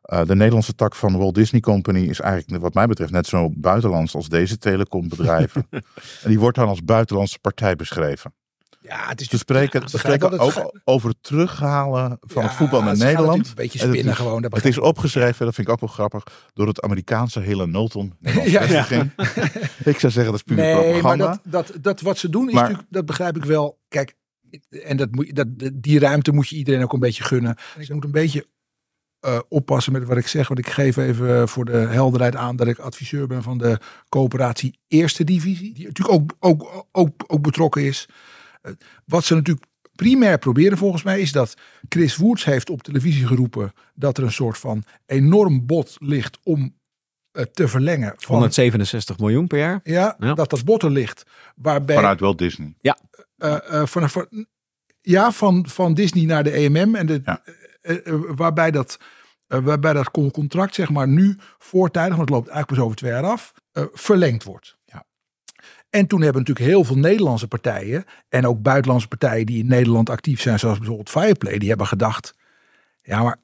Eh, 0.07 0.25
de 0.27 0.35
Nederlandse 0.35 0.75
tak 0.75 0.95
van 0.95 1.17
Walt 1.19 1.35
Disney 1.35 1.61
Company 1.61 1.99
is 2.01 2.21
eigenlijk 2.21 2.63
wat 2.63 2.75
mij 2.75 2.87
betreft 2.87 3.13
net 3.13 3.27
zo 3.27 3.51
buitenlands 3.55 4.15
als 4.15 4.29
deze 4.29 4.59
telecombedrijven. 4.59 5.67
en 6.23 6.29
die 6.29 6.39
wordt 6.39 6.57
dan 6.57 6.69
als 6.69 6.85
buitenlandse 6.85 7.39
partij 7.39 7.77
beschreven. 7.77 8.35
Ja, 8.81 9.09
het 9.09 9.21
is 9.21 9.29
Ze 9.29 9.39
spreken, 9.39 9.81
Ja, 9.81 9.87
ze 9.89 9.99
spreken 9.99 10.39
over 10.85 11.09
het 11.09 11.19
terughalen 11.21 12.19
van 12.21 12.43
Ja, 12.43 12.49
het 12.49 12.57
voetbal 12.57 12.83
naar 12.83 12.97
ze 12.97 13.05
Nederland. 13.05 13.47
Een 13.49 13.55
beetje 13.55 13.79
En 13.79 13.85
het 13.85 13.95
spinnen 13.95 14.13
is- 14.13 14.19
gewoon. 14.19 14.43
dat 14.43 14.55
Het 14.55 14.65
is 14.65 14.79
opgeschreven, 14.79 15.45
dat 15.45 15.55
vind 15.55 15.67
ik 15.67 15.73
ook 15.73 15.81
wel 15.81 15.89
grappig, 15.89 16.23
door 16.55 16.67
het 16.67 16.81
Amerikaanse 16.83 17.41
Knowlton. 17.41 18.15
Nederlands 18.21 18.53
Ja. 18.53 18.61
vestiging. 18.67 19.11
ik 19.93 19.99
zou 19.99 20.13
zeggen, 20.13 20.25
dat 20.25 20.35
is 20.35 20.43
puur 20.43 20.57
Nee, 20.57 21.03
maar 21.03 21.17
dat, 21.19 21.41
dat, 21.45 21.73
dat 21.81 22.01
wat 22.01 22.19
ze 22.19 22.29
doen 22.29 22.47
is 22.49 22.53
Maar- 22.53 22.63
natuurlijk, 22.63 22.89
dat 22.93 23.07
begrijp 23.07 23.37
ik 23.37 23.45
wel. 23.45 23.79
Kijk, 23.89 24.15
en 24.85 24.97
dat 24.97 25.09
moet, 25.11 25.35
dat, 25.37 25.47
die 25.75 25.99
ruimte 25.99 26.33
moet 26.33 26.49
je 26.49 26.57
iedereen 26.57 26.83
ook 26.83 26.93
een 26.93 27.01
beetje 27.01 27.25
gunnen. 27.25 27.57
Ik 27.79 27.93
moet 27.93 28.05
een 28.05 28.11
beetje 28.11 28.47
eh, 29.27 29.39
oppassen 29.49 29.93
met 29.93 30.05
wat 30.05 30.17
ik 30.17 30.27
zeg. 30.27 30.49
Want 30.49 30.61
ik 30.61 30.69
geef 30.69 30.97
even 30.97 31.41
eh, 31.41 31.47
voor 31.47 31.65
de 31.65 31.77
helderheid 31.77 32.37
aan 32.37 32.57
dat 32.57 32.67
ik 32.67 32.79
adviseur 32.79 33.27
ben 33.27 33.43
van 33.43 33.59
de 33.59 33.79
coöperatie 34.09 34.79
Eerste 34.89 35.25
Divisie. 35.25 35.75
Die 35.75 35.87
natuurlijk 35.87 36.17
ook, 36.19 36.33
ook, 36.41 36.87
ook, 36.93 37.25
ook 37.27 37.43
betrokken 37.43 37.83
is. 37.85 38.09
Eh, 38.63 38.73
wat 39.05 39.25
ze 39.25 39.35
natuurlijk 39.35 39.67
primair 39.93 40.39
proberen 40.39 40.79
volgens 40.79 41.03
mij 41.03 41.21
is 41.21 41.33
dat 41.33 41.55
Chris 41.89 42.17
Woods 42.17 42.45
heeft 42.45 42.71
op 42.71 42.83
televisie 42.83 43.27
geroepen 43.27 43.73
dat 43.95 44.19
er 44.19 44.25
een 44.25 44.33
soort 44.33 44.59
van 44.59 44.85
enorm 45.07 45.67
bod 45.67 45.97
ligt 45.99 46.39
om 46.43 46.75
te 47.53 47.69
verlengen 47.69 48.13
van 48.17 48.35
167 48.35 49.19
miljoen 49.19 49.47
per 49.47 49.59
jaar. 49.59 49.81
ja, 49.85 50.17
Ja. 50.19 50.35
dat 50.35 50.51
dat 50.51 50.65
bot 50.65 50.83
er 50.83 50.91
ligt. 50.91 51.23
Waarbij 51.57 51.97
Vanuit 51.97 52.21
Walt 52.21 52.39
Disney. 52.39 52.75
eh, 52.81 52.93
eh, 53.81 53.87
van, 53.87 54.11
van, 54.11 54.47
ja, 55.01 55.33
van, 55.33 55.65
van 55.69 55.95
Disney 55.95 56.25
naar 56.25 56.45
de 56.45 56.51
EMM. 56.51 56.95
En 56.95 57.07
de, 57.07 57.21
Ja. 57.25 57.43
waarbij, 58.35 58.71
dat, 58.71 58.99
eh, 59.47 59.59
waarbij 59.59 59.93
dat 59.93 60.11
con- 60.11 60.31
contract, 60.31 60.75
zeg 60.75 60.91
maar, 60.91 61.09
nu 61.09 61.37
voortijdig, 61.59 62.17
want 62.17 62.29
het 62.29 62.39
loopt 62.39 62.49
eigenlijk 62.49 62.79
pas 62.79 62.85
over 62.85 62.97
twee 62.97 63.13
jaar 63.13 63.25
af, 63.25 63.53
eh, 63.73 63.85
verlengd 63.93 64.45
wordt. 64.45 64.77
Ja. 64.85 65.05
En 65.91 66.07
toen 66.07 66.23
hebben 66.23 66.41
natuurlijk 66.43 66.69
heel 66.69 66.85
veel 66.85 66.99
Nederlandse 66.99 67.49
partijen 67.49 68.05
en 68.29 68.47
ook 68.47 68.63
buitenlandse 68.63 69.09
partijen 69.09 69.47
die 69.47 69.59
in 69.59 69.67
Nederland 69.67 70.11
actief 70.11 70.41
zijn, 70.41 70.59
zoals 70.59 70.79
bijvoorbeeld 70.79 71.11
Fireplay, 71.11 71.59
die 71.59 71.69
hebben 71.69 71.87
gedacht, 71.87 72.35
ja, 73.03 73.23
maar 73.23 73.37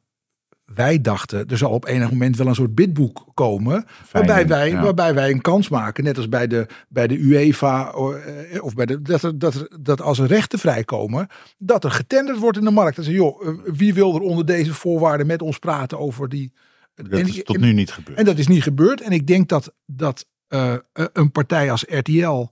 wij 0.74 1.00
dachten, 1.00 1.48
er 1.48 1.56
zal 1.56 1.70
op 1.70 1.86
enig 1.86 2.10
moment 2.10 2.36
wel 2.36 2.46
een 2.46 2.54
soort 2.54 2.74
bidboek 2.74 3.26
komen. 3.34 3.84
Waarbij 4.10 4.46
wij, 4.46 4.70
ja. 4.70 4.82
waarbij 4.82 5.14
wij 5.14 5.30
een 5.30 5.40
kans 5.40 5.68
maken, 5.68 6.04
net 6.04 6.16
als 6.16 6.28
bij 6.28 6.46
de, 6.46 6.66
bij 6.88 7.06
de 7.06 7.18
UEFA. 7.18 7.92
eh, 7.92 8.64
Of 8.64 8.74
bij 8.74 8.86
de, 8.86 9.02
dat, 9.02 9.22
er, 9.22 9.38
dat, 9.38 9.54
er, 9.54 9.68
dat 9.80 10.00
als 10.00 10.18
er 10.18 10.26
rechten 10.26 10.58
vrijkomen, 10.58 11.26
dat 11.58 11.84
er 11.84 11.90
getenderd 11.90 12.38
wordt 12.38 12.58
in 12.58 12.64
de 12.64 12.70
markt. 12.70 12.96
Dat 12.96 13.04
ze, 13.04 13.12
joh, 13.12 13.46
eh, 13.46 13.54
wie 13.64 13.94
wil 13.94 14.14
er 14.14 14.20
onder 14.20 14.46
deze 14.46 14.74
voorwaarden 14.74 15.26
met 15.26 15.42
ons 15.42 15.58
praten 15.58 15.98
over 15.98 16.28
die. 16.28 16.52
Dat 16.94 17.20
en, 17.20 17.26
is 17.26 17.42
tot 17.42 17.58
nu 17.58 17.72
niet 17.72 17.90
gebeurd. 17.90 18.18
en 18.18 18.24
dat 18.24 18.38
is 18.38 18.46
niet 18.46 18.62
gebeurd. 18.62 19.00
En 19.00 19.12
ik 19.12 19.26
denk 19.26 19.48
dat, 19.48 19.74
dat 19.86 20.26
eh, 20.48 20.74
een 20.92 21.30
partij 21.32 21.70
als 21.70 21.84
RTL 21.88 22.48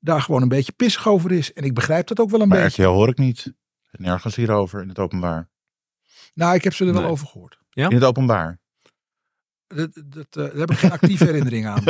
daar 0.00 0.22
gewoon 0.22 0.42
een 0.42 0.48
beetje 0.48 0.72
pissig 0.72 1.08
over 1.08 1.32
is. 1.32 1.52
En 1.52 1.64
ik 1.64 1.74
begrijp 1.74 2.06
dat 2.06 2.20
ook 2.20 2.30
wel 2.30 2.40
een 2.40 2.48
maar 2.48 2.62
beetje. 2.62 2.82
RTL 2.82 2.92
hoor 2.92 3.08
ik 3.08 3.18
niet. 3.18 3.52
Nergens 3.90 4.36
hierover 4.36 4.82
in 4.82 4.88
het 4.88 4.98
openbaar. 4.98 5.48
Nou, 6.38 6.54
ik 6.54 6.64
heb 6.64 6.74
ze 6.74 6.84
er 6.86 6.92
wel 6.92 7.02
Nee. 7.02 7.10
over 7.10 7.26
gehoord. 7.26 7.58
Ja? 7.70 7.88
In 7.88 7.94
het 7.94 8.04
openbaar. 8.04 8.58
dat, 9.66 9.90
dat, 10.06 10.26
eh, 10.30 10.42
daar 10.44 10.54
heb 10.56 10.70
ik 10.70 10.78
geen 10.78 10.90
actieve 10.90 11.24
herinnering 11.30 11.66
aan. 11.66 11.82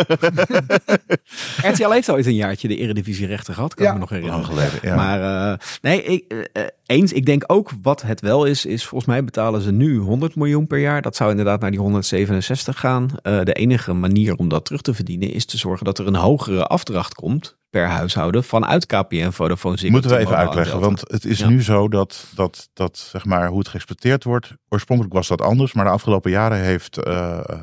RTL 1.72 1.90
heeft 1.90 2.11
ooit 2.11 2.26
een 2.26 2.34
jaartje 2.34 2.68
de 2.68 2.76
Eredivisie-rechten 2.76 3.55
gehad, 3.55 3.74
kan 3.74 3.84
Ja. 3.84 3.88
ik 3.90 3.94
me 3.94 4.01
nog 4.01 4.11
herinneren. 4.11 4.40
Lang 4.46 4.53
geleden, 4.59 4.88
ja. 4.88 4.96
Maar 4.96 5.51
eh, 5.53 5.59
nee, 5.80 6.03
ik, 6.03 6.32
eh, 6.53 6.62
eens. 6.86 7.12
Ik 7.12 7.26
denk 7.26 7.44
ook 7.46 7.70
wat 7.82 8.03
het 8.03 8.20
wel 8.20 8.44
is, 8.44 8.66
is 8.66 8.84
volgens 8.86 9.11
mij 9.11 9.24
betalen 9.24 9.61
ze 9.61 9.72
nu 9.72 9.96
100 9.99 10.34
miljoen 10.36 10.66
per 10.66 10.78
jaar. 10.78 11.03
Dat 11.03 11.16
zou 11.16 11.30
inderdaad 11.30 11.61
naar 11.61 11.70
die 11.70 11.80
167 11.80 12.78
gaan. 12.80 13.09
Eh, 13.22 13.42
de 13.42 13.53
enige 13.53 13.92
manier 13.92 14.34
om 14.36 14.49
dat 14.49 14.64
terug 14.64 14.80
te 14.80 14.94
verdienen 14.94 15.32
is 15.32 15.44
te 15.44 15.59
zorgen 15.59 15.84
dat 15.84 15.99
er 15.99 16.07
een 16.07 16.14
hogere 16.16 16.66
afdracht 16.66 17.14
komt 17.14 17.57
per 17.71 17.87
huishouden 17.87 18.45
vanuit 18.45 18.87
KPN, 18.87 19.31
Vodafone, 19.31 19.77
Ziggo. 19.77 19.93
Moeten 19.93 20.11
we 20.11 20.16
even 20.16 20.37
uitleggen, 20.37 20.81
want 20.81 21.01
het 21.01 21.25
is 21.25 21.39
Ja. 21.39 21.49
nu 21.49 21.62
zo 21.62 21.89
dat, 21.89 22.27
dat, 22.35 22.69
dat 22.73 22.99
zeg 22.99 23.25
maar, 23.25 23.49
hoe 23.49 23.59
het 23.59 23.69
geëxploiteerd 23.69 24.25
wordt. 24.25 24.55
Oorspronkelijk 24.69 25.14
was 25.14 25.29
dat 25.29 25.41
anders, 25.41 25.73
maar 25.73 25.85
de 25.85 25.91
afgelopen 25.91 26.31
jaren 26.31 26.59
heeft, 26.59 26.99
eh, 26.99 27.39
eh, 27.39 27.62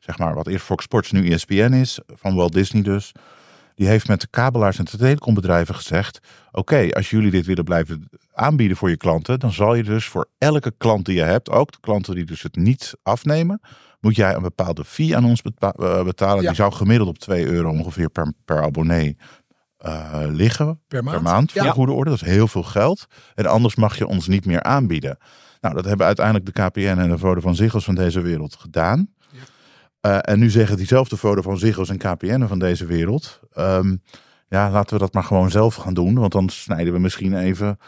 zeg 0.00 0.18
maar, 0.18 0.34
wat 0.34 0.46
eerst 0.46 0.64
Fox 0.64 0.84
Sports 0.84 1.12
nu 1.12 1.30
ESPN 1.30 1.72
is, 1.72 1.98
van 2.06 2.34
Walt 2.34 2.52
Disney 2.52 2.82
dus, 2.82 3.12
die 3.74 3.86
heeft 3.86 4.08
met 4.08 4.20
de 4.20 4.26
kabelaars 4.30 4.78
en 4.78 4.84
de 4.84 4.96
telecombedrijven 4.96 5.74
gezegd: 5.74 6.18
Oké, 6.52 6.88
als 6.90 7.10
jullie 7.10 7.30
dit 7.30 7.46
willen 7.46 7.64
blijven 7.64 8.08
aanbieden 8.32 8.76
voor 8.76 8.90
je 8.90 8.96
klanten, 8.96 9.38
dan 9.38 9.52
zal 9.52 9.74
je 9.74 9.82
dus 9.82 10.04
voor 10.06 10.28
elke 10.38 10.72
klant 10.78 11.04
die 11.04 11.14
je 11.16 11.22
hebt, 11.22 11.50
ook 11.50 11.72
de 11.72 11.78
klanten 11.80 12.14
die 12.14 12.24
dus 12.24 12.42
het 12.42 12.56
niet 12.56 12.94
afnemen, 13.02 13.60
moet 14.00 14.16
jij 14.16 14.34
een 14.34 14.42
bepaalde 14.42 14.84
fee 14.84 15.16
aan 15.16 15.24
ons 15.24 15.42
eh, 15.42 16.04
betalen. 16.04 16.42
Ja. 16.42 16.46
Die 16.48 16.56
zou 16.56 16.72
gemiddeld 16.72 17.08
op 17.08 17.18
2 17.18 17.46
euro 17.46 17.70
ongeveer 17.70 18.08
per, 18.08 18.32
per 18.44 18.62
abonnee 18.62 19.16
eh, 19.84 20.20
liggen 20.30 20.80
Per 20.88 21.04
maand. 21.04 21.16
per 21.22 21.32
maand 21.32 21.52
voor 21.52 21.62
Ja. 21.62 21.66
de 21.68 21.74
goede 21.74 21.92
orde. 21.92 22.10
Dat 22.10 22.22
is 22.22 22.28
heel 22.28 22.48
veel 22.48 22.62
geld. 22.62 23.06
En 23.34 23.46
anders 23.46 23.74
mag 23.76 23.98
je 23.98 24.06
ons 24.06 24.28
niet 24.28 24.46
meer 24.46 24.62
aanbieden. 24.62 25.18
Nou, 25.60 25.74
dat 25.74 25.84
hebben 25.84 26.06
uiteindelijk 26.06 26.46
de 26.46 26.52
KPN 26.52 26.98
en 26.98 27.08
de 27.08 27.18
Vodafone 27.18 27.54
Ziggo's 27.54 27.84
van 27.84 27.94
deze 27.94 28.20
wereld 28.20 28.54
gedaan. 28.54 29.08
Eh, 30.00 30.18
en 30.20 30.38
nu 30.38 30.50
zeggen 30.50 30.76
diezelfde 30.76 31.16
Vodafone 31.16 31.56
Ziggo's 31.58 31.88
en 31.88 31.98
KPN 31.98 32.46
van 32.46 32.58
deze 32.58 32.86
wereld... 32.86 33.40
ehm, 33.52 33.96
ja, 34.48 34.70
laten 34.70 34.94
we 34.94 35.00
dat 35.02 35.14
maar 35.14 35.24
gewoon 35.24 35.50
zelf 35.50 35.74
gaan 35.74 35.94
doen. 35.94 36.14
Want 36.14 36.32
dan 36.32 36.48
snijden 36.48 36.92
we 36.92 36.98
misschien 36.98 37.36
even 37.38 37.78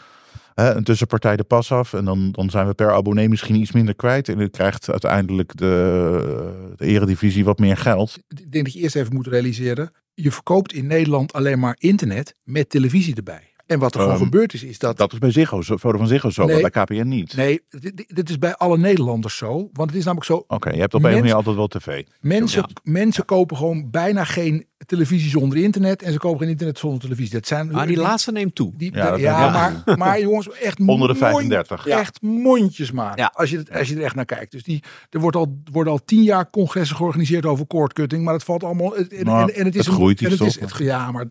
hè, 0.53 0.73
een 0.75 0.83
tussenpartij 0.83 1.35
de 1.35 1.43
pas 1.43 1.71
af. 1.71 1.93
En 1.93 2.05
dan, 2.05 2.31
dan 2.31 2.49
zijn 2.49 2.67
we 2.67 2.73
per 2.73 2.91
abonnee 2.93 3.29
misschien 3.29 3.55
iets 3.55 3.71
minder 3.71 3.95
kwijt. 3.95 4.29
En 4.29 4.37
dan 4.37 4.49
krijgt 4.49 4.89
uiteindelijk 4.91 5.57
de, 5.57 6.73
de 6.75 6.85
eredivisie 6.85 7.45
wat 7.45 7.59
meer 7.59 7.77
geld. 7.77 8.17
Ik 8.27 8.51
denk 8.51 8.63
dat 8.65 8.73
je 8.73 8.79
eerst 8.79 8.95
even 8.95 9.13
moet 9.13 9.27
realiseren. 9.27 9.91
Je 10.19 10.31
verkoopt 10.31 10.73
in 10.73 10.87
Nederland 10.87 11.33
alleen 11.33 11.59
maar 11.59 11.75
internet 11.79 12.35
met 12.43 12.69
televisie 12.69 13.15
erbij. 13.15 13.46
En 13.67 13.79
wat 13.79 13.93
er 13.95 13.99
gewoon 14.01 14.15
Ehm, 14.15 14.23
gebeurd 14.23 14.53
is, 14.53 14.63
is 14.63 14.79
dat... 14.79 14.97
Dat 14.97 15.13
is 15.13 15.19
bij 15.19 15.31
Ziggo, 15.31 15.61
zo- 15.61 15.77
Vodafone 15.77 16.09
Ziggo 16.09 16.29
zo, 16.29 16.45
Nee. 16.45 16.61
maar 16.61 16.71
bij 16.71 16.83
KPN 16.83 17.07
niet. 17.07 17.35
Nee, 17.35 17.61
dit, 17.69 18.03
dit 18.07 18.29
is 18.29 18.37
bij 18.37 18.55
alle 18.55 18.77
Nederlanders 18.77 19.37
zo. 19.37 19.69
Want 19.73 19.89
het 19.89 19.99
is 19.99 20.03
namelijk 20.05 20.25
zo, 20.29 20.43
Oké, 20.47 20.69
je 20.69 20.79
hebt 20.79 20.93
op 20.93 21.03
een 21.03 21.05
of 21.09 21.15
andere 21.15 21.33
Mens- 21.33 21.33
manier 21.33 21.33
altijd 21.35 21.55
wel 21.55 21.67
tv. 21.67 22.05
Mensen, 22.21 22.61
Ja. 22.67 22.91
mensen 22.91 23.25
kopen 23.25 23.57
gewoon 23.57 23.89
bijna 23.91 24.23
geen 24.23 24.65
televisie 24.85 25.29
zonder 25.29 25.57
internet. 25.57 26.01
En 26.01 26.11
ze 26.11 26.17
kopen 26.19 26.39
geen 26.39 26.49
internet 26.49 26.77
zonder 26.79 26.99
televisie. 27.01 27.33
Dat 27.33 27.47
zijn 27.47 27.71
Maar 27.71 27.87
die 27.87 27.97
laatste 27.97 28.31
neemt 28.31 28.55
toe. 28.55 28.73
Die, 28.77 28.93
Ja, 28.95 29.09
dat 29.11 29.21
maar, 29.21 29.83
maar 29.97 30.21
jongens, 30.21 30.49
echt 30.51 30.79
Onder 30.79 30.97
de 30.97 31.13
mond- 31.13 31.17
35. 31.17 31.85
Ja. 31.85 31.99
Echt 31.99 32.21
mondjesmaat. 32.21 33.17
Ja. 33.17 33.31
Als, 33.35 33.49
je 33.49 33.57
het, 33.57 33.71
als 33.71 33.89
je 33.89 33.95
er 33.95 34.03
echt 34.03 34.15
naar 34.15 34.25
kijkt. 34.25 34.51
Dus 34.51 34.63
die, 34.63 34.83
er 35.09 35.19
wordt 35.19 35.37
al, 35.37 35.61
worden 35.71 35.93
al 35.93 35.99
tien 36.05 36.23
jaar 36.23 36.49
congressen 36.49 36.95
georganiseerd 36.95 37.45
over 37.45 37.67
cordcutting. 37.67 38.23
Maar 38.23 38.33
het 38.33 38.43
valt 38.43 38.63
allemaal. 38.63 38.95
En, 38.95 39.09
en, 39.09 39.27
en, 39.27 39.65
het 39.65 39.75
is 39.75 39.79
het 39.79 39.87
een- 39.87 39.93
groeit 39.93 40.21
en 40.21 40.31
het 40.31 40.41
is, 40.41 40.59
het, 40.59 40.77
Ja, 40.77 41.11
maar 41.11 41.25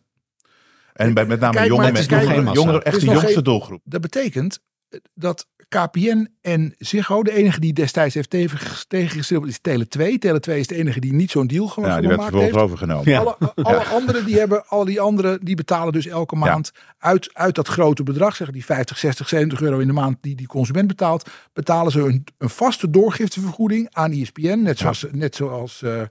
En 0.96 1.14
bij 1.14 1.26
met 1.26 1.40
name 1.40 1.54
Kijk 1.56 1.68
jonge 1.68 1.82
mensen, 1.82 2.06
kijk 2.06 2.22
jongeren, 2.22 2.44
maar. 2.44 2.54
jongeren, 2.54 2.76
Het 2.78 2.84
echt 2.86 2.94
is 2.96 3.00
de 3.00 3.06
nog 3.06 3.14
jongste 3.14 3.34
geen- 3.34 3.44
doelgroep. 3.44 3.80
dat 3.84 4.00
betekent 4.00 4.60
dat 5.14 5.46
KPN 5.68 6.28
en 6.40 6.74
Ziggo, 6.78 7.22
de 7.22 7.32
enige 7.32 7.60
die 7.60 7.72
destijds 7.72 8.14
heeft 8.14 8.30
tegen, 8.30 8.58
tegengesteld 8.88 9.46
is 9.46 9.58
Tele 9.60 9.88
2. 9.88 10.18
Tele 10.18 10.40
2 10.40 10.60
is 10.60 10.66
de 10.66 10.74
enige 10.74 11.00
die 11.00 11.12
niet 11.12 11.30
zo'n 11.30 11.46
deal 11.46 11.66
gemaakt 11.68 11.94
Ja, 11.94 11.98
die 12.00 12.08
werd 12.08 12.20
heeft. 12.20 12.32
vervolgens 12.32 12.62
overgenomen. 12.62 13.10
Ja. 13.10 13.18
Alle, 13.18 13.36
alle 13.62 13.84
anderen 13.84 14.24
die 14.24 14.38
hebben, 14.38 14.66
al 14.68 14.84
die 14.84 15.00
anderen 15.00 15.44
die 15.44 15.54
betalen 15.56 15.92
dus 15.92 16.06
elke 16.06 16.36
maand 16.36 16.70
uit, 16.98 17.30
uit 17.32 17.54
dat 17.54 17.68
grote 17.68 18.02
bedrag, 18.02 18.36
zeg 18.36 18.50
die 18.50 18.64
50, 18.64 18.98
60, 18.98 19.28
70 19.28 19.60
euro 19.60 19.78
in 19.78 19.86
de 19.86 19.92
maand 19.92 20.16
die 20.20 20.34
die 20.34 20.46
consument 20.46 20.86
betaalt, 20.88 21.30
betalen 21.52 21.92
ze 21.92 22.00
een, 22.00 22.24
een 22.38 22.50
vaste 22.50 22.90
doorgiftevergoeding 22.90 23.88
aan 23.92 24.12
E 24.12 24.20
ESPN, 24.20 24.62
net 24.62 24.78
zoals, 24.78 25.06
net 25.12 25.34
zoals 25.36 25.82
eh, 25.82 26.02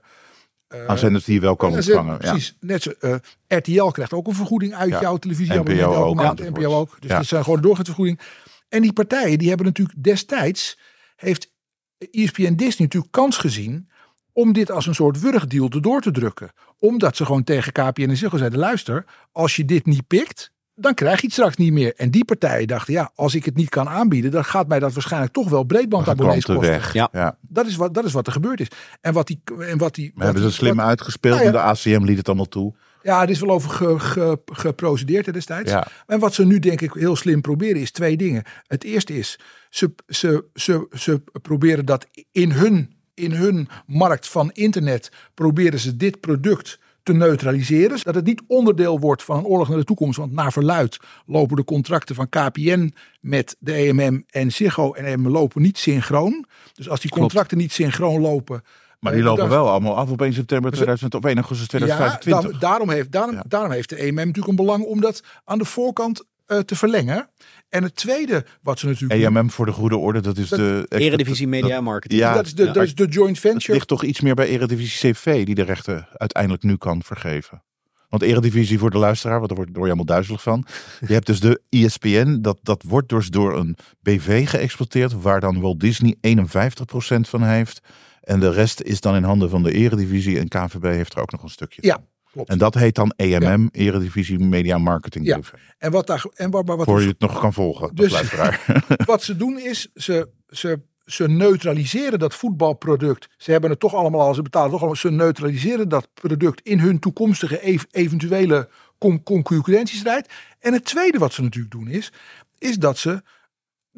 Aan 0.86 0.98
zenders 0.98 1.24
die 1.24 1.34
je 1.34 1.40
wel 1.40 1.56
ja, 1.60 1.70
ze- 1.70 1.76
ontvangen. 1.76 2.18
Ja. 2.20 2.30
Precies. 2.30 2.56
Net 2.60 2.82
zo, 2.82 2.90
eh, 3.00 3.14
RTL 3.48 3.86
krijgt 3.86 4.12
ook 4.12 4.26
een 4.26 4.34
vergoeding 4.34 4.74
uit 4.74 4.90
Ja. 4.90 5.00
jouw 5.00 5.16
televisieabonnement 5.16 5.88
NPO 5.90 6.04
ook, 6.04 6.14
maand. 6.14 6.40
NPO 6.40 6.74
ook. 6.74 6.96
Dus 7.00 7.10
Ja. 7.10 7.16
dat 7.16 7.26
zijn 7.26 7.42
gewoon 7.42 7.56
een 7.58 7.64
doorgiftevergoeding. 7.64 8.20
En 8.68 8.82
die 8.82 8.92
partijen 8.92 9.38
die 9.38 9.48
hebben 9.48 9.66
natuurlijk 9.66 10.02
destijds 10.02 10.78
heeft 11.16 11.52
ESPN 12.10 12.54
Disney 12.54 12.86
natuurlijk 12.86 13.12
kans 13.12 13.36
gezien 13.36 13.88
om 14.32 14.52
dit 14.52 14.70
als 14.70 14.86
een 14.86 14.94
soort 14.94 15.20
wurgdeal 15.20 15.68
te 15.68 15.80
door 15.80 16.00
te 16.00 16.10
drukken. 16.10 16.50
Omdat 16.78 17.16
ze 17.16 17.24
gewoon 17.24 17.44
tegen 17.44 17.72
KPN 17.72 18.08
en 18.08 18.16
Ziggo 18.16 18.36
zeiden, 18.36 18.58
luister, 18.58 19.04
als 19.32 19.56
je 19.56 19.64
dit 19.64 19.86
niet 19.86 20.06
pikt, 20.06 20.52
dan 20.78 20.94
krijg 20.94 21.20
je 21.20 21.24
het 21.26 21.32
straks 21.34 21.56
niet 21.56 21.72
meer. 21.72 21.94
En 21.96 22.10
die 22.10 22.24
partijen 22.24 22.66
dachten, 22.66 22.92
ja, 22.92 23.10
als 23.14 23.34
ik 23.34 23.44
het 23.44 23.56
niet 23.56 23.68
kan 23.68 23.88
aanbieden, 23.88 24.30
dan 24.30 24.44
gaat 24.44 24.68
mij 24.68 24.78
dat 24.78 24.92
waarschijnlijk 24.92 25.32
toch 25.32 25.48
wel 25.48 25.64
breedbandabonnees 25.64 26.44
kosten. 26.44 26.70
weg. 26.70 26.92
Ja. 26.92 27.08
Ja. 27.12 27.36
Dat 27.40 27.66
is, 27.66 27.76
wat, 27.76 27.94
dat 27.94 28.04
is 28.04 28.12
wat 28.12 28.26
er 28.26 28.32
gebeurd 28.32 28.60
is. 28.60 28.68
En 29.00 29.12
wat 29.12 29.26
die... 29.26 29.40
En 29.58 29.78
wat 29.78 29.94
die 29.94 30.12
We 30.14 30.24
hebben 30.24 30.42
ze 30.42 30.50
slim 30.52 30.76
wat- 30.76 30.86
uitgespeeld 30.86 31.34
Nou 31.34 31.46
ja. 31.46 31.52
en 31.52 31.74
de 31.74 31.92
ACM 31.96 32.04
liet 32.04 32.16
het 32.18 32.26
allemaal 32.26 32.48
toe. 32.48 32.74
ja, 33.02 33.22
er 33.22 33.30
is 33.30 33.40
wel 33.40 33.50
over 33.50 33.70
ge, 33.70 33.98
ge, 33.98 34.38
geprocedeerd 34.46 35.32
destijds. 35.32 35.70
Ja. 35.70 35.86
En 36.06 36.18
wat 36.18 36.34
ze 36.34 36.44
nu 36.46 36.58
denk 36.58 36.80
ik 36.80 36.92
heel 36.92 37.16
slim 37.16 37.40
proberen 37.40 37.80
is 37.80 37.90
twee 37.90 38.16
dingen. 38.16 38.42
Het 38.66 38.84
eerste 38.84 39.18
is, 39.18 39.38
ze, 39.70 39.94
ze, 40.08 40.44
ze, 40.54 40.86
ze 40.92 41.22
proberen 41.42 41.84
dat 41.84 42.06
in 42.32 42.50
hun, 42.50 42.94
in 43.14 43.32
hun 43.32 43.68
markt 43.86 44.28
van 44.28 44.50
internet, 44.52 45.10
proberen 45.34 45.78
ze 45.78 45.96
dit 45.96 46.20
product 46.20 46.78
te 47.06 47.12
neutraliseren. 47.12 47.98
Dat 48.02 48.14
het 48.14 48.24
niet 48.24 48.42
onderdeel 48.46 48.98
wordt 49.00 49.22
van 49.22 49.36
een 49.36 49.44
oorlog 49.44 49.68
naar 49.68 49.78
de 49.78 49.84
toekomst. 49.84 50.18
Want 50.18 50.32
naar 50.32 50.52
verluid 50.52 50.98
lopen 51.26 51.56
de 51.56 51.64
contracten 51.64 52.14
van 52.14 52.28
KPN 52.28 52.94
met 53.20 53.56
de 53.58 53.72
EMM 53.72 54.24
en 54.30 54.52
Ziggo 54.52 54.92
en 54.92 55.04
EMM 55.04 55.28
lopen 55.28 55.62
niet 55.62 55.78
synchroon. 55.78 56.44
Dus 56.74 56.88
als 56.88 57.00
die 57.00 57.10
contracten 57.10 57.58
niet 57.58 57.72
synchroon 57.72 58.20
lopen... 58.20 58.62
Maar 59.00 59.12
eh, 59.12 59.18
die 59.18 59.26
lopen 59.28 59.48
wel 59.48 59.68
allemaal 59.68 59.96
af 59.96 60.10
op 60.10 60.22
1 60.22 60.32
september 60.32 60.70
2000, 60.70 61.14
op 61.14 61.24
1 61.26 61.34
augustus 61.36 61.66
ja, 61.70 61.78
2025. 61.78 62.50
dan- 62.50 62.70
daarom, 62.70 62.90
heeft, 62.90 63.12
daarom, 63.12 63.34
Ja. 63.34 63.44
daarom 63.48 63.70
heeft 63.70 63.88
de 63.88 63.96
EMM 63.96 64.14
natuurlijk 64.14 64.48
een 64.48 64.56
belang 64.56 64.84
om 64.84 65.00
dat 65.00 65.22
aan 65.44 65.58
de 65.58 65.64
voorkant 65.64 66.24
eh, 66.46 66.58
te 66.58 66.76
verlengen. 66.76 67.30
En 67.68 67.82
het 67.82 67.96
tweede 67.96 68.44
wat 68.62 68.78
ze 68.78 68.86
natuurlijk 68.86 69.22
EMM 69.22 69.50
voor 69.50 69.66
de 69.66 69.72
goede 69.72 69.96
orde, 69.96 70.20
dat 70.20 70.38
is 70.38 70.48
Dat- 70.48 70.58
de... 70.58 70.86
Eredivisie 70.88 71.48
Media 71.48 71.74
dat- 71.74 71.82
Marketing. 71.84 72.20
Ja, 72.20 72.34
dat, 72.34 72.46
is 72.46 72.54
de, 72.54 72.70
dat 72.70 72.82
is 72.84 72.94
de 72.94 73.06
joint 73.06 73.36
Het 73.42 73.50
venture. 73.50 73.72
ligt 73.72 73.88
toch 73.88 74.04
iets 74.04 74.20
meer 74.20 74.34
bij 74.34 74.46
Eredivisie 74.48 75.12
CV 75.12 75.44
die 75.44 75.54
de 75.54 75.62
rechten 75.62 76.08
uiteindelijk 76.12 76.62
nu 76.62 76.76
kan 76.76 77.02
vergeven. 77.02 77.62
Want 78.08 78.22
Eredivisie 78.22 78.78
voor 78.78 78.90
de 78.90 78.98
luisteraar, 78.98 79.36
want 79.36 79.48
daar 79.48 79.56
word, 79.58 79.68
daar 79.74 79.78
word 79.82 79.90
je 79.90 79.94
helemaal 79.96 80.16
duizelig 80.16 80.42
van. 80.42 80.66
Je 81.06 81.12
hebt 81.12 81.26
dus 81.26 81.40
de 81.40 81.60
ESPN, 81.70 82.38
dat, 82.40 82.58
dat 82.62 82.82
wordt 82.86 83.08
dus 83.08 83.28
door 83.28 83.56
een 83.58 83.76
BV 84.02 84.48
geëxploiteerd, 84.48 85.12
waar 85.22 85.40
dan 85.40 85.60
Walt 85.60 85.80
Disney 85.80 86.16
51% 86.20 86.40
van 87.20 87.42
heeft. 87.42 87.80
En 88.20 88.40
de 88.40 88.50
rest 88.50 88.80
is 88.80 89.00
dan 89.00 89.14
in 89.16 89.22
handen 89.22 89.50
van 89.50 89.62
de 89.62 89.72
Eredivisie 89.72 90.38
en 90.38 90.48
KVB 90.48 90.82
heeft 90.82 91.14
er 91.14 91.20
ook 91.20 91.32
nog 91.32 91.42
een 91.42 91.48
stukje 91.48 91.80
Ja. 91.84 91.98
Klopt. 92.36 92.50
En 92.50 92.58
dat 92.58 92.74
heet 92.74 92.94
dan 92.94 93.12
EMM, 93.16 93.68
Eredivisie 93.72 94.38
Media 94.38 94.78
Marketing 94.78 95.26
Ja. 95.26 95.38
En 95.78 95.90
wat, 95.90 96.06
daar, 96.06 96.24
en 96.34 96.50
waar, 96.50 96.64
waar- 96.64 96.76
wat, 96.76 96.86
Voor 96.86 97.00
je 97.00 97.08
het 97.08 97.18
nog 97.20 97.40
kan 97.40 97.52
volgen, 97.52 97.94
Dus- 97.94 98.22
wat 99.04 99.22
ze 99.22 99.36
doen 99.36 99.58
is, 99.58 99.88
ze, 99.94 100.28
ze, 100.48 100.80
ze 101.04 101.28
neutraliseren 101.28 102.18
dat 102.18 102.34
voetbalproduct. 102.34 103.28
Ze 103.36 103.50
hebben 103.50 103.70
het 103.70 103.80
toch 103.80 103.94
allemaal 103.94 104.20
al, 104.20 104.34
ze 104.34 104.42
betalen 104.42 104.70
toch 104.70 104.78
allemaal. 104.78 104.96
Ze 104.96 105.10
neutraliseren 105.10 105.88
dat 105.88 106.08
product 106.14 106.60
in 106.60 106.78
hun 106.78 106.98
toekomstige 106.98 107.62
ev- 107.62 107.84
eventuele 107.90 108.68
con- 108.98 109.22
concurrentiestrijd. 109.22 110.28
En 110.60 110.72
het 110.72 110.84
tweede 110.84 111.18
wat 111.18 111.32
ze 111.32 111.42
natuurlijk 111.42 111.74
doen 111.74 111.88
is, 111.88 112.12
is 112.58 112.76
dat 112.76 112.98
ze 112.98 113.22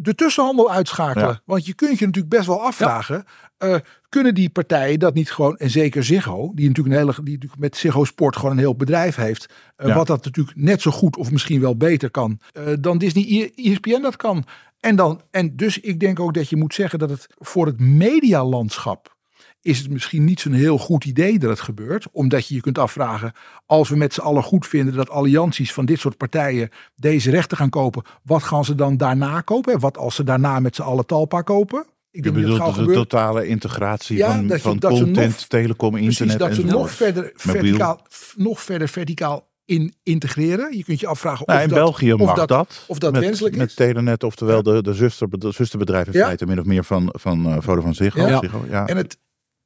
de 0.00 0.14
tussenhandel 0.14 0.70
uitschakelen. 0.70 1.28
Ja. 1.28 1.40
Want 1.44 1.66
je 1.66 1.74
kunt 1.74 1.98
je 1.98 2.06
natuurlijk 2.06 2.34
best 2.34 2.46
wel 2.46 2.62
afvragen. 2.62 3.24
eh, 3.58 3.74
kunnen 4.08 4.34
die 4.34 4.50
partijen 4.50 4.98
dat 4.98 5.14
niet 5.14 5.30
gewoon, 5.30 5.56
en 5.56 5.70
zeker 5.70 6.04
Ziggo, 6.04 6.52
die 6.54 6.68
natuurlijk, 6.68 6.94
een 6.96 7.00
hele, 7.00 7.14
die 7.22 7.34
natuurlijk 7.34 7.60
met 7.60 7.76
Ziggo 7.76 8.04
Sport 8.04 8.36
gewoon 8.36 8.50
een 8.50 8.58
heel 8.58 8.76
bedrijf 8.76 9.16
heeft. 9.16 9.48
eh, 9.76 9.86
Ja. 9.88 9.94
Wat 9.94 10.06
dat 10.06 10.24
natuurlijk 10.24 10.56
net 10.56 10.82
zo 10.82 10.90
goed 10.90 11.16
of 11.16 11.30
misschien 11.30 11.60
wel 11.60 11.76
beter 11.76 12.10
kan 12.10 12.40
eh, 12.52 12.64
dan 12.80 12.98
Disney 12.98 13.52
ESPN 13.54 14.00
dat 14.02 14.16
kan. 14.16 14.44
En, 14.80 14.96
dan, 14.96 15.20
en 15.30 15.56
dus 15.56 15.80
ik 15.80 16.00
denk 16.00 16.20
ook 16.20 16.34
dat 16.34 16.48
je 16.48 16.56
moet 16.56 16.74
zeggen 16.74 16.98
dat 16.98 17.10
het 17.10 17.26
voor 17.38 17.66
het 17.66 17.80
medialandschap 17.80 19.16
is 19.62 19.78
het 19.78 19.90
misschien 19.90 20.24
niet 20.24 20.40
zo'n 20.40 20.52
heel 20.52 20.78
goed 20.78 21.04
idee 21.04 21.38
dat 21.38 21.50
het 21.50 21.60
gebeurt. 21.60 22.06
Omdat 22.12 22.46
je 22.48 22.54
je 22.54 22.60
kunt 22.60 22.78
afvragen, 22.78 23.32
als 23.66 23.88
we 23.88 23.96
met 23.96 24.14
z'n 24.14 24.20
allen 24.20 24.42
goed 24.42 24.66
vinden 24.66 24.94
dat 24.94 25.10
allianties 25.10 25.72
van 25.72 25.84
dit 25.84 25.98
soort 26.00 26.16
partijen 26.16 26.68
deze 26.96 27.30
rechten 27.30 27.56
gaan 27.56 27.70
kopen, 27.70 28.02
wat 28.22 28.42
gaan 28.42 28.64
ze 28.64 28.74
dan 28.74 28.96
daarna 28.96 29.40
kopen? 29.40 29.80
Wat 29.80 29.98
als 29.98 30.14
ze 30.14 30.24
daarna 30.24 30.60
met 30.60 30.74
z'n 30.76 30.82
allen 30.82 31.06
Talpa 31.06 31.42
kopen? 31.42 31.80
Ik 32.10 32.24
Je 32.24 32.30
dat 32.30 32.40
bedoelt 32.40 32.58
het 32.62 32.66
de 32.74 32.80
gebeurt. 32.80 32.96
totale 32.96 33.46
integratie 33.46 34.16
Ja, 34.16 34.32
van, 34.34 34.46
dat 34.46 34.60
van 34.60 34.78
dat 34.78 34.96
ze 34.96 35.02
content, 35.04 35.28
nog- 35.32 35.46
telecom, 35.46 35.96
internet 35.96 36.16
Precies, 36.16 36.36
dat 36.36 36.54
ze 36.54 36.62
enzovoort. 36.62 36.82
nog 36.86 36.90
verder 36.96 37.32
verticaal, 37.34 38.00
nog 38.36 38.60
verder 38.62 38.88
verticaal 38.88 39.46
in 39.64 39.94
integreren. 40.02 40.76
Je 40.76 40.84
kunt 40.84 41.00
je 41.00 41.06
afvragen 41.06 41.46
Nou, 41.46 41.58
of 41.58 41.64
in 41.64 41.70
dat, 41.70 41.78
België 41.78 42.12
of 42.12 42.18
mag 42.20 42.36
dat, 42.36 42.48
dat. 42.48 42.84
of 42.86 42.98
dat 42.98 43.12
met, 43.12 43.20
wenselijk 43.20 43.56
met 43.56 43.68
is. 43.68 43.74
Telenet, 43.74 44.24
oftewel 44.24 44.62
de, 44.62 44.82
de 44.82 44.94
zuster, 44.94 45.28
de 45.38 45.52
zusterbedrijf 45.52 46.06
in 46.06 46.12
Ja. 46.12 46.24
feite 46.24 46.46
min 46.46 46.58
of 46.60 46.64
meer 46.64 46.84
van, 46.84 47.08
van 47.18 47.46
uh, 47.46 47.56
Vodafone 47.60 47.94
Ziggo. 47.94 48.26
Ja. 48.26 48.38
Ziggo, 48.38 48.64
ja. 48.70 48.86
En 48.86 48.96
het, 48.96 49.18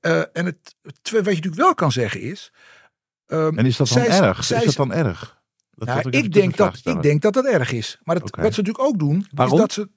Eh, 0.02 0.18
en 0.32 0.44
het, 0.44 0.74
wat 1.02 1.12
je 1.12 1.20
natuurlijk 1.22 1.54
wel 1.54 1.74
kan 1.74 1.92
zeggen 1.92 2.20
is. 2.20 2.52
ehm, 3.26 3.58
En 3.58 3.66
is 3.66 3.76
dat 3.76 3.88
dan 3.88 4.04
zij- 4.04 4.20
erg? 4.20 4.44
zij- 4.44 4.58
is 4.58 4.64
dat 4.64 4.74
dan 4.88 4.92
erg? 4.92 5.40
Dat 5.74 5.88
Ja, 5.88 5.98
even 5.98 6.12
ik, 6.12 6.32
denk 6.32 6.56
dat, 6.56 6.76
stellen. 6.76 6.98
ik 6.98 7.04
denk 7.04 7.22
dat 7.22 7.32
dat 7.32 7.44
erg 7.46 7.72
is. 7.72 7.98
Maar 8.04 8.18
wat 8.18 8.30
ze 8.30 8.40
natuurlijk 8.40 8.80
ook 8.80 8.98
doen, 8.98 9.26
Waarom? 9.34 9.54
is 9.54 9.60
dat 9.60 9.72
ze. 9.72 9.88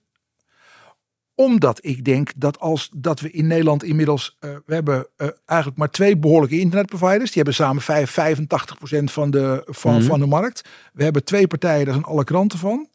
Omdat 1.35 1.85
ik 1.85 2.03
denk 2.05 2.31
dat 2.35 2.59
als 2.59 2.89
dat 2.95 3.19
we 3.19 3.31
in 3.31 3.47
Nederland 3.47 3.83
inmiddels. 3.83 4.35
eh, 4.39 4.49
we 4.65 4.73
hebben 4.73 5.07
eh, 5.15 5.27
eigenlijk 5.45 5.79
maar 5.79 5.89
twee 5.89 6.17
behoorlijke 6.17 6.59
internetproviders. 6.59 7.25
Die 7.31 7.35
hebben 7.43 7.53
samen 7.53 7.81
vijf- 7.81 8.11
85% 8.11 9.11
van 9.11 9.31
de, 9.31 9.61
van, 9.65 9.93
Mhm. 9.95 10.03
van 10.05 10.19
de 10.19 10.25
markt. 10.25 10.69
We 10.93 11.03
hebben 11.03 11.23
twee 11.23 11.47
partijen, 11.47 11.85
daar 11.85 11.93
zijn 11.93 12.05
alle 12.05 12.23
kranten 12.23 12.59
van. 12.59 12.89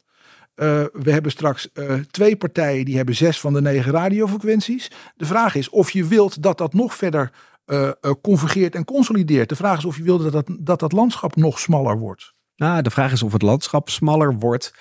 Eh, 0.55 0.83
we 0.93 1.11
hebben 1.11 1.31
straks 1.31 1.71
eh, 1.71 1.93
twee 1.93 2.35
partijen 2.35 2.85
die 2.85 2.95
hebben 2.95 3.15
zes 3.15 3.39
van 3.39 3.53
de 3.53 3.61
negen 3.61 3.91
radiofrequenties. 3.91 4.91
De 5.15 5.25
vraag 5.25 5.55
is 5.55 5.69
of 5.69 5.91
je 5.91 6.05
wilt 6.05 6.43
dat 6.43 6.57
dat 6.57 6.73
nog 6.73 6.95
verder 6.95 7.31
eh, 7.65 7.91
convergeert 8.21 8.75
en 8.75 8.85
consolideert. 8.85 9.49
De 9.49 9.55
vraag 9.55 9.77
is 9.77 9.85
of 9.85 9.97
je 9.97 10.03
wilt 10.03 10.21
dat 10.23 10.31
dat, 10.31 10.57
dat 10.59 10.79
dat 10.79 10.91
landschap 10.91 11.35
nog 11.35 11.59
smaller 11.59 11.97
wordt. 11.97 12.33
Nou, 12.55 12.81
de 12.81 12.89
vraag 12.89 13.11
is 13.11 13.23
of 13.23 13.33
het 13.33 13.41
landschap 13.41 13.89
smaller 13.89 14.35
wordt 14.39 14.73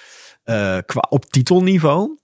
qua 0.87 1.07
op 1.09 1.25
titelniveau. 1.25 2.19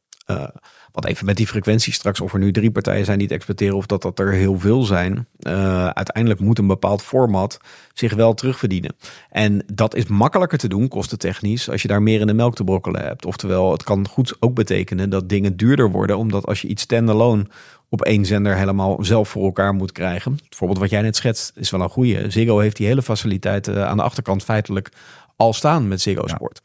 Wat 0.97 1.05
even 1.05 1.27
met 1.27 1.37
die 1.37 1.47
frequenties 1.47 1.95
straks, 1.95 2.21
of 2.21 2.33
er 2.33 2.39
nu 2.39 2.53
drie 2.53 2.71
partijen 2.71 3.05
zijn 3.05 3.19
die 3.19 3.27
het 3.27 3.37
exploiteren 3.37 3.77
of 3.77 3.87
dat 3.87 4.03
dat 4.03 4.19
er 4.19 4.33
heel 4.33 4.59
veel 4.59 4.83
zijn. 4.83 5.27
Eh, 5.39 5.87
uiteindelijk 5.87 6.41
moet 6.41 6.59
een 6.59 6.67
bepaald 6.67 7.03
format 7.03 7.61
zich 7.95 8.15
wel 8.15 8.35
terugverdienen. 8.35 8.97
En 9.31 9.65
dat 9.73 9.95
is 9.95 10.07
makkelijker 10.07 10.59
te 10.59 10.69
doen, 10.69 10.89
kostentechnisch, 10.89 11.71
als 11.71 11.83
je 11.83 11.89
daar 11.89 12.03
meer 12.03 12.21
in 12.21 12.27
de 12.27 12.35
melk 12.35 12.55
te 12.55 12.65
brokkelen 12.65 13.03
hebt. 13.03 13.27
Oftewel, 13.27 13.73
het 13.73 13.83
kan 13.83 14.09
goed 14.09 14.37
ook 14.41 14.55
betekenen 14.55 15.11
dat 15.11 15.29
dingen 15.29 15.57
duurder 15.57 15.91
worden, 15.91 16.19
omdat 16.19 16.47
als 16.47 16.61
je 16.61 16.69
iets 16.69 16.83
standalone 16.83 17.47
op 17.89 18.03
één 18.03 18.25
zender 18.25 18.57
helemaal 18.57 18.99
zelf 19.01 19.29
voor 19.29 19.45
elkaar 19.45 19.75
moet 19.75 19.93
krijgen. 19.93 20.39
Bijvoorbeeld 20.49 20.81
wat 20.81 20.91
jij 20.91 21.03
net 21.03 21.17
schetst, 21.17 21.53
is 21.55 21.71
wel 21.71 21.81
een 21.81 21.89
goede. 21.89 22.31
Ziggo 22.31 22.59
heeft 22.59 22.77
die 22.77 22.87
hele 22.87 23.03
faciliteit 23.03 23.69
eh, 23.69 23.85
aan 23.85 23.97
de 23.97 24.03
achterkant 24.03 24.45
feitelijk 24.45 24.93
al 25.37 25.53
staan 25.53 25.89
met 25.89 26.01
Ziggo 26.01 26.27
Sport. 26.27 26.61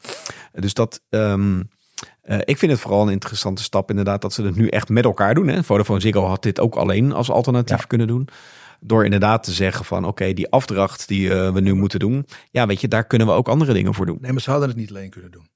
Dus 0.52 0.74
dat, 0.74 1.00
ehm, 1.08 1.60
eh, 2.22 2.38
ik 2.44 2.58
vind 2.58 2.72
het 2.72 2.80
vooral 2.80 3.02
een 3.02 3.12
interessante 3.12 3.62
stap 3.62 3.90
inderdaad 3.90 4.22
dat 4.22 4.32
ze 4.32 4.42
het 4.42 4.56
nu 4.56 4.68
echt 4.68 4.88
met 4.88 5.04
elkaar 5.04 5.34
doen. 5.34 5.48
Hè. 5.48 5.64
Vodafone 5.64 6.00
Ziggo 6.00 6.24
had 6.24 6.42
dit 6.42 6.60
ook 6.60 6.74
alleen 6.74 7.12
als 7.12 7.30
alternatief 7.30 7.86
kunnen 7.86 8.06
doen. 8.06 8.28
Door 8.80 9.04
inderdaad 9.04 9.42
te 9.42 9.52
zeggen 9.52 9.84
van 9.84 10.04
oké, 10.04 10.32
die 10.32 10.50
afdracht 10.50 11.08
die 11.08 11.34
eh, 11.34 11.52
we 11.52 11.60
nu 11.60 11.74
moeten 11.74 11.98
doen. 11.98 12.26
Ja, 12.50 12.66
weet 12.66 12.80
je, 12.80 12.88
daar 12.88 13.04
kunnen 13.06 13.26
we 13.26 13.32
ook 13.32 13.48
andere 13.48 13.72
dingen 13.72 13.94
voor 13.94 14.06
doen. 14.06 14.18
Nee, 14.20 14.32
maar 14.32 14.40
ze 14.40 14.50
hadden 14.50 14.68
het 14.68 14.78
niet 14.78 14.90
alleen 14.90 15.10
kunnen 15.10 15.30
doen. 15.30 15.46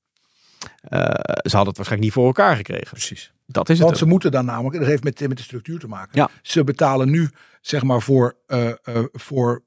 Eh, 0.81 1.01
ze 1.25 1.57
hadden 1.57 1.67
het 1.67 1.77
waarschijnlijk 1.77 2.01
niet 2.01 2.13
voor 2.13 2.27
elkaar 2.27 2.57
gekregen. 2.57 2.91
Precies. 2.91 3.33
Dat 3.47 3.69
is 3.69 3.77
het. 3.79 3.87
Want 3.87 3.99
ze 3.99 4.07
moeten 4.07 4.31
dan 4.31 4.45
namelijk, 4.45 4.79
dat 4.79 4.87
heeft 4.87 5.05
met, 5.05 5.29
met 5.29 5.37
de 5.37 5.43
structuur 5.43 5.79
te 5.79 5.89
maken. 5.89 6.11
Ja. 6.13 6.29
Ze 6.43 6.65
betalen 6.65 7.11
nu, 7.11 7.31
zeg 7.61 7.83
maar, 7.83 8.03
voor, 8.03 8.37
voor 9.13 9.63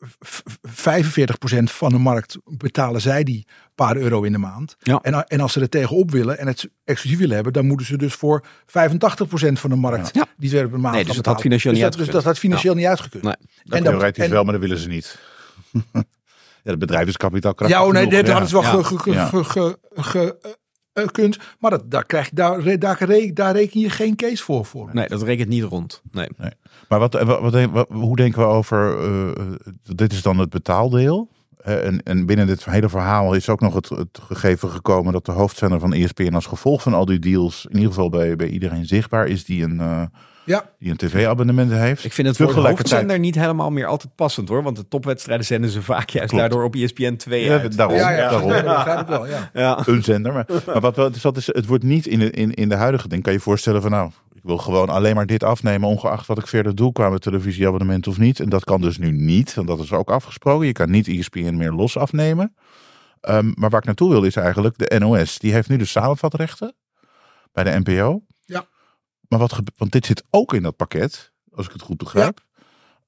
45% 0.00 1.62
van 1.64 1.90
de 1.92 1.98
markt 1.98 2.36
betalen 2.44 3.00
zij 3.00 3.24
die 3.24 3.46
paar 3.74 3.96
euro 3.96 4.22
in 4.22 4.32
de 4.32 4.38
maand. 4.38 4.76
Ja. 4.78 4.98
En, 5.02 5.26
en 5.26 5.40
als 5.40 5.52
ze 5.52 5.60
er 5.60 5.68
tegenop 5.68 6.10
willen 6.10 6.38
en 6.38 6.46
het 6.46 6.70
exclusief 6.84 7.18
willen 7.18 7.34
hebben, 7.34 7.52
dan 7.52 7.66
moeten 7.66 7.86
ze 7.86 7.96
dus 7.96 8.14
voor 8.14 8.44
85% 8.44 8.46
van 9.52 9.70
de 9.70 9.76
markt 9.76 10.14
Ja. 10.14 10.26
die 10.36 10.48
ze 10.50 10.56
per 10.56 10.80
maand 10.80 10.94
Nee, 10.94 11.04
dus 11.04 11.06
gaan 11.06 11.06
het 11.06 11.06
had 11.06 11.16
betalen. 11.16 11.40
financieel 11.40 11.72
dus 11.72 11.82
niet 11.82 11.90
dat, 11.90 11.98
dus 11.98 12.00
uitgekund. 12.00 12.12
dat 12.12 12.24
had 12.24 12.38
financieel 12.38 12.74
niet 12.74 12.86
uitgekund. 12.86 13.22
Nee. 13.22 13.34
En 13.64 14.14
en- 14.24 14.30
wel, 14.30 14.44
maar 14.44 14.52
dat 14.52 14.62
willen 14.62 14.78
ze 14.78 14.88
niet. 14.88 15.18
ja, 16.62 16.70
het 16.70 16.78
bedrijf 16.78 17.08
is 17.08 17.16
kapitaalkrachtig 17.16 17.78
Ja, 17.78 17.84
oh 17.86 17.92
nee, 17.92 18.06
dit 18.06 18.28
hadden 18.28 18.48
ze 18.48 18.54
wel 18.60 18.64
Eh, 21.00 21.06
eh, 21.06 21.12
kunt. 21.12 21.38
Maar 21.58 21.70
dat, 21.70 21.90
daar, 21.90 22.04
krijg, 22.04 22.28
je- 22.28 22.34
daar, 22.34 22.78
daar, 22.78 23.06
daar 23.34 23.52
reken 23.56 23.80
je 23.80 23.90
geen 23.90 24.16
case 24.16 24.42
voor. 24.44 24.64
voor. 24.64 24.88
Nee, 24.92 25.08
dat 25.08 25.22
rekent 25.22 25.48
niet 25.48 25.62
rond. 25.64 26.02
Nee. 26.12 26.28
Maar 26.88 26.98
wat, 26.98 27.12
wat, 27.22 27.40
wat, 27.40 27.70
wat- 27.70 27.88
hoe 27.88 28.16
denken 28.16 28.40
we 28.40 28.46
over, 28.46 28.98
eh, 28.98 29.28
eh, 29.30 29.46
dit 29.82 30.12
is 30.12 30.22
dan 30.22 30.38
het 30.38 30.50
betaaldeel. 30.50 31.28
Eh, 31.56 31.86
en, 31.86 32.02
en 32.02 32.26
binnen 32.26 32.46
dit 32.46 32.64
hele 32.64 32.88
verhaal 32.88 33.34
is 33.34 33.48
ook 33.48 33.60
nog 33.60 33.74
het, 33.74 33.88
het 33.88 34.18
gegeven 34.22 34.68
gekomen 34.70 35.12
dat 35.12 35.24
de 35.26 35.32
hoofdzender 35.32 35.80
van 35.80 35.92
ESPN 35.92 36.34
als 36.34 36.46
gevolg 36.46 36.82
van 36.82 36.94
al 36.94 37.04
die 37.04 37.18
deals, 37.18 37.64
in 37.68 37.74
ieder 37.76 37.88
geval 37.88 38.08
bij, 38.08 38.36
bij 38.36 38.48
iedereen 38.48 38.86
zichtbaar 38.86 39.26
is 39.26 39.44
die 39.44 39.62
een, 39.64 39.80
eh, 39.80 40.02
Ja, 40.50 40.70
die 40.78 40.90
een 40.90 40.96
tv-abonnement 40.96 41.72
heeft. 41.72 42.04
Ik 42.04 42.12
vind 42.12 42.28
het 42.28 42.36
voor 42.36 42.54
de 42.54 42.60
hoofdzender 42.68 43.18
niet 43.18 43.34
helemaal 43.34 43.70
meer 43.70 43.86
altijd 43.86 44.14
passend 44.14 44.48
hoor. 44.48 44.62
Want 44.62 44.76
de 44.76 44.88
topwedstrijden 44.88 45.46
zenden 45.46 45.70
ze 45.70 45.82
vaak 45.82 46.10
juist 46.10 46.28
Klopt. 46.28 46.42
daardoor 46.44 46.64
op 46.64 46.74
ESPN 46.74 47.16
2 47.16 47.44
Ja, 47.44 47.58
uit. 47.58 47.76
daarom. 47.76 47.96
ja, 47.96 48.10
ja, 48.10 48.30
daarom. 48.30 49.00
ik 49.00 49.06
wel. 49.06 49.26
Ja. 49.26 49.50
Ja. 49.52 49.82
een 49.86 50.02
zender. 50.02 50.32
Maar, 50.32 50.46
maar 50.66 50.80
wat 50.80 50.96
wel, 50.96 51.10
dus 51.10 51.24
is, 51.24 51.46
het 51.46 51.66
wordt 51.66 51.84
niet 51.84 52.06
in 52.06 52.18
de, 52.18 52.30
in, 52.30 52.54
in 52.54 52.68
de 52.68 52.74
huidige 52.74 53.08
ding. 53.08 53.22
Kan 53.22 53.32
je 53.32 53.38
je 53.38 53.44
voorstellen 53.44 53.82
van 53.82 53.90
nou, 53.90 54.10
ik 54.34 54.42
wil 54.42 54.58
gewoon 54.58 54.88
alleen 54.88 55.14
maar 55.14 55.26
dit 55.26 55.42
afnemen, 55.42 55.88
ongeacht 55.88 56.26
wat 56.26 56.38
ik 56.38 56.46
verder 56.46 56.74
doe 56.74 56.92
qua 56.92 57.08
mijn 57.08 57.20
televisieabonnement 57.20 58.06
of 58.06 58.18
niet. 58.18 58.40
En 58.40 58.48
dat 58.48 58.64
kan 58.64 58.80
dus 58.80 58.98
nu 58.98 59.10
niet, 59.10 59.54
want 59.54 59.68
dat 59.68 59.78
is 59.78 59.92
ook 59.92 60.10
afgesproken. 60.10 60.66
Je 60.66 60.72
kan 60.72 60.90
niet 60.90 61.08
ESPN 61.08 61.54
meer 61.56 61.72
los 61.72 61.96
afnemen. 61.96 62.54
Ehm, 63.20 63.50
maar 63.54 63.70
waar 63.70 63.80
ik 63.80 63.86
naartoe 63.86 64.10
wil 64.10 64.24
is 64.24 64.36
eigenlijk 64.36 64.78
de 64.78 64.98
NOS. 64.98 65.38
Die 65.38 65.52
heeft 65.52 65.68
nu 65.68 65.76
de 65.76 65.84
samenvatrechten 65.84 66.74
bij 67.52 67.64
de 67.64 67.80
NPO. 67.84 68.22
Ja. 69.30 69.36
Maar 69.38 69.38
wat 69.38 69.52
gebe- 69.52 69.72
want 69.76 69.92
dit 69.92 70.06
zit 70.06 70.22
ook 70.30 70.54
in 70.54 70.62
dat 70.62 70.76
pakket, 70.76 71.32
als 71.52 71.66
ik 71.66 71.72
het 71.72 71.82
goed 71.82 71.96
begrijp. 71.96 72.40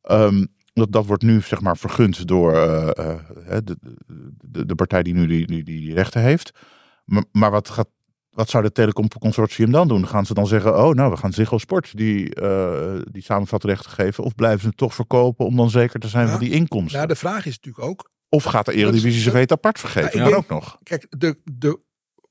Ehm, 0.03 0.47
dat, 0.73 0.93
dat 0.93 1.07
wordt 1.07 1.23
nu 1.23 1.41
zeg 1.41 1.61
maar 1.61 1.77
vergund 1.77 2.27
door 2.29 2.53
eh, 2.55 2.89
eh, 2.99 3.59
de, 3.65 3.77
de, 4.41 4.67
de 4.67 4.75
partij 4.75 5.03
die 5.03 5.15
nu 5.15 5.27
die, 5.27 5.47
die, 5.47 5.65
die 5.65 5.95
rechten 5.95 6.21
heeft. 6.23 6.51
Maar, 7.05 7.25
maar 7.33 7.51
wat, 7.51 7.69
gaat, 7.71 7.89
wat 8.31 8.51
zou 8.51 8.63
de 8.63 8.73
telecomconsortium 8.73 9.71
dan 9.73 9.89
doen? 9.89 10.07
Gaan 10.09 10.27
ze 10.27 10.35
dan 10.35 10.47
zeggen, 10.47 10.79
oh 10.85 10.95
nou, 10.95 11.11
we 11.11 11.17
gaan 11.17 11.33
Ziggo 11.33 11.59
Sport 11.59 11.97
die, 11.97 12.35
eh 12.35 13.01
die 13.11 13.23
samenvatrechten 13.23 13.91
geven? 13.91 14.25
Of 14.25 14.35
blijven 14.35 14.61
ze 14.61 14.67
het 14.67 14.77
toch 14.77 14.95
verkopen 14.95 15.47
om 15.47 15.57
dan 15.57 15.71
zeker 15.71 16.01
te 16.01 16.09
zijn 16.09 16.25
Ja. 16.27 16.31
van 16.31 16.41
die 16.41 16.51
inkomsten? 16.53 16.97
Nou, 16.97 17.09
de 17.09 17.17
vraag 17.17 17.47
is 17.47 17.57
natuurlijk 17.61 17.85
ook. 17.85 18.11
Of 18.29 18.45
gaat 18.45 18.67
de 18.67 18.73
Eredivisie 18.73 19.21
zijn 19.23 19.35
veto 19.35 19.55
apart 19.55 19.81
Ja, 19.81 19.89
vergeven? 19.89 20.19
Ja, 20.19 20.25
denk- 20.25 20.37
ook 20.37 20.49
nog. 20.49 20.79
Kijk, 20.83 21.07
de, 21.19 21.41
de, 21.45 21.81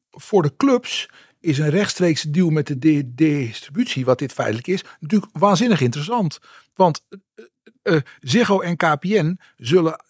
voor 0.10 0.42
de 0.42 0.56
clubs 0.58 1.10
is 1.42 1.58
een 1.58 1.70
rechtstreeks 1.70 2.22
deal 2.22 2.50
met 2.50 2.68
de 2.68 2.78
di- 2.80 3.04
distributie, 3.16 4.06
wat 4.06 4.20
dit 4.20 4.32
feitelijk 4.32 4.68
is, 4.68 4.84
natuurlijk 5.00 5.32
waanzinnig 5.38 5.82
interessant. 5.82 6.39
Want 6.76 7.06
eh, 7.82 7.96
Ziggo 8.20 8.60
en 8.60 8.76
KPN 8.78 9.39
zullen, 9.58 10.04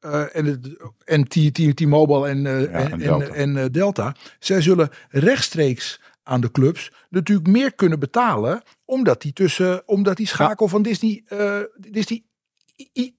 eh, 0.00 0.36
en, 0.36 0.44
het- 0.44 0.76
en 1.04 1.28
T-Mobile 1.74 2.28
en, 2.28 2.46
en, 2.72 2.98
Delta. 2.98 3.26
en, 3.26 3.72
Delta, 3.72 4.14
zij 4.38 4.60
zullen 4.60 4.90
rechtstreeks 5.08 6.00
aan 6.22 6.40
de 6.40 6.50
clubs 6.50 6.92
natuurlijk 7.10 7.48
meer 7.48 7.74
kunnen 7.74 7.98
betalen, 7.98 8.62
omdat 8.84 9.22
die, 9.22 9.32
tussen, 9.32 9.88
omdat 9.88 10.16
die 10.16 10.26
schakel 10.26 10.68
van 10.68 10.82
Disney, 10.82 11.24
Disney 11.90 12.24
I- 12.76 12.90
I- 12.92 13.14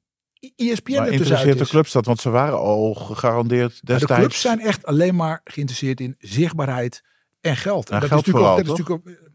ESPN 0.56 0.92
Maar 0.96 1.06
er 1.08 1.12
interesseert 1.14 1.58
de 1.58 1.66
clubs 1.68 1.92
dat? 1.92 2.06
Want 2.06 2.20
ze 2.20 2.30
waren 2.30 2.58
al 2.58 2.94
gegarandeerd 2.94 3.70
Maar 3.84 3.98
destijds. 3.98 4.08
de 4.08 4.14
clubs 4.20 4.42
zijn 4.42 4.60
echt 4.60 4.86
alleen 4.86 5.16
maar 5.16 5.42
geïnteresseerd 5.44 6.00
in 6.00 6.16
zichtbaarheid 6.20 7.04
en 7.50 7.58
geld. 7.58 7.90
En 7.90 8.00
dat 8.00 8.10
geld 8.10 8.26
is 8.26 8.28
natuurlijk 8.28 8.38
vooral, 8.38 8.52
ook, 8.52 8.66
dat 8.66 8.80
is 8.80 8.84
natuurlijk 8.84 9.08
ook, 9.08 9.32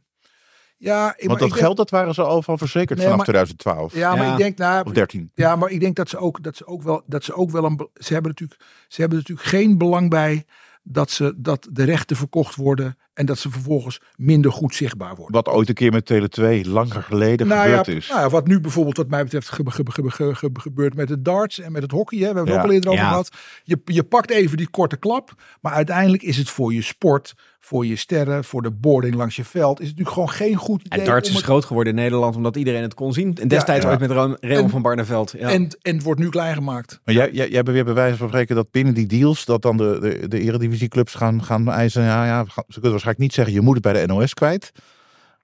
ja, 0.77 1.09
ik- 1.17 1.27
Want 1.27 1.39
dat 1.39 1.49
ik 1.49 1.55
denk- 1.55 1.65
geld 1.67 1.77
dat 1.77 1.91
waren 1.91 2.15
ze 2.15 2.23
al 2.23 2.43
van 2.43 2.59
verzekerd 2.59 2.99
Nee, 2.99 3.09
vanaf 3.09 3.17
maar- 3.17 3.27
2012. 3.27 3.95
Ja, 3.95 4.15
maar 4.15 4.27
Ja. 4.27 4.33
ik 4.33 4.39
denk, 4.39 4.59
nou, 4.59 4.85
Of 4.87 4.93
13. 4.93 5.31
ja, 5.35 5.57
maar 5.57 5.71
ik 5.71 5.81
denk 5.81 5.97
dat 5.97 6.09
ze 6.09 6.17
ook, 6.19 6.43
dat 6.43 6.57
ze 6.57 6.67
ook 6.67 6.83
wel, 6.83 7.03
dat 7.07 7.25
ze 7.25 7.35
ook 7.35 7.51
wel 7.51 7.65
een, 7.65 7.77
be- 7.77 7.89
ze 7.95 8.13
hebben 8.13 8.31
natuurlijk, 8.31 8.61
ze 8.89 9.01
hebben 9.01 9.19
natuurlijk 9.19 9.49
geen 9.49 9.79
belang 9.79 10.11
bij 10.11 10.45
dat 10.83 11.11
ze, 11.11 11.35
dat 11.37 11.69
de 11.71 11.85
rechten 11.85 12.17
verkocht 12.17 12.55
worden 12.55 12.99
en 13.15 13.27
dat 13.27 13.39
ze 13.39 13.51
vervolgens 13.51 14.01
minder 14.17 14.53
goed 14.53 14.75
zichtbaar 14.75 15.15
worden. 15.15 15.35
Wat 15.35 15.49
ooit 15.49 15.69
een 15.69 15.75
keer 15.75 15.93
met 15.93 16.07
Tele 16.07 16.29
2 16.29 16.69
langer 16.69 17.03
geleden 17.03 17.47
Nou 17.47 17.69
ja, 17.69 17.77
gebeurd 17.79 17.99
is. 18.03 18.09
nou 18.09 18.21
ja, 18.21 18.29
wat 18.29 18.47
nu 18.47 18.61
bijvoorbeeld 18.61 18.97
wat 18.97 19.09
mij 19.09 19.23
betreft 19.23 19.49
ge- 19.49 19.63
ge- 19.71 19.83
ge- 19.91 20.11
ge- 20.11 20.35
ge- 20.35 20.51
gebeurt 20.53 20.95
met 20.95 21.09
het 21.09 21.25
darts 21.25 21.59
en 21.61 21.73
met 21.73 21.83
het 21.83 21.91
hockey. 21.91 22.19
Hè. 22.19 22.29
We 22.29 22.37
hebben 22.37 22.45
het 22.45 22.55
Ja. 22.55 22.61
ook 22.61 22.67
al 22.69 22.75
eerder 22.75 22.91
over 22.91 23.05
gehad. 23.05 23.31
Je, 23.65 23.81
je 23.85 24.03
pakt 24.05 24.31
even 24.31 24.57
die 24.57 24.69
korte 24.71 24.97
klap. 24.97 25.35
Maar 25.61 25.73
uiteindelijk 25.73 26.23
is 26.23 26.37
het 26.37 26.51
voor 26.51 26.75
je 26.75 26.83
sport, 26.83 27.35
voor 27.61 27.87
je 27.87 27.97
sterren, 27.97 28.45
voor 28.45 28.63
de 28.63 28.71
boarding 28.71 29.15
langs 29.15 29.37
je 29.37 29.45
veld. 29.45 29.81
Is 29.81 29.89
het 29.89 29.97
natuurlijk 29.99 30.15
gewoon 30.31 30.49
geen 30.49 30.57
goed 30.57 30.83
idee. 30.83 30.99
En 30.99 31.05
darts 31.05 31.29
is 31.29 31.35
het- 31.35 31.45
groot 31.45 31.65
geworden 31.65 31.93
in 31.97 31.99
Nederland 32.03 32.37
omdat 32.37 32.57
iedereen 32.57 32.83
het 32.83 32.95
kon 32.95 33.13
zien. 33.13 33.37
En 33.41 33.49
destijds 33.49 33.85
ja. 33.85 33.91
ooit 33.91 34.01
met 34.01 34.11
Raymond 34.41 34.71
van 34.71 34.83
Barneveld. 34.83 35.35
Ja. 35.39 35.49
en, 35.51 35.69
en 35.83 35.95
het 35.95 36.03
wordt 36.03 36.21
nu 36.21 36.29
klein 36.29 36.55
gemaakt. 36.55 37.01
Maar 37.05 37.15
jij, 37.15 37.31
jij, 37.33 37.49
jij 37.51 37.63
beweert 37.63 37.85
bij 37.85 37.95
wijze 37.95 38.17
van 38.17 38.29
spreken 38.29 38.55
dat 38.57 38.71
binnen 38.71 38.95
die 38.95 39.07
deals, 39.07 39.45
dat 39.45 39.63
dan 39.63 39.77
de, 39.77 39.99
de, 40.01 40.29
de 40.29 40.41
eredivisieclubs 40.41 41.15
gaan, 41.15 41.43
gaan 41.45 41.69
eisen. 41.71 42.03
Ja, 42.03 42.27
ja, 42.27 42.45
ze 42.69 42.81
kunnen 42.81 43.01
waarschijnlijk 43.03 43.19
niet 43.19 43.33
zeggen, 43.35 43.55
je 43.55 43.61
moet 43.61 43.75
het 43.75 43.83
bij 43.93 44.07
de 44.07 44.13
NOS 44.13 44.35
kwijt. 44.35 44.73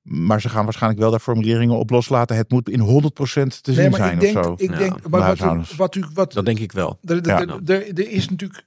Maar 0.03 0.41
ze 0.41 0.49
gaan 0.49 0.65
waarschijnlijk 0.65 1.01
wel 1.01 1.11
daar 1.11 1.21
formuleringen 1.21 1.77
op 1.79 1.91
loslaten. 1.91 2.37
Het 2.37 2.51
moet 2.51 2.69
in 2.69 2.81
100% 2.81 3.61
te 3.61 3.73
zien 3.73 3.75
nee, 3.75 3.91
maar 3.91 3.99
zijn 3.99 4.15
ik 4.15 4.21
denk, 4.21 4.37
of 4.37 4.45
zo. 4.45 4.53
ik 4.57 4.71
Ja, 4.71 4.79
denk 4.79 5.09
maar 5.09 5.37
wat, 5.37 5.41
u- 5.41 5.77
wat, 5.77 5.95
u, 5.95 6.05
wat, 6.15 6.33
dat 6.33 6.45
denk 6.45 6.59
ik 6.59 6.73
wel. 6.73 6.99
Er, 7.03 7.17
er, 7.17 7.27
Ja. 7.27 7.41
er- 7.41 7.71
er- 7.73 7.89
er 7.99 8.11
is 8.11 8.29
natuurlijk 8.29 8.67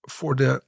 voor 0.00 0.36
de 0.36 0.62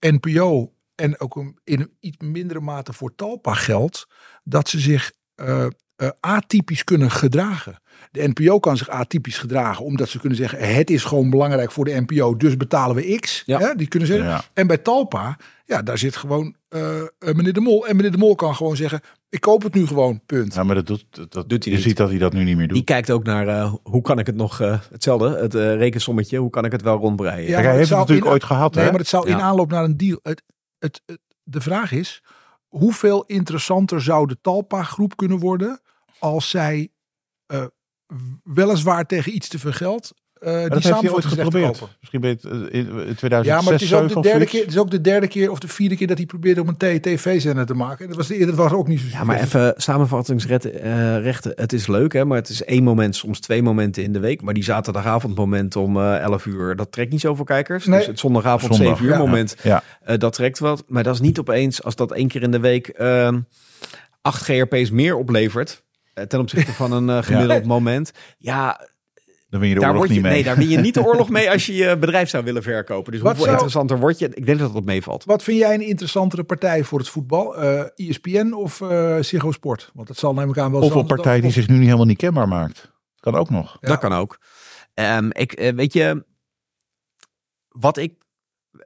NPO 0.00 0.72
en 0.94 1.20
ook 1.20 1.36
in 1.64 1.80
een 1.80 1.96
iets 2.00 2.16
mindere 2.18 2.60
mate 2.60 2.92
voor 2.92 3.14
Talpa 3.14 3.54
geld 3.54 4.06
dat 4.44 4.68
ze 4.68 4.78
zich 4.80 5.12
eh, 5.34 5.66
eh, 5.96 6.08
atypisch 6.20 6.84
kunnen 6.84 7.10
gedragen. 7.10 7.81
De 8.10 8.28
NPO 8.34 8.58
kan 8.60 8.76
zich 8.76 8.88
atypisch 8.88 9.38
gedragen 9.38 9.84
omdat 9.84 10.08
ze 10.08 10.18
kunnen 10.18 10.38
zeggen: 10.38 10.74
het 10.74 10.90
is 10.90 11.04
gewoon 11.04 11.30
belangrijk 11.30 11.72
voor 11.72 11.84
de 11.84 12.04
NPO, 12.06 12.36
dus 12.36 12.56
betalen 12.56 12.96
we 12.96 13.18
X. 13.18 13.42
Ja. 13.46 13.58
Hè, 13.58 13.74
die 13.74 13.88
kunnen 13.88 14.08
zeggen. 14.08 14.26
Ja. 14.28 14.44
En 14.52 14.66
bij 14.66 14.78
Talpa, 14.78 15.36
ja, 15.64 15.82
daar 15.82 15.98
zit 15.98 16.16
gewoon 16.16 16.54
eh, 16.68 17.00
eh, 17.00 17.06
meneer 17.18 17.52
De 17.52 17.60
Mol. 17.60 17.86
En 17.86 17.96
meneer 17.96 18.10
De 18.10 18.18
Mol 18.18 18.34
kan 18.34 18.54
gewoon 18.54 18.76
zeggen: 18.76 19.00
ik 19.28 19.40
koop 19.40 19.62
het 19.62 19.74
nu 19.74 19.86
gewoon, 19.86 20.20
punt. 20.26 20.54
Ja, 20.54 20.62
maar 20.62 20.74
dat 20.74 20.86
doet, 20.86 21.04
dat, 21.10 21.48
Doet 21.48 21.48
hij 21.48 21.58
je 21.72 21.78
niet. 21.78 21.82
ziet 21.82 21.96
dat 21.96 22.08
hij 22.08 22.18
dat 22.18 22.32
nu 22.32 22.44
niet 22.44 22.56
meer 22.56 22.66
doet. 22.66 22.76
Die 22.76 22.84
kijkt 22.84 23.10
ook 23.10 23.24
naar 23.24 23.48
eh, 23.48 23.74
hoe 23.82 24.02
kan 24.02 24.18
ik 24.18 24.26
het 24.26 24.36
nog, 24.36 24.58
hetzelfde, 24.90 25.36
het 25.38 25.54
eh, 25.54 25.74
rekensommetje, 25.76 26.38
hoe 26.38 26.50
kan 26.50 26.64
ik 26.64 26.72
het 26.72 26.82
wel 26.82 26.96
rondbreien. 26.98 27.48
Ja, 27.48 27.54
Kijk, 27.54 27.66
hij 27.66 27.76
heeft 27.76 27.88
het 27.88 27.98
natuurlijk 27.98 28.26
in- 28.26 28.32
ooit 28.32 28.44
gehad, 28.44 28.74
Nee, 28.74 28.84
hè? 28.84 28.90
maar 28.90 28.98
het 29.00 29.08
zou 29.08 29.28
in 29.28 29.40
aanloop 29.40 29.70
naar 29.70 29.84
een 29.84 29.96
deal. 29.96 30.18
Het, 30.22 30.42
het, 30.78 31.02
het- 31.06 31.20
de 31.42 31.60
vraag 31.60 31.92
is: 31.92 32.22
hoeveel 32.68 33.24
interessanter 33.26 34.02
zou 34.02 34.26
de 34.26 34.38
Talpa-groep 34.40 35.16
kunnen 35.16 35.38
worden 35.38 35.80
als 36.18 36.50
zij 36.50 36.88
eh, 37.46 37.64
weliswaar 38.44 39.06
tegen 39.06 39.34
iets 39.34 39.48
te 39.48 39.58
veel 39.58 39.72
geld 39.72 40.12
eh 40.40 40.60
die 40.60 40.68
dat 40.68 40.82
heeft 40.82 40.84
hij 40.84 40.92
ooit 40.92 41.22
samenvattingsrechten 41.22 41.44
geprobeerd. 41.44 41.78
kopen? 41.78 41.96
Misschien 42.00 42.20
ben 42.20 42.30
je 42.30 42.36
het 42.36 42.72
eh, 42.72 42.80
in 42.80 43.06
in 43.08 43.14
2006, 43.14 43.44
Ja, 43.44 43.60
maar 43.62 43.72
het 43.72 43.82
is, 43.82 43.92
ook 43.94 44.02
de 44.02 44.08
7 44.08 44.16
of 44.16 44.24
derde 44.24 44.46
keer, 44.46 44.60
het 44.60 44.70
is 44.70 44.78
ook 44.78 44.90
de 44.90 45.00
derde 45.00 45.26
keer 45.28 45.50
of 45.50 45.58
de 45.58 45.68
vierde 45.68 45.96
keer 45.96 46.06
dat 46.06 46.16
hij 46.16 46.26
probeerde 46.26 46.60
om 46.60 46.68
een 46.68 46.76
TTV-zender 46.76 47.66
te 47.66 47.74
maken. 47.74 48.00
En 48.00 48.06
dat 48.08 48.16
was 48.16 48.26
de 48.26 48.36
eerder 48.36 48.54
was 48.54 48.72
ook 48.72 48.88
niet 48.88 49.00
zo 49.00 49.06
Ja, 49.10 49.24
maar 49.24 49.40
even 49.40 49.74
samenvattingsrechten. 49.76 50.80
eh, 50.82 51.22
rechten. 51.22 51.52
het 51.54 51.72
is 51.72 51.86
leuk, 51.86 52.12
hè, 52.12 52.24
maar 52.24 52.38
het 52.38 52.48
is 52.48 52.64
één 52.64 52.82
moment, 52.82 53.16
soms 53.16 53.40
twee 53.40 53.62
momenten 53.62 54.02
in 54.02 54.12
de 54.12 54.20
week. 54.20 54.42
Maar 54.42 54.54
die 54.54 54.64
zaterdagavondmoment 54.64 55.76
om 55.76 55.96
eh 55.96 56.18
11 56.20 56.46
uur, 56.46 56.76
dat 56.76 56.92
trekt 56.92 57.10
niet 57.10 57.20
zoveel 57.20 57.44
kijkers. 57.44 57.86
Nee. 57.86 57.98
Dus 57.98 58.06
het 58.06 58.18
zondagavond 58.18 58.74
Zondag, 58.74 58.96
7 58.96 59.04
uur 59.06 59.18
ja. 59.18 59.18
moment, 59.26 59.56
Ja, 59.62 59.82
eh, 60.02 60.18
dat 60.18 60.32
trekt 60.32 60.58
wat. 60.58 60.84
Maar 60.86 61.02
dat 61.02 61.14
is 61.14 61.20
niet 61.20 61.38
opeens, 61.38 61.82
als 61.82 61.96
dat 61.96 62.12
één 62.12 62.28
keer 62.28 62.42
in 62.42 62.50
de 62.50 62.60
week 62.60 62.88
ehm 62.88 63.40
8 64.22 64.42
GRP's 64.42 64.90
meer 64.90 65.16
oplevert. 65.16 65.81
Eh, 66.14 66.24
ten 66.24 66.40
opzichte 66.40 66.72
van 66.72 66.92
een 66.92 67.08
eh, 67.10 67.22
gemiddeld 67.28 67.64
moment. 67.66 68.12
Ja, 68.38 68.88
dan 69.48 69.60
win 69.60 69.68
je 69.68 69.74
de 69.74 69.80
daar 69.80 69.90
oorlog 69.90 70.06
je, 70.06 70.12
niet 70.12 70.22
mee. 70.22 70.32
nee, 70.32 70.42
daar 70.42 70.56
win 70.56 70.68
je 70.68 70.78
niet 70.78 70.94
de 70.94 71.04
oorlog 71.08 71.28
mee 71.28 71.50
als 71.50 71.66
je 71.66 71.74
je 71.74 71.96
bedrijf 71.98 72.28
zou 72.28 72.44
willen 72.44 72.62
verkopen. 72.62 73.12
Dus 73.12 73.20
Wat 73.20 73.30
hoeveel 73.36 73.44
zou- 73.52 73.52
interessanter 73.64 73.98
word 73.98 74.18
je? 74.18 74.28
Ik 74.34 74.46
denk 74.46 74.58
dat 74.58 74.72
dat 74.72 74.84
meevalt. 74.84 75.24
Wat 75.24 75.42
vind 75.42 75.58
jij 75.58 75.74
een 75.74 75.80
interessantere 75.86 76.44
partij 76.44 76.84
voor 76.84 76.98
het 76.98 77.08
voetbal? 77.08 77.56
Eh 77.56 78.08
ESPN 78.08 78.52
of 78.52 78.80
eh 78.80 79.16
Ziggo 79.20 79.52
Sport? 79.52 79.90
Want 79.94 80.08
dat 80.08 80.16
zal 80.16 80.34
neem 80.34 80.48
ik 80.50 80.58
aan 80.58 80.72
wel 80.72 80.80
Of 80.80 80.94
een 80.94 81.06
partij 81.06 81.36
die 81.40 81.48
of- 81.48 81.52
zich 81.54 81.68
nu 81.68 81.74
niet 81.74 81.84
helemaal 81.84 82.06
niet 82.06 82.16
kenbaar 82.16 82.48
maakt. 82.48 82.90
Kan 83.20 83.34
ook 83.34 83.50
nog. 83.50 83.76
Ja. 83.80 83.88
Dat 83.88 83.98
kan 83.98 84.12
ook. 84.12 84.38
Ehm, 84.94 85.28
ik, 85.32 85.72
weet 85.74 85.92
je, 85.92 86.24
wat 87.68 87.96
ik. 87.96 88.14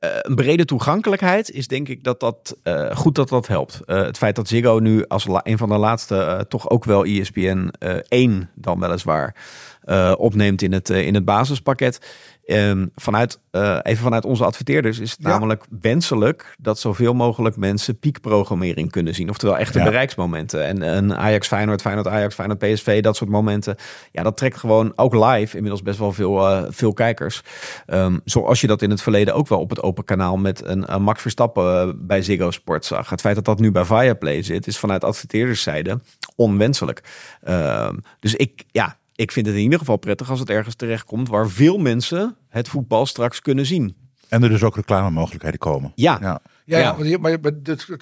Eh, 0.01 0.11
een 0.21 0.35
brede 0.35 0.65
toegankelijkheid 0.65 1.51
is 1.51 1.69
denk 1.69 1.89
ik 1.89 2.05
dat 2.05 2.21
dat 2.21 2.57
eh, 2.63 2.97
goed 2.97 3.15
dat 3.15 3.29
dat 3.29 3.47
helpt. 3.47 3.81
Eh, 3.85 4.03
het 4.03 4.19
feit 4.19 4.37
dat 4.37 4.49
Ziggo 4.49 4.79
nu 4.79 5.05
als 5.07 5.27
een 5.43 5.59
van 5.59 5.69
de 5.69 5.77
laatste 5.77 6.45
toch 6.49 6.71
ook 6.71 6.85
wel 6.85 7.05
ESPN 7.05 7.69
eh 7.79 7.97
1 8.09 8.51
dan 8.55 8.81
weliswaar 8.81 9.35
opneemt 10.17 10.63
in 10.63 10.73
het, 10.73 10.91
in 10.91 11.15
het 11.15 11.25
basispakket. 11.25 12.01
Ehm, 12.47 12.87
vanuit, 12.95 13.41
eh, 13.51 13.79
even 13.83 14.03
vanuit 14.03 14.25
onze 14.25 14.45
adverteerders 14.45 14.99
is 14.99 15.11
het 15.11 15.19
Ja. 15.23 15.29
namelijk 15.29 15.65
wenselijk 15.81 16.55
dat 16.59 16.79
zoveel 16.79 17.15
mogelijk 17.15 17.57
mensen 17.57 17.99
piekprogrammering 17.99 18.91
kunnen 18.91 19.15
zien. 19.15 19.31
Oftewel 19.31 19.57
echte 19.59 19.79
Ja. 19.79 19.85
bereiksmomenten. 19.85 20.65
En 20.65 20.83
een 20.97 21.15
Ajax 21.15 21.47
Feyenoord, 21.49 21.81
Feyenoord 21.81 22.07
Ajax, 22.09 22.35
Feyenoord 22.35 22.59
PSV, 22.59 23.03
dat 23.03 23.17
soort 23.17 23.31
momenten. 23.31 23.77
Ja, 24.13 24.23
dat 24.23 24.37
trekt 24.37 24.57
gewoon 24.57 24.93
ook 24.97 25.15
live 25.15 25.55
inmiddels 25.57 25.83
best 25.83 25.99
wel 25.99 26.13
veel, 26.13 26.47
eh, 26.49 26.63
veel 26.69 26.93
kijkers. 26.93 27.43
Ehm, 27.87 28.19
zoals 28.25 28.61
je 28.61 28.67
dat 28.67 28.83
in 28.83 28.91
het 28.91 29.03
verleden 29.03 29.35
ook 29.35 29.49
wel 29.49 29.61
op 29.61 29.71
het 29.71 29.83
open 29.83 30.05
kanaal 30.05 30.37
met 30.37 30.65
een, 30.65 30.95
een 30.95 31.03
Max 31.03 31.23
Verstappen 31.23 31.81
eh, 31.89 31.93
bij 31.97 32.23
Ziggo 32.23 32.51
Sport 32.51 32.85
zag. 32.85 33.11
Het 33.11 33.21
feit 33.21 33.35
dat 33.35 33.45
dat 33.45 33.59
nu 33.59 33.71
bij 33.73 33.85
Viaplay 33.85 34.43
zit, 34.43 34.67
is 34.67 34.79
vanuit 34.79 35.05
adverteerderszijde 35.05 36.01
onwenselijk. 36.37 37.03
Ehm, 37.43 37.97
dus 38.21 38.35
ik, 38.35 38.65
ja, 38.71 38.97
ik 39.17 39.33
vind 39.33 39.47
het 39.47 39.55
in 39.55 39.63
ieder 39.63 39.79
geval 39.79 39.97
prettig 39.97 40.31
als 40.31 40.41
het 40.41 40.51
ergens 40.51 40.75
terechtkomt 40.75 41.29
waar 41.29 41.49
veel 41.49 41.79
mensen 41.79 42.37
het 42.49 42.69
voetbal 42.69 43.07
straks 43.07 43.41
kunnen 43.41 43.67
zien. 43.67 43.97
En 44.29 44.43
er 44.43 44.49
dus 44.49 44.63
ook 44.63 44.77
reclamemogelijkheden 44.77 45.59
komen. 45.59 45.93
Ja, 45.95 46.19
Ja. 46.21 46.41
Ja, 46.65 46.79
ja. 46.79 47.19
Maar, 47.21 47.31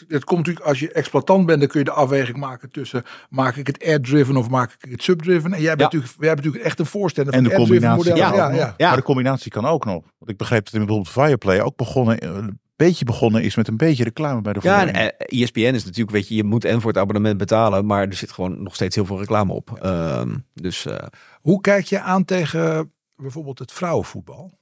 het 0.09 0.25
komt 0.25 0.39
natuurlijk 0.39 0.67
als 0.67 0.81
je 0.81 0.93
exploitant 0.93 1.47
bent, 1.47 1.59
dan 1.61 1.69
kun 1.69 1.79
je 1.79 1.85
de 1.85 1.91
afweging 1.93 2.37
maken 2.37 2.71
tussen 2.71 3.03
maak 3.31 3.57
ik 3.57 3.67
het 3.67 3.85
ad-driven 3.87 4.37
of 4.37 4.49
maak 4.49 4.77
ik 4.81 4.91
het 4.91 5.03
subdriven. 5.03 5.53
En 5.53 5.61
jij 5.61 5.77
bent, 5.77 5.79
Ja. 5.79 5.85
natuurlijk, 5.85 6.13
jij 6.19 6.29
bent 6.35 6.37
natuurlijk 6.37 6.65
echt 6.65 6.79
een 6.79 6.87
voorstander 6.87 7.35
En 7.35 7.41
van 7.41 7.49
de 7.49 7.55
het 7.55 7.63
ad-driven 7.63 7.89
combinatie. 7.97 8.33
model. 8.33 8.57
Ja. 8.57 8.75
Ja. 8.77 8.89
Maar 8.89 8.97
de 8.97 9.03
combinatie 9.03 9.51
kan 9.51 9.67
ook 9.67 9.85
nog. 9.85 10.03
Want 10.19 10.31
ik 10.31 10.37
begreep 10.37 10.65
dat 10.65 10.73
in 10.75 10.79
bijvoorbeeld 10.79 11.13
Viaplay 11.13 11.61
ook 11.61 11.77
begonnen, 11.77 12.19
eh, 12.19 12.29
een 12.29 12.59
beetje 12.77 13.05
begonnen 13.05 13.43
is 13.43 13.55
met 13.57 13.69
een 13.69 13.77
beetje 13.77 14.05
reclame 14.05 14.41
bij 14.41 14.53
de 14.53 14.61
Ja, 14.63 14.81
en 14.81 14.87
voetballing. 14.87 15.13
eh, 15.19 15.43
ESPN 15.43 15.75
is 15.75 15.85
natuurlijk, 15.85 16.11
weet 16.11 16.29
je, 16.29 16.35
je 16.35 16.45
moet 16.45 16.65
en 16.65 16.81
voor 16.81 16.91
het 16.91 17.01
abonnement 17.01 17.39
betalen, 17.39 17.87
maar 17.87 18.07
er 18.09 18.15
zit 18.15 18.33
gewoon 18.33 18.63
nog 18.63 18.75
steeds 18.75 18.95
heel 18.95 19.07
veel 19.07 19.19
reclame 19.19 19.53
op. 19.53 19.79
Ehm, 19.83 20.35
dus 20.55 20.87
eh, 20.87 21.07
Hoe 21.41 21.61
kijk 21.61 21.85
je 21.85 22.01
aan 22.01 22.25
tegen 22.25 22.93
bijvoorbeeld 23.17 23.59
het 23.59 23.73
vrouwenvoetbal? 23.73 24.53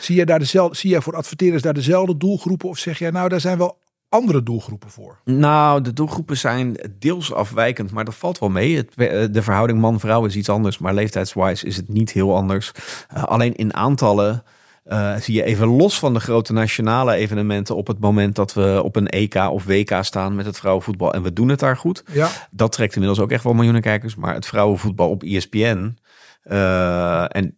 Zie 0.00 0.16
jij, 0.16 0.24
daar 0.24 0.38
dezelfde, 0.38 0.76
zie 0.76 0.90
jij 0.90 1.00
voor 1.00 1.16
adverteerders 1.16 1.62
daar 1.62 1.74
dezelfde 1.74 2.16
doelgroepen 2.16 2.68
of 2.68 2.78
zeg 2.78 2.98
jij 2.98 3.10
nou 3.10 3.28
daar 3.28 3.40
zijn 3.40 3.58
wel 3.58 3.78
andere 4.08 4.42
doelgroepen 4.42 4.90
voor? 4.90 5.20
nou, 5.24 5.80
de 5.80 5.92
doelgroepen 5.92 6.36
zijn 6.38 6.76
deels 6.98 7.32
afwijkend, 7.32 7.90
maar 7.90 8.04
dat 8.04 8.14
valt 8.14 8.38
wel 8.38 8.48
mee. 8.48 8.76
Het, 8.76 8.94
eh, 8.94 9.24
de 9.30 9.42
verhouding 9.42 9.80
man-vrouw 9.80 10.24
is 10.24 10.36
iets 10.36 10.48
anders, 10.48 10.78
maar 10.78 10.94
leeftijdswise 10.94 11.66
is 11.66 11.76
het 11.76 11.88
niet 11.88 12.12
heel 12.12 12.34
anders. 12.36 12.72
Alleen 13.08 13.54
in 13.54 13.74
aantallen 13.74 14.42
eh, 14.90 15.16
zie 15.16 15.34
je 15.34 15.42
even 15.44 15.66
los 15.66 15.98
van 15.98 16.14
de 16.14 16.20
grote 16.20 16.52
nationale 16.52 17.14
evenementen 17.14 17.76
op 17.76 17.86
het 17.86 18.00
moment 18.00 18.34
dat 18.34 18.52
we 18.52 18.80
op 18.84 18.96
een 18.96 19.08
EK 19.08 19.34
of 19.34 19.64
WK 19.64 19.98
staan 20.00 20.34
met 20.34 20.46
het 20.46 20.58
vrouwenvoetbal 20.58 21.14
en 21.14 21.22
we 21.22 21.32
doen 21.32 21.48
het 21.48 21.58
daar 21.58 21.76
goed. 21.76 22.02
Ja, 22.12 22.28
Dat 22.50 22.72
trekt 22.72 22.94
inmiddels 22.94 23.20
ook 23.20 23.30
echt 23.30 23.44
wel 23.44 23.52
miljoenen 23.54 23.82
kijkers. 23.82 24.14
Maar 24.14 24.34
het 24.34 24.46
vrouwenvoetbal 24.46 25.10
op 25.10 25.22
ESPN. 25.22 25.98
eh, 26.42 27.36
en 27.36 27.56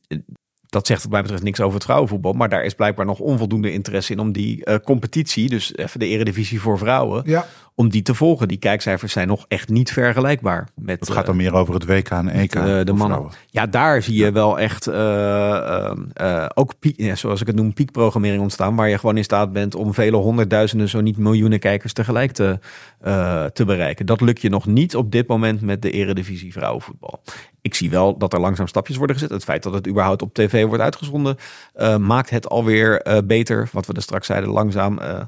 dat 0.72 0.86
zegt 0.86 1.02
wat 1.02 1.10
mij 1.12 1.20
betreft 1.22 1.42
niks 1.42 1.60
over 1.60 1.74
het 1.74 1.84
vrouwenvoetbal. 1.84 2.32
Maar 2.32 2.48
daar 2.48 2.64
is 2.64 2.74
blijkbaar 2.74 3.06
nog 3.06 3.18
onvoldoende 3.18 3.72
interesse 3.72 4.12
in 4.12 4.18
om 4.18 4.32
die 4.32 4.64
eh, 4.64 4.76
competitie, 4.84 5.48
dus 5.48 5.76
even 5.76 6.00
de 6.00 6.06
eredivisie 6.06 6.60
voor 6.60 6.78
vrouwen, 6.78 7.22
ja. 7.26 7.46
om 7.74 7.88
die 7.88 8.02
te 8.02 8.14
volgen. 8.14 8.48
Die 8.48 8.56
kijkcijfers 8.58 9.12
zijn 9.12 9.28
nog 9.28 9.44
echt 9.48 9.68
niet 9.68 9.92
vergelijkbaar 9.92 10.68
met 10.74 11.00
Het 11.00 11.10
gaat 11.10 11.20
eh, 11.20 11.26
dan 11.26 11.36
meer 11.36 11.54
over 11.54 11.74
het 11.74 11.84
WK 11.86 12.08
en 12.08 12.28
EK. 12.28 12.54
eh, 12.54 12.64
de 12.64 12.84
mannen. 12.84 12.96
vrouwen. 12.96 13.32
Ja, 13.50 13.66
daar 13.66 14.02
zie 14.02 14.14
je 14.24 14.32
wel 14.32 14.58
echt 14.58 14.86
eh, 14.86 15.56
eh, 15.56 15.92
eh, 16.12 16.46
ook, 16.54 16.78
piek, 16.78 16.94
ja, 16.96 17.14
zoals 17.14 17.40
ik 17.40 17.46
het 17.46 17.56
noem, 17.56 17.72
piekprogrammering 17.72 18.42
ontstaan. 18.42 18.76
Waar 18.76 18.88
je 18.88 18.98
gewoon 18.98 19.16
in 19.16 19.24
staat 19.24 19.52
bent 19.52 19.74
om 19.74 19.94
vele 19.94 20.16
honderdduizenden, 20.16 20.88
zo 20.88 21.00
niet 21.00 21.16
miljoenen 21.16 21.58
kijkers 21.58 21.92
tegelijk 21.92 22.32
te, 22.32 22.58
eh, 23.00 23.44
te 23.44 23.64
bereiken. 23.64 24.06
Dat 24.06 24.20
lukt 24.20 24.40
je 24.42 24.48
nog 24.48 24.66
niet 24.66 24.96
op 24.96 25.12
dit 25.12 25.26
moment 25.26 25.60
met 25.60 25.82
de 25.82 25.90
eredivisie 25.90 26.52
vrouwenvoetbal. 26.52 27.22
Ik 27.62 27.74
zie 27.74 27.90
wel 27.90 28.18
dat 28.18 28.32
er 28.32 28.40
langzaam 28.40 28.66
stapjes 28.66 28.96
worden 28.96 29.16
gezet. 29.16 29.30
Het 29.30 29.44
feit 29.44 29.62
dat 29.62 29.72
het 29.72 29.88
überhaupt 29.88 30.22
op 30.22 30.34
tv 30.34 30.64
wordt 30.66 30.82
uitgezonden, 30.82 31.36
eh, 31.74 31.96
maakt 31.96 32.30
het 32.30 32.48
alweer 32.48 33.00
eh, 33.00 33.18
beter. 33.24 33.68
Wat 33.72 33.86
we 33.86 33.92
er 33.92 34.02
straks 34.02 34.26
zeiden, 34.26 34.50
langzaam. 34.50 34.98
eh, 34.98 35.20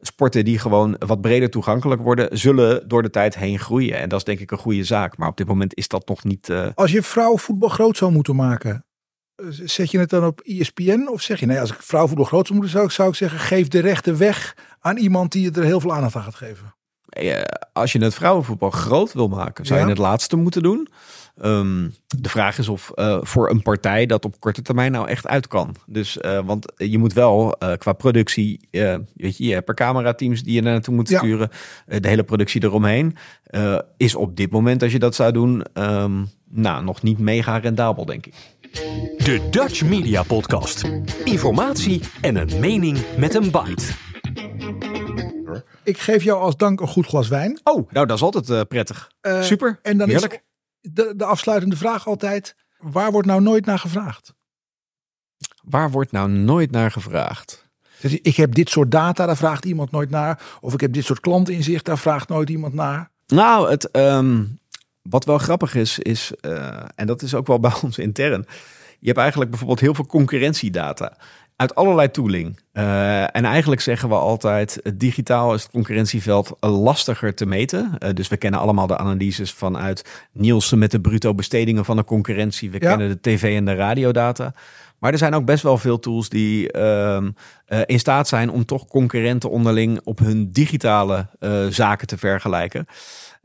sporten 0.00 0.44
die 0.44 0.58
gewoon 0.58 0.96
wat 0.98 1.20
breder 1.20 1.50
toegankelijk 1.50 2.02
worden, 2.02 2.38
zullen 2.38 2.88
door 2.88 3.02
de 3.02 3.10
tijd 3.10 3.34
heen 3.36 3.58
groeien. 3.58 3.98
En 3.98 4.08
dat 4.08 4.18
is 4.18 4.24
denk 4.24 4.40
ik 4.40 4.50
een 4.50 4.58
goede 4.58 4.84
zaak. 4.84 5.16
Maar 5.16 5.28
op 5.28 5.36
dit 5.36 5.46
moment 5.46 5.76
is 5.76 5.88
dat 5.88 6.08
nog 6.08 6.24
niet. 6.24 6.52
Als 6.74 6.92
je 6.92 7.02
vrouwenvoetbal 7.02 7.68
groot 7.68 7.96
zou 7.96 8.12
moeten 8.12 8.36
maken, 8.36 8.84
zet 9.50 9.90
je 9.90 9.98
het 9.98 10.10
dan 10.10 10.24
op 10.26 10.40
ESPN? 10.40 11.08
Of 11.10 11.20
zeg 11.22 11.40
je, 11.40 11.46
nee, 11.46 11.60
als 11.60 11.70
ik 11.72 11.82
vrouwenvoetbal 11.82 12.26
groot 12.28 12.46
zou 12.46 12.58
moeten, 12.58 12.74
zou 12.76 12.86
ik, 12.88 12.92
zou 12.94 13.08
ik 13.08 13.14
zeggen, 13.14 13.38
geef 13.38 13.68
de 13.68 13.80
rechten 13.80 14.18
weg 14.18 14.56
aan 14.80 14.96
iemand 14.96 15.32
die 15.32 15.52
er 15.52 15.62
heel 15.64 15.80
veel 15.80 15.92
aandacht 15.94 16.16
aan 16.16 16.22
gaat 16.22 16.34
geven. 16.34 16.74
als 17.72 17.92
je 17.92 17.98
het 17.98 18.14
vrouwenvoetbal 18.14 18.70
groot 18.70 19.12
wil 19.12 19.28
maken, 19.28 19.66
zou 19.66 19.78
Ja. 19.78 19.84
je 19.84 19.90
het 19.90 20.00
laatste 20.00 20.36
moeten 20.36 20.62
doen. 20.62 20.88
Ehm, 21.40 21.88
de 22.06 22.28
vraag 22.28 22.58
is 22.58 22.68
of 22.68 22.90
eh, 22.94 23.18
voor 23.22 23.50
een 23.50 23.62
partij 23.62 24.06
dat 24.06 24.24
op 24.24 24.40
korte 24.40 24.62
termijn 24.62 24.92
nou 24.92 25.08
echt 25.08 25.26
uit 25.26 25.48
kan. 25.48 25.74
Dus, 25.86 26.18
eh, 26.18 26.40
want 26.44 26.72
je 26.76 26.98
moet 26.98 27.12
wel 27.12 27.52
eh, 27.58 27.72
qua 27.78 27.92
productie, 27.92 28.68
eh, 28.70 28.96
weet 29.14 29.36
je, 29.36 29.44
je 29.44 29.52
hebt 29.54 29.68
er 29.68 29.74
camerateams 29.74 30.42
die 30.42 30.54
je 30.54 30.62
daar 30.62 30.72
naartoe 30.72 30.94
moet 30.94 31.08
Ja. 31.08 31.18
sturen. 31.18 31.48
De 31.86 32.08
hele 32.08 32.24
productie 32.24 32.62
eromheen 32.64 33.16
eh, 33.44 33.78
is 33.96 34.14
op 34.14 34.36
dit 34.36 34.50
moment, 34.50 34.82
als 34.82 34.92
je 34.92 34.98
dat 34.98 35.14
zou 35.14 35.32
doen, 35.32 35.62
ehm, 35.72 36.22
nou, 36.50 36.84
nog 36.84 37.02
niet 37.02 37.18
mega 37.18 37.56
rendabel, 37.58 38.04
denk 38.04 38.26
ik. 38.26 38.34
De 39.24 39.46
Dutch 39.50 39.82
Media 39.84 40.22
Podcast. 40.22 40.82
Informatie 41.24 42.00
en 42.20 42.36
een 42.36 42.60
mening 42.60 42.98
met 43.18 43.34
een 43.34 43.50
bite. 43.50 43.84
Ik 45.84 45.98
geef 45.98 46.22
jou 46.22 46.40
als 46.40 46.56
dank 46.56 46.80
een 46.80 46.86
goed 46.88 47.06
glas 47.06 47.28
wijn. 47.28 47.60
Oh, 47.64 47.90
nou, 47.90 48.06
dat 48.06 48.16
is 48.16 48.22
altijd 48.22 48.50
eh, 48.50 48.60
prettig. 48.68 49.10
Super, 49.40 49.78
En 49.82 49.98
dan 49.98 50.08
heerlijk. 50.08 50.32
is 50.32 50.38
de, 50.82 51.14
de 51.16 51.24
afsluitende 51.24 51.76
vraag 51.76 52.06
altijd, 52.06 52.56
waar 52.78 53.12
wordt 53.12 53.26
nou 53.26 53.42
nooit 53.42 53.66
naar 53.66 53.78
gevraagd? 53.78 54.34
Waar 55.62 55.90
wordt 55.90 56.12
nou 56.12 56.30
nooit 56.30 56.70
naar 56.70 56.90
gevraagd? 56.90 57.70
Ik 58.00 58.36
heb 58.36 58.54
dit 58.54 58.68
soort 58.68 58.90
data, 58.90 59.26
daar 59.26 59.36
vraagt 59.36 59.64
iemand 59.64 59.90
nooit 59.90 60.10
naar. 60.10 60.42
Of 60.60 60.74
ik 60.74 60.80
heb 60.80 60.92
dit 60.92 61.04
soort 61.04 61.20
klantinzicht, 61.20 61.84
daar 61.84 61.98
vraagt 61.98 62.28
nooit 62.28 62.50
iemand 62.50 62.74
naar. 62.74 63.10
Nou, 63.26 63.70
het, 63.70 63.90
ehm, 63.90 64.44
wat 65.02 65.24
wel 65.24 65.38
grappig 65.38 65.74
is, 65.74 65.98
is 65.98 66.32
eh, 66.40 66.84
en 66.94 67.06
dat 67.06 67.22
is 67.22 67.34
ook 67.34 67.46
wel 67.46 67.60
bij 67.68 67.74
ons 67.82 67.98
intern. 67.98 68.46
Je 68.98 69.06
hebt 69.06 69.18
eigenlijk 69.18 69.50
bijvoorbeeld 69.50 69.80
heel 69.80 69.94
veel 69.94 70.06
concurrentiedata. 70.06 71.16
Uit 71.62 71.74
allerlei 71.74 72.10
tooling. 72.10 72.58
Uh, 72.72 73.22
en 73.22 73.44
eigenlijk 73.44 73.80
zeggen 73.80 74.08
we 74.08 74.14
altijd, 74.14 74.80
digitaal 74.94 75.54
is 75.54 75.62
het 75.62 75.70
concurrentieveld 75.70 76.56
lastiger 76.60 77.34
te 77.34 77.46
meten. 77.46 77.92
Uh, 77.98 78.10
dus 78.14 78.28
we 78.28 78.36
kennen 78.36 78.60
allemaal 78.60 78.86
de 78.86 78.98
analyses 78.98 79.52
vanuit 79.52 80.28
Nielsen 80.32 80.78
met 80.78 80.90
de 80.90 81.00
bruto 81.00 81.34
bestedingen 81.34 81.84
van 81.84 81.96
de 81.96 82.04
concurrentie. 82.04 82.70
We 82.70 82.78
ja. 82.80 82.88
kennen 82.88 83.08
de 83.08 83.20
tv- 83.20 83.56
en 83.56 83.64
de 83.64 83.74
radiodata. 83.74 84.54
Maar 84.98 85.12
er 85.12 85.18
zijn 85.18 85.34
ook 85.34 85.44
best 85.44 85.62
wel 85.62 85.78
veel 85.78 85.98
tools 85.98 86.28
die 86.28 86.76
uh, 86.76 87.16
uh, 87.68 87.80
in 87.86 87.98
staat 87.98 88.28
zijn 88.28 88.50
om 88.50 88.64
toch 88.64 88.86
concurrenten 88.86 89.50
onderling 89.50 90.00
op 90.04 90.18
hun 90.18 90.52
digitale 90.52 91.26
zaken 91.70 92.06
te 92.06 92.18
vergelijken. 92.18 92.86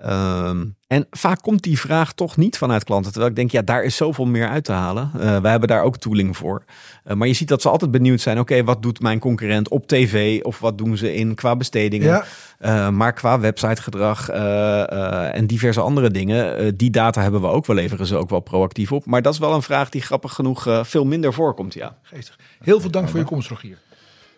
Um, 0.06 0.76
en 0.88 1.08
vaak 1.10 1.42
komt 1.42 1.64
die 1.64 1.80
vraag 1.80 2.14
toch 2.14 2.38
niet 2.38 2.58
vanuit 2.58 2.84
klanten. 2.84 3.12
Terwijl 3.12 3.32
ik 3.32 3.38
denk, 3.38 3.52
ja, 3.52 3.62
daar 3.62 3.84
is 3.84 3.96
zoveel 3.96 4.26
meer 4.26 4.48
uit 4.48 4.64
te 4.64 4.72
halen. 4.72 5.12
Uh, 5.16 5.40
wij 5.40 5.52
hebben 5.52 5.70
daar 5.70 5.84
ook 5.84 5.98
tooling 5.98 6.38
voor. 6.38 6.64
Uh, 7.06 7.14
maar 7.14 7.28
je 7.28 7.34
ziet 7.34 7.48
dat 7.48 7.62
ze 7.62 7.70
altijd 7.70 7.92
benieuwd 7.92 8.22
zijn. 8.22 8.40
Oké, 8.40 8.52
okay, 8.52 8.64
wat 8.64 8.82
doet 8.82 9.02
mijn 9.02 9.20
concurrent 9.20 9.70
op 9.70 9.88
tv? 9.88 10.42
Of 10.42 10.60
wat 10.60 10.78
doen 10.78 10.98
ze 10.98 11.14
in 11.14 11.36
qua 11.36 11.56
bestedingen? 11.56 12.08
Ja. 12.08 12.26
Uh, 12.60 12.90
maar 12.90 13.14
qua 13.14 13.40
websitegedrag 13.40 14.30
en 14.30 15.48
diverse 15.48 15.82
andere 15.82 16.12
dingen. 16.12 16.78
die 16.78 16.90
data 16.90 17.22
hebben 17.22 17.42
we 17.42 17.48
ook. 17.48 17.66
We 17.66 17.74
leveren 17.74 18.06
ze 18.06 18.16
ook 18.16 18.30
wel 18.30 18.40
proactief 18.40 18.92
op. 18.92 19.06
Maar 19.06 19.22
dat 19.22 19.34
is 19.34 19.40
wel 19.40 19.54
een 19.54 19.62
vraag 19.62 19.90
die 19.90 20.02
grappig 20.02 20.34
genoeg 20.34 20.68
veel 20.82 21.06
minder 21.06 21.34
voorkomt, 21.34 21.74
ja. 21.74 21.98
Geestig. 22.02 22.40
Heel 22.60 22.80
veel 22.80 22.92
dank 22.92 23.10
voor 23.10 23.20
je 23.20 23.26
komst, 23.26 23.50
Rogier. 23.50 23.78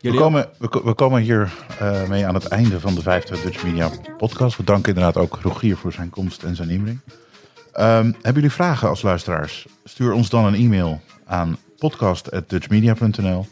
We 0.01 0.13
komen, 0.13 0.49
we, 0.57 0.81
we, 0.83 0.93
komen 0.93 1.21
hier 1.21 1.51
uh, 1.81 2.07
mee 2.07 2.25
aan 2.25 2.33
het 2.33 2.47
einde 2.47 2.79
van 2.79 2.95
de 2.95 3.01
vijfde 3.01 3.41
Dutch 3.43 3.63
Media 3.63 3.89
podcast. 4.17 4.57
We 4.57 4.63
danken 4.63 4.93
inderdaad 4.93 5.23
ook 5.23 5.39
Rogier 5.41 5.77
voor 5.77 5.93
zijn 5.93 6.09
komst 6.09 6.43
en 6.43 6.55
zijn 6.55 6.69
inbreng. 6.69 6.99
Um, 7.79 7.83
hebben 8.11 8.33
jullie 8.33 8.51
vragen 8.51 8.89
als 8.89 9.01
luisteraars? 9.01 9.65
Stuur 9.83 10.11
ons 10.11 10.29
dan 10.29 10.45
een 10.45 10.53
e-mail 10.53 11.01
aan 11.25 11.57
podcast.dutchmedia.nl. 11.77 13.45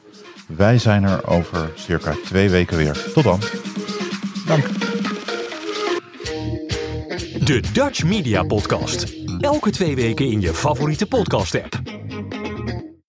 Wij 0.48 0.78
zijn 0.78 1.04
er 1.04 1.28
over 1.28 1.72
circa 1.76 2.16
twee 2.26 2.50
weken 2.50 2.78
weer. 2.78 3.12
Tot 3.14 3.24
dan. 3.24 3.39
Dank. 4.45 4.66
De 7.45 7.64
Dutch 7.74 8.04
Media 8.04 8.43
Podcast. 8.43 9.14
Elke 9.39 9.70
twee 9.70 9.95
weken 9.95 10.26
in 10.26 10.41
je 10.41 10.54
favoriete 10.54 11.06
podcast 11.06 11.56
app. 11.56 11.80